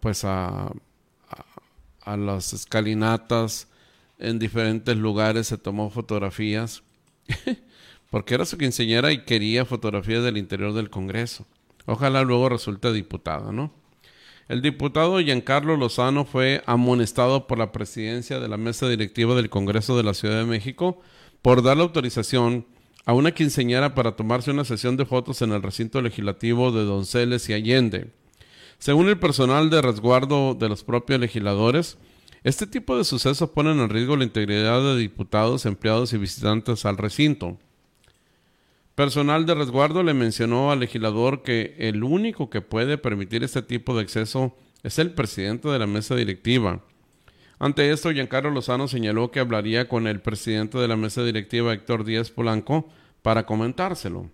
pues 0.00 0.24
a 0.24 0.72
a 2.08 2.16
las 2.16 2.54
escalinatas 2.54 3.68
en 4.18 4.38
diferentes 4.38 4.96
lugares, 4.96 5.48
se 5.48 5.58
tomó 5.58 5.90
fotografías, 5.90 6.82
porque 8.10 8.34
era 8.34 8.46
su 8.46 8.56
quinceañera 8.56 9.12
y 9.12 9.24
quería 9.24 9.66
fotografías 9.66 10.24
del 10.24 10.38
interior 10.38 10.72
del 10.72 10.88
Congreso. 10.88 11.46
Ojalá 11.84 12.22
luego 12.22 12.48
resulte 12.48 12.92
diputada, 12.94 13.52
¿no? 13.52 13.72
El 14.48 14.62
diputado 14.62 15.20
Giancarlo 15.20 15.76
Lozano 15.76 16.24
fue 16.24 16.62
amonestado 16.64 17.46
por 17.46 17.58
la 17.58 17.70
presidencia 17.70 18.40
de 18.40 18.48
la 18.48 18.56
mesa 18.56 18.88
directiva 18.88 19.34
del 19.34 19.50
Congreso 19.50 19.94
de 19.94 20.02
la 20.02 20.14
Ciudad 20.14 20.38
de 20.38 20.46
México 20.46 21.02
por 21.42 21.62
dar 21.62 21.76
la 21.76 21.82
autorización 21.82 22.66
a 23.04 23.12
una 23.12 23.32
quinceñera 23.32 23.94
para 23.94 24.16
tomarse 24.16 24.50
una 24.50 24.64
sesión 24.64 24.96
de 24.96 25.04
fotos 25.04 25.42
en 25.42 25.52
el 25.52 25.62
recinto 25.62 26.00
legislativo 26.00 26.72
de 26.72 26.84
Donceles 26.84 27.46
y 27.50 27.52
Allende. 27.52 28.10
Según 28.78 29.08
el 29.08 29.18
personal 29.18 29.68
de 29.68 29.82
resguardo 29.82 30.54
de 30.54 30.70
los 30.70 30.82
propios 30.82 31.20
legisladores, 31.20 31.98
este 32.42 32.66
tipo 32.66 32.96
de 32.96 33.04
sucesos 33.04 33.50
ponen 33.50 33.78
en 33.80 33.90
riesgo 33.90 34.16
la 34.16 34.24
integridad 34.24 34.80
de 34.80 34.96
diputados, 34.96 35.66
empleados 35.66 36.14
y 36.14 36.18
visitantes 36.18 36.86
al 36.86 36.96
recinto. 36.96 37.58
Personal 38.98 39.46
de 39.46 39.54
resguardo 39.54 40.02
le 40.02 40.12
mencionó 40.12 40.72
al 40.72 40.80
legislador 40.80 41.44
que 41.44 41.76
el 41.78 42.02
único 42.02 42.50
que 42.50 42.62
puede 42.62 42.98
permitir 42.98 43.44
este 43.44 43.62
tipo 43.62 43.96
de 43.96 44.02
exceso 44.02 44.56
es 44.82 44.98
el 44.98 45.12
presidente 45.12 45.68
de 45.68 45.78
la 45.78 45.86
mesa 45.86 46.16
directiva. 46.16 46.82
Ante 47.60 47.92
esto, 47.92 48.10
Giancarlo 48.10 48.50
Lozano 48.50 48.88
señaló 48.88 49.30
que 49.30 49.38
hablaría 49.38 49.88
con 49.88 50.08
el 50.08 50.20
presidente 50.20 50.78
de 50.78 50.88
la 50.88 50.96
mesa 50.96 51.22
directiva, 51.22 51.72
Héctor 51.72 52.02
Díaz 52.02 52.32
Polanco, 52.32 52.88
para 53.22 53.46
comentárselo. 53.46 54.32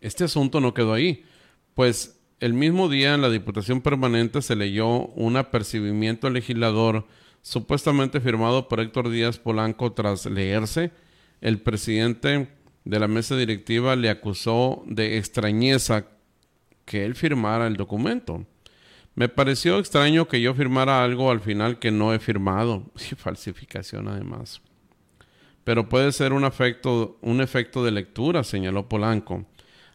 Este 0.00 0.22
asunto 0.22 0.60
no 0.60 0.72
quedó 0.72 0.92
ahí, 0.92 1.24
pues 1.74 2.20
el 2.38 2.54
mismo 2.54 2.88
día 2.88 3.14
en 3.14 3.22
la 3.22 3.28
Diputación 3.28 3.80
Permanente 3.80 4.40
se 4.40 4.54
leyó 4.54 4.86
un 4.86 5.36
apercibimiento 5.36 6.28
al 6.28 6.34
legislador 6.34 7.08
supuestamente 7.42 8.20
firmado 8.20 8.68
por 8.68 8.78
Héctor 8.78 9.10
Díaz 9.10 9.40
Polanco 9.40 9.90
tras 9.94 10.26
leerse. 10.26 10.92
El 11.40 11.60
presidente 11.60 12.53
de 12.84 13.00
la 13.00 13.08
mesa 13.08 13.36
directiva 13.36 13.96
le 13.96 14.10
acusó 14.10 14.82
de 14.86 15.18
extrañeza 15.18 16.06
que 16.84 17.04
él 17.04 17.14
firmara 17.14 17.66
el 17.66 17.76
documento. 17.76 18.46
Me 19.14 19.28
pareció 19.28 19.78
extraño 19.78 20.28
que 20.28 20.40
yo 20.40 20.54
firmara 20.54 21.02
algo 21.02 21.30
al 21.30 21.40
final 21.40 21.78
que 21.78 21.90
no 21.90 22.12
he 22.12 22.18
firmado. 22.18 22.84
Falsificación 23.16 24.08
además. 24.08 24.60
Pero 25.62 25.88
puede 25.88 26.12
ser 26.12 26.32
un 26.32 26.44
efecto, 26.44 27.16
un 27.22 27.40
efecto 27.40 27.84
de 27.84 27.92
lectura, 27.92 28.44
señaló 28.44 28.88
Polanco. 28.88 29.46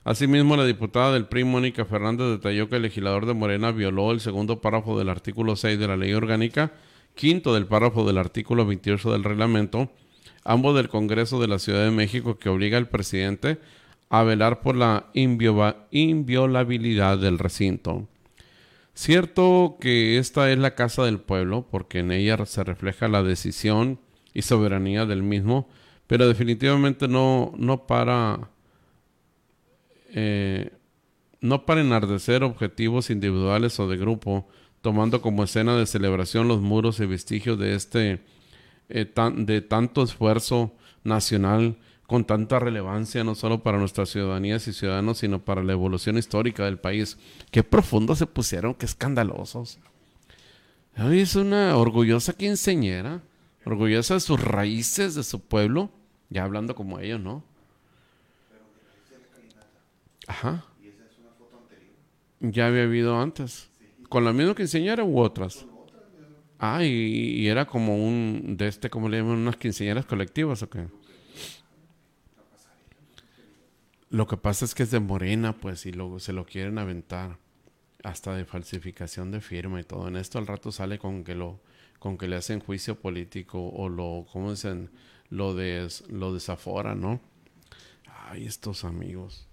Asimismo, 0.03 0.55
la 0.55 0.65
diputada 0.65 1.13
del 1.13 1.27
PRI, 1.27 1.43
Mónica 1.43 1.85
Fernández, 1.85 2.27
detalló 2.29 2.69
que 2.69 2.77
el 2.77 2.81
legislador 2.81 3.27
de 3.27 3.35
Morena 3.35 3.71
violó 3.71 4.11
el 4.11 4.21
segundo 4.21 4.61
párrafo 4.61 4.97
del 4.97 5.09
artículo 5.09 5.55
6 5.55 5.77
de 5.77 5.87
la 5.87 5.97
ley 5.97 6.13
orgánica, 6.13 6.71
quinto 7.13 7.53
del 7.53 7.67
párrafo 7.67 8.05
del 8.05 8.17
artículo 8.17 8.65
28 8.65 9.11
del 9.11 9.23
reglamento, 9.23 9.91
ambos 10.43 10.75
del 10.75 10.89
Congreso 10.89 11.39
de 11.39 11.47
la 11.47 11.59
Ciudad 11.59 11.83
de 11.83 11.91
México 11.91 12.37
que 12.37 12.49
obliga 12.49 12.77
al 12.77 12.89
presidente 12.89 13.59
a 14.09 14.23
velar 14.23 14.61
por 14.61 14.75
la 14.75 15.07
inviolabilidad 15.13 17.17
del 17.17 17.37
recinto. 17.37 18.07
Cierto 18.93 19.77
que 19.79 20.17
esta 20.17 20.51
es 20.51 20.57
la 20.57 20.75
casa 20.75 21.05
del 21.05 21.19
pueblo, 21.19 21.67
porque 21.69 21.99
en 21.99 22.11
ella 22.11 22.45
se 22.45 22.63
refleja 22.63 23.07
la 23.07 23.23
decisión 23.23 23.99
y 24.33 24.41
soberanía 24.41 25.05
del 25.05 25.23
mismo, 25.23 25.69
pero 26.07 26.27
definitivamente 26.27 27.07
no, 27.07 27.53
no 27.55 27.85
para 27.85 28.49
eh, 30.13 30.71
no 31.41 31.65
para 31.65 31.81
enardecer 31.81 32.43
objetivos 32.43 33.09
individuales 33.09 33.79
o 33.79 33.87
de 33.87 33.97
grupo, 33.97 34.47
tomando 34.81 35.21
como 35.21 35.43
escena 35.43 35.77
de 35.77 35.85
celebración 35.85 36.47
los 36.47 36.61
muros 36.61 36.99
y 36.99 37.05
vestigios 37.05 37.59
de 37.59 37.75
este 37.75 38.19
eh, 38.89 39.11
de 39.37 39.61
tanto 39.61 40.03
esfuerzo 40.03 40.73
nacional 41.03 41.77
con 42.09 42.25
tanta 42.25 42.57
relevancia 42.57 43.23
no 43.23 43.35
solo 43.35 43.61
para 43.61 43.77
nuestras 43.77 44.09
ciudadanías 44.09 44.67
y 44.67 44.73
ciudadanos, 44.73 45.19
sino 45.19 45.45
para 45.45 45.63
la 45.63 45.73
evolución 45.73 46.17
histórica 46.17 46.65
del 46.65 46.79
país. 46.79 47.19
Qué 47.51 47.61
profundo 47.61 48.15
se 48.15 48.25
pusieron, 48.25 48.73
qué 48.73 48.87
escandalosos. 48.87 49.77
es 50.95 51.35
una 51.35 51.77
orgullosa 51.77 52.33
quinceñera, 52.33 53.21
orgullosa 53.63 54.15
de 54.15 54.21
sus 54.21 54.41
raíces, 54.41 55.13
de 55.13 55.23
su 55.23 55.39
pueblo, 55.39 55.91
ya 56.31 56.45
hablando 56.45 56.73
como 56.73 56.99
ellos, 56.99 57.19
¿no? 57.19 57.43
Ajá. 60.25 60.65
Ya 62.39 62.67
había 62.67 62.83
habido 62.83 63.21
antes. 63.21 63.69
¿Con 64.09 64.25
la 64.25 64.33
misma 64.33 64.55
quinceañera 64.55 65.03
u 65.03 65.19
otras? 65.19 65.63
Ah, 66.59 66.83
y, 66.83 67.47
era 67.47 67.65
como 67.65 67.95
un, 67.95 68.57
de 68.57 68.67
este, 68.67 68.89
como 68.89 69.07
le 69.07 69.17
llaman, 69.17 69.37
unas 69.37 69.55
quinceañeras 69.55 70.05
colectivas 70.05 70.61
o 70.61 70.69
qué? 70.69 70.87
Lo 74.09 74.27
que 74.27 74.35
pasa 74.35 74.65
es 74.65 74.75
que 74.75 74.83
es 74.83 74.91
de 74.91 74.99
Morena, 74.99 75.53
pues, 75.53 75.85
y 75.85 75.93
luego 75.93 76.19
se 76.19 76.33
lo 76.33 76.45
quieren 76.45 76.77
aventar. 76.77 77.37
Hasta 78.03 78.33
de 78.33 78.45
falsificación 78.45 79.31
de 79.31 79.41
firma 79.41 79.79
y 79.79 79.83
todo. 79.83 80.07
En 80.07 80.15
esto 80.15 80.37
al 80.37 80.47
rato 80.47 80.71
sale 80.71 80.99
con 80.99 81.23
que 81.23 81.35
lo, 81.35 81.59
con 81.99 82.17
que 82.17 82.27
le 82.27 82.37
hacen 82.37 82.59
juicio 82.59 82.99
político 82.99 83.69
o 83.69 83.89
lo, 83.89 84.25
¿cómo 84.31 84.51
dicen? 84.51 84.89
Lo, 85.29 85.53
des, 85.53 86.09
lo 86.09 86.33
desafora, 86.33 86.95
¿no? 86.95 87.19
Ay, 88.07 88.45
estos 88.45 88.85
amigos. 88.85 89.47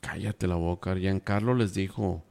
Cállate 0.00 0.46
la 0.46 0.56
boca. 0.56 0.94
Giancarlo 0.94 1.54
les 1.54 1.72
dijo, 1.74 2.22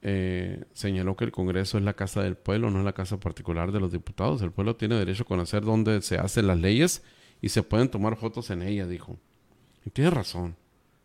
eh, 0.00 0.64
señaló 0.72 1.16
que 1.16 1.24
el 1.24 1.32
Congreso 1.32 1.78
es 1.78 1.84
la 1.84 1.94
casa 1.94 2.22
del 2.22 2.36
pueblo, 2.36 2.70
no 2.70 2.78
es 2.78 2.84
la 2.84 2.92
casa 2.92 3.18
particular 3.18 3.72
de 3.72 3.80
los 3.80 3.92
diputados. 3.92 4.42
El 4.42 4.52
pueblo 4.52 4.76
tiene 4.76 4.94
derecho 4.94 5.24
a 5.24 5.26
conocer 5.26 5.64
dónde 5.64 6.02
se 6.02 6.18
hacen 6.18 6.46
las 6.46 6.58
leyes 6.58 7.02
y 7.40 7.48
se 7.48 7.62
pueden 7.62 7.88
tomar 7.90 8.16
fotos 8.16 8.50
en 8.50 8.62
ella, 8.62 8.86
dijo. 8.86 9.18
Y 9.84 9.90
tiene 9.90 10.10
razón. 10.10 10.56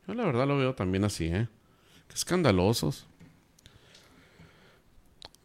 Yo 0.07 0.13
la 0.13 0.25
verdad 0.25 0.47
lo 0.47 0.57
veo 0.57 0.75
también 0.75 1.03
así, 1.05 1.25
¿eh? 1.25 1.47
Qué 2.07 2.15
escandalosos. 2.15 3.07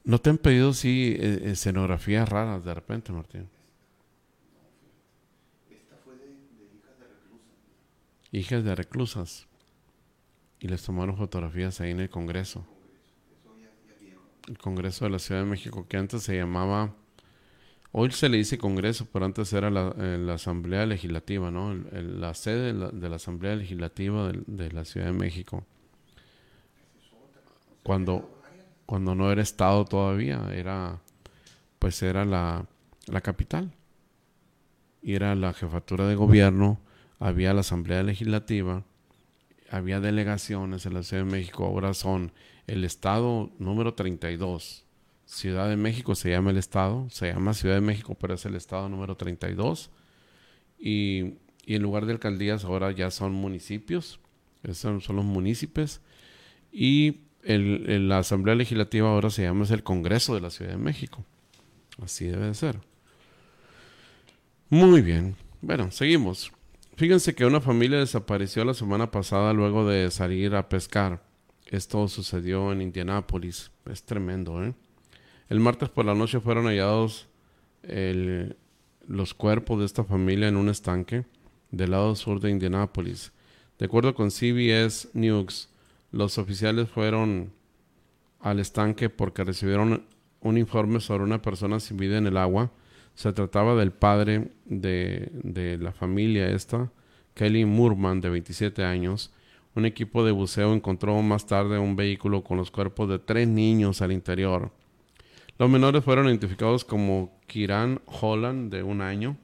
¿No 0.04 0.18
te 0.18 0.30
han 0.30 0.38
pedido, 0.38 0.72
sí, 0.72 1.16
eh, 1.18 1.50
escenografías 1.50 2.28
raras 2.28 2.64
de 2.64 2.74
repente, 2.74 3.12
Martín? 3.12 3.48
Esta 5.70 5.96
fue 6.02 6.16
de, 6.16 6.30
hijas 6.32 6.98
de 6.98 7.06
reclusas. 7.06 7.48
Hijas 8.32 8.64
de 8.64 8.74
reclusas 8.74 9.46
y 10.60 10.68
les 10.68 10.82
tomaron 10.82 11.16
fotografías 11.16 11.80
ahí 11.80 11.90
en 11.90 12.00
el 12.00 12.10
Congreso. 12.10 12.66
El 14.48 14.58
Congreso 14.58 15.04
de 15.04 15.10
la 15.10 15.18
Ciudad 15.18 15.42
de 15.42 15.46
México, 15.46 15.86
que 15.88 15.96
antes 15.96 16.22
se 16.22 16.36
llamaba, 16.36 16.94
hoy 17.92 18.10
se 18.10 18.28
le 18.28 18.38
dice 18.38 18.58
Congreso, 18.58 19.06
pero 19.12 19.24
antes 19.24 19.52
era 19.52 19.70
la, 19.70 19.94
eh, 19.98 20.26
Asamblea 20.32 20.86
Legislativa, 20.86 21.50
¿no? 21.50 21.74
la 21.74 22.34
sede 22.34 22.72
de 22.72 23.08
la, 23.08 23.16
Asamblea 23.16 23.56
Legislativa 23.56 24.32
de, 24.32 24.72
la 24.72 24.84
Ciudad 24.84 25.06
de 25.06 25.12
México. 25.12 25.64
Cuando, 27.82 28.42
cuando 28.86 29.14
no 29.14 29.30
era 29.30 29.42
Estado 29.42 29.84
todavía, 29.84 30.48
era, 30.52 31.00
pues 31.78 32.02
era 32.02 32.24
la, 32.24 32.66
la 33.06 33.20
capital. 33.20 33.72
Y 35.02 35.14
era 35.14 35.34
la 35.34 35.52
jefatura 35.52 36.08
de 36.08 36.16
gobierno, 36.16 36.80
había 37.20 37.54
la 37.54 37.60
Asamblea 37.60 38.02
Legislativa 38.02 38.84
había 39.70 40.00
delegaciones 40.00 40.86
en 40.86 40.94
la 40.94 41.02
Ciudad 41.02 41.24
de 41.24 41.30
México, 41.30 41.64
ahora 41.64 41.94
son 41.94 42.32
el 42.68 42.84
estado 42.84 43.50
número 43.58 43.94
32. 43.94 44.84
Ciudad 45.26 45.68
de 45.68 45.76
México 45.76 46.14
se 46.14 46.30
llama 46.30 46.50
el 46.50 46.56
estado, 46.56 47.08
se 47.10 47.32
llama 47.32 47.54
Ciudad 47.54 47.74
de 47.74 47.80
México, 47.80 48.16
pero 48.18 48.34
es 48.34 48.44
el 48.46 48.54
estado 48.54 48.88
número 48.88 49.16
32. 49.16 49.90
Y, 50.78 51.34
y 51.66 51.74
en 51.74 51.82
lugar 51.82 52.06
de 52.06 52.12
alcaldías 52.12 52.64
ahora 52.64 52.92
ya 52.92 53.10
son 53.10 53.32
municipios, 53.32 54.20
son, 54.72 55.00
son 55.00 55.16
los 55.16 55.24
municipios. 55.24 56.00
Y 56.72 57.20
el, 57.42 58.08
la 58.08 58.18
Asamblea 58.18 58.54
Legislativa 58.54 59.08
ahora 59.08 59.30
se 59.30 59.42
llama 59.42 59.64
es 59.64 59.70
el 59.70 59.82
Congreso 59.82 60.34
de 60.34 60.40
la 60.40 60.50
Ciudad 60.50 60.72
de 60.72 60.78
México. 60.78 61.24
Así 62.02 62.26
debe 62.26 62.46
de 62.46 62.54
ser. 62.54 62.78
Muy 64.68 65.02
bien. 65.02 65.34
Bueno, 65.60 65.90
seguimos. 65.90 66.52
Fíjense 66.96 67.34
que 67.34 67.46
una 67.46 67.60
familia 67.60 67.98
desapareció 67.98 68.64
la 68.64 68.74
semana 68.74 69.10
pasada 69.10 69.52
luego 69.52 69.88
de 69.88 70.10
salir 70.10 70.54
a 70.54 70.68
pescar. 70.68 71.27
Esto 71.68 72.08
sucedió 72.08 72.72
en 72.72 72.82
Indianápolis. 72.82 73.70
Es 73.86 74.02
tremendo, 74.02 74.64
¿eh? 74.64 74.74
El 75.48 75.60
martes 75.60 75.88
por 75.88 76.04
la 76.04 76.14
noche 76.14 76.40
fueron 76.40 76.66
hallados 76.66 77.28
los 79.06 79.34
cuerpos 79.34 79.78
de 79.78 79.86
esta 79.86 80.04
familia 80.04 80.48
en 80.48 80.56
un 80.56 80.68
estanque 80.68 81.24
del 81.70 81.92
lado 81.92 82.14
sur 82.16 82.40
de 82.40 82.50
Indianápolis. 82.50 83.32
De 83.78 83.86
acuerdo 83.86 84.14
con 84.14 84.30
CBS 84.30 85.08
News, 85.14 85.70
los 86.10 86.36
oficiales 86.36 86.88
fueron 86.88 87.52
al 88.40 88.58
estanque 88.58 89.08
porque 89.08 89.44
recibieron 89.44 90.04
un 90.40 90.58
informe 90.58 91.00
sobre 91.00 91.24
una 91.24 91.40
persona 91.40 91.80
sin 91.80 91.96
vida 91.96 92.18
en 92.18 92.26
el 92.26 92.36
agua 92.36 92.70
se 93.18 93.32
trataba 93.32 93.74
del 93.74 93.90
padre 93.90 94.52
de, 94.64 95.76
la 95.80 95.90
familia 95.90 96.50
esta, 96.50 96.92
Kelly 97.34 97.64
Murman, 97.64 98.20
de 98.20 98.30
27 98.30 98.84
años. 98.84 99.32
Un 99.74 99.86
equipo 99.86 100.24
de 100.24 100.32
buceo 100.32 100.72
encontró 100.74 101.20
más 101.22 101.46
tarde 101.46 101.78
un 101.78 101.94
vehículo 101.94 102.42
con 102.42 102.56
los 102.56 102.70
cuerpos 102.70 103.08
de 103.08 103.18
tres 103.18 103.46
niños 103.46 104.02
al 104.02 104.12
interior. 104.12 104.72
Los 105.58 105.68
menores 105.68 106.04
fueron 106.04 106.26
identificados 106.26 106.84
como 106.84 107.38
Kiran 107.46 108.00
Holland, 108.06 108.72
de 108.72 108.82
un 108.82 109.00
año, 109.00 109.36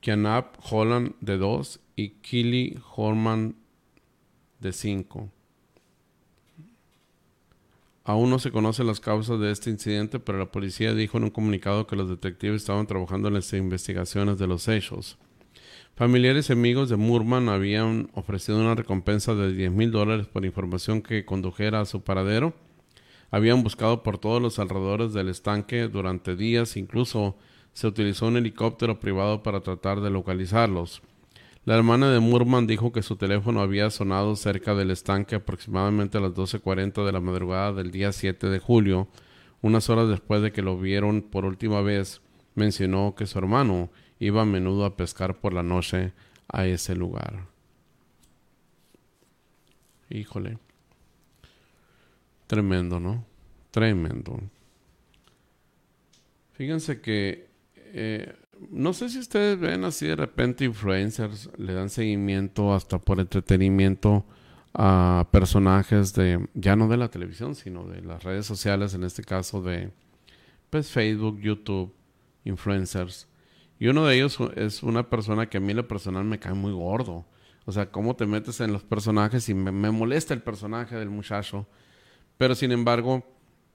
Kianap 0.00 0.56
Holland, 0.70 1.14
de 1.20 1.38
dos, 1.38 1.80
y 1.96 2.10
Kili 2.20 2.78
Holman, 2.94 3.56
de 4.60 4.72
cinco. 4.72 5.30
Aún 8.04 8.28
no 8.28 8.38
se 8.38 8.50
conocen 8.50 8.86
las 8.86 9.00
causas 9.00 9.40
de 9.40 9.50
este 9.50 9.70
incidente, 9.70 10.20
pero 10.20 10.38
la 10.38 10.52
policía 10.52 10.92
dijo 10.92 11.16
en 11.16 11.24
un 11.24 11.30
comunicado 11.30 11.86
que 11.86 11.96
los 11.96 12.10
detectives 12.10 12.60
estaban 12.60 12.86
trabajando 12.86 13.28
en 13.28 13.34
las 13.34 13.50
investigaciones 13.54 14.38
de 14.38 14.46
los 14.46 14.68
hechos. 14.68 15.16
Familiares 15.96 16.50
y 16.50 16.52
amigos 16.52 16.88
de 16.88 16.96
Murman 16.96 17.48
habían 17.48 18.10
ofrecido 18.14 18.58
una 18.58 18.74
recompensa 18.74 19.36
de 19.36 19.52
10 19.52 19.70
mil 19.70 19.92
dólares 19.92 20.26
por 20.26 20.44
información 20.44 21.02
que 21.02 21.24
condujera 21.24 21.80
a 21.80 21.84
su 21.84 22.02
paradero. 22.02 22.52
Habían 23.30 23.62
buscado 23.62 24.02
por 24.02 24.18
todos 24.18 24.42
los 24.42 24.58
alrededores 24.58 25.12
del 25.12 25.28
estanque 25.28 25.86
durante 25.86 26.34
días, 26.34 26.76
incluso 26.76 27.36
se 27.74 27.86
utilizó 27.86 28.26
un 28.26 28.36
helicóptero 28.36 28.98
privado 28.98 29.44
para 29.44 29.60
tratar 29.60 30.00
de 30.00 30.10
localizarlos. 30.10 31.00
La 31.64 31.76
hermana 31.76 32.10
de 32.10 32.18
Murman 32.18 32.66
dijo 32.66 32.90
que 32.90 33.04
su 33.04 33.14
teléfono 33.14 33.60
había 33.60 33.88
sonado 33.90 34.34
cerca 34.34 34.74
del 34.74 34.90
estanque 34.90 35.36
aproximadamente 35.36 36.18
a 36.18 36.22
las 36.22 36.32
12.40 36.32 37.06
de 37.06 37.12
la 37.12 37.20
madrugada 37.20 37.72
del 37.72 37.92
día 37.92 38.10
7 38.10 38.48
de 38.48 38.58
julio. 38.58 39.06
Unas 39.62 39.88
horas 39.88 40.08
después 40.08 40.42
de 40.42 40.50
que 40.50 40.60
lo 40.60 40.76
vieron 40.76 41.22
por 41.22 41.44
última 41.44 41.82
vez, 41.82 42.20
mencionó 42.56 43.14
que 43.16 43.26
su 43.26 43.38
hermano 43.38 43.90
iba 44.24 44.42
a 44.42 44.46
menudo 44.46 44.84
a 44.84 44.96
pescar 44.96 45.38
por 45.38 45.52
la 45.52 45.62
noche 45.62 46.12
a 46.48 46.66
ese 46.66 46.94
lugar. 46.94 47.46
Híjole. 50.08 50.58
Tremendo, 52.46 53.00
¿no? 53.00 53.26
Tremendo. 53.70 54.40
Fíjense 56.52 57.00
que 57.00 57.48
eh, 57.76 58.34
no 58.70 58.92
sé 58.94 59.10
si 59.10 59.18
ustedes 59.18 59.58
ven 59.58 59.84
así 59.84 60.06
de 60.06 60.16
repente 60.16 60.64
influencers 60.64 61.50
le 61.58 61.74
dan 61.74 61.90
seguimiento 61.90 62.72
hasta 62.72 62.98
por 62.98 63.20
entretenimiento 63.20 64.24
a 64.72 65.28
personajes 65.30 66.14
de 66.14 66.48
ya 66.54 66.76
no 66.76 66.88
de 66.88 66.96
la 66.96 67.08
televisión 67.08 67.54
sino 67.54 67.84
de 67.84 68.00
las 68.02 68.22
redes 68.22 68.46
sociales 68.46 68.94
en 68.94 69.04
este 69.04 69.22
caso 69.22 69.60
de 69.62 69.90
pues 70.70 70.90
Facebook 70.90 71.40
YouTube 71.40 71.92
influencers 72.44 73.28
y 73.78 73.88
uno 73.88 74.06
de 74.06 74.16
ellos 74.16 74.38
es 74.56 74.82
una 74.82 75.08
persona 75.08 75.48
que 75.48 75.58
a 75.58 75.60
mí 75.60 75.74
lo 75.74 75.88
personal 75.88 76.24
me 76.24 76.38
cae 76.38 76.54
muy 76.54 76.72
gordo 76.72 77.24
o 77.64 77.72
sea 77.72 77.90
cómo 77.90 78.14
te 78.16 78.26
metes 78.26 78.60
en 78.60 78.72
los 78.72 78.82
personajes 78.82 79.48
y 79.48 79.54
me, 79.54 79.90
molesta 79.90 80.34
el 80.34 80.42
personaje 80.42 80.96
del 80.96 81.10
muchacho 81.10 81.66
pero 82.36 82.54
sin 82.54 82.72
embargo 82.72 83.24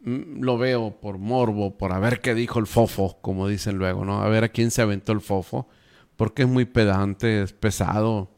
Mm, 0.02 0.42
lo 0.44 0.58
veo 0.58 1.00
por 1.02 1.18
morbo, 1.18 1.78
por 1.78 1.92
a 1.92 2.00
ver 2.00 2.22
qué 2.22 2.34
dijo 2.34 2.60
el 2.60 2.68
fofo, 2.68 3.18
como 3.22 3.48
dicen 3.48 3.78
luego, 3.78 4.06
¿no? 4.06 4.22
A 4.22 4.30
ver 4.30 4.44
a 4.46 4.50
quién 4.50 4.72
se 4.72 4.82
aventó 4.82 5.12
el 5.12 5.22
fofo, 5.22 5.68
porque 6.16 6.44
es 6.44 6.48
muy 6.50 6.66
pedante, 6.66 7.44
es 7.44 7.54
pesado, 7.54 8.32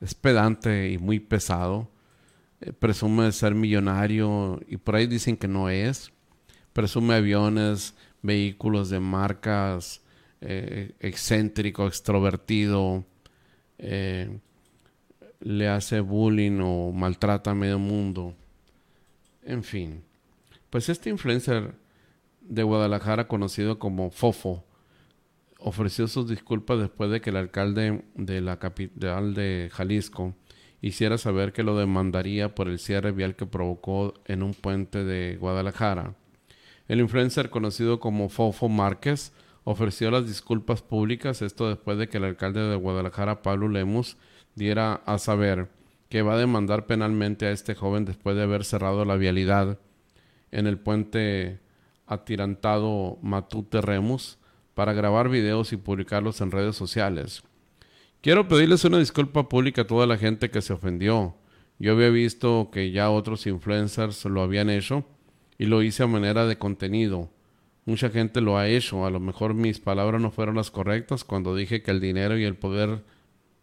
es 0.00 0.14
pedante 0.14 0.90
y 0.90 0.98
muy 0.98 1.20
pesado. 1.20 1.90
Eh, 2.60 2.72
presume 2.72 3.30
ser 3.32 3.54
millonario 3.54 4.60
y 4.68 4.78
por 4.78 4.96
ahí 4.96 5.06
dicen 5.06 5.36
que 5.36 5.48
no 5.48 5.68
es. 5.70 6.12
Presume 6.72 7.14
aviones, 7.16 7.94
vehículos 8.22 8.90
de 8.90 9.00
marcas, 9.00 10.02
eh, 10.40 10.92
excéntrico, 11.00 11.86
extrovertido, 11.86 13.04
eh, 13.78 14.38
le 15.40 15.68
hace 15.68 16.00
bullying 16.00 16.60
o 16.62 16.92
maltrata 16.92 17.50
a 17.50 17.54
medio 17.54 17.78
mundo. 17.78 18.34
En 19.44 19.62
fin. 19.62 20.02
Pues 20.70 20.88
este 20.88 21.10
influencer 21.10 21.74
de 22.40 22.62
Guadalajara, 22.62 23.28
conocido 23.28 23.78
como 23.78 24.10
Fofo, 24.10 24.64
ofreció 25.58 26.06
sus 26.08 26.28
disculpas 26.28 26.78
después 26.78 27.10
de 27.10 27.20
que 27.20 27.30
el 27.30 27.36
alcalde 27.36 28.04
de 28.14 28.40
la 28.40 28.58
capital 28.58 29.34
de 29.34 29.70
Jalisco 29.72 30.34
hiciera 30.80 31.18
saber 31.18 31.52
que 31.52 31.62
lo 31.62 31.76
demandaría 31.76 32.54
por 32.54 32.68
el 32.68 32.78
cierre 32.78 33.12
vial 33.12 33.36
que 33.36 33.46
provocó 33.46 34.14
en 34.26 34.42
un 34.42 34.54
puente 34.54 35.04
de 35.04 35.36
Guadalajara. 35.36 36.14
El 36.88 37.00
influencer 37.00 37.50
conocido 37.50 37.98
como 37.98 38.28
Fofo 38.28 38.68
Márquez 38.68 39.32
ofreció 39.68 40.12
las 40.12 40.28
disculpas 40.28 40.80
públicas, 40.80 41.42
esto 41.42 41.68
después 41.68 41.98
de 41.98 42.08
que 42.08 42.18
el 42.18 42.24
alcalde 42.24 42.60
de 42.60 42.76
Guadalajara, 42.76 43.42
Pablo 43.42 43.68
Lemus, 43.68 44.16
diera 44.54 45.02
a 45.06 45.18
saber 45.18 45.68
que 46.08 46.22
va 46.22 46.34
a 46.34 46.38
demandar 46.38 46.86
penalmente 46.86 47.46
a 47.46 47.50
este 47.50 47.74
joven 47.74 48.04
después 48.04 48.36
de 48.36 48.44
haber 48.44 48.64
cerrado 48.64 49.04
la 49.04 49.16
vialidad 49.16 49.80
en 50.52 50.68
el 50.68 50.78
puente 50.78 51.58
atirantado 52.06 53.18
Matute 53.22 53.80
Remus 53.80 54.38
para 54.74 54.92
grabar 54.92 55.28
videos 55.28 55.72
y 55.72 55.76
publicarlos 55.76 56.40
en 56.40 56.52
redes 56.52 56.76
sociales. 56.76 57.42
Quiero 58.20 58.46
pedirles 58.46 58.84
una 58.84 59.00
disculpa 59.00 59.48
pública 59.48 59.82
a 59.82 59.86
toda 59.88 60.06
la 60.06 60.16
gente 60.16 60.48
que 60.48 60.62
se 60.62 60.74
ofendió. 60.74 61.34
Yo 61.80 61.94
había 61.94 62.10
visto 62.10 62.70
que 62.72 62.92
ya 62.92 63.10
otros 63.10 63.48
influencers 63.48 64.26
lo 64.26 64.42
habían 64.42 64.70
hecho 64.70 65.04
y 65.58 65.66
lo 65.66 65.82
hice 65.82 66.04
a 66.04 66.06
manera 66.06 66.46
de 66.46 66.56
contenido. 66.56 67.30
Mucha 67.86 68.10
gente 68.10 68.42
lo 68.42 68.58
ha 68.58 68.68
hecho. 68.68 69.06
A 69.06 69.10
lo 69.10 69.20
mejor 69.20 69.54
mis 69.54 69.80
palabras 69.80 70.20
no 70.20 70.30
fueron 70.30 70.56
las 70.56 70.70
correctas 70.70 71.24
cuando 71.24 71.56
dije 71.56 71.82
que 71.82 71.90
el 71.90 72.00
dinero 72.00 72.36
y 72.36 72.44
el 72.44 72.56
poder 72.56 73.02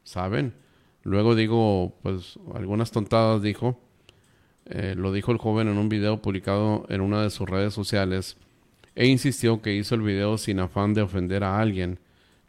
saben. 0.03 0.55
Luego 1.03 1.35
digo, 1.35 1.95
pues 2.01 2.39
algunas 2.55 2.91
tontadas 2.91 3.41
dijo 3.41 3.79
eh, 4.65 4.95
lo 4.97 5.11
dijo 5.11 5.31
el 5.31 5.37
joven 5.37 5.67
en 5.67 5.77
un 5.77 5.89
video 5.89 6.21
publicado 6.21 6.85
en 6.89 7.01
una 7.01 7.21
de 7.21 7.29
sus 7.29 7.49
redes 7.49 7.73
sociales 7.73 8.37
e 8.95 9.07
insistió 9.07 9.61
que 9.61 9.75
hizo 9.75 9.95
el 9.95 10.01
video 10.01 10.37
sin 10.37 10.59
afán 10.59 10.93
de 10.93 11.01
ofender 11.01 11.43
a 11.43 11.59
alguien. 11.59 11.99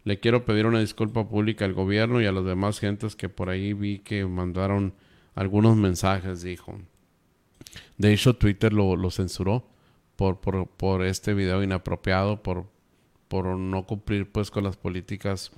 Le 0.05 0.20
quiero 0.20 0.44
pedir 0.44 0.66
una 0.66 0.80
disculpa 0.80 1.28
pública 1.28 1.64
al 1.64 1.72
gobierno 1.72 2.20
y 2.20 2.26
a 2.26 2.32
las 2.32 2.44
demás 2.44 2.78
gentes 2.78 3.16
que 3.16 3.28
por 3.28 3.48
ahí 3.48 3.72
vi 3.72 3.98
que 3.98 4.24
mandaron 4.26 4.94
algunos 5.34 5.76
mensajes, 5.76 6.42
dijo. 6.42 6.78
De 7.96 8.12
hecho, 8.12 8.36
Twitter 8.36 8.72
lo, 8.72 9.10
censuró 9.10 9.66
por, 10.16 10.41
por, 10.41 10.69
por, 10.69 11.05
este 11.05 11.35
video 11.35 11.62
inapropiado, 11.62 12.43
por, 12.43 12.66
por 13.28 13.47
no 13.47 13.86
cumplir 13.86 14.31
pues 14.31 14.51
con 14.51 14.65
las 14.65 14.77
políticas 14.77 15.53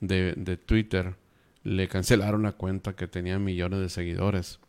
de, 0.00 0.34
de 0.36 0.56
Twitter. 0.56 1.16
Le 1.62 1.88
cancelaron 1.88 2.42
la 2.42 2.52
cuenta 2.52 2.96
que 2.96 3.06
tenía 3.06 3.38
millones 3.38 3.80
de 3.80 3.88
seguidores. 3.88 4.60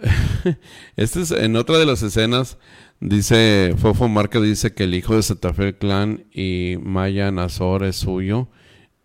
este 0.96 1.20
es 1.20 1.30
en 1.30 1.56
otra 1.56 1.78
de 1.78 1.86
las 1.86 2.02
escenas. 2.02 2.58
Dice 3.00 3.74
Fofo 3.78 4.08
Marca 4.08 4.40
dice 4.40 4.74
que 4.74 4.84
el 4.84 4.94
hijo 4.94 5.14
de 5.14 5.22
Santa 5.22 5.54
Fe 5.54 5.76
Clan 5.76 6.24
y 6.32 6.76
Maya 6.82 7.30
Nazor 7.30 7.84
es 7.84 7.96
suyo 7.96 8.48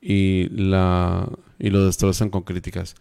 y 0.02 0.50
la 0.50 1.30
y 1.60 1.70
lo 1.70 1.86
destrozan 1.86 2.30
con 2.30 2.44
críticas. 2.44 2.96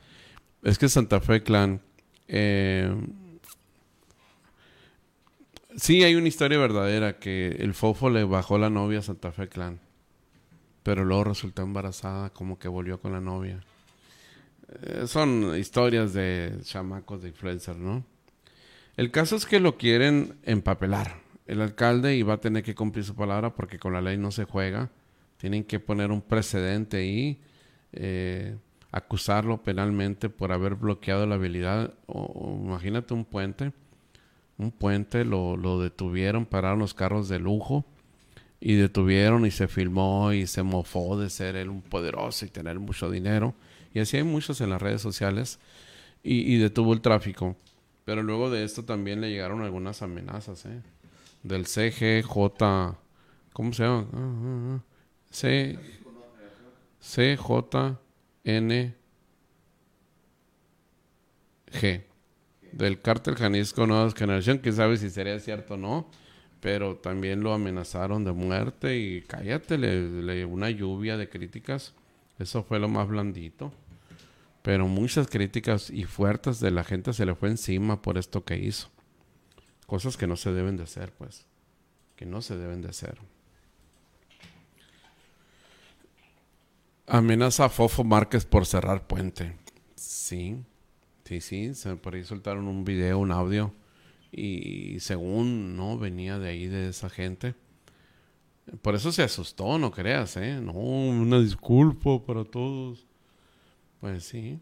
Es 0.62 0.78
que 0.78 0.88
Santa 0.88 1.20
Fe 1.20 1.42
Clan 1.42 1.80
eh, 2.28 2.94
sí 5.76 6.02
hay 6.04 6.14
una 6.14 6.28
historia 6.28 6.58
verdadera 6.58 7.18
que 7.18 7.48
el 7.58 7.74
Fofo 7.74 8.10
le 8.10 8.24
bajó 8.24 8.58
la 8.58 8.70
novia 8.70 9.00
a 9.00 9.02
Santa 9.02 9.32
Fe 9.32 9.48
Clan, 9.48 9.80
pero 10.82 11.04
luego 11.04 11.24
resultó 11.24 11.62
embarazada, 11.62 12.30
como 12.30 12.58
que 12.58 12.68
volvió 12.68 13.00
con 13.00 13.12
la 13.12 13.20
novia. 13.20 13.60
Eh, 14.82 15.06
son 15.06 15.56
historias 15.56 16.12
de 16.12 16.58
chamacos 16.62 17.22
de 17.22 17.28
influencer, 17.28 17.76
¿no? 17.76 18.04
El 18.96 19.10
caso 19.10 19.36
es 19.36 19.46
que 19.46 19.60
lo 19.60 19.76
quieren 19.76 20.38
empapelar. 20.44 21.22
El 21.46 21.60
alcalde 21.60 22.22
va 22.22 22.34
a 22.34 22.40
tener 22.40 22.62
que 22.62 22.74
cumplir 22.74 23.04
su 23.04 23.14
palabra 23.14 23.54
porque 23.54 23.78
con 23.78 23.92
la 23.92 24.00
ley 24.00 24.16
no 24.16 24.30
se 24.30 24.44
juega. 24.44 24.90
Tienen 25.36 25.64
que 25.64 25.80
poner 25.80 26.10
un 26.10 26.22
precedente 26.22 27.04
y 27.04 27.40
eh, 27.92 28.56
acusarlo 28.92 29.62
penalmente 29.62 30.28
por 30.30 30.52
haber 30.52 30.76
bloqueado 30.76 31.26
la 31.26 31.34
habilidad. 31.34 31.94
O, 32.06 32.60
imagínate 32.64 33.12
un 33.14 33.24
puente. 33.24 33.72
Un 34.58 34.70
puente 34.70 35.24
lo, 35.24 35.56
lo 35.56 35.80
detuvieron, 35.80 36.46
pararon 36.46 36.78
los 36.78 36.94
carros 36.94 37.28
de 37.28 37.38
lujo 37.38 37.84
y 38.60 38.74
detuvieron 38.74 39.44
y 39.46 39.50
se 39.50 39.68
filmó 39.68 40.32
y 40.32 40.46
se 40.46 40.62
mofó 40.62 41.18
de 41.18 41.28
ser 41.28 41.56
él 41.56 41.68
un 41.68 41.82
poderoso 41.82 42.44
y 42.44 42.48
tener 42.48 42.78
mucho 42.78 43.10
dinero 43.10 43.54
y 43.94 44.00
así 44.00 44.16
hay 44.16 44.24
muchos 44.24 44.60
en 44.60 44.70
las 44.70 44.82
redes 44.82 45.00
sociales, 45.00 45.60
y, 46.24 46.56
detuvo 46.56 46.92
el 46.94 47.00
tráfico. 47.00 47.56
Pero 48.04 48.22
luego 48.22 48.50
de 48.50 48.64
esto 48.64 48.84
también 48.84 49.20
le 49.20 49.30
llegaron 49.30 49.62
algunas 49.62 50.02
amenazas, 50.02 50.66
¿eh? 50.66 50.82
Del 51.42 51.66
CGJ, 51.66 52.26
¿cómo 53.52 53.72
se 53.72 53.82
llama? 53.82 54.08
Ah, 54.12 54.16
ah, 54.16 54.76
ah. 54.76 54.82
C, 55.30 55.78
CJN 57.00 58.94
G. 61.70 62.04
Del 62.76 63.00
cártel 63.00 63.36
Jalisco 63.36 63.86
Nueva 63.86 64.10
Generación, 64.10 64.58
quién 64.58 64.74
sabe 64.74 64.96
si 64.96 65.08
sería 65.08 65.38
cierto 65.38 65.74
o 65.74 65.76
no, 65.76 66.10
pero 66.60 66.96
también 66.96 67.40
lo 67.40 67.52
amenazaron 67.52 68.24
de 68.24 68.32
muerte 68.32 68.98
y 68.98 69.22
cállate, 69.22 69.78
le, 69.78 70.22
le 70.22 70.44
una 70.44 70.70
lluvia 70.70 71.16
de 71.16 71.28
críticas. 71.28 71.94
Eso 72.38 72.64
fue 72.64 72.80
lo 72.80 72.88
más 72.88 73.06
blandito. 73.06 73.72
Pero 74.62 74.88
muchas 74.88 75.28
críticas 75.28 75.88
y 75.90 76.04
fuertes 76.04 76.58
de 76.58 76.72
la 76.72 76.82
gente 76.82 77.12
se 77.12 77.24
le 77.26 77.36
fue 77.36 77.50
encima 77.50 78.02
por 78.02 78.18
esto 78.18 78.44
que 78.44 78.56
hizo. 78.56 78.88
Cosas 79.86 80.16
que 80.16 80.26
no 80.26 80.36
se 80.36 80.52
deben 80.52 80.76
de 80.76 80.82
hacer, 80.82 81.12
pues. 81.12 81.46
Que 82.16 82.26
no 82.26 82.42
se 82.42 82.56
deben 82.56 82.82
de 82.82 82.88
hacer. 82.88 83.18
Amenaza 87.06 87.66
a 87.66 87.68
Fofo 87.68 88.02
Márquez 88.02 88.46
por 88.46 88.66
cerrar 88.66 89.06
puente. 89.06 89.56
Sí, 89.94 90.64
sí, 91.24 91.40
sí. 91.40 91.72
por 92.02 92.14
ahí 92.14 92.24
soltaron 92.24 92.68
un 92.68 92.84
video, 92.84 93.18
un 93.18 93.32
audio 93.32 93.72
y 94.36 94.98
según, 95.00 95.76
¿no? 95.76 95.98
Venía 95.98 96.38
de 96.38 96.48
ahí, 96.48 96.66
de 96.66 96.88
esa 96.88 97.08
gente. 97.08 97.54
Por 98.82 98.94
eso 98.94 99.12
se 99.12 99.22
asustó, 99.22 99.78
no 99.78 99.90
creas, 99.90 100.36
¿eh? 100.36 100.58
No, 100.60 100.72
una 100.72 101.38
disculpa 101.38 102.24
para 102.24 102.44
todos. 102.44 103.06
Pues 104.00 104.24
sí. 104.24 104.58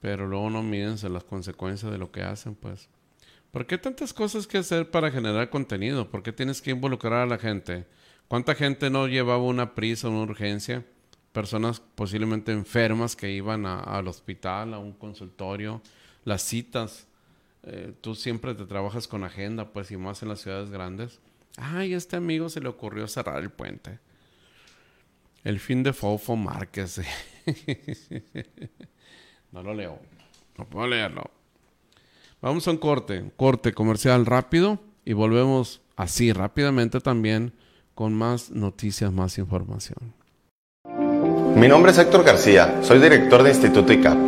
Pero 0.00 0.28
luego 0.28 0.50
no 0.50 0.62
mídense 0.62 1.08
las 1.08 1.24
consecuencias 1.24 1.90
de 1.90 1.98
lo 1.98 2.12
que 2.12 2.22
hacen, 2.22 2.54
pues. 2.54 2.88
¿Por 3.50 3.66
qué 3.66 3.78
tantas 3.78 4.12
cosas 4.12 4.46
que 4.46 4.58
hacer 4.58 4.90
para 4.90 5.10
generar 5.10 5.48
contenido? 5.50 6.10
¿Por 6.10 6.22
qué 6.22 6.32
tienes 6.32 6.60
que 6.60 6.72
involucrar 6.72 7.22
a 7.22 7.26
la 7.26 7.38
gente? 7.38 7.86
¿Cuánta 8.28 8.54
gente 8.54 8.90
no 8.90 9.06
llevaba 9.06 9.42
una 9.42 9.74
prisa, 9.74 10.08
una 10.08 10.22
urgencia? 10.22 10.84
Personas 11.34 11.80
posiblemente 11.80 12.52
enfermas 12.52 13.16
que 13.16 13.28
iban 13.28 13.66
al 13.66 14.06
hospital, 14.06 14.72
a 14.72 14.78
un 14.78 14.92
consultorio, 14.92 15.82
las 16.24 16.42
citas. 16.42 17.08
Eh, 17.64 17.92
tú 18.00 18.14
siempre 18.14 18.54
te 18.54 18.66
trabajas 18.66 19.08
con 19.08 19.24
agenda, 19.24 19.72
pues, 19.72 19.90
y 19.90 19.96
más 19.96 20.22
en 20.22 20.28
las 20.28 20.42
ciudades 20.42 20.70
grandes. 20.70 21.18
Ay, 21.56 21.92
a 21.92 21.96
este 21.96 22.14
amigo 22.14 22.48
se 22.48 22.60
le 22.60 22.68
ocurrió 22.68 23.08
cerrar 23.08 23.42
el 23.42 23.50
puente. 23.50 23.98
El 25.42 25.58
fin 25.58 25.82
de 25.82 25.92
Fofo 25.92 26.36
Márquez. 26.36 27.00
no 29.50 29.64
lo 29.64 29.74
leo. 29.74 29.98
No 30.56 30.70
puedo 30.70 30.86
leerlo. 30.86 31.28
Vamos 32.40 32.68
a 32.68 32.70
un 32.70 32.78
corte, 32.78 33.32
corte 33.36 33.72
comercial 33.72 34.24
rápido 34.24 34.78
y 35.04 35.14
volvemos 35.14 35.82
así 35.96 36.32
rápidamente 36.32 37.00
también 37.00 37.54
con 37.96 38.14
más 38.14 38.52
noticias, 38.52 39.12
más 39.12 39.36
información. 39.38 40.14
Mi 41.54 41.68
nombre 41.68 41.92
es 41.92 41.98
Héctor 41.98 42.24
García, 42.24 42.80
soy 42.82 42.98
director 42.98 43.44
de 43.44 43.50
Instituto 43.50 43.92
ICAP. 43.92 44.18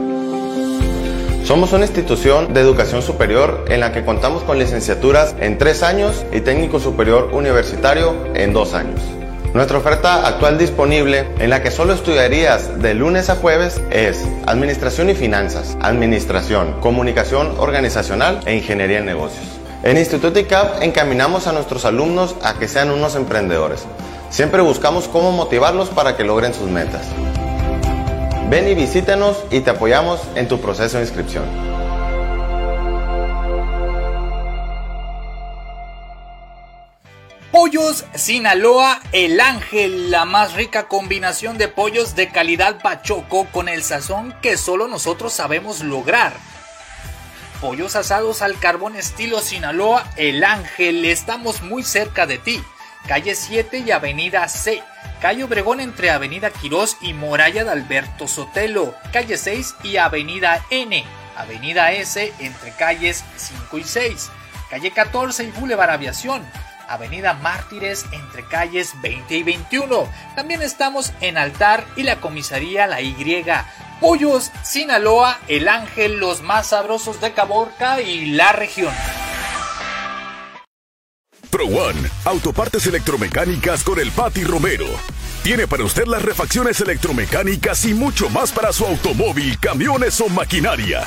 Somos 1.45 1.73
una 1.73 1.85
institución 1.85 2.55
de 2.55 2.61
educación 2.61 3.03
superior 3.03 3.65
en 3.69 3.81
la 3.81 3.93
que 3.93 4.05
contamos 4.05 4.45
con 4.45 4.61
licenciaturas 4.61 5.35
en 5.41 5.59
tres 5.59 5.83
años 5.83 6.25
y 6.33 6.41
técnico 6.41 6.79
superior 6.79 7.31
universitario 7.33 8.15
en 8.35 8.53
dos 8.53 8.75
años. 8.75 9.01
Nuestra 9.55 9.79
oferta 9.79 10.25
actual 10.25 10.57
disponible, 10.57 11.27
en 11.41 11.51
la 11.51 11.65
que 11.65 11.73
solo 11.73 11.95
estudiarías 11.95 12.81
de 12.81 12.95
lunes 12.95 13.29
a 13.29 13.35
jueves, 13.35 13.81
es 13.91 14.25
Administración 14.47 15.11
y 15.11 15.15
Finanzas, 15.15 15.77
Administración, 15.81 16.81
Comunicación 16.81 17.55
Organizacional 17.59 18.39
e 18.47 18.55
Ingeniería 18.55 19.01
en 19.01 19.07
Negocios. 19.07 19.47
En 19.83 19.99
Instituto 19.99 20.39
ICAP 20.39 20.81
encaminamos 20.83 21.49
a 21.49 21.53
nuestros 21.53 21.85
alumnos 21.87 22.37
a 22.45 22.55
que 22.55 22.69
sean 22.69 22.91
unos 22.91 23.17
emprendedores. 23.17 23.85
Siempre 24.37 24.61
buscamos 24.61 25.09
cómo 25.09 25.33
motivarlos 25.33 25.89
para 25.89 26.15
que 26.15 26.23
logren 26.23 26.53
sus 26.53 26.69
metas. 26.69 27.07
Ven 28.51 28.69
y 28.69 28.75
visítanos 28.75 29.43
y 29.51 29.61
te 29.61 29.71
apoyamos 29.71 30.21
en 30.35 30.47
tu 30.47 30.61
proceso 30.61 30.99
de 30.99 31.05
inscripción. 31.05 31.47
Pollos 37.51 38.05
Sinaloa 38.15 39.01
El 39.13 39.41
Ángel, 39.41 40.11
la 40.11 40.27
más 40.27 40.53
rica 40.53 40.87
combinación 40.87 41.57
de 41.57 41.69
pollos 41.69 42.15
de 42.15 42.29
calidad 42.29 42.83
pachoco 42.83 43.47
con 43.47 43.71
el 43.71 43.83
sazón 43.83 44.35
que 44.43 44.59
solo 44.59 44.87
nosotros 44.87 45.33
sabemos 45.33 45.83
lograr. 45.83 46.35
Pollos 47.63 47.97
asados 47.97 48.43
al 48.43 48.59
carbón 48.59 48.97
estilo 48.97 49.41
Sinaloa 49.41 50.05
El 50.17 50.45
Ángel, 50.45 51.07
estamos 51.07 51.63
muy 51.63 51.83
cerca 51.83 52.27
de 52.27 52.37
ti. 52.37 52.63
Calle 53.07 53.35
7 53.35 53.79
y 53.87 53.91
Avenida 53.91 54.49
C 54.49 54.83
calle 55.21 55.45
Obregón 55.45 55.81
entre 55.81 56.11
Avenida 56.11 56.51
Quirós 56.51 56.97
y 57.01 57.15
Moralla 57.15 57.65
de 57.65 57.71
Alberto 57.71 58.29
Sotelo, 58.29 58.95
calle 59.13 59.37
6 59.37 59.77
y 59.83 59.97
Avenida 59.97 60.65
N, 60.71 61.05
Avenida 61.37 61.93
S 61.93 62.33
entre 62.39 62.73
calles 62.73 63.25
5 63.37 63.79
y 63.79 63.85
6, 63.85 64.31
calle 64.71 64.91
14 64.91 65.45
y 65.45 65.51
Boulevard 65.53 65.91
Aviación, 65.91 66.43
Avenida 66.89 67.35
Mártires 67.35 68.05
entre 68.13 68.45
calles 68.45 68.93
20 69.01 69.37
y 69.37 69.43
21. 69.43 70.09
También 70.37 70.63
estamos 70.63 71.13
en 71.21 71.39
Altar 71.39 71.85
y 71.97 72.05
la 72.05 72.21
comisaría 72.21 72.87
La 72.87 73.01
Y. 73.01 73.45
Pollos, 74.01 74.53
Sinaloa, 74.63 75.39
El 75.49 75.69
Ángel, 75.69 76.19
los 76.19 76.43
más 76.43 76.69
sabrosos 76.69 77.21
de 77.21 77.33
Caborca 77.33 78.01
y 78.03 78.27
la 78.27 78.53
región. 78.53 78.93
Pro 81.51 81.67
One, 81.67 82.09
autopartes 82.25 82.87
electromecánicas 82.87 83.83
con 83.83 83.99
el 83.99 84.11
Pati 84.11 84.45
Romero. 84.45 84.87
Tiene 85.43 85.67
para 85.67 85.85
usted 85.85 86.07
las 86.07 86.23
refacciones 86.23 86.81
electromecánicas 86.81 87.85
y 87.85 87.95
mucho 87.95 88.29
más 88.31 88.53
para 88.53 88.73
su 88.73 88.85
automóvil, 88.85 89.59
camiones 89.59 90.21
o 90.21 90.29
maquinaria. 90.29 91.05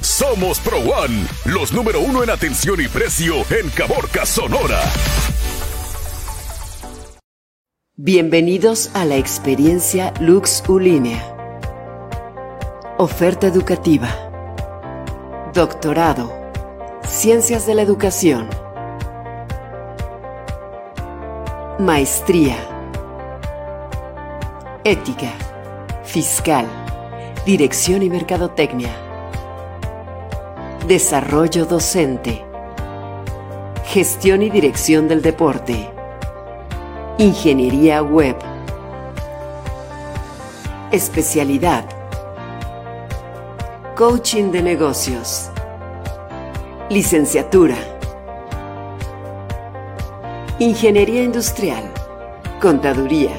Somos 0.00 0.60
Pro 0.60 0.78
One, 0.78 1.26
los 1.44 1.74
número 1.74 2.00
uno 2.00 2.24
en 2.24 2.30
atención 2.30 2.80
y 2.80 2.88
precio 2.88 3.44
en 3.50 3.68
Caborca, 3.68 4.24
Sonora. 4.24 4.80
Bienvenidos 8.04 8.90
a 8.94 9.04
la 9.04 9.14
experiencia 9.14 10.12
Lux 10.18 10.68
Ulínea. 10.68 11.22
Oferta 12.98 13.46
educativa. 13.46 14.08
Doctorado. 15.54 16.32
Ciencias 17.08 17.64
de 17.64 17.76
la 17.76 17.82
Educación. 17.82 18.48
Maestría. 21.78 22.56
Ética. 24.82 25.30
Fiscal. 26.02 26.66
Dirección 27.46 28.02
y 28.02 28.10
Mercadotecnia. 28.10 28.90
Desarrollo 30.88 31.66
docente. 31.66 32.44
Gestión 33.84 34.42
y 34.42 34.50
Dirección 34.50 35.06
del 35.06 35.22
Deporte 35.22 36.01
Ingeniería 37.18 38.02
Web. 38.02 38.36
Especialidad. 40.90 41.84
Coaching 43.94 44.50
de 44.50 44.62
negocios. 44.62 45.50
Licenciatura. 46.88 47.76
Ingeniería 50.58 51.22
Industrial. 51.22 51.84
Contaduría. 52.62 53.32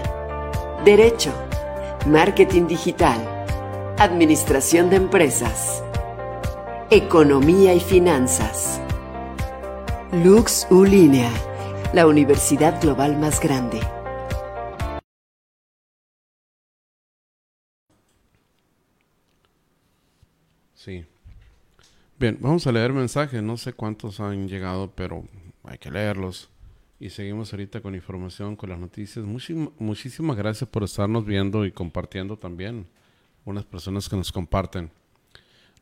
Derecho. 0.85 1.31
Marketing 2.05 2.67
Digital. 2.67 3.17
Administración 3.97 4.91
de 4.91 4.97
Empresas. 4.97 5.83
Economía 6.91 7.73
y 7.73 7.79
Finanzas. 7.79 8.79
Lux 10.11 10.67
Ulínea 10.69 11.31
la 11.93 12.07
universidad 12.07 12.81
global 12.81 13.19
más 13.19 13.39
grande. 13.39 13.79
Sí. 20.73 21.05
Bien, 22.19 22.37
vamos 22.41 22.65
a 22.65 22.71
leer 22.71 22.91
mensajes. 22.91 23.43
No 23.43 23.57
sé 23.57 23.73
cuántos 23.73 24.19
han 24.19 24.47
llegado, 24.47 24.91
pero 24.95 25.23
hay 25.63 25.77
que 25.77 25.91
leerlos. 25.91 26.49
Y 26.99 27.11
seguimos 27.11 27.53
ahorita 27.53 27.81
con 27.81 27.93
información, 27.93 28.55
con 28.55 28.69
las 28.71 28.79
noticias. 28.79 29.23
muchísimas 29.77 30.35
gracias 30.35 30.67
por 30.67 30.83
estarnos 30.83 31.25
viendo 31.25 31.63
y 31.63 31.71
compartiendo 31.71 32.37
también. 32.37 32.87
Unas 33.45 33.65
personas 33.65 34.09
que 34.09 34.15
nos 34.15 34.31
comparten. 34.31 34.89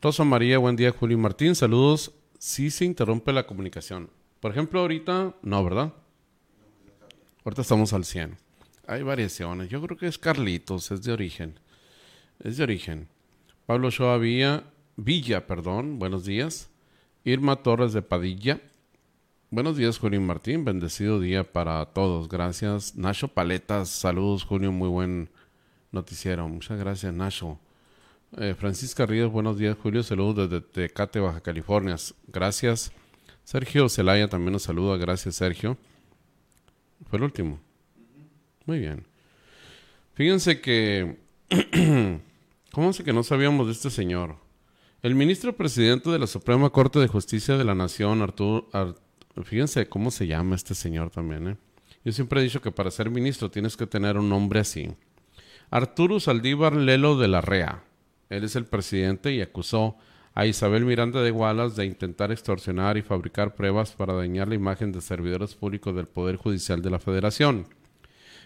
Rosa 0.01 0.25
María, 0.25 0.57
buen 0.57 0.75
día, 0.75 0.91
Julio 0.91 1.17
Martín. 1.17 1.55
Saludos. 1.55 2.11
Sí 2.37 2.69
se 2.69 2.83
interrumpe 2.83 3.31
la 3.31 3.47
comunicación. 3.47 4.09
Por 4.41 4.51
ejemplo, 4.51 4.79
ahorita, 4.79 5.35
no, 5.43 5.63
¿verdad? 5.63 5.93
Ahorita 7.45 7.61
estamos 7.61 7.93
al 7.93 8.05
100. 8.05 8.37
Hay 8.87 9.03
variaciones. 9.03 9.69
Yo 9.69 9.79
creo 9.81 9.97
que 9.97 10.07
es 10.07 10.17
Carlitos, 10.17 10.89
es 10.89 11.03
de 11.03 11.13
origen. 11.13 11.59
Es 12.39 12.57
de 12.57 12.63
origen. 12.63 13.07
Pablo 13.67 13.91
Shoa 13.91 14.17
Villa, 14.17 14.63
Villa, 14.97 15.45
perdón, 15.45 15.99
buenos 15.99 16.25
días. 16.25 16.71
Irma 17.23 17.57
Torres 17.57 17.93
de 17.93 18.01
Padilla. 18.01 18.59
Buenos 19.51 19.77
días, 19.77 19.99
Julio 19.99 20.19
Martín. 20.21 20.65
Bendecido 20.65 21.19
día 21.19 21.43
para 21.43 21.85
todos. 21.85 22.27
Gracias. 22.27 22.95
Nacho 22.95 23.27
Paletas, 23.27 23.89
saludos, 23.89 24.43
Julio. 24.43 24.71
Muy 24.71 24.89
buen 24.89 25.29
noticiero. 25.91 26.47
Muchas 26.47 26.79
gracias, 26.79 27.13
Nacho. 27.13 27.59
Eh, 28.37 28.55
Francisca 28.57 29.05
Ríos, 29.05 29.31
buenos 29.31 29.59
días, 29.59 29.77
Julio. 29.77 30.01
Saludos 30.01 30.49
desde 30.49 30.65
Tecate, 30.65 31.19
Baja 31.19 31.41
California. 31.41 31.95
Gracias. 32.27 32.91
Sergio 33.43 33.89
Celaya 33.89 34.27
también 34.27 34.53
nos 34.53 34.63
saluda. 34.63 34.97
Gracias, 34.97 35.35
Sergio. 35.35 35.77
Fue 37.09 37.17
el 37.17 37.23
último. 37.23 37.59
Muy 38.65 38.79
bien. 38.79 39.05
Fíjense 40.13 40.61
que... 40.61 41.17
¿Cómo 42.71 42.93
sé 42.93 43.03
que 43.03 43.11
no 43.11 43.23
sabíamos 43.23 43.67
de 43.67 43.73
este 43.73 43.89
señor? 43.89 44.37
El 45.01 45.15
ministro 45.15 45.55
presidente 45.55 46.09
de 46.09 46.19
la 46.19 46.27
Suprema 46.27 46.69
Corte 46.69 46.99
de 46.99 47.07
Justicia 47.07 47.57
de 47.57 47.65
la 47.65 47.75
Nación, 47.75 48.21
Arturo... 48.21 48.69
fíjense 49.43 49.89
cómo 49.89 50.11
se 50.11 50.27
llama 50.27 50.55
este 50.55 50.73
señor 50.73 51.09
también, 51.09 51.47
¿eh? 51.49 51.57
Yo 52.03 52.11
siempre 52.11 52.39
he 52.39 52.43
dicho 52.43 52.61
que 52.61 52.71
para 52.71 52.89
ser 52.89 53.09
ministro 53.09 53.51
tienes 53.51 53.77
que 53.77 53.85
tener 53.85 54.17
un 54.17 54.29
nombre 54.29 54.59
así. 54.59 54.89
Arturo 55.69 56.19
Saldívar 56.19 56.75
Lelo 56.75 57.17
de 57.17 57.27
la 57.27 57.41
Rea. 57.41 57.83
Él 58.29 58.43
es 58.43 58.55
el 58.55 58.65
presidente 58.65 59.33
y 59.33 59.41
acusó 59.41 59.97
a 60.33 60.45
Isabel 60.45 60.85
Miranda 60.85 61.21
de 61.21 61.31
Wallace 61.31 61.81
de 61.81 61.87
intentar 61.87 62.31
extorsionar 62.31 62.97
y 62.97 63.01
fabricar 63.01 63.55
pruebas 63.55 63.91
para 63.91 64.13
dañar 64.13 64.47
la 64.47 64.55
imagen 64.55 64.91
de 64.91 65.01
servidores 65.01 65.55
públicos 65.55 65.95
del 65.95 66.07
Poder 66.07 66.37
Judicial 66.37 66.81
de 66.81 66.89
la 66.89 66.99
Federación. 66.99 67.67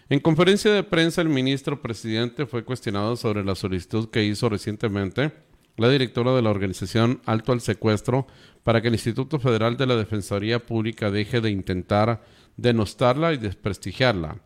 En 0.08 0.20
conferencia 0.20 0.72
de 0.72 0.82
prensa, 0.82 1.20
el 1.20 1.28
ministro 1.28 1.82
presidente 1.82 2.46
fue 2.46 2.64
cuestionado 2.64 3.16
sobre 3.16 3.44
la 3.44 3.54
solicitud 3.54 4.08
que 4.08 4.24
hizo 4.24 4.48
recientemente 4.48 5.32
la 5.76 5.90
directora 5.90 6.34
de 6.34 6.42
la 6.42 6.50
organización 6.50 7.20
Alto 7.26 7.52
al 7.52 7.60
Secuestro 7.60 8.26
para 8.62 8.80
que 8.80 8.88
el 8.88 8.94
Instituto 8.94 9.38
Federal 9.38 9.76
de 9.76 9.86
la 9.86 9.96
Defensoría 9.96 10.64
Pública 10.64 11.10
deje 11.10 11.40
de 11.40 11.50
intentar 11.50 12.22
denostarla 12.56 13.32
y 13.32 13.36
desprestigiarla. 13.36 14.40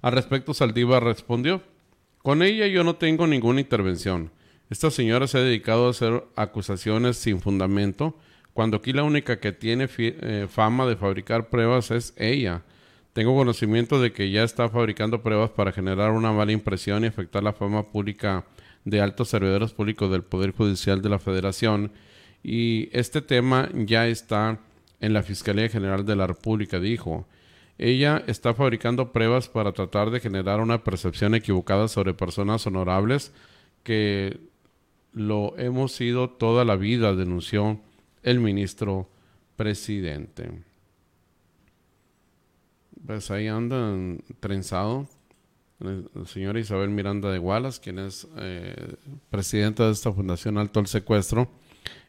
Al 0.00 0.12
respecto, 0.12 0.54
Saldívar 0.54 1.04
respondió, 1.04 1.62
con 2.22 2.42
ella 2.42 2.66
yo 2.66 2.82
no 2.84 2.96
tengo 2.96 3.26
ninguna 3.26 3.60
intervención. 3.60 4.30
Esta 4.68 4.90
señora 4.90 5.28
se 5.28 5.38
ha 5.38 5.42
dedicado 5.42 5.86
a 5.86 5.90
hacer 5.90 6.24
acusaciones 6.34 7.16
sin 7.16 7.40
fundamento, 7.40 8.18
cuando 8.52 8.78
aquí 8.78 8.92
la 8.92 9.04
única 9.04 9.38
que 9.38 9.52
tiene 9.52 9.88
eh, 9.98 10.48
fama 10.50 10.86
de 10.86 10.96
fabricar 10.96 11.50
pruebas 11.50 11.92
es 11.92 12.14
ella. 12.16 12.62
Tengo 13.12 13.36
conocimiento 13.36 14.00
de 14.00 14.12
que 14.12 14.30
ya 14.30 14.42
está 14.42 14.68
fabricando 14.68 15.22
pruebas 15.22 15.50
para 15.50 15.72
generar 15.72 16.10
una 16.10 16.32
mala 16.32 16.50
impresión 16.50 17.04
y 17.04 17.06
afectar 17.06 17.42
la 17.42 17.52
fama 17.52 17.84
pública 17.84 18.44
de 18.84 19.00
altos 19.00 19.28
servidores 19.28 19.72
públicos 19.72 20.10
del 20.10 20.22
Poder 20.22 20.50
Judicial 20.50 21.00
de 21.00 21.10
la 21.10 21.18
Federación. 21.18 21.92
Y 22.42 22.88
este 22.92 23.22
tema 23.22 23.68
ya 23.72 24.08
está 24.08 24.58
en 25.00 25.12
la 25.12 25.22
Fiscalía 25.22 25.68
General 25.68 26.04
de 26.04 26.16
la 26.16 26.26
República, 26.26 26.80
dijo. 26.80 27.26
Ella 27.78 28.24
está 28.26 28.52
fabricando 28.52 29.12
pruebas 29.12 29.48
para 29.48 29.72
tratar 29.72 30.10
de 30.10 30.20
generar 30.20 30.60
una 30.60 30.82
percepción 30.82 31.34
equivocada 31.34 31.88
sobre 31.88 32.14
personas 32.14 32.66
honorables 32.66 33.32
que 33.82 34.40
lo 35.16 35.58
hemos 35.58 35.92
sido 35.92 36.28
toda 36.28 36.66
la 36.66 36.76
vida, 36.76 37.16
denunció 37.16 37.80
el 38.22 38.38
ministro 38.38 39.08
presidente. 39.56 40.50
Pues 43.06 43.30
ahí 43.30 43.46
andan 43.46 44.20
trenzado 44.40 45.08
la 45.78 46.26
señora 46.26 46.60
Isabel 46.60 46.90
Miranda 46.90 47.32
de 47.32 47.38
Wallace, 47.38 47.80
quien 47.80 47.98
es 47.98 48.28
eh, 48.36 48.96
presidenta 49.30 49.86
de 49.86 49.92
esta 49.92 50.12
Fundación 50.12 50.58
Alto 50.58 50.80
al 50.80 50.86
Secuestro. 50.86 51.48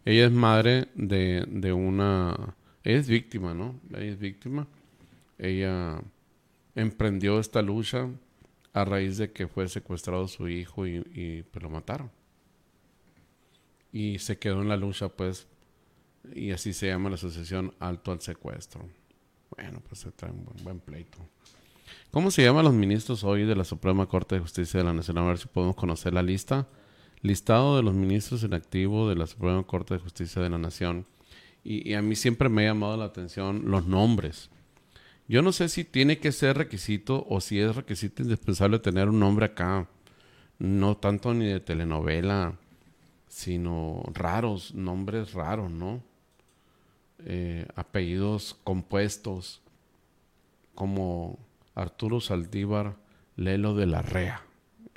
Ella 0.04 0.26
es 0.26 0.32
madre 0.34 0.90
de, 0.94 1.46
de 1.48 1.72
una... 1.72 2.56
Ella 2.84 3.00
es 3.00 3.08
víctima, 3.08 3.54
¿no? 3.54 3.80
Ella 3.92 4.12
es 4.12 4.20
víctima. 4.20 4.68
Ella 5.38 6.02
emprendió 6.76 7.40
esta 7.40 7.62
lucha 7.62 8.10
a 8.74 8.84
raíz 8.84 9.18
de 9.18 9.32
que 9.32 9.48
fue 9.48 9.70
secuestrado 9.70 10.28
su 10.28 10.50
hijo 10.50 10.86
y, 10.86 10.98
y 11.14 11.44
pues, 11.44 11.64
lo 11.64 11.70
mataron 11.70 12.17
y 13.98 14.20
se 14.20 14.38
quedó 14.38 14.62
en 14.62 14.70
la 14.70 14.78
lucha, 14.78 15.10
pues, 15.10 15.48
y 16.36 16.52
así 16.52 16.72
se 16.72 16.86
llama 16.86 17.10
la 17.10 17.16
asociación 17.16 17.74
Alto 17.80 18.12
al 18.12 18.22
Secuestro. 18.22 18.88
Bueno, 19.50 19.82
pues 19.88 20.02
se 20.02 20.12
trae 20.12 20.32
un 20.32 20.46
buen, 20.64 20.80
pleito. 20.80 21.18
¿Cómo 22.12 22.30
se 22.30 22.44
llaman 22.44 22.66
los 22.66 22.76
ministros 22.76 23.24
hoy 23.24 23.44
de 23.44 23.56
la 23.56 23.64
Suprema 23.64 24.06
Corte 24.06 24.36
de 24.36 24.42
Justicia 24.42 24.80
de 24.80 24.84
la 24.84 24.94
Nación? 24.94 25.18
A 25.18 25.24
ver 25.24 25.40
si 25.40 25.48
podemos 25.48 25.76
conocer 25.76 26.14
la 26.14 26.22
lista. 26.22 26.68
Listado 27.24 27.76
de 27.76 27.82
los 27.82 27.96
ministros 27.96 28.44
en 28.44 28.54
activo 28.54 29.10
de 29.10 29.16
la 29.16 29.26
Suprema 29.26 29.64
Corte 29.64 29.96
de 29.96 30.00
Justicia 30.00 30.44
de 30.44 30.52
la 30.52 30.60
Nación. 30.60 31.08
Y, 31.64 31.90
y 31.90 31.96
a 31.96 32.04
mí 32.04 32.16
siempre 32.16 32.50
me 32.50 32.66
ha 32.66 32.74
llamado 32.74 32.98
la 32.98 33.06
atención 33.06 33.64
los 33.66 33.88
nombres. 33.88 34.52
Yo 35.28 35.42
no 35.42 35.52
sé 35.52 35.70
si 35.70 35.84
tiene 35.84 36.20
que 36.20 36.32
ser 36.32 36.56
requisito 36.56 37.26
o 37.28 37.42
si 37.42 37.60
es 37.60 37.76
requisito 37.76 38.22
indispensable 38.22 38.78
tener 38.78 39.10
un 39.10 39.20
nombre 39.20 39.48
acá. 39.48 39.90
No 40.60 40.98
tanto 40.98 41.34
ni 41.34 41.48
de 41.48 41.60
telenovela, 41.60 42.60
sino 43.28 44.04
raros, 44.14 44.74
nombres 44.74 45.34
raros, 45.34 45.72
¿no? 45.72 46.02
Eh, 47.20 47.66
apellidos 47.76 48.58
compuestos, 48.64 49.62
como 50.76 51.40
Arturo 51.76 52.20
Saldívar 52.20 52.96
Lelo 53.36 53.76
de 53.76 53.88
la 53.88 54.02
Rea. 54.02 54.44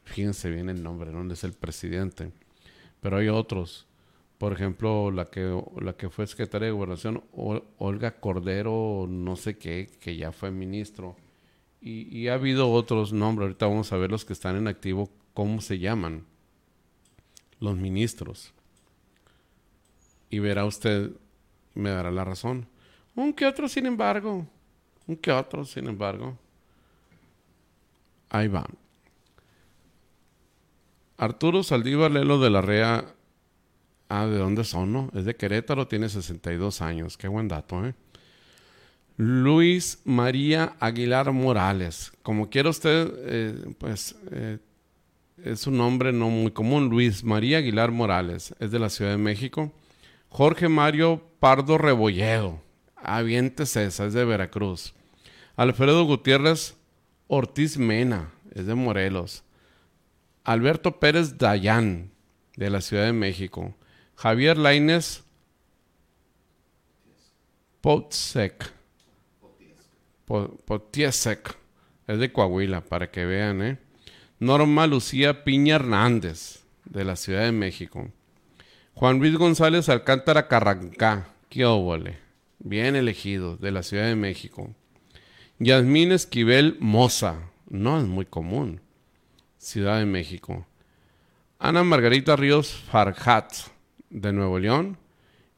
Fíjense 0.04 0.50
bien 0.50 0.68
el 0.68 0.82
nombre, 0.82 1.10
¿no? 1.10 1.30
Es 1.32 1.44
el 1.44 1.52
presidente. 1.52 2.32
Pero 3.00 3.16
hay 3.16 3.28
otros. 3.28 3.86
Por 4.38 4.52
ejemplo, 4.52 5.10
la 5.10 5.26
que, 5.26 5.62
la 5.80 5.94
que 5.94 6.08
fue 6.08 6.26
secretaria 6.26 6.66
de 6.66 6.72
Gobernación, 6.72 7.22
Olga 7.32 8.20
Cordero, 8.20 9.06
no 9.08 9.36
sé 9.36 9.58
qué, 9.58 9.90
que 10.00 10.16
ya 10.16 10.32
fue 10.32 10.50
ministro. 10.50 11.16
Y, 11.80 12.14
y 12.16 12.28
ha 12.28 12.34
habido 12.34 12.70
otros 12.70 13.12
nombres. 13.12 13.46
Ahorita 13.46 13.66
vamos 13.66 13.92
a 13.92 13.96
ver 13.96 14.10
los 14.10 14.24
que 14.24 14.32
están 14.32 14.56
en 14.56 14.68
activo, 14.68 15.10
cómo 15.34 15.60
se 15.60 15.78
llaman 15.78 16.24
los 17.60 17.76
ministros. 17.76 18.52
Y 20.30 20.38
verá 20.38 20.64
usted, 20.64 21.10
me 21.74 21.90
dará 21.90 22.10
la 22.10 22.24
razón. 22.24 22.66
Un 23.14 23.32
que 23.32 23.46
otro, 23.46 23.68
sin 23.68 23.86
embargo. 23.86 24.46
Un 25.06 25.16
que 25.16 25.30
otro, 25.30 25.64
sin 25.64 25.86
embargo. 25.86 26.36
Ahí 28.30 28.48
va. 28.48 28.66
Arturo 31.16 31.62
Saldívar 31.62 32.10
Lelo 32.10 32.38
de 32.38 32.50
la 32.50 32.62
Rea. 32.62 33.14
Ah, 34.08 34.26
¿de 34.26 34.38
dónde 34.38 34.64
son, 34.64 34.92
no? 34.92 35.10
Es 35.14 35.24
de 35.24 35.36
Querétaro, 35.36 35.86
tiene 35.86 36.08
62 36.08 36.80
años. 36.80 37.16
Qué 37.16 37.28
buen 37.28 37.46
dato, 37.48 37.84
¿eh? 37.86 37.94
Luis 39.16 40.00
María 40.04 40.76
Aguilar 40.80 41.30
Morales. 41.32 42.10
Como 42.22 42.48
quiera 42.48 42.70
usted, 42.70 43.12
eh, 43.18 43.74
pues 43.76 44.16
eh, 44.30 44.58
es 45.44 45.66
un 45.66 45.78
nombre 45.78 46.12
no 46.12 46.28
muy 46.28 46.50
común, 46.50 46.88
Luis 46.88 47.24
María 47.24 47.58
Aguilar 47.58 47.90
Morales, 47.90 48.54
es 48.58 48.70
de 48.70 48.78
la 48.78 48.90
Ciudad 48.90 49.12
de 49.12 49.18
México. 49.18 49.72
Jorge 50.28 50.68
Mario 50.68 51.22
Pardo 51.40 51.78
Rebolledo, 51.78 52.60
avientes 52.96 53.76
esa, 53.76 54.06
es 54.06 54.12
de 54.12 54.24
Veracruz. 54.24 54.94
Alfredo 55.56 56.04
Gutiérrez 56.04 56.76
Ortiz 57.26 57.78
Mena, 57.78 58.30
es 58.52 58.66
de 58.66 58.74
Morelos. 58.74 59.44
Alberto 60.44 60.98
Pérez 60.98 61.38
Dayán, 61.38 62.10
de 62.56 62.70
la 62.70 62.80
Ciudad 62.80 63.04
de 63.04 63.12
México. 63.12 63.74
Javier 64.16 64.58
Laines 64.58 65.24
Potsek. 67.80 68.72
Potiesek, 70.26 71.56
es 72.06 72.18
de 72.18 72.32
Coahuila, 72.32 72.82
para 72.82 73.10
que 73.10 73.24
vean, 73.24 73.62
¿eh? 73.62 73.78
Norma 74.40 74.86
Lucía 74.86 75.44
Piña 75.44 75.74
Hernández, 75.74 76.64
de 76.86 77.04
la 77.04 77.16
Ciudad 77.16 77.42
de 77.42 77.52
México. 77.52 78.10
Juan 78.94 79.18
Luis 79.18 79.36
González 79.36 79.90
Alcántara 79.90 80.48
Carrancá, 80.48 81.28
qué 81.50 81.66
óvole, 81.66 82.16
bien 82.58 82.96
elegido, 82.96 83.58
de 83.58 83.70
la 83.70 83.82
Ciudad 83.82 84.06
de 84.06 84.16
México. 84.16 84.74
Yasmín 85.58 86.10
Esquivel 86.10 86.78
Moza, 86.80 87.50
no 87.68 87.98
es 87.98 88.06
muy 88.06 88.24
común, 88.24 88.80
Ciudad 89.58 89.98
de 89.98 90.06
México. 90.06 90.66
Ana 91.58 91.84
Margarita 91.84 92.34
Ríos 92.34 92.72
Farhat, 92.72 93.52
de 94.08 94.32
Nuevo 94.32 94.58
León. 94.58 94.96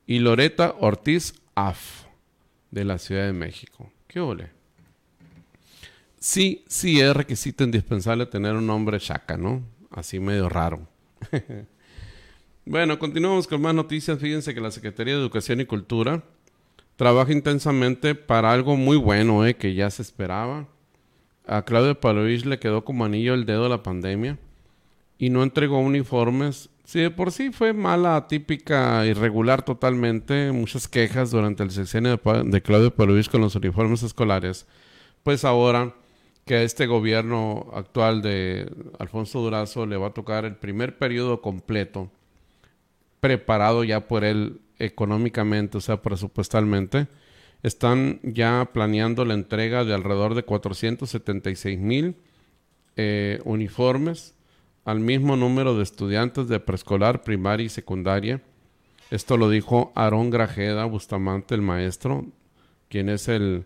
Y 0.08 0.18
Loreta 0.18 0.74
Ortiz 0.80 1.34
Af, 1.54 2.06
de 2.72 2.84
la 2.84 2.98
Ciudad 2.98 3.26
de 3.26 3.32
México. 3.32 3.92
¿Qué 4.08 4.18
ole? 4.18 4.50
Sí, 6.22 6.64
sí 6.68 7.00
es 7.00 7.14
requisito 7.14 7.64
indispensable 7.64 8.26
tener 8.26 8.54
un 8.54 8.66
nombre 8.66 8.98
chaca, 9.00 9.36
¿no? 9.36 9.62
Así 9.90 10.20
medio 10.20 10.48
raro. 10.48 10.86
bueno, 12.64 12.98
continuamos 12.98 13.46
con 13.48 13.60
más 13.60 13.74
noticias. 13.74 14.18
Fíjense 14.18 14.54
que 14.54 14.60
la 14.60 14.70
Secretaría 14.70 15.14
de 15.14 15.20
Educación 15.20 15.60
y 15.60 15.66
Cultura 15.66 16.22
trabaja 16.96 17.32
intensamente 17.32 18.14
para 18.14 18.52
algo 18.52 18.76
muy 18.76 18.96
bueno, 18.96 19.44
¿eh? 19.44 19.54
que 19.54 19.74
ya 19.74 19.90
se 19.90 20.02
esperaba. 20.02 20.68
A 21.44 21.62
Claudio 21.62 21.98
Palovich 21.98 22.44
le 22.44 22.60
quedó 22.60 22.84
como 22.84 23.04
anillo 23.04 23.34
el 23.34 23.44
dedo 23.44 23.68
la 23.68 23.82
pandemia 23.82 24.38
y 25.18 25.28
no 25.30 25.42
entregó 25.42 25.80
uniformes. 25.80 26.70
Sí, 26.84 27.00
de 27.00 27.10
por 27.10 27.32
sí 27.32 27.50
fue 27.50 27.72
mala, 27.72 28.28
típica, 28.28 29.04
irregular 29.06 29.62
totalmente. 29.62 30.52
Muchas 30.52 30.86
quejas 30.86 31.32
durante 31.32 31.64
el 31.64 31.72
sexenio 31.72 32.16
de, 32.16 32.42
de 32.44 32.62
Claudio 32.62 32.94
Palovich 32.94 33.28
con 33.28 33.40
los 33.40 33.56
uniformes 33.56 34.04
escolares. 34.04 34.66
Pues 35.24 35.44
ahora 35.44 35.94
que 36.44 36.64
este 36.64 36.86
gobierno 36.86 37.70
actual 37.74 38.22
de 38.22 38.70
Alfonso 38.98 39.40
Durazo 39.40 39.86
le 39.86 39.96
va 39.96 40.08
a 40.08 40.14
tocar 40.14 40.44
el 40.44 40.56
primer 40.56 40.98
periodo 40.98 41.40
completo, 41.40 42.10
preparado 43.20 43.84
ya 43.84 44.08
por 44.08 44.24
él 44.24 44.60
económicamente, 44.78 45.78
o 45.78 45.80
sea, 45.80 46.02
presupuestalmente, 46.02 47.06
están 47.62 48.18
ya 48.24 48.70
planeando 48.72 49.24
la 49.24 49.34
entrega 49.34 49.84
de 49.84 49.94
alrededor 49.94 50.34
de 50.34 50.42
476 50.42 51.78
mil 51.78 52.16
eh, 52.96 53.40
uniformes 53.44 54.34
al 54.84 54.98
mismo 54.98 55.36
número 55.36 55.76
de 55.76 55.84
estudiantes 55.84 56.48
de 56.48 56.58
preescolar, 56.58 57.22
primaria 57.22 57.66
y 57.66 57.68
secundaria. 57.68 58.42
Esto 59.12 59.36
lo 59.36 59.48
dijo 59.48 59.92
Aarón 59.94 60.30
Grajeda 60.30 60.84
Bustamante, 60.86 61.54
el 61.54 61.62
maestro, 61.62 62.26
quien 62.88 63.08
es 63.08 63.28
el, 63.28 63.64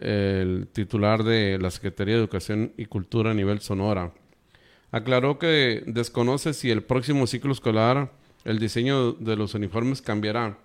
el 0.00 0.68
titular 0.72 1.24
de 1.24 1.58
la 1.58 1.70
Secretaría 1.70 2.14
de 2.14 2.20
Educación 2.20 2.72
y 2.76 2.86
Cultura 2.86 3.32
a 3.32 3.34
nivel 3.34 3.60
Sonora. 3.60 4.12
Aclaró 4.90 5.38
que 5.38 5.82
desconoce 5.86 6.54
si 6.54 6.70
el 6.70 6.82
próximo 6.82 7.26
ciclo 7.26 7.52
escolar 7.52 8.12
el 8.44 8.58
diseño 8.58 9.12
de 9.12 9.36
los 9.36 9.54
uniformes 9.54 10.00
cambiará, 10.00 10.58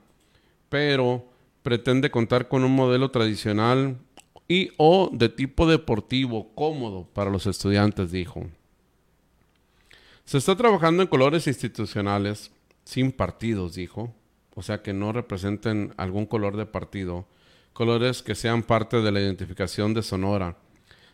pero 0.70 1.26
pretende 1.64 2.12
contar 2.12 2.48
con 2.48 2.64
un 2.64 2.76
modelo 2.76 3.12
tradicional 3.12 3.98
y 4.48 4.72
o 4.78 5.10
de 5.12 5.30
tipo 5.30 5.68
deportivo 5.68 6.54
cómodo 6.56 7.08
para 7.14 7.32
los 7.32 7.48
estudiantes, 7.48 8.12
dijo. 8.12 8.48
Se 10.26 10.38
está 10.38 10.56
trabajando 10.56 11.02
en 11.02 11.10
colores 11.10 11.48
institucionales 11.48 12.52
sin 12.86 13.12
partidos, 13.12 13.76
dijo, 13.76 14.14
o 14.56 14.62
sea 14.62 14.82
que 14.82 14.94
no 14.94 15.12
representen 15.12 15.94
algún 15.98 16.26
color 16.26 16.56
de 16.58 16.66
partido, 16.66 17.26
colores 17.74 18.22
que 18.22 18.36
sean 18.36 18.64
parte 18.64 19.02
de 19.02 19.12
la 19.12 19.20
identificación 19.20 19.94
de 19.94 20.04
Sonora. 20.04 20.58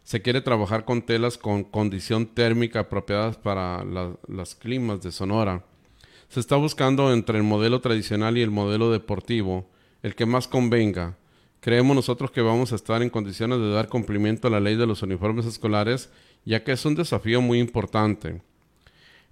Se 0.03 0.21
quiere 0.21 0.41
trabajar 0.41 0.85
con 0.85 1.01
telas 1.01 1.37
con 1.37 1.63
condición 1.63 2.27
térmica 2.27 2.81
apropiadas 2.81 3.37
para 3.37 3.83
las 4.27 4.55
climas 4.55 5.01
de 5.01 5.11
Sonora. 5.11 5.65
Se 6.27 6.39
está 6.39 6.55
buscando 6.57 7.11
entre 7.13 7.37
el 7.37 7.43
modelo 7.43 7.79
tradicional 7.81 8.37
y 8.37 8.41
el 8.41 8.51
modelo 8.51 8.91
deportivo 8.91 9.69
el 10.03 10.15
que 10.15 10.25
más 10.25 10.47
convenga. 10.47 11.17
Creemos 11.59 11.95
nosotros 11.95 12.31
que 12.31 12.41
vamos 12.41 12.71
a 12.71 12.75
estar 12.75 13.01
en 13.01 13.09
condiciones 13.09 13.59
de 13.59 13.71
dar 13.71 13.89
cumplimiento 13.89 14.47
a 14.47 14.51
la 14.51 14.59
ley 14.59 14.75
de 14.75 14.87
los 14.87 15.01
uniformes 15.01 15.45
escolares, 15.45 16.09
ya 16.45 16.63
que 16.63 16.71
es 16.71 16.85
un 16.85 16.95
desafío 16.95 17.41
muy 17.41 17.59
importante. 17.59 18.41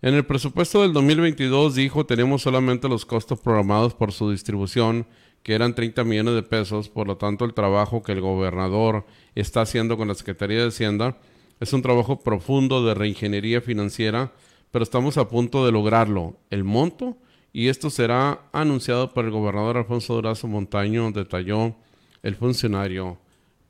En 0.02 0.14
el 0.14 0.26
presupuesto 0.26 0.82
del 0.82 0.94
2022 0.94 1.76
dijo 1.76 2.06
tenemos 2.06 2.42
solamente 2.42 2.90
los 2.90 3.06
costos 3.06 3.40
programados 3.40 3.94
por 3.94 4.12
su 4.12 4.30
distribución, 4.30 5.08
que 5.48 5.56
eran 5.56 5.74
30 5.74 6.04
millones 6.04 6.36
de 6.36 6.44
pesos, 6.44 6.90
por 6.90 7.08
lo 7.08 7.16
tanto 7.16 7.46
el 7.46 7.54
trabajo 7.54 8.04
que 8.04 8.12
el 8.12 8.20
gobernador 8.20 9.06
está 9.34 9.62
haciendo 9.62 9.96
con 9.96 10.10
la 10.10 10.14
Secretaría 10.14 10.60
de 10.60 10.68
Hacienda 10.68 11.16
es 11.62 11.72
un 11.72 11.82
trabajo 11.82 12.20
profundo 12.20 12.86
de 12.86 12.94
reingeniería 12.94 13.62
financiera, 13.62 14.34
pero 14.72 14.84
estamos 14.84 15.18
a 15.18 15.30
punto 15.30 15.66
de 15.66 15.72
lograrlo. 15.72 16.36
El 16.50 16.66
monto 16.66 17.16
y 17.54 17.70
esto 17.70 17.90
será 17.90 18.42
anunciado 18.52 19.14
por 19.14 19.24
el 19.24 19.32
gobernador 19.32 19.78
Alfonso 19.78 20.16
Durazo 20.16 20.50
Montaño, 20.50 21.14
detalló 21.14 21.78
el 22.24 22.36
funcionario 22.36 23.18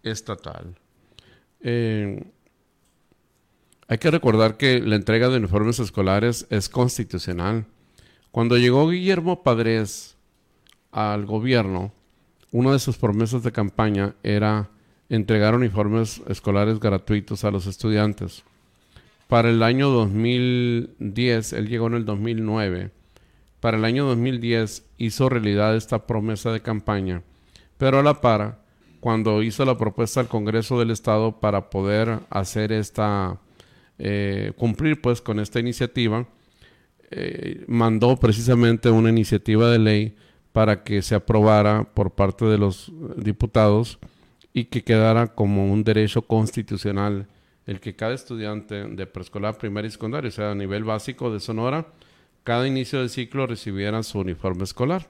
estatal. 0.02 0.80
Eh, 1.62 2.24
hay 3.88 3.98
que 4.00 4.10
recordar 4.10 4.58
que 4.58 4.80
la 4.80 4.96
entrega 4.96 5.30
de 5.30 5.38
uniformes 5.38 5.78
escolares 5.78 6.48
es 6.50 6.70
constitucional. 6.70 7.68
Cuando 8.32 8.58
llegó 8.58 8.90
Guillermo 8.90 9.44
Padres 9.44 10.17
al 10.92 11.26
gobierno, 11.26 11.92
una 12.52 12.72
de 12.72 12.80
sus 12.80 12.98
promesas 12.98 13.44
de 13.44 13.52
campaña 13.52 14.16
era 14.24 14.70
entregar 15.10 15.56
uniformes 15.56 16.22
escolares 16.28 16.80
gratuitos 16.80 17.44
a 17.44 17.52
los 17.52 17.68
estudiantes. 17.68 18.44
Para 19.28 19.50
el 19.50 19.62
año 19.64 19.90
2010, 19.90 21.54
él 21.54 21.68
llegó 21.68 21.88
en 21.88 21.96
el 21.96 22.06
2009, 22.06 22.92
para 23.60 23.78
el 23.78 23.86
año 23.86 24.06
2010 24.06 24.86
hizo 24.98 25.30
realidad 25.30 25.76
esta 25.76 26.06
promesa 26.06 26.52
de 26.52 26.62
campaña, 26.62 27.24
pero 27.78 28.00
a 28.00 28.04
la 28.04 28.22
par, 28.22 28.64
cuando 29.00 29.44
hizo 29.44 29.66
la 29.66 29.78
propuesta 29.78 30.20
al 30.20 30.28
Congreso 30.28 30.80
del 30.80 30.92
Estado 30.92 31.40
para 31.40 31.70
poder 31.70 32.20
hacer 32.30 32.72
esta, 32.72 33.40
eh, 34.00 34.54
cumplir 34.58 35.02
pues 35.02 35.22
con 35.22 35.40
esta 35.40 35.60
iniciativa, 35.60 36.28
eh, 37.10 37.64
mandó 37.68 38.18
precisamente 38.18 38.90
una 38.90 39.10
iniciativa 39.10 39.70
de 39.70 39.80
ley 39.80 40.16
para 40.58 40.84
que 40.84 41.04
se 41.04 41.14
aprobara 41.14 41.84
por 41.84 42.16
parte 42.16 42.44
de 42.46 42.58
los 42.58 42.92
diputados 43.16 44.00
y 44.54 44.64
que 44.64 44.84
quedara 44.84 45.28
como 45.28 45.72
un 45.72 45.84
derecho 45.84 46.24
constitucional 46.24 47.28
el 47.68 47.80
que 47.80 47.96
cada 47.96 48.16
estudiante 48.16 48.86
de 48.86 49.06
preescolar, 49.06 49.60
primaria 49.60 49.90
y 49.90 49.92
secundaria, 49.92 50.30
o 50.30 50.32
sea, 50.32 50.50
a 50.50 50.56
nivel 50.56 50.84
básico 50.84 51.32
de 51.32 51.40
Sonora, 51.40 51.86
cada 52.44 52.68
inicio 52.68 53.04
de 53.04 53.10
ciclo 53.10 53.46
recibieran 53.46 54.04
su 54.04 54.18
uniforme 54.18 54.64
escolar. 54.64 55.08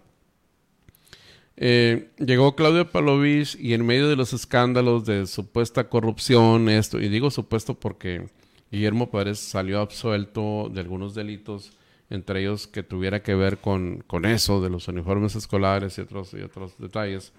Eh, 1.55 2.09
llegó 2.17 2.57
Claudio 2.57 2.91
Palovich 2.91 3.55
y 3.57 3.73
en 3.73 3.85
medio 3.85 4.09
de 4.09 4.17
los 4.17 4.33
escándalos 4.33 5.05
de 5.05 5.27
supuesta 5.27 5.87
corrupción, 5.87 6.67
esto, 6.67 6.99
y 6.99 7.07
digo 7.07 7.31
supuesto 7.31 7.73
porque 7.73 8.27
Guillermo 8.69 9.09
Pérez 9.09 9.39
salió 9.39 9.79
absuelto 9.79 10.69
de 10.73 10.81
algunos 10.81 11.15
delitos, 11.15 11.71
entre 12.09 12.41
ellos 12.41 12.67
que 12.67 12.83
tuviera 12.83 13.21
que 13.21 13.35
ver 13.35 13.57
con, 13.59 14.03
con 14.07 14.25
eso, 14.25 14.61
de 14.61 14.69
los 14.69 14.87
uniformes 14.87 15.35
escolares 15.35 15.97
y 15.97 16.01
otros, 16.01 16.33
y 16.33 16.41
otros 16.41 16.77
detalles, 16.77 17.33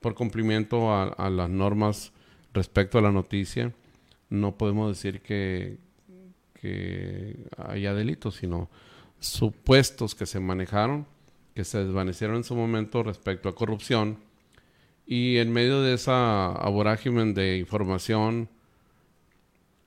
por 0.00 0.14
cumplimiento 0.14 0.92
a, 0.92 1.30
las 1.30 1.50
normas 1.50 2.12
respecto 2.52 2.98
a 2.98 3.02
la 3.02 3.12
noticia. 3.12 3.72
No 4.28 4.56
podemos 4.56 4.96
decir 4.96 5.20
que, 5.20 5.78
que 6.54 7.36
haya 7.56 7.94
delitos, 7.94 8.36
sino 8.36 8.68
supuestos 9.20 10.14
que 10.14 10.26
se 10.26 10.40
manejaron, 10.40 11.06
que 11.54 11.64
se 11.64 11.84
desvanecieron 11.84 12.36
en 12.36 12.44
su 12.44 12.56
momento 12.56 13.02
respecto 13.02 13.48
a 13.48 13.54
corrupción, 13.54 14.18
y 15.06 15.38
en 15.38 15.52
medio 15.52 15.82
de 15.82 15.94
esa 15.94 16.52
aborágimen 16.52 17.34
de 17.34 17.58
información, 17.58 18.48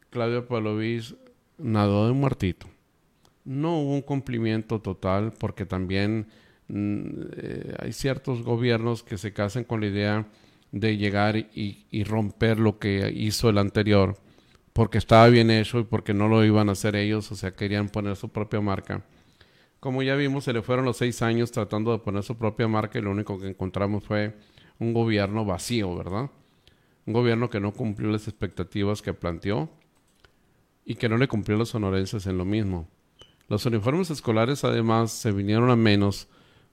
Claudio 0.09 0.45
Pavlovich 0.45 1.15
nadó 1.57 2.07
de 2.07 2.13
muertito. 2.13 2.72
No 3.45 3.79
hubo 3.79 3.93
un 3.93 4.01
cumplimiento 4.01 4.81
total 4.81 5.33
porque 5.37 5.65
también 5.65 6.27
mm, 6.67 7.09
eh, 7.37 7.75
hay 7.79 7.93
ciertos 7.93 8.43
gobiernos 8.43 9.03
que 9.03 9.17
se 9.17 9.33
casan 9.33 9.63
con 9.63 9.81
la 9.81 9.87
idea 9.87 10.27
de 10.71 10.97
llegar 10.97 11.37
y, 11.37 11.85
y, 11.91 12.03
romper 12.03 12.59
lo 12.59 12.79
que 12.79 13.11
hizo 13.15 13.49
el 13.49 13.59
anterior 13.59 14.17
porque 14.73 14.97
estaba 14.97 15.27
bien 15.27 15.51
hecho 15.51 15.79
y 15.79 15.83
porque 15.83 16.13
no 16.15 16.27
lo 16.27 16.43
iban 16.43 16.67
a 16.67 16.71
hacer 16.71 16.95
ellos, 16.95 17.31
o 17.31 17.35
sea, 17.35 17.51
querían 17.51 17.89
poner 17.89 18.15
su 18.15 18.29
propia 18.29 18.59
marca. 18.59 19.03
Como 19.79 20.01
ya 20.01 20.15
vimos, 20.15 20.45
se 20.45 20.53
le 20.53 20.61
fueron 20.61 20.85
los 20.85 20.97
seis 20.97 21.21
años 21.21 21.51
tratando 21.51 21.91
de 21.91 21.99
poner 21.99 22.23
su 22.23 22.37
propia 22.37 22.67
marca 22.67 22.97
y 22.97 23.01
lo 23.01 23.11
único 23.11 23.39
que 23.39 23.49
encontramos 23.49 24.03
fue 24.03 24.35
un 24.79 24.93
gobierno 24.93 25.45
vacío, 25.45 25.95
¿verdad? 25.95 26.29
Un 27.05 27.13
gobierno 27.13 27.49
que 27.49 27.59
no 27.59 27.73
cumplió 27.73 28.09
las 28.09 28.27
expectativas 28.27 29.01
que 29.01 29.13
planteó 29.13 29.69
y 30.85 30.95
que 30.95 31.09
no 31.09 31.17
le 31.17 31.27
cumplió 31.27 31.55
a 31.55 31.59
los 31.59 31.69
sonorenses 31.69 32.25
en 32.27 32.37
lo 32.37 32.45
mismo. 32.45 32.87
Los 33.47 33.65
uniformes 33.65 34.09
escolares 34.09 34.63
además 34.63 35.11
se 35.11 35.31
vinieron 35.31 35.69
a 35.69 35.75
menos 35.75 36.27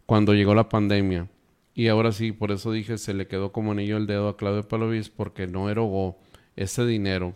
cuando 0.07 0.35
llegó 0.35 0.55
la 0.55 0.69
pandemia. 0.69 1.29
Y 1.75 1.89
ahora 1.89 2.13
sí, 2.13 2.33
por 2.33 2.53
eso 2.53 2.73
dije, 2.73 2.99
se 2.99 3.15
le 3.15 3.27
quedó 3.27 3.53
como 3.53 3.73
anillo 3.73 3.97
el 3.97 4.07
dedo 4.07 4.29
a 4.29 4.37
Claudio 4.37 4.67
Palovis 4.67 5.09
porque 5.09 5.47
no 5.47 5.71
erogó 5.71 6.19
ese 6.57 6.85
dinero. 6.85 7.35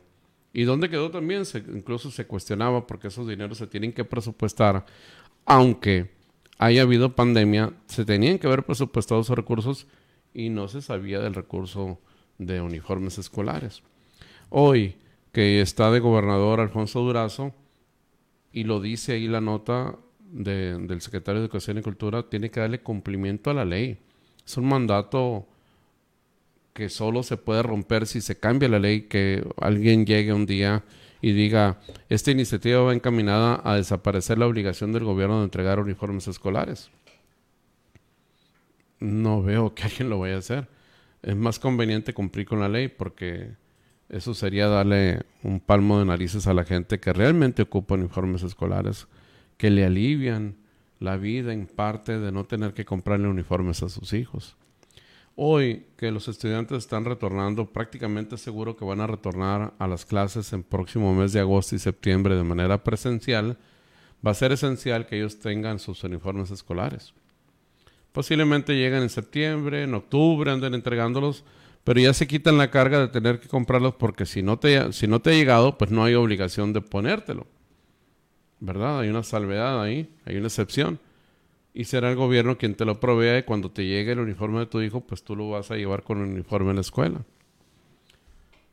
¿Y 0.53 0.65
dónde 0.65 0.89
quedó 0.89 1.11
también? 1.11 1.45
Se, 1.45 1.59
incluso 1.59 2.11
se 2.11 2.27
cuestionaba 2.27 2.87
porque 2.87 3.09
esos 3.09 3.27
dineros 3.27 3.59
se 3.59 3.67
tienen 3.67 3.93
que 3.93 4.05
presupuestar 4.05 4.87
aunque 5.47 6.11
haya 6.59 6.83
habido 6.83 7.15
pandemia, 7.15 7.73
se 7.87 8.05
tenían 8.05 8.39
que 8.39 8.47
haber 8.47 8.65
presupuestado 8.65 9.21
esos 9.21 9.37
recursos 9.37 9.87
y 10.33 10.49
no 10.49 10.69
se 10.69 10.83
sabía 10.83 11.21
del 11.21 11.35
recurso 11.35 11.99
de 12.39 12.61
uniformes 12.61 13.19
escolares. 13.19 13.83
Hoy 14.51 14.97
que 15.33 15.61
está 15.61 15.91
de 15.91 16.01
gobernador 16.01 16.61
Alfonso 16.61 17.01
Durazo, 17.01 17.53
y 18.55 18.63
lo 18.63 18.81
dice 18.81 19.15
ahí 19.15 19.27
la 19.27 19.41
nota 19.41 19.99
del 20.31 21.01
secretario 21.01 21.41
de 21.41 21.47
Educación 21.47 21.79
y 21.79 21.83
Cultura, 21.83 22.23
tiene 22.31 22.51
que 22.51 22.61
darle 22.61 22.81
cumplimiento 22.81 23.51
a 23.51 23.55
la 23.55 23.65
ley. 23.65 23.99
Es 24.47 24.57
un 24.57 24.67
mandato 24.67 25.49
que 26.73 26.89
solo 26.89 27.25
se 27.25 27.37
puede 27.37 27.65
romper 27.65 28.07
si 28.07 28.21
se 28.21 28.39
cambia 28.39 28.69
la 28.69 28.79
ley, 28.79 29.03
que 29.03 29.45
alguien 29.61 30.07
llegue 30.07 30.33
un 30.33 30.47
día 30.47 30.85
y 31.21 31.33
diga, 31.33 31.81
esta 32.09 32.31
iniciativa 32.31 32.81
va 32.81 32.95
encaminada 32.95 33.61
a 33.65 33.75
desaparecer 33.75 34.39
la 34.39 34.47
obligación 34.47 34.93
del 34.93 35.03
gobierno 35.03 35.39
de 35.39 35.45
entregar 35.45 35.81
uniformes 35.81 36.29
escolares. 36.29 36.91
No 39.01 39.43
veo 39.43 39.75
que 39.75 39.83
alguien 39.85 40.11
lo 40.11 40.21
vaya 40.21 40.37
a 40.37 40.39
hacer. 40.39 40.69
Es 41.23 41.35
más 41.35 41.59
conveniente 41.59 42.15
cumplir 42.15 42.47
con 42.47 42.61
la 42.61 42.69
ley 42.69 42.87
porque 42.87 43.57
eso 44.15 44.33
sería 44.33 44.69
darle 44.69 45.23
un 45.43 45.59
palmo 45.59 45.99
de 45.99 46.05
narices 46.05 46.47
a 46.47 46.55
la 46.55 46.65
gente 46.65 47.01
que 47.01 47.13
realmente 47.13 47.63
ocupa 47.63 47.95
uniformes 47.95 48.45
escolares, 48.45 49.09
que 49.57 49.71
le 49.71 49.85
alivian 49.85 50.55
la 51.01 51.17
vida 51.17 51.53
en 51.53 51.67
parte 51.67 52.21
de 52.21 52.31
no 52.31 52.45
tener 52.45 52.75
que 52.75 52.85
comprarle 52.85 53.27
uniformes 53.27 53.83
a 53.83 53.89
sus 53.89 54.13
hijos. 54.13 54.57
Hoy 55.35 55.87
que 55.97 56.13
los 56.13 56.29
estudiantes 56.29 56.79
están 56.79 57.05
retornando, 57.05 57.73
prácticamente 57.73 58.39
seguro 58.39 58.77
que 58.77 58.85
van 58.85 59.01
a 59.01 59.09
retornar 59.09 59.75
a 59.81 59.89
las 59.89 60.05
clases 60.07 60.53
en 60.53 60.63
próximo 60.63 61.13
mes 61.13 61.33
de 61.33 61.41
agosto 61.41 61.75
y 61.75 61.81
septiembre 61.81 62.37
de 62.37 62.45
manera 62.45 62.85
presencial, 62.85 63.59
va 64.25 64.31
a 64.31 64.35
ser 64.35 64.53
esencial 64.53 65.07
que 65.07 65.17
ellos 65.17 65.41
tengan 65.41 65.81
sus 65.81 66.05
uniformes 66.05 66.53
escolares. 66.53 67.15
Posiblemente 68.13 68.75
lleguen 68.75 69.03
en 69.03 69.11
septiembre, 69.11 69.83
en 69.83 69.95
octubre, 69.95 70.53
anden 70.53 70.75
entregándolos, 70.75 71.43
pero 71.85 72.01
ya 72.01 72.15
se 72.15 72.27
quitan 72.27 72.57
la 72.57 72.71
carga 72.71 72.99
de 72.99 73.09
tener 73.09 73.39
que 73.39 73.49
comprarlos 73.49 73.95
porque 73.95 74.25
si 74.25 74.43
no 74.43 74.59
te, 74.59 74.93
si 74.93 75.07
no 75.07 75.21
te 75.21 75.31
ha 75.31 75.35
llegado, 75.35 75.77
pues 75.77 75.91
no 75.91 76.03
hay 76.03 76.15
obligación 76.15 76.73
de 76.73 76.81
ponértelo. 76.81 77.47
¿Verdad? 78.61 79.01
Hay 79.01 79.11
una 79.11 79.23
salvedad 79.23 79.83
ahí, 79.83 80.09
hay 80.25 80.37
una 80.37 80.47
excepción. 80.47 80.99
Y 81.75 81.85
será 81.85 82.11
el 82.11 82.17
gobierno 82.17 82.57
quien 82.57 82.75
te 82.75 82.87
lo 82.87 83.01
provea 83.01 83.39
y 83.39 83.43
cuando 83.43 83.71
te 83.71 83.85
llegue 83.85 84.13
el 84.13 84.21
uniforme 84.21 84.61
de 84.61 84.67
tu 84.67 84.81
hijo, 84.81 85.01
pues 85.01 85.23
tú 85.23 85.37
lo 85.37 85.51
vas 85.51 85.71
a 85.71 85.77
llevar 85.77 86.03
con 86.03 86.19
el 86.23 86.31
uniforme 86.31 86.71
en 86.71 86.77
la 86.77 86.81
escuela. 86.81 87.25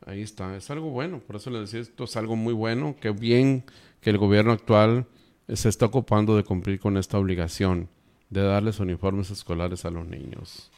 Ahí 0.06 0.22
está, 0.22 0.56
es 0.56 0.70
algo 0.70 0.90
bueno, 0.90 1.20
por 1.20 1.36
eso 1.36 1.50
le 1.50 1.60
decía, 1.60 1.80
esto 1.80 2.04
es 2.04 2.16
algo 2.16 2.34
muy 2.34 2.54
bueno, 2.54 2.96
que 3.00 3.10
bien 3.10 3.64
que 4.00 4.10
el 4.10 4.18
gobierno 4.18 4.52
actual 4.52 5.06
se 5.52 5.68
está 5.68 5.86
ocupando 5.86 6.36
de 6.36 6.44
cumplir 6.44 6.80
con 6.80 6.96
esta 6.96 7.18
obligación 7.18 7.88
de 8.30 8.42
darles 8.42 8.80
uniformes 8.80 9.30
escolares 9.30 9.84
a 9.84 9.90
los 9.90 10.06
niños. 10.06 10.70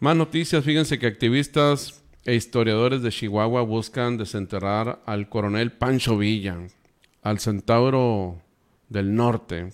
Más 0.00 0.14
noticias, 0.14 0.64
fíjense 0.64 1.00
que 1.00 1.08
activistas 1.08 2.04
e 2.24 2.36
historiadores 2.36 3.02
de 3.02 3.10
Chihuahua 3.10 3.62
buscan 3.62 4.16
desenterrar 4.16 5.02
al 5.06 5.28
coronel 5.28 5.72
Pancho 5.72 6.16
Villa, 6.16 6.56
al 7.22 7.40
centauro 7.40 8.40
del 8.88 9.16
norte, 9.16 9.72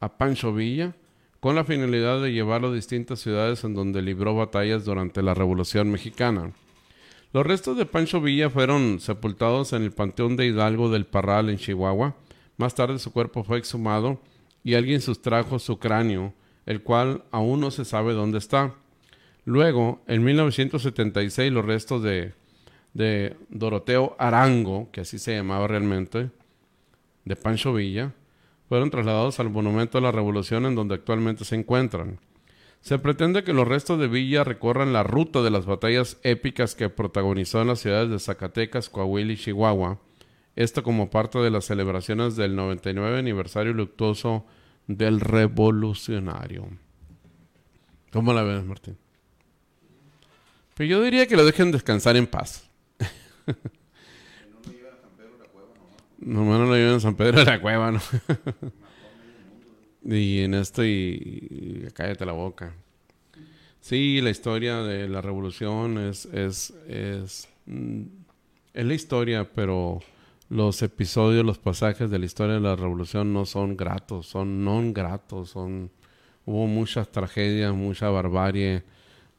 a 0.00 0.18
Pancho 0.18 0.52
Villa, 0.52 0.94
con 1.40 1.54
la 1.54 1.64
finalidad 1.64 2.20
de 2.20 2.34
llevarlo 2.34 2.68
a 2.68 2.74
distintas 2.74 3.20
ciudades 3.20 3.64
en 3.64 3.72
donde 3.72 4.02
libró 4.02 4.36
batallas 4.36 4.84
durante 4.84 5.22
la 5.22 5.32
Revolución 5.32 5.90
Mexicana. 5.90 6.52
Los 7.32 7.46
restos 7.46 7.78
de 7.78 7.86
Pancho 7.86 8.20
Villa 8.20 8.50
fueron 8.50 9.00
sepultados 9.00 9.72
en 9.72 9.82
el 9.82 9.92
Panteón 9.92 10.36
de 10.36 10.44
Hidalgo 10.44 10.90
del 10.90 11.06
Parral 11.06 11.48
en 11.48 11.56
Chihuahua. 11.56 12.16
Más 12.58 12.74
tarde 12.74 12.98
su 12.98 13.14
cuerpo 13.14 13.44
fue 13.44 13.56
exhumado 13.56 14.20
y 14.62 14.74
alguien 14.74 15.00
sustrajo 15.00 15.58
su 15.58 15.78
cráneo, 15.78 16.34
el 16.66 16.82
cual 16.82 17.24
aún 17.30 17.60
no 17.60 17.70
se 17.70 17.86
sabe 17.86 18.12
dónde 18.12 18.36
está. 18.36 18.74
Luego, 19.50 20.00
en 20.06 20.22
1976, 20.22 21.50
los 21.50 21.64
restos 21.64 22.04
de, 22.04 22.34
de 22.94 23.34
Doroteo 23.48 24.14
Arango, 24.16 24.88
que 24.92 25.00
así 25.00 25.18
se 25.18 25.34
llamaba 25.34 25.66
realmente, 25.66 26.30
de 27.24 27.34
Pancho 27.34 27.74
Villa, 27.74 28.12
fueron 28.68 28.90
trasladados 28.90 29.40
al 29.40 29.50
Monumento 29.50 29.98
de 29.98 30.02
la 30.02 30.12
Revolución 30.12 30.66
en 30.66 30.76
donde 30.76 30.94
actualmente 30.94 31.44
se 31.44 31.56
encuentran. 31.56 32.20
Se 32.80 33.00
pretende 33.00 33.42
que 33.42 33.52
los 33.52 33.66
restos 33.66 33.98
de 33.98 34.06
Villa 34.06 34.44
recorran 34.44 34.92
la 34.92 35.02
ruta 35.02 35.42
de 35.42 35.50
las 35.50 35.66
batallas 35.66 36.20
épicas 36.22 36.76
que 36.76 36.88
protagonizó 36.88 37.60
en 37.60 37.66
las 37.66 37.80
ciudades 37.80 38.08
de 38.08 38.20
Zacatecas, 38.20 38.88
Coahuila 38.88 39.32
y 39.32 39.36
Chihuahua, 39.36 39.98
esto 40.54 40.84
como 40.84 41.10
parte 41.10 41.40
de 41.40 41.50
las 41.50 41.64
celebraciones 41.64 42.36
del 42.36 42.54
99 42.54 43.18
aniversario 43.18 43.72
luctuoso 43.72 44.46
del 44.86 45.18
revolucionario. 45.18 46.68
¿Cómo 48.12 48.32
la 48.32 48.44
ves, 48.44 48.64
Martín? 48.64 48.99
Pero 50.80 50.88
yo 50.88 51.02
diría 51.02 51.26
que 51.26 51.36
lo 51.36 51.44
dejen 51.44 51.72
descansar 51.72 52.16
en 52.16 52.26
paz. 52.26 52.66
No 56.18 56.44
no 56.44 56.64
lo 56.64 56.74
llevan 56.74 56.96
a 56.96 57.00
San 57.00 57.14
Pedro 57.16 57.38
de 57.38 57.44
la 57.46 57.60
Cueva, 57.60 57.92
¿no? 57.92 58.00
y 60.16 60.40
en 60.40 60.54
esto, 60.54 60.84
y, 60.84 61.86
cállate 61.94 62.24
la 62.26 62.32
boca. 62.32 62.74
Sí, 63.80 64.20
la 64.22 64.30
historia 64.30 64.82
de 64.82 65.08
la 65.08 65.22
revolución 65.22 65.98
es, 65.98 66.26
es, 66.26 66.74
es, 66.88 67.48
mm, 67.66 68.02
es 68.74 68.84
la 68.84 68.94
historia, 68.94 69.50
pero 69.54 70.00
los 70.50 70.82
episodios, 70.82 71.44
los 71.44 71.58
pasajes 71.58 72.10
de 72.10 72.18
la 72.18 72.26
historia 72.26 72.54
de 72.54 72.60
la 72.60 72.76
revolución 72.76 73.32
no 73.34 73.44
son 73.44 73.76
gratos, 73.76 74.26
son 74.26 74.64
non 74.64 74.94
gratos, 74.94 75.50
son 75.50 75.90
hubo 76.44 76.66
muchas 76.66 77.10
tragedias, 77.10 77.74
mucha 77.74 78.08
barbarie, 78.10 78.82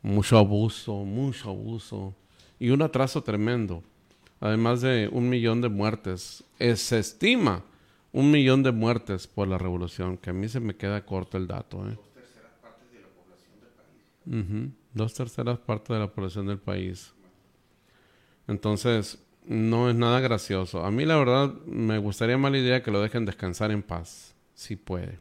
mucho 0.02 0.38
abuso, 0.38 1.04
mucho 1.04 1.50
abuso 1.50 2.14
y 2.60 2.70
un 2.70 2.82
atraso 2.82 3.22
tremendo. 3.22 3.84
Además 4.40 4.82
de 4.82 5.08
un 5.12 5.30
millón 5.30 5.62
de 5.62 5.70
muertes, 5.70 6.44
se 6.58 7.00
estima 7.00 7.64
un 8.12 8.32
millón 8.32 8.64
de 8.64 8.72
muertes 8.72 9.28
por 9.28 9.48
la 9.48 9.58
revolución, 9.58 10.18
que 10.18 10.32
a 10.32 10.34
mí 10.34 10.50
se 10.50 10.60
me 10.60 10.76
queda 10.76 11.06
corto 11.06 11.38
el 11.38 11.48
dato. 11.48 11.88
¿eh? 11.88 11.96
Dos 11.96 12.14
terceras 12.14 12.60
partes 12.60 12.90
de 12.92 13.00
la 13.02 13.08
población 13.08 13.58
del 13.62 13.70
país. 13.70 14.74
Dos 14.94 15.14
terceras 15.14 15.60
partes 15.60 15.94
de 15.94 16.00
la 16.00 16.12
población 16.12 16.48
del 16.48 16.60
país. 16.60 17.14
Entonces, 18.48 19.24
no 19.46 19.90
es 19.90 19.96
nada 19.96 20.20
gracioso. 20.20 20.86
A 20.86 20.92
mí 20.92 21.06
la 21.06 21.18
verdad 21.18 21.54
me 21.66 21.98
gustaría 21.98 22.38
más 22.38 22.52
la 22.52 22.58
idea 22.58 22.84
que 22.84 22.92
lo 22.92 23.02
dejen 23.02 23.26
descansar 23.26 23.72
en 23.72 23.82
paz, 23.82 24.36
si 24.54 24.76
puede. 24.76 25.20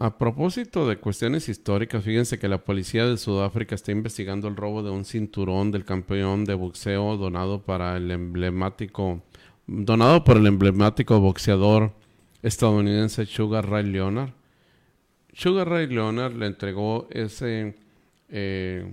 A 0.00 0.18
propósito 0.18 0.88
de 0.88 0.96
cuestiones 0.98 1.48
históricas, 1.48 2.02
fíjense 2.02 2.40
que 2.40 2.48
la 2.48 2.64
policía 2.64 3.06
de 3.06 3.16
Sudáfrica 3.16 3.76
está 3.76 3.92
investigando 3.92 4.48
el 4.48 4.56
robo 4.56 4.82
de 4.82 4.90
un 4.90 5.04
cinturón 5.04 5.70
del 5.70 5.84
campeón 5.84 6.44
de 6.44 6.54
boxeo 6.54 7.16
donado 7.16 7.62
para 7.62 7.96
el 7.96 8.10
emblemático 8.10 9.22
donado 9.66 10.24
por 10.24 10.36
el 10.36 10.46
emblemático 10.46 11.20
boxeador 11.20 11.92
estadounidense 12.42 13.24
Sugar 13.24 13.70
Ray 13.70 13.84
Leonard. 13.84 14.30
Sugar 15.32 15.68
Ray 15.68 15.86
Leonard 15.86 16.34
le 16.34 16.46
entregó 16.46 17.06
ese 17.10 17.76
eh, 18.30 18.92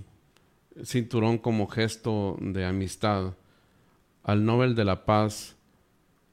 cinturón 0.83 1.39
como 1.39 1.67
gesto 1.67 2.37
de 2.39 2.63
amistad 2.63 3.33
al 4.23 4.45
Nobel 4.45 4.75
de 4.75 4.85
la 4.85 5.03
Paz 5.05 5.55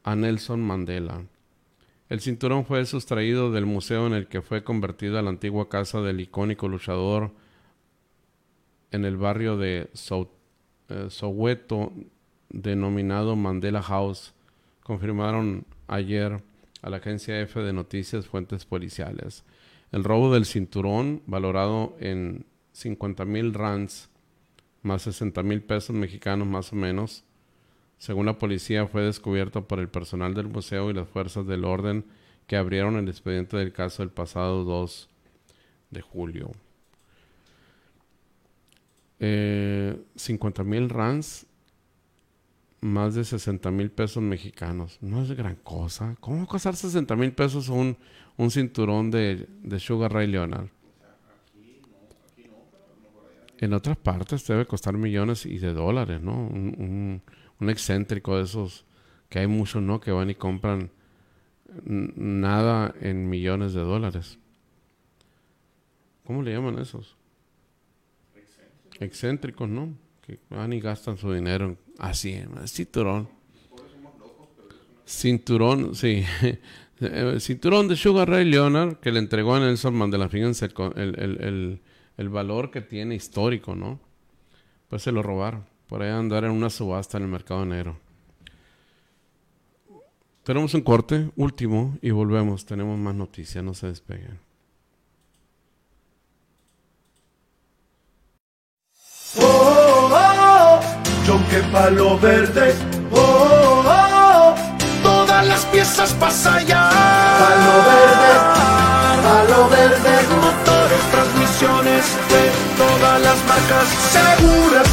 a 0.04 0.14
Nelson 0.14 0.60
Mandela. 0.60 1.24
El 2.08 2.20
cinturón 2.20 2.64
fue 2.64 2.84
sustraído 2.86 3.52
del 3.52 3.66
museo 3.66 4.06
en 4.06 4.14
el 4.14 4.28
que 4.28 4.40
fue 4.40 4.64
convertida 4.64 5.20
la 5.20 5.30
antigua 5.30 5.68
casa 5.68 6.00
del 6.00 6.20
icónico 6.20 6.68
luchador 6.68 7.32
en 8.90 9.04
el 9.04 9.16
barrio 9.16 9.58
de 9.58 9.90
eh, 10.88 11.06
Soweto 11.10 11.92
denominado 12.48 13.36
Mandela 13.36 13.82
House, 13.82 14.32
confirmaron 14.82 15.66
ayer 15.86 16.42
a 16.80 16.90
la 16.90 16.96
agencia 16.98 17.40
F 17.40 17.60
de 17.60 17.72
noticias 17.72 18.26
fuentes 18.26 18.64
policiales. 18.64 19.44
El 19.92 20.04
robo 20.04 20.32
del 20.32 20.46
cinturón, 20.46 21.22
valorado 21.26 21.96
en 22.00 22.46
50 22.72 23.24
mil 23.26 23.52
rands, 23.52 24.08
más 24.82 25.02
60 25.02 25.42
mil 25.42 25.62
pesos 25.62 25.94
mexicanos 25.94 26.46
más 26.46 26.72
o 26.72 26.76
menos. 26.76 27.24
Según 27.98 28.26
la 28.26 28.38
policía, 28.38 28.86
fue 28.86 29.02
descubierto 29.02 29.66
por 29.66 29.80
el 29.80 29.88
personal 29.88 30.34
del 30.34 30.48
museo 30.48 30.90
y 30.90 30.94
las 30.94 31.08
fuerzas 31.08 31.46
del 31.46 31.64
orden 31.64 32.04
que 32.46 32.56
abrieron 32.56 32.96
el 32.96 33.08
expediente 33.08 33.56
del 33.56 33.72
caso 33.72 34.02
el 34.02 34.10
pasado 34.10 34.64
2 34.64 35.08
de 35.90 36.00
julio. 36.00 36.52
Eh, 39.20 40.00
50 40.14 40.62
mil 40.64 40.88
rands, 40.88 41.46
más 42.80 43.14
de 43.14 43.24
60 43.24 43.70
mil 43.72 43.90
pesos 43.90 44.22
mexicanos. 44.22 44.98
No 45.00 45.22
es 45.22 45.32
gran 45.32 45.56
cosa. 45.56 46.16
¿Cómo 46.20 46.38
va 46.38 46.42
a 46.44 46.46
costar 46.46 46.76
60 46.76 47.16
mil 47.16 47.32
pesos 47.32 47.68
un, 47.68 47.96
un 48.36 48.50
cinturón 48.50 49.10
de, 49.10 49.48
de 49.62 49.80
Sugar 49.80 50.12
Ray 50.12 50.28
Leonard? 50.28 50.68
En 53.60 53.72
otras 53.72 53.96
partes 53.96 54.46
debe 54.46 54.66
costar 54.66 54.96
millones 54.96 55.44
y 55.44 55.58
de 55.58 55.72
dólares, 55.72 56.22
¿no? 56.22 56.32
Un, 56.46 57.20
excéntrico 57.60 58.36
de 58.36 58.44
esos, 58.44 58.84
que 59.28 59.40
hay 59.40 59.46
muchos, 59.46 59.82
¿no? 59.82 60.00
Que 60.00 60.12
van 60.12 60.30
y 60.30 60.34
compran 60.34 60.90
nada 61.84 62.94
en 63.00 63.28
millones 63.28 63.74
de 63.74 63.80
dólares. 63.80 64.38
¿Cómo 66.24 66.42
le 66.42 66.52
llaman 66.52 66.78
esos? 66.78 67.16
Excéntricos, 69.00 69.68
¿no? 69.68 69.94
Que 70.26 70.38
van 70.50 70.72
y 70.72 70.80
gastan 70.80 71.16
su 71.16 71.32
dinero 71.32 71.76
así, 71.98 72.32
en 72.32 72.66
cinturón. 72.68 73.28
Cinturón, 75.06 75.94
sí. 75.94 76.24
cinturón 77.38 77.88
de 77.88 77.96
Sugar 77.96 78.28
Ray 78.28 78.44
Leonard 78.44 78.96
que 78.96 79.12
le 79.12 79.20
entregó 79.20 79.54
a 79.54 79.60
Nelson 79.60 79.94
Mandela. 79.94 80.28
Fíjense 80.28 80.68
el, 80.96 81.18
el, 81.18 81.40
el, 81.40 81.80
el 82.16 82.28
valor 82.28 82.70
que 82.70 82.82
tiene 82.82 83.14
histórico, 83.14 83.74
¿no? 83.74 84.00
Pues 84.88 85.02
se 85.02 85.12
lo 85.12 85.22
robaron. 85.22 85.64
Por 85.88 86.02
ahí 86.02 86.10
andar 86.10 86.44
en 86.44 86.50
una 86.50 86.70
subasta 86.70 87.16
en 87.16 87.24
el 87.24 87.30
mercado 87.30 87.64
negro. 87.64 87.98
Tenemos 90.44 90.74
un 90.74 90.82
corte 90.82 91.30
último 91.36 91.96
y 92.02 92.10
volvemos. 92.10 92.66
Tenemos 92.66 92.98
más 92.98 93.14
noticias, 93.14 93.64
no 93.64 93.74
se 93.74 93.88
despeguen. 93.88 94.38
Oh, 99.36 100.10
oh, 100.12 100.80
oh, 100.80 101.50
que 101.50 101.58
palo 101.72 102.18
verde. 102.18 102.74
Oh, 103.12 103.82
oh, 103.86 104.54
todas 105.02 105.46
las 105.46 105.64
piezas 105.66 106.12
pasan 106.14 106.54
allá. 106.54 106.90
Palo 107.38 107.74
verde, 107.88 108.30
palo 109.22 109.68
verde 109.70 110.38
de 111.58 112.50
todas 112.76 113.20
las 113.20 113.44
marcas 113.46 113.88
seguras, 114.12 114.88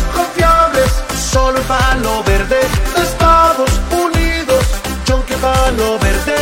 palo 1.54 2.24
verde. 2.24 2.60
Estados 2.98 3.70
Unidos, 3.92 4.66
chonque 5.06 5.36
palo 5.36 6.00
verde. 6.00 6.36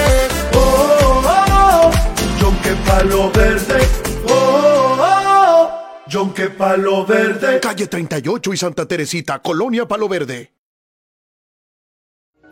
Oh, 0.53 0.59
oh, 0.59 1.23
oh, 1.25 1.91
oh. 1.91 2.39
chonque 2.39 2.75
palo 2.85 3.31
verde. 3.31 3.80
Oh, 4.30 4.97
oh, 4.99 5.69
oh, 6.07 6.57
palo 6.57 7.05
verde. 7.05 7.59
Calle 7.59 7.88
38 7.88 8.53
y 8.53 8.57
Santa 8.57 8.85
Teresita, 8.85 9.39
Colonia 9.39 9.88
Palo 9.88 10.07
Verde. 10.07 10.53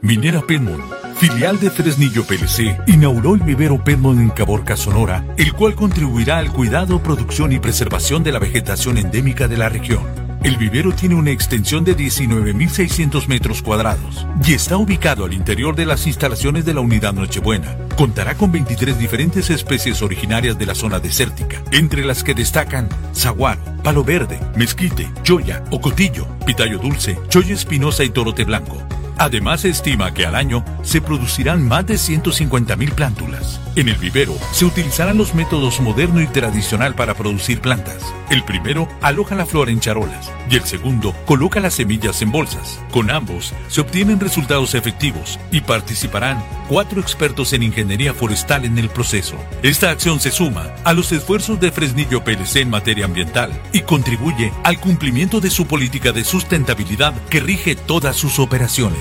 Minera 0.04 0.42
Penmon, 0.42 0.84
filial 1.18 1.60
de 1.60 1.70
Fresnillo 1.70 2.26
PLC, 2.26 2.76
inauguró 2.88 3.36
el 3.36 3.42
vivero 3.42 3.84
Penmon 3.84 4.20
en 4.20 4.30
Caborca, 4.32 4.76
Sonora, 4.76 5.24
el 5.38 5.54
cual 5.54 5.76
contribuirá 5.76 6.40
al 6.40 6.52
cuidado, 6.52 7.04
producción 7.04 7.52
y 7.52 7.60
preservación 7.60 8.24
de 8.24 8.32
la 8.32 8.40
vegetación 8.40 8.98
endémica 8.98 9.48
de 9.48 9.58
la 9.58 9.70
región. 9.70 10.31
El 10.44 10.58
vivero 10.58 10.92
tiene 10.92 11.14
una 11.14 11.30
extensión 11.30 11.84
de 11.84 11.96
19.600 11.96 13.28
metros 13.28 13.62
cuadrados 13.62 14.26
y 14.44 14.54
está 14.54 14.76
ubicado 14.76 15.26
al 15.26 15.34
interior 15.34 15.76
de 15.76 15.86
las 15.86 16.08
instalaciones 16.08 16.66
de 16.66 16.74
la 16.74 16.82
unidad 16.82 17.14
Nochebuena. 17.14 17.78
Contará 17.96 18.34
con 18.34 18.52
23 18.52 18.98
diferentes 18.98 19.52
especies 19.52 20.02
originarias 20.02 20.58
de 20.58 20.66
la 20.66 20.74
zona 20.74 21.00
desértica, 21.00 21.62
entre 21.72 22.04
las 22.04 22.24
que 22.24 22.34
destacan 22.34 22.90
saguaro, 23.12 23.62
palo 23.84 24.04
verde, 24.04 24.40
mezquite, 24.56 25.12
choya, 25.22 25.64
ocotillo, 25.70 26.26
pitayo 26.44 26.80
dulce, 26.80 27.20
choya 27.30 27.54
espinosa 27.54 28.04
y 28.04 28.10
torote 28.10 28.44
blanco. 28.44 28.82
Además, 29.18 29.62
se 29.62 29.70
estima 29.70 30.14
que 30.14 30.26
al 30.26 30.36
año 30.36 30.64
se 30.84 31.02
producirán 31.02 31.68
más 31.68 31.86
de 31.86 31.96
150.000 31.96 32.94
plántulas. 32.94 33.60
En 33.76 33.88
el 33.88 33.96
vivero 33.96 34.36
se 34.52 34.66
utilizarán 34.66 35.18
los 35.18 35.34
métodos 35.34 35.80
moderno 35.80 36.22
y 36.22 36.28
tradicional 36.28 36.94
para 36.94 37.14
producir 37.14 37.62
plantas. 37.62 38.04
El 38.30 38.44
primero 38.44 38.88
aloja 39.02 39.36
la 39.36 39.46
flor 39.46 39.70
en 39.70 39.80
charolas 39.80 40.32
y 40.50 40.56
el 40.56 40.64
segundo 40.64 41.14
coloca 41.26 41.60
las 41.60 41.76
semillas 41.76 42.22
en 42.22 42.32
bolsas. 42.32 42.80
Con 42.92 43.10
ambos 43.10 43.54
se 43.68 43.82
obtienen 43.82 44.20
resultados 44.20 44.74
efectivos 44.74 45.40
y 45.52 45.62
participarán 45.62 46.44
cuatro 46.68 47.02
expertos 47.02 47.54
en 47.54 47.64
ingeniería 47.64 48.14
forestal 48.14 48.66
en 48.66 48.78
el 48.78 48.90
proceso. 48.90 49.36
Esta 49.64 49.90
acción 49.90 50.20
se 50.20 50.32
suma 50.32 50.74
a 50.84 50.94
los 50.94 51.12
esfuerzos 51.12 51.60
de 51.60 51.72
Fresnillo 51.72 52.24
PLC 52.24 52.58
en 52.58 52.70
materia 52.70 53.06
ambiental 53.06 53.52
y 53.74 53.82
contribuye 53.82 54.52
al 54.64 54.80
cumplimiento 54.80 55.40
de 55.40 55.50
su 55.50 55.66
política 55.66 56.12
de 56.12 56.24
sustentabilidad 56.24 57.14
que 57.30 57.40
rige 57.40 57.76
todas 57.76 58.16
sus 58.16 58.40
operaciones. 58.40 59.01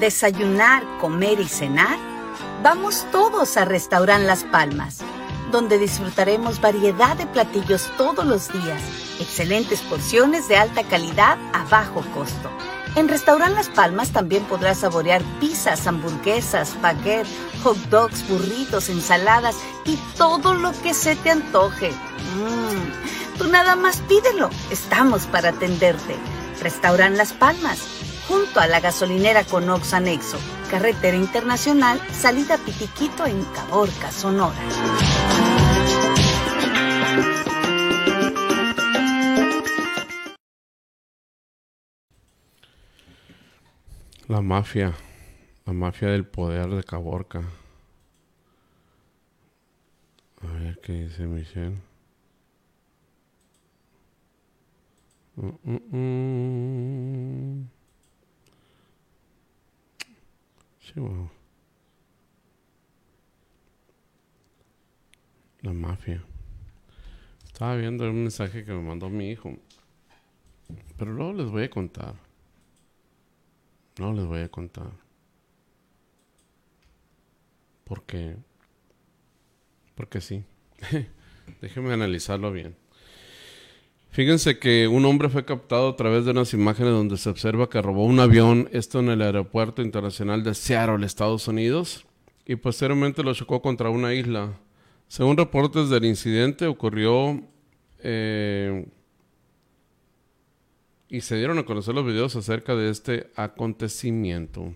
Desayunar, 0.00 0.82
comer 1.00 1.40
y 1.40 1.48
cenar. 1.48 1.96
Vamos 2.62 3.06
todos 3.12 3.56
a 3.56 3.64
Restaurant 3.64 4.24
Las 4.24 4.44
Palmas, 4.44 4.98
donde 5.52 5.78
disfrutaremos 5.78 6.60
variedad 6.60 7.16
de 7.16 7.26
platillos 7.26 7.90
todos 7.96 8.26
los 8.26 8.52
días, 8.52 8.82
excelentes 9.20 9.80
porciones 9.82 10.48
de 10.48 10.56
alta 10.56 10.82
calidad 10.82 11.38
a 11.52 11.64
bajo 11.70 12.02
costo. 12.12 12.50
En 12.96 13.08
Restaurant 13.08 13.54
Las 13.54 13.68
Palmas 13.68 14.10
también 14.10 14.44
podrás 14.44 14.78
saborear 14.78 15.20
pizzas, 15.40 15.86
hamburguesas, 15.86 16.80
baguette, 16.80 17.26
hot 17.62 17.76
dogs, 17.90 18.28
burritos, 18.28 18.88
ensaladas 18.88 19.56
y 19.84 19.96
todo 20.16 20.54
lo 20.54 20.70
que 20.82 20.94
se 20.94 21.16
te 21.16 21.30
antoje. 21.30 21.90
Mm, 21.90 23.23
Tú 23.38 23.48
nada 23.48 23.74
más 23.74 24.00
pídelo, 24.02 24.48
estamos 24.70 25.26
para 25.26 25.50
atenderte. 25.50 26.14
Restaurant 26.62 27.16
Las 27.16 27.32
Palmas, 27.32 27.80
junto 28.28 28.60
a 28.60 28.68
la 28.68 28.78
gasolinera 28.78 29.42
Conox 29.44 29.92
Anexo, 29.92 30.38
carretera 30.70 31.16
internacional, 31.16 32.00
salida 32.12 32.58
Pitiquito 32.58 33.26
en 33.26 33.42
Caborca, 33.46 34.12
Sonora. 34.12 34.54
La 44.28 44.40
mafia. 44.40 44.94
La 45.66 45.72
mafia 45.72 46.08
del 46.08 46.24
poder 46.24 46.68
de 46.68 46.84
Caborca. 46.84 47.42
A 50.40 50.46
ver 50.52 50.78
qué 50.80 50.92
dice 50.92 51.24
Michelle. 51.24 51.93
La 65.62 65.72
mafia. 65.72 66.22
Estaba 67.46 67.74
viendo 67.76 68.04
un 68.04 68.22
mensaje 68.22 68.64
que 68.64 68.72
me 68.72 68.82
mandó 68.82 69.08
mi 69.08 69.30
hijo. 69.30 69.56
Pero 70.96 71.12
luego 71.12 71.32
les 71.32 71.50
voy 71.50 71.64
a 71.64 71.70
contar. 71.70 72.14
No 73.98 74.12
les 74.12 74.26
voy 74.26 74.40
a 74.40 74.48
contar. 74.48 74.92
Porque. 77.84 78.36
Porque 79.96 80.20
sí. 80.20 80.44
Déjenme 81.60 81.92
analizarlo 81.92 82.52
bien. 82.52 82.83
Fíjense 84.14 84.60
que 84.60 84.86
un 84.86 85.04
hombre 85.06 85.28
fue 85.28 85.44
captado 85.44 85.88
a 85.88 85.96
través 85.96 86.24
de 86.24 86.30
unas 86.30 86.54
imágenes 86.54 86.92
donde 86.92 87.16
se 87.16 87.28
observa 87.28 87.68
que 87.68 87.82
robó 87.82 88.04
un 88.04 88.20
avión, 88.20 88.68
esto 88.70 89.00
en 89.00 89.08
el 89.08 89.20
aeropuerto 89.20 89.82
internacional 89.82 90.44
de 90.44 90.54
Seattle, 90.54 91.04
Estados 91.04 91.48
Unidos, 91.48 92.06
y 92.46 92.54
posteriormente 92.54 93.24
lo 93.24 93.34
chocó 93.34 93.60
contra 93.60 93.90
una 93.90 94.14
isla. 94.14 94.52
Según 95.08 95.36
reportes 95.36 95.90
del 95.90 96.04
incidente, 96.04 96.68
ocurrió 96.68 97.42
eh, 98.04 98.86
y 101.08 101.20
se 101.20 101.36
dieron 101.36 101.58
a 101.58 101.64
conocer 101.64 101.96
los 101.96 102.06
videos 102.06 102.36
acerca 102.36 102.76
de 102.76 102.90
este 102.90 103.32
acontecimiento. 103.34 104.74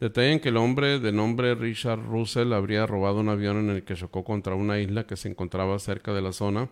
Detallan 0.00 0.40
que 0.40 0.48
el 0.48 0.56
hombre 0.56 0.98
de 0.98 1.12
nombre 1.12 1.54
Richard 1.56 2.00
Russell 2.06 2.54
habría 2.54 2.86
robado 2.86 3.20
un 3.20 3.28
avión 3.28 3.58
en 3.58 3.68
el 3.68 3.82
que 3.82 3.96
chocó 3.96 4.24
contra 4.24 4.54
una 4.54 4.80
isla 4.80 5.06
que 5.06 5.18
se 5.18 5.28
encontraba 5.28 5.78
cerca 5.78 6.14
de 6.14 6.22
la 6.22 6.32
zona. 6.32 6.70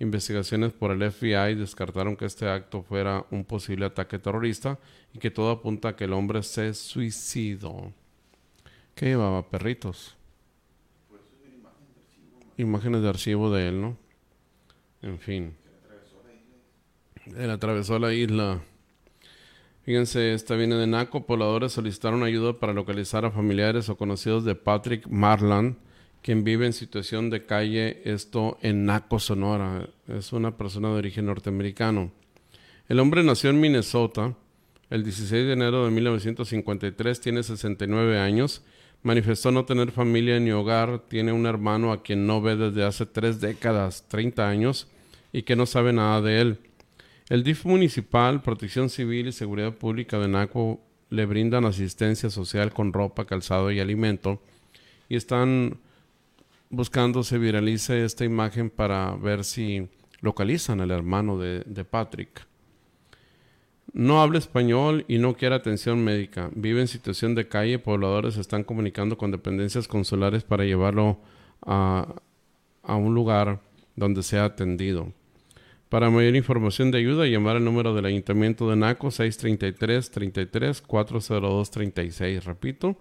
Investigaciones 0.00 0.72
por 0.72 0.92
el 0.92 1.12
FBI 1.12 1.54
descartaron 1.54 2.16
que 2.16 2.24
este 2.24 2.48
acto 2.48 2.82
fuera 2.82 3.26
un 3.30 3.44
posible 3.44 3.84
ataque 3.84 4.18
terrorista 4.18 4.78
y 5.12 5.18
que 5.18 5.30
todo 5.30 5.50
apunta 5.50 5.90
a 5.90 5.96
que 5.96 6.04
el 6.04 6.14
hombre 6.14 6.42
se 6.42 6.72
suicidó. 6.72 7.92
¿Qué 8.94 9.06
llevaba? 9.06 9.48
Perritos. 9.48 10.16
Imágenes 12.56 13.02
de 13.02 13.08
archivo 13.10 13.52
de 13.52 13.68
él, 13.68 13.80
¿no? 13.82 13.96
En 15.02 15.18
fin. 15.18 15.54
Él 17.36 17.50
atravesó 17.50 17.98
la 17.98 18.14
isla. 18.14 18.62
Fíjense, 19.82 20.32
esta 20.32 20.56
viene 20.56 20.76
de 20.76 20.86
Naco. 20.86 21.26
Pobladores 21.26 21.72
solicitaron 21.72 22.22
ayuda 22.22 22.58
para 22.58 22.72
localizar 22.72 23.26
a 23.26 23.30
familiares 23.30 23.90
o 23.90 23.96
conocidos 23.96 24.44
de 24.44 24.54
Patrick 24.54 25.06
Marland, 25.08 25.76
quien 26.22 26.44
vive 26.44 26.66
en 26.66 26.72
situación 26.72 27.30
de 27.30 27.46
calle, 27.46 28.02
esto 28.04 28.58
en 28.62 28.84
Naco, 28.84 29.18
Sonora. 29.18 29.88
Es 30.08 30.32
una 30.32 30.56
persona 30.56 30.88
de 30.88 30.94
origen 30.94 31.26
norteamericano. 31.26 32.12
El 32.88 33.00
hombre 33.00 33.22
nació 33.22 33.50
en 33.50 33.60
Minnesota 33.60 34.34
el 34.90 35.04
16 35.04 35.46
de 35.46 35.52
enero 35.52 35.84
de 35.84 35.92
1953, 35.92 37.20
tiene 37.20 37.42
69 37.42 38.18
años. 38.18 38.62
Manifestó 39.02 39.52
no 39.52 39.64
tener 39.64 39.92
familia 39.92 40.40
ni 40.40 40.50
hogar, 40.50 41.04
tiene 41.08 41.32
un 41.32 41.46
hermano 41.46 41.92
a 41.92 42.02
quien 42.02 42.26
no 42.26 42.42
ve 42.42 42.56
desde 42.56 42.84
hace 42.84 43.06
tres 43.06 43.40
décadas, 43.40 44.04
30 44.08 44.48
años, 44.48 44.88
y 45.32 45.42
que 45.42 45.56
no 45.56 45.66
sabe 45.66 45.92
nada 45.92 46.20
de 46.20 46.40
él. 46.40 46.58
El 47.28 47.44
DIF 47.44 47.64
municipal, 47.64 48.42
Protección 48.42 48.90
Civil 48.90 49.28
y 49.28 49.32
Seguridad 49.32 49.74
Pública 49.74 50.18
de 50.18 50.26
Naco 50.26 50.80
le 51.08 51.24
brindan 51.24 51.64
asistencia 51.64 52.28
social 52.28 52.72
con 52.72 52.92
ropa, 52.92 53.24
calzado 53.24 53.70
y 53.70 53.78
alimento 53.78 54.42
y 55.10 55.16
están 55.16 55.78
buscando 56.70 57.22
se 57.24 57.36
viralice 57.36 58.04
esta 58.04 58.24
imagen 58.24 58.70
para 58.70 59.14
ver 59.16 59.44
si 59.44 59.88
localizan 60.20 60.80
al 60.80 60.92
hermano 60.92 61.38
de, 61.38 61.64
de 61.66 61.84
Patrick. 61.84 62.46
No 63.92 64.22
habla 64.22 64.38
español 64.38 65.04
y 65.08 65.18
no 65.18 65.34
quiere 65.34 65.56
atención 65.56 66.02
médica. 66.04 66.50
Vive 66.54 66.80
en 66.80 66.88
situación 66.88 67.34
de 67.34 67.48
calle. 67.48 67.80
Pobladores 67.80 68.36
están 68.36 68.62
comunicando 68.62 69.18
con 69.18 69.32
dependencias 69.32 69.88
consulares 69.88 70.44
para 70.44 70.64
llevarlo 70.64 71.18
a, 71.62 72.14
a 72.84 72.94
un 72.94 73.14
lugar 73.14 73.60
donde 73.96 74.22
sea 74.22 74.44
atendido. 74.44 75.12
Para 75.88 76.08
mayor 76.08 76.36
información 76.36 76.92
de 76.92 76.98
ayuda, 76.98 77.26
llamar 77.26 77.56
al 77.56 77.64
número 77.64 77.92
del 77.92 78.04
Ayuntamiento 78.04 78.70
de 78.70 78.76
Naco 78.76 79.10
633 79.10 80.10
33 80.12 80.82
402 80.82 81.70
36. 81.72 82.44
Repito, 82.44 82.96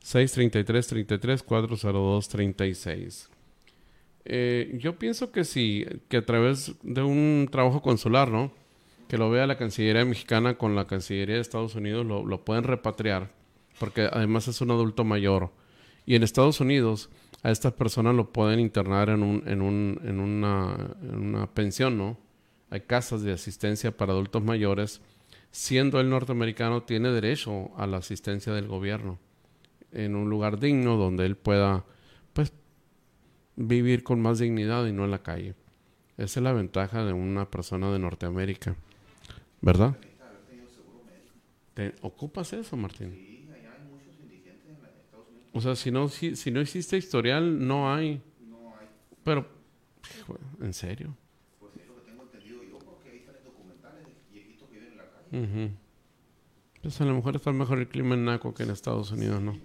633 0.00 0.86
33 0.86 1.42
402 1.42 2.28
36. 2.28 3.30
Eh, 4.24 4.78
yo 4.78 4.98
pienso 4.98 5.32
que 5.32 5.44
sí, 5.44 5.86
que 6.08 6.18
a 6.18 6.26
través 6.26 6.74
de 6.82 7.02
un 7.02 7.48
trabajo 7.50 7.80
consular, 7.82 8.30
¿no? 8.30 8.52
Que 9.08 9.16
lo 9.16 9.30
vea 9.30 9.46
la 9.46 9.56
Cancillería 9.56 10.04
mexicana 10.04 10.58
con 10.58 10.74
la 10.74 10.86
Cancillería 10.86 11.36
de 11.36 11.40
Estados 11.40 11.74
Unidos, 11.74 12.04
lo, 12.04 12.26
lo 12.26 12.44
pueden 12.44 12.64
repatriar, 12.64 13.30
porque 13.78 14.08
además 14.12 14.46
es 14.48 14.60
un 14.60 14.70
adulto 14.70 15.04
mayor. 15.04 15.50
Y 16.04 16.14
en 16.14 16.22
Estados 16.22 16.60
Unidos 16.60 17.08
a 17.42 17.50
estas 17.50 17.72
personas 17.72 18.14
lo 18.14 18.32
pueden 18.32 18.60
internar 18.60 19.08
en, 19.08 19.22
un, 19.22 19.42
en, 19.46 19.62
un, 19.62 20.00
en, 20.04 20.20
una, 20.20 20.94
en 21.02 21.16
una 21.16 21.46
pensión, 21.46 21.96
¿no? 21.96 22.18
Hay 22.70 22.82
casas 22.82 23.22
de 23.22 23.32
asistencia 23.32 23.96
para 23.96 24.12
adultos 24.12 24.42
mayores. 24.42 25.00
Siendo 25.50 26.00
el 26.00 26.10
norteamericano, 26.10 26.82
tiene 26.82 27.10
derecho 27.10 27.70
a 27.78 27.86
la 27.86 27.98
asistencia 27.98 28.52
del 28.52 28.68
gobierno 28.68 29.18
en 29.92 30.14
un 30.14 30.28
lugar 30.30 30.58
digno 30.58 30.96
donde 30.96 31.26
él 31.26 31.36
pueda 31.36 31.84
vivir 33.60 34.04
con 34.04 34.20
más 34.22 34.38
dignidad 34.38 34.86
y 34.86 34.92
no 34.92 35.04
en 35.04 35.10
la 35.10 35.22
calle. 35.22 35.54
Esa 36.16 36.40
es 36.40 36.44
la 36.44 36.52
ventaja 36.52 37.04
de 37.04 37.12
una 37.12 37.50
persona 37.50 37.90
de 37.90 37.98
Norteamérica, 37.98 38.76
¿verdad? 39.60 39.96
¿Te 41.74 41.94
ocupas 42.02 42.52
eso, 42.52 42.76
Martín? 42.76 43.10
O 45.52 45.60
sea, 45.60 45.74
si 45.74 45.90
no, 45.90 46.08
si, 46.08 46.36
si 46.36 46.50
no 46.50 46.60
existe 46.60 46.96
historial, 46.96 47.66
no 47.66 47.92
hay. 47.92 48.22
Pero, 49.24 49.46
hijo, 50.20 50.38
¿en 50.60 50.72
serio? 50.72 51.16
Ujú. 55.32 55.70
Pues 56.82 57.00
a 57.00 57.04
lo 57.04 57.14
mejor 57.14 57.36
está 57.36 57.52
mejor 57.52 57.78
el 57.78 57.88
clima 57.88 58.14
en 58.14 58.24
Naco 58.24 58.54
que 58.54 58.62
en 58.62 58.70
Estados 58.70 59.10
Unidos, 59.10 59.40
¿no? 59.42 59.58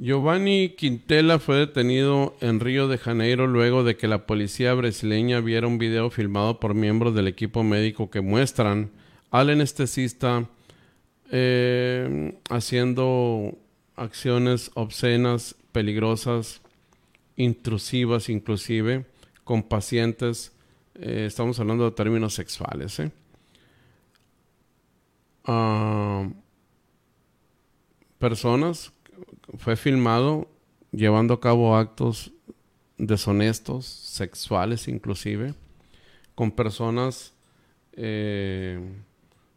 Giovanni 0.00 0.76
Quintela 0.76 1.40
fue 1.40 1.56
detenido 1.56 2.36
en 2.40 2.60
Río 2.60 2.86
de 2.86 2.98
Janeiro 2.98 3.48
luego 3.48 3.82
de 3.82 3.96
que 3.96 4.06
la 4.06 4.26
policía 4.26 4.72
brasileña 4.74 5.40
viera 5.40 5.66
un 5.66 5.78
video 5.78 6.08
filmado 6.08 6.60
por 6.60 6.74
miembros 6.74 7.16
del 7.16 7.26
equipo 7.26 7.64
médico 7.64 8.08
que 8.08 8.20
muestran 8.20 8.92
al 9.32 9.50
anestesista 9.50 10.48
eh, 11.32 12.38
haciendo 12.48 13.58
acciones 13.96 14.70
obscenas, 14.74 15.56
peligrosas, 15.72 16.62
intrusivas 17.34 18.28
inclusive, 18.28 19.04
con 19.42 19.64
pacientes, 19.64 20.52
eh, 20.94 21.24
estamos 21.26 21.58
hablando 21.58 21.84
de 21.86 21.96
términos 21.96 22.34
sexuales. 22.34 23.00
¿eh? 23.00 23.10
Ah, 25.44 26.28
personas, 28.20 28.92
fue 29.58 29.76
filmado 29.76 30.48
llevando 30.92 31.34
a 31.34 31.40
cabo 31.40 31.76
actos 31.76 32.32
deshonestos, 32.96 33.86
sexuales 33.86 34.88
inclusive, 34.88 35.54
con 36.34 36.50
personas 36.50 37.34
eh, 37.92 38.80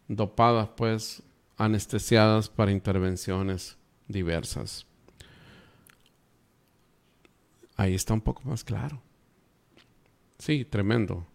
dopadas, 0.08 0.70
pues, 0.76 1.24
anestesiadas 1.58 2.50
para 2.50 2.72
intervenciones 2.72 3.78
diversas. 4.08 4.86
Ahí 7.78 7.94
está 7.94 8.14
un 8.14 8.22
poco 8.22 8.42
más 8.46 8.64
claro. 8.64 9.02
Sí, 10.38 10.66
tremendo. 10.66 11.26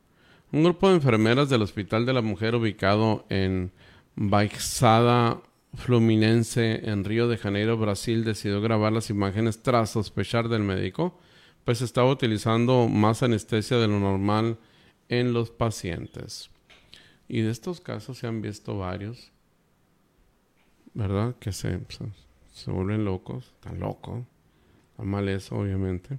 Un 0.52 0.64
grupo 0.64 0.88
de 0.88 0.96
enfermeras 0.96 1.48
del 1.48 1.62
Hospital 1.62 2.06
de 2.06 2.12
la 2.12 2.22
Mujer 2.22 2.54
ubicado 2.54 3.24
en 3.28 3.72
Baixada 4.14 5.40
Fluminense 5.74 6.88
en 6.88 7.04
Río 7.04 7.28
de 7.28 7.36
Janeiro, 7.36 7.76
Brasil, 7.76 8.24
decidió 8.24 8.60
grabar 8.60 8.92
las 8.92 9.10
imágenes 9.10 9.62
tras 9.62 9.90
sospechar 9.90 10.48
del 10.48 10.62
médico, 10.62 11.18
pues 11.64 11.82
estaba 11.82 12.10
utilizando 12.10 12.88
más 12.88 13.22
anestesia 13.22 13.76
de 13.78 13.88
lo 13.88 13.98
normal 13.98 14.58
en 15.08 15.32
los 15.32 15.50
pacientes. 15.50 16.50
Y 17.28 17.40
de 17.40 17.50
estos 17.50 17.80
casos 17.80 18.18
se 18.18 18.26
han 18.26 18.40
visto 18.40 18.78
varios, 18.78 19.32
¿verdad? 20.94 21.34
Que 21.38 21.52
se, 21.52 21.80
se, 22.52 22.70
vuelven 22.70 23.04
locos, 23.04 23.52
tan 23.60 23.80
locos, 23.80 24.24
está 24.90 25.02
mal 25.02 25.28
eso, 25.28 25.56
obviamente. 25.56 26.18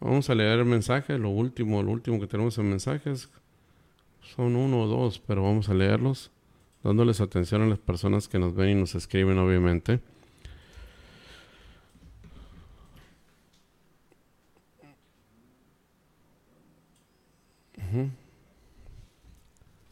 Vamos 0.00 0.28
a 0.30 0.34
leer 0.34 0.58
el 0.58 0.64
mensaje, 0.64 1.18
lo 1.18 1.30
último, 1.30 1.82
lo 1.82 1.92
último 1.92 2.18
que 2.18 2.26
tenemos 2.26 2.58
en 2.58 2.70
mensajes. 2.70 3.28
Son 4.20 4.56
uno 4.56 4.82
o 4.82 4.86
dos, 4.86 5.18
pero 5.18 5.42
vamos 5.42 5.68
a 5.68 5.74
leerlos, 5.74 6.30
dándoles 6.84 7.20
atención 7.20 7.62
a 7.62 7.66
las 7.66 7.78
personas 7.78 8.28
que 8.28 8.38
nos 8.38 8.54
ven 8.54 8.70
y 8.70 8.74
nos 8.74 8.94
escriben, 8.94 9.38
obviamente. 9.38 10.00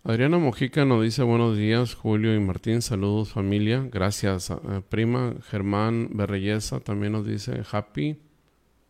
Adriana 0.04 0.38
Mojica 0.38 0.84
nos 0.84 1.02
dice 1.02 1.22
buenos 1.22 1.56
días, 1.56 1.94
Julio 1.94 2.34
y 2.34 2.40
Martín, 2.40 2.82
saludos 2.82 3.30
familia, 3.32 3.88
gracias 3.90 4.50
eh, 4.50 4.82
prima. 4.88 5.34
Germán 5.48 6.10
Berreyesa 6.12 6.80
también 6.80 7.12
nos 7.12 7.24
dice 7.24 7.62
happy. 7.70 8.18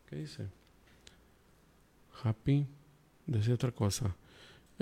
¿Qué 0.09 0.17
dice? 0.17 0.49
Happy. 2.25 2.67
Decía 3.27 3.55
otra 3.55 3.73
cosa. 3.73 4.17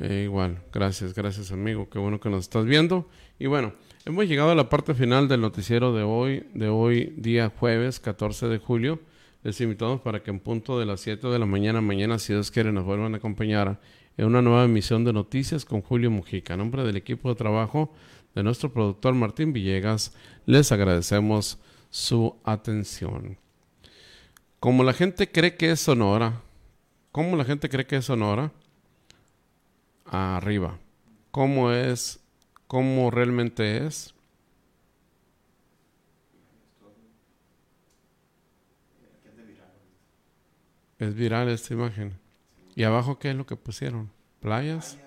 Eh, 0.02 0.22
igual, 0.24 0.62
gracias, 0.72 1.12
gracias 1.12 1.52
amigo, 1.52 1.90
qué 1.90 1.98
bueno 1.98 2.18
que 2.20 2.30
nos 2.30 2.44
estás 2.44 2.64
viendo. 2.64 3.06
Y 3.38 3.46
bueno, 3.48 3.74
hemos 4.06 4.26
llegado 4.26 4.50
a 4.50 4.54
la 4.54 4.70
parte 4.70 4.94
final 4.94 5.28
del 5.28 5.42
noticiero 5.42 5.92
de 5.92 6.02
hoy, 6.02 6.46
de 6.54 6.70
hoy 6.70 7.12
día 7.18 7.52
jueves 7.54 8.00
14 8.00 8.48
de 8.48 8.56
julio. 8.56 8.98
Les 9.42 9.60
invitamos 9.60 10.00
para 10.00 10.22
que 10.22 10.30
en 10.30 10.40
punto 10.40 10.78
de 10.78 10.86
las 10.86 11.02
7 11.02 11.28
de 11.28 11.38
la 11.38 11.44
mañana, 11.44 11.82
mañana, 11.82 12.18
si 12.18 12.32
Dios 12.32 12.50
quiere, 12.50 12.72
nos 12.72 12.86
vuelvan 12.86 13.12
a 13.12 13.18
acompañar 13.18 13.78
en 14.16 14.24
una 14.24 14.40
nueva 14.40 14.64
emisión 14.64 15.04
de 15.04 15.12
noticias 15.12 15.66
con 15.66 15.82
Julio 15.82 16.10
Mujica. 16.10 16.54
En 16.54 16.60
nombre 16.60 16.82
del 16.82 16.96
equipo 16.96 17.28
de 17.28 17.34
trabajo 17.34 17.92
de 18.34 18.42
nuestro 18.42 18.72
productor 18.72 19.12
Martín 19.12 19.52
Villegas, 19.52 20.14
les 20.46 20.72
agradecemos 20.72 21.58
su 21.90 22.36
atención. 22.44 23.36
Como 24.60 24.82
la 24.82 24.94
gente 24.94 25.30
cree 25.30 25.56
que 25.56 25.72
es 25.72 25.80
Sonora, 25.80 26.40
¿cómo 27.12 27.36
la 27.36 27.44
gente 27.44 27.68
cree 27.68 27.86
que 27.86 27.96
es 27.96 28.06
Sonora? 28.06 28.50
Arriba. 30.12 30.76
¿Cómo 31.30 31.70
es? 31.70 32.18
¿Cómo 32.66 33.12
realmente 33.12 33.86
es? 33.86 34.12
Es 40.98 41.14
viral 41.14 41.48
esta 41.48 41.74
imagen. 41.74 42.18
¿Y 42.74 42.82
abajo 42.82 43.20
qué 43.20 43.30
es 43.30 43.36
lo 43.36 43.46
que 43.46 43.54
pusieron? 43.54 44.10
¿Playas? 44.40 44.98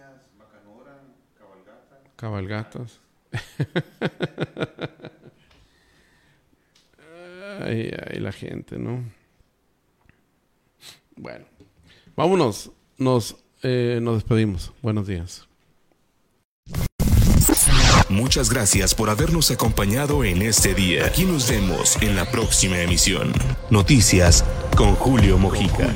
Cabalgatas. 2.15 3.01
ay, 7.59 7.91
ay, 8.09 8.19
la 8.21 8.31
gente, 8.31 8.79
¿no? 8.79 9.03
Bueno, 11.17 11.43
vámonos. 12.15 12.71
Nos, 12.97 13.42
eh, 13.63 13.99
nos 14.01 14.15
despedimos. 14.15 14.71
Buenos 14.81 15.07
días. 15.07 15.47
Muchas 18.09 18.49
gracias 18.49 18.93
por 18.93 19.09
habernos 19.09 19.49
acompañado 19.49 20.23
en 20.23 20.41
este 20.41 20.75
día. 20.75 21.05
Aquí 21.05 21.25
nos 21.25 21.49
vemos 21.49 21.97
en 22.01 22.15
la 22.15 22.29
próxima 22.29 22.77
emisión. 22.79 23.33
Noticias 23.71 24.45
con 24.75 24.93
Julio 24.95 25.37
Mojica. 25.37 25.91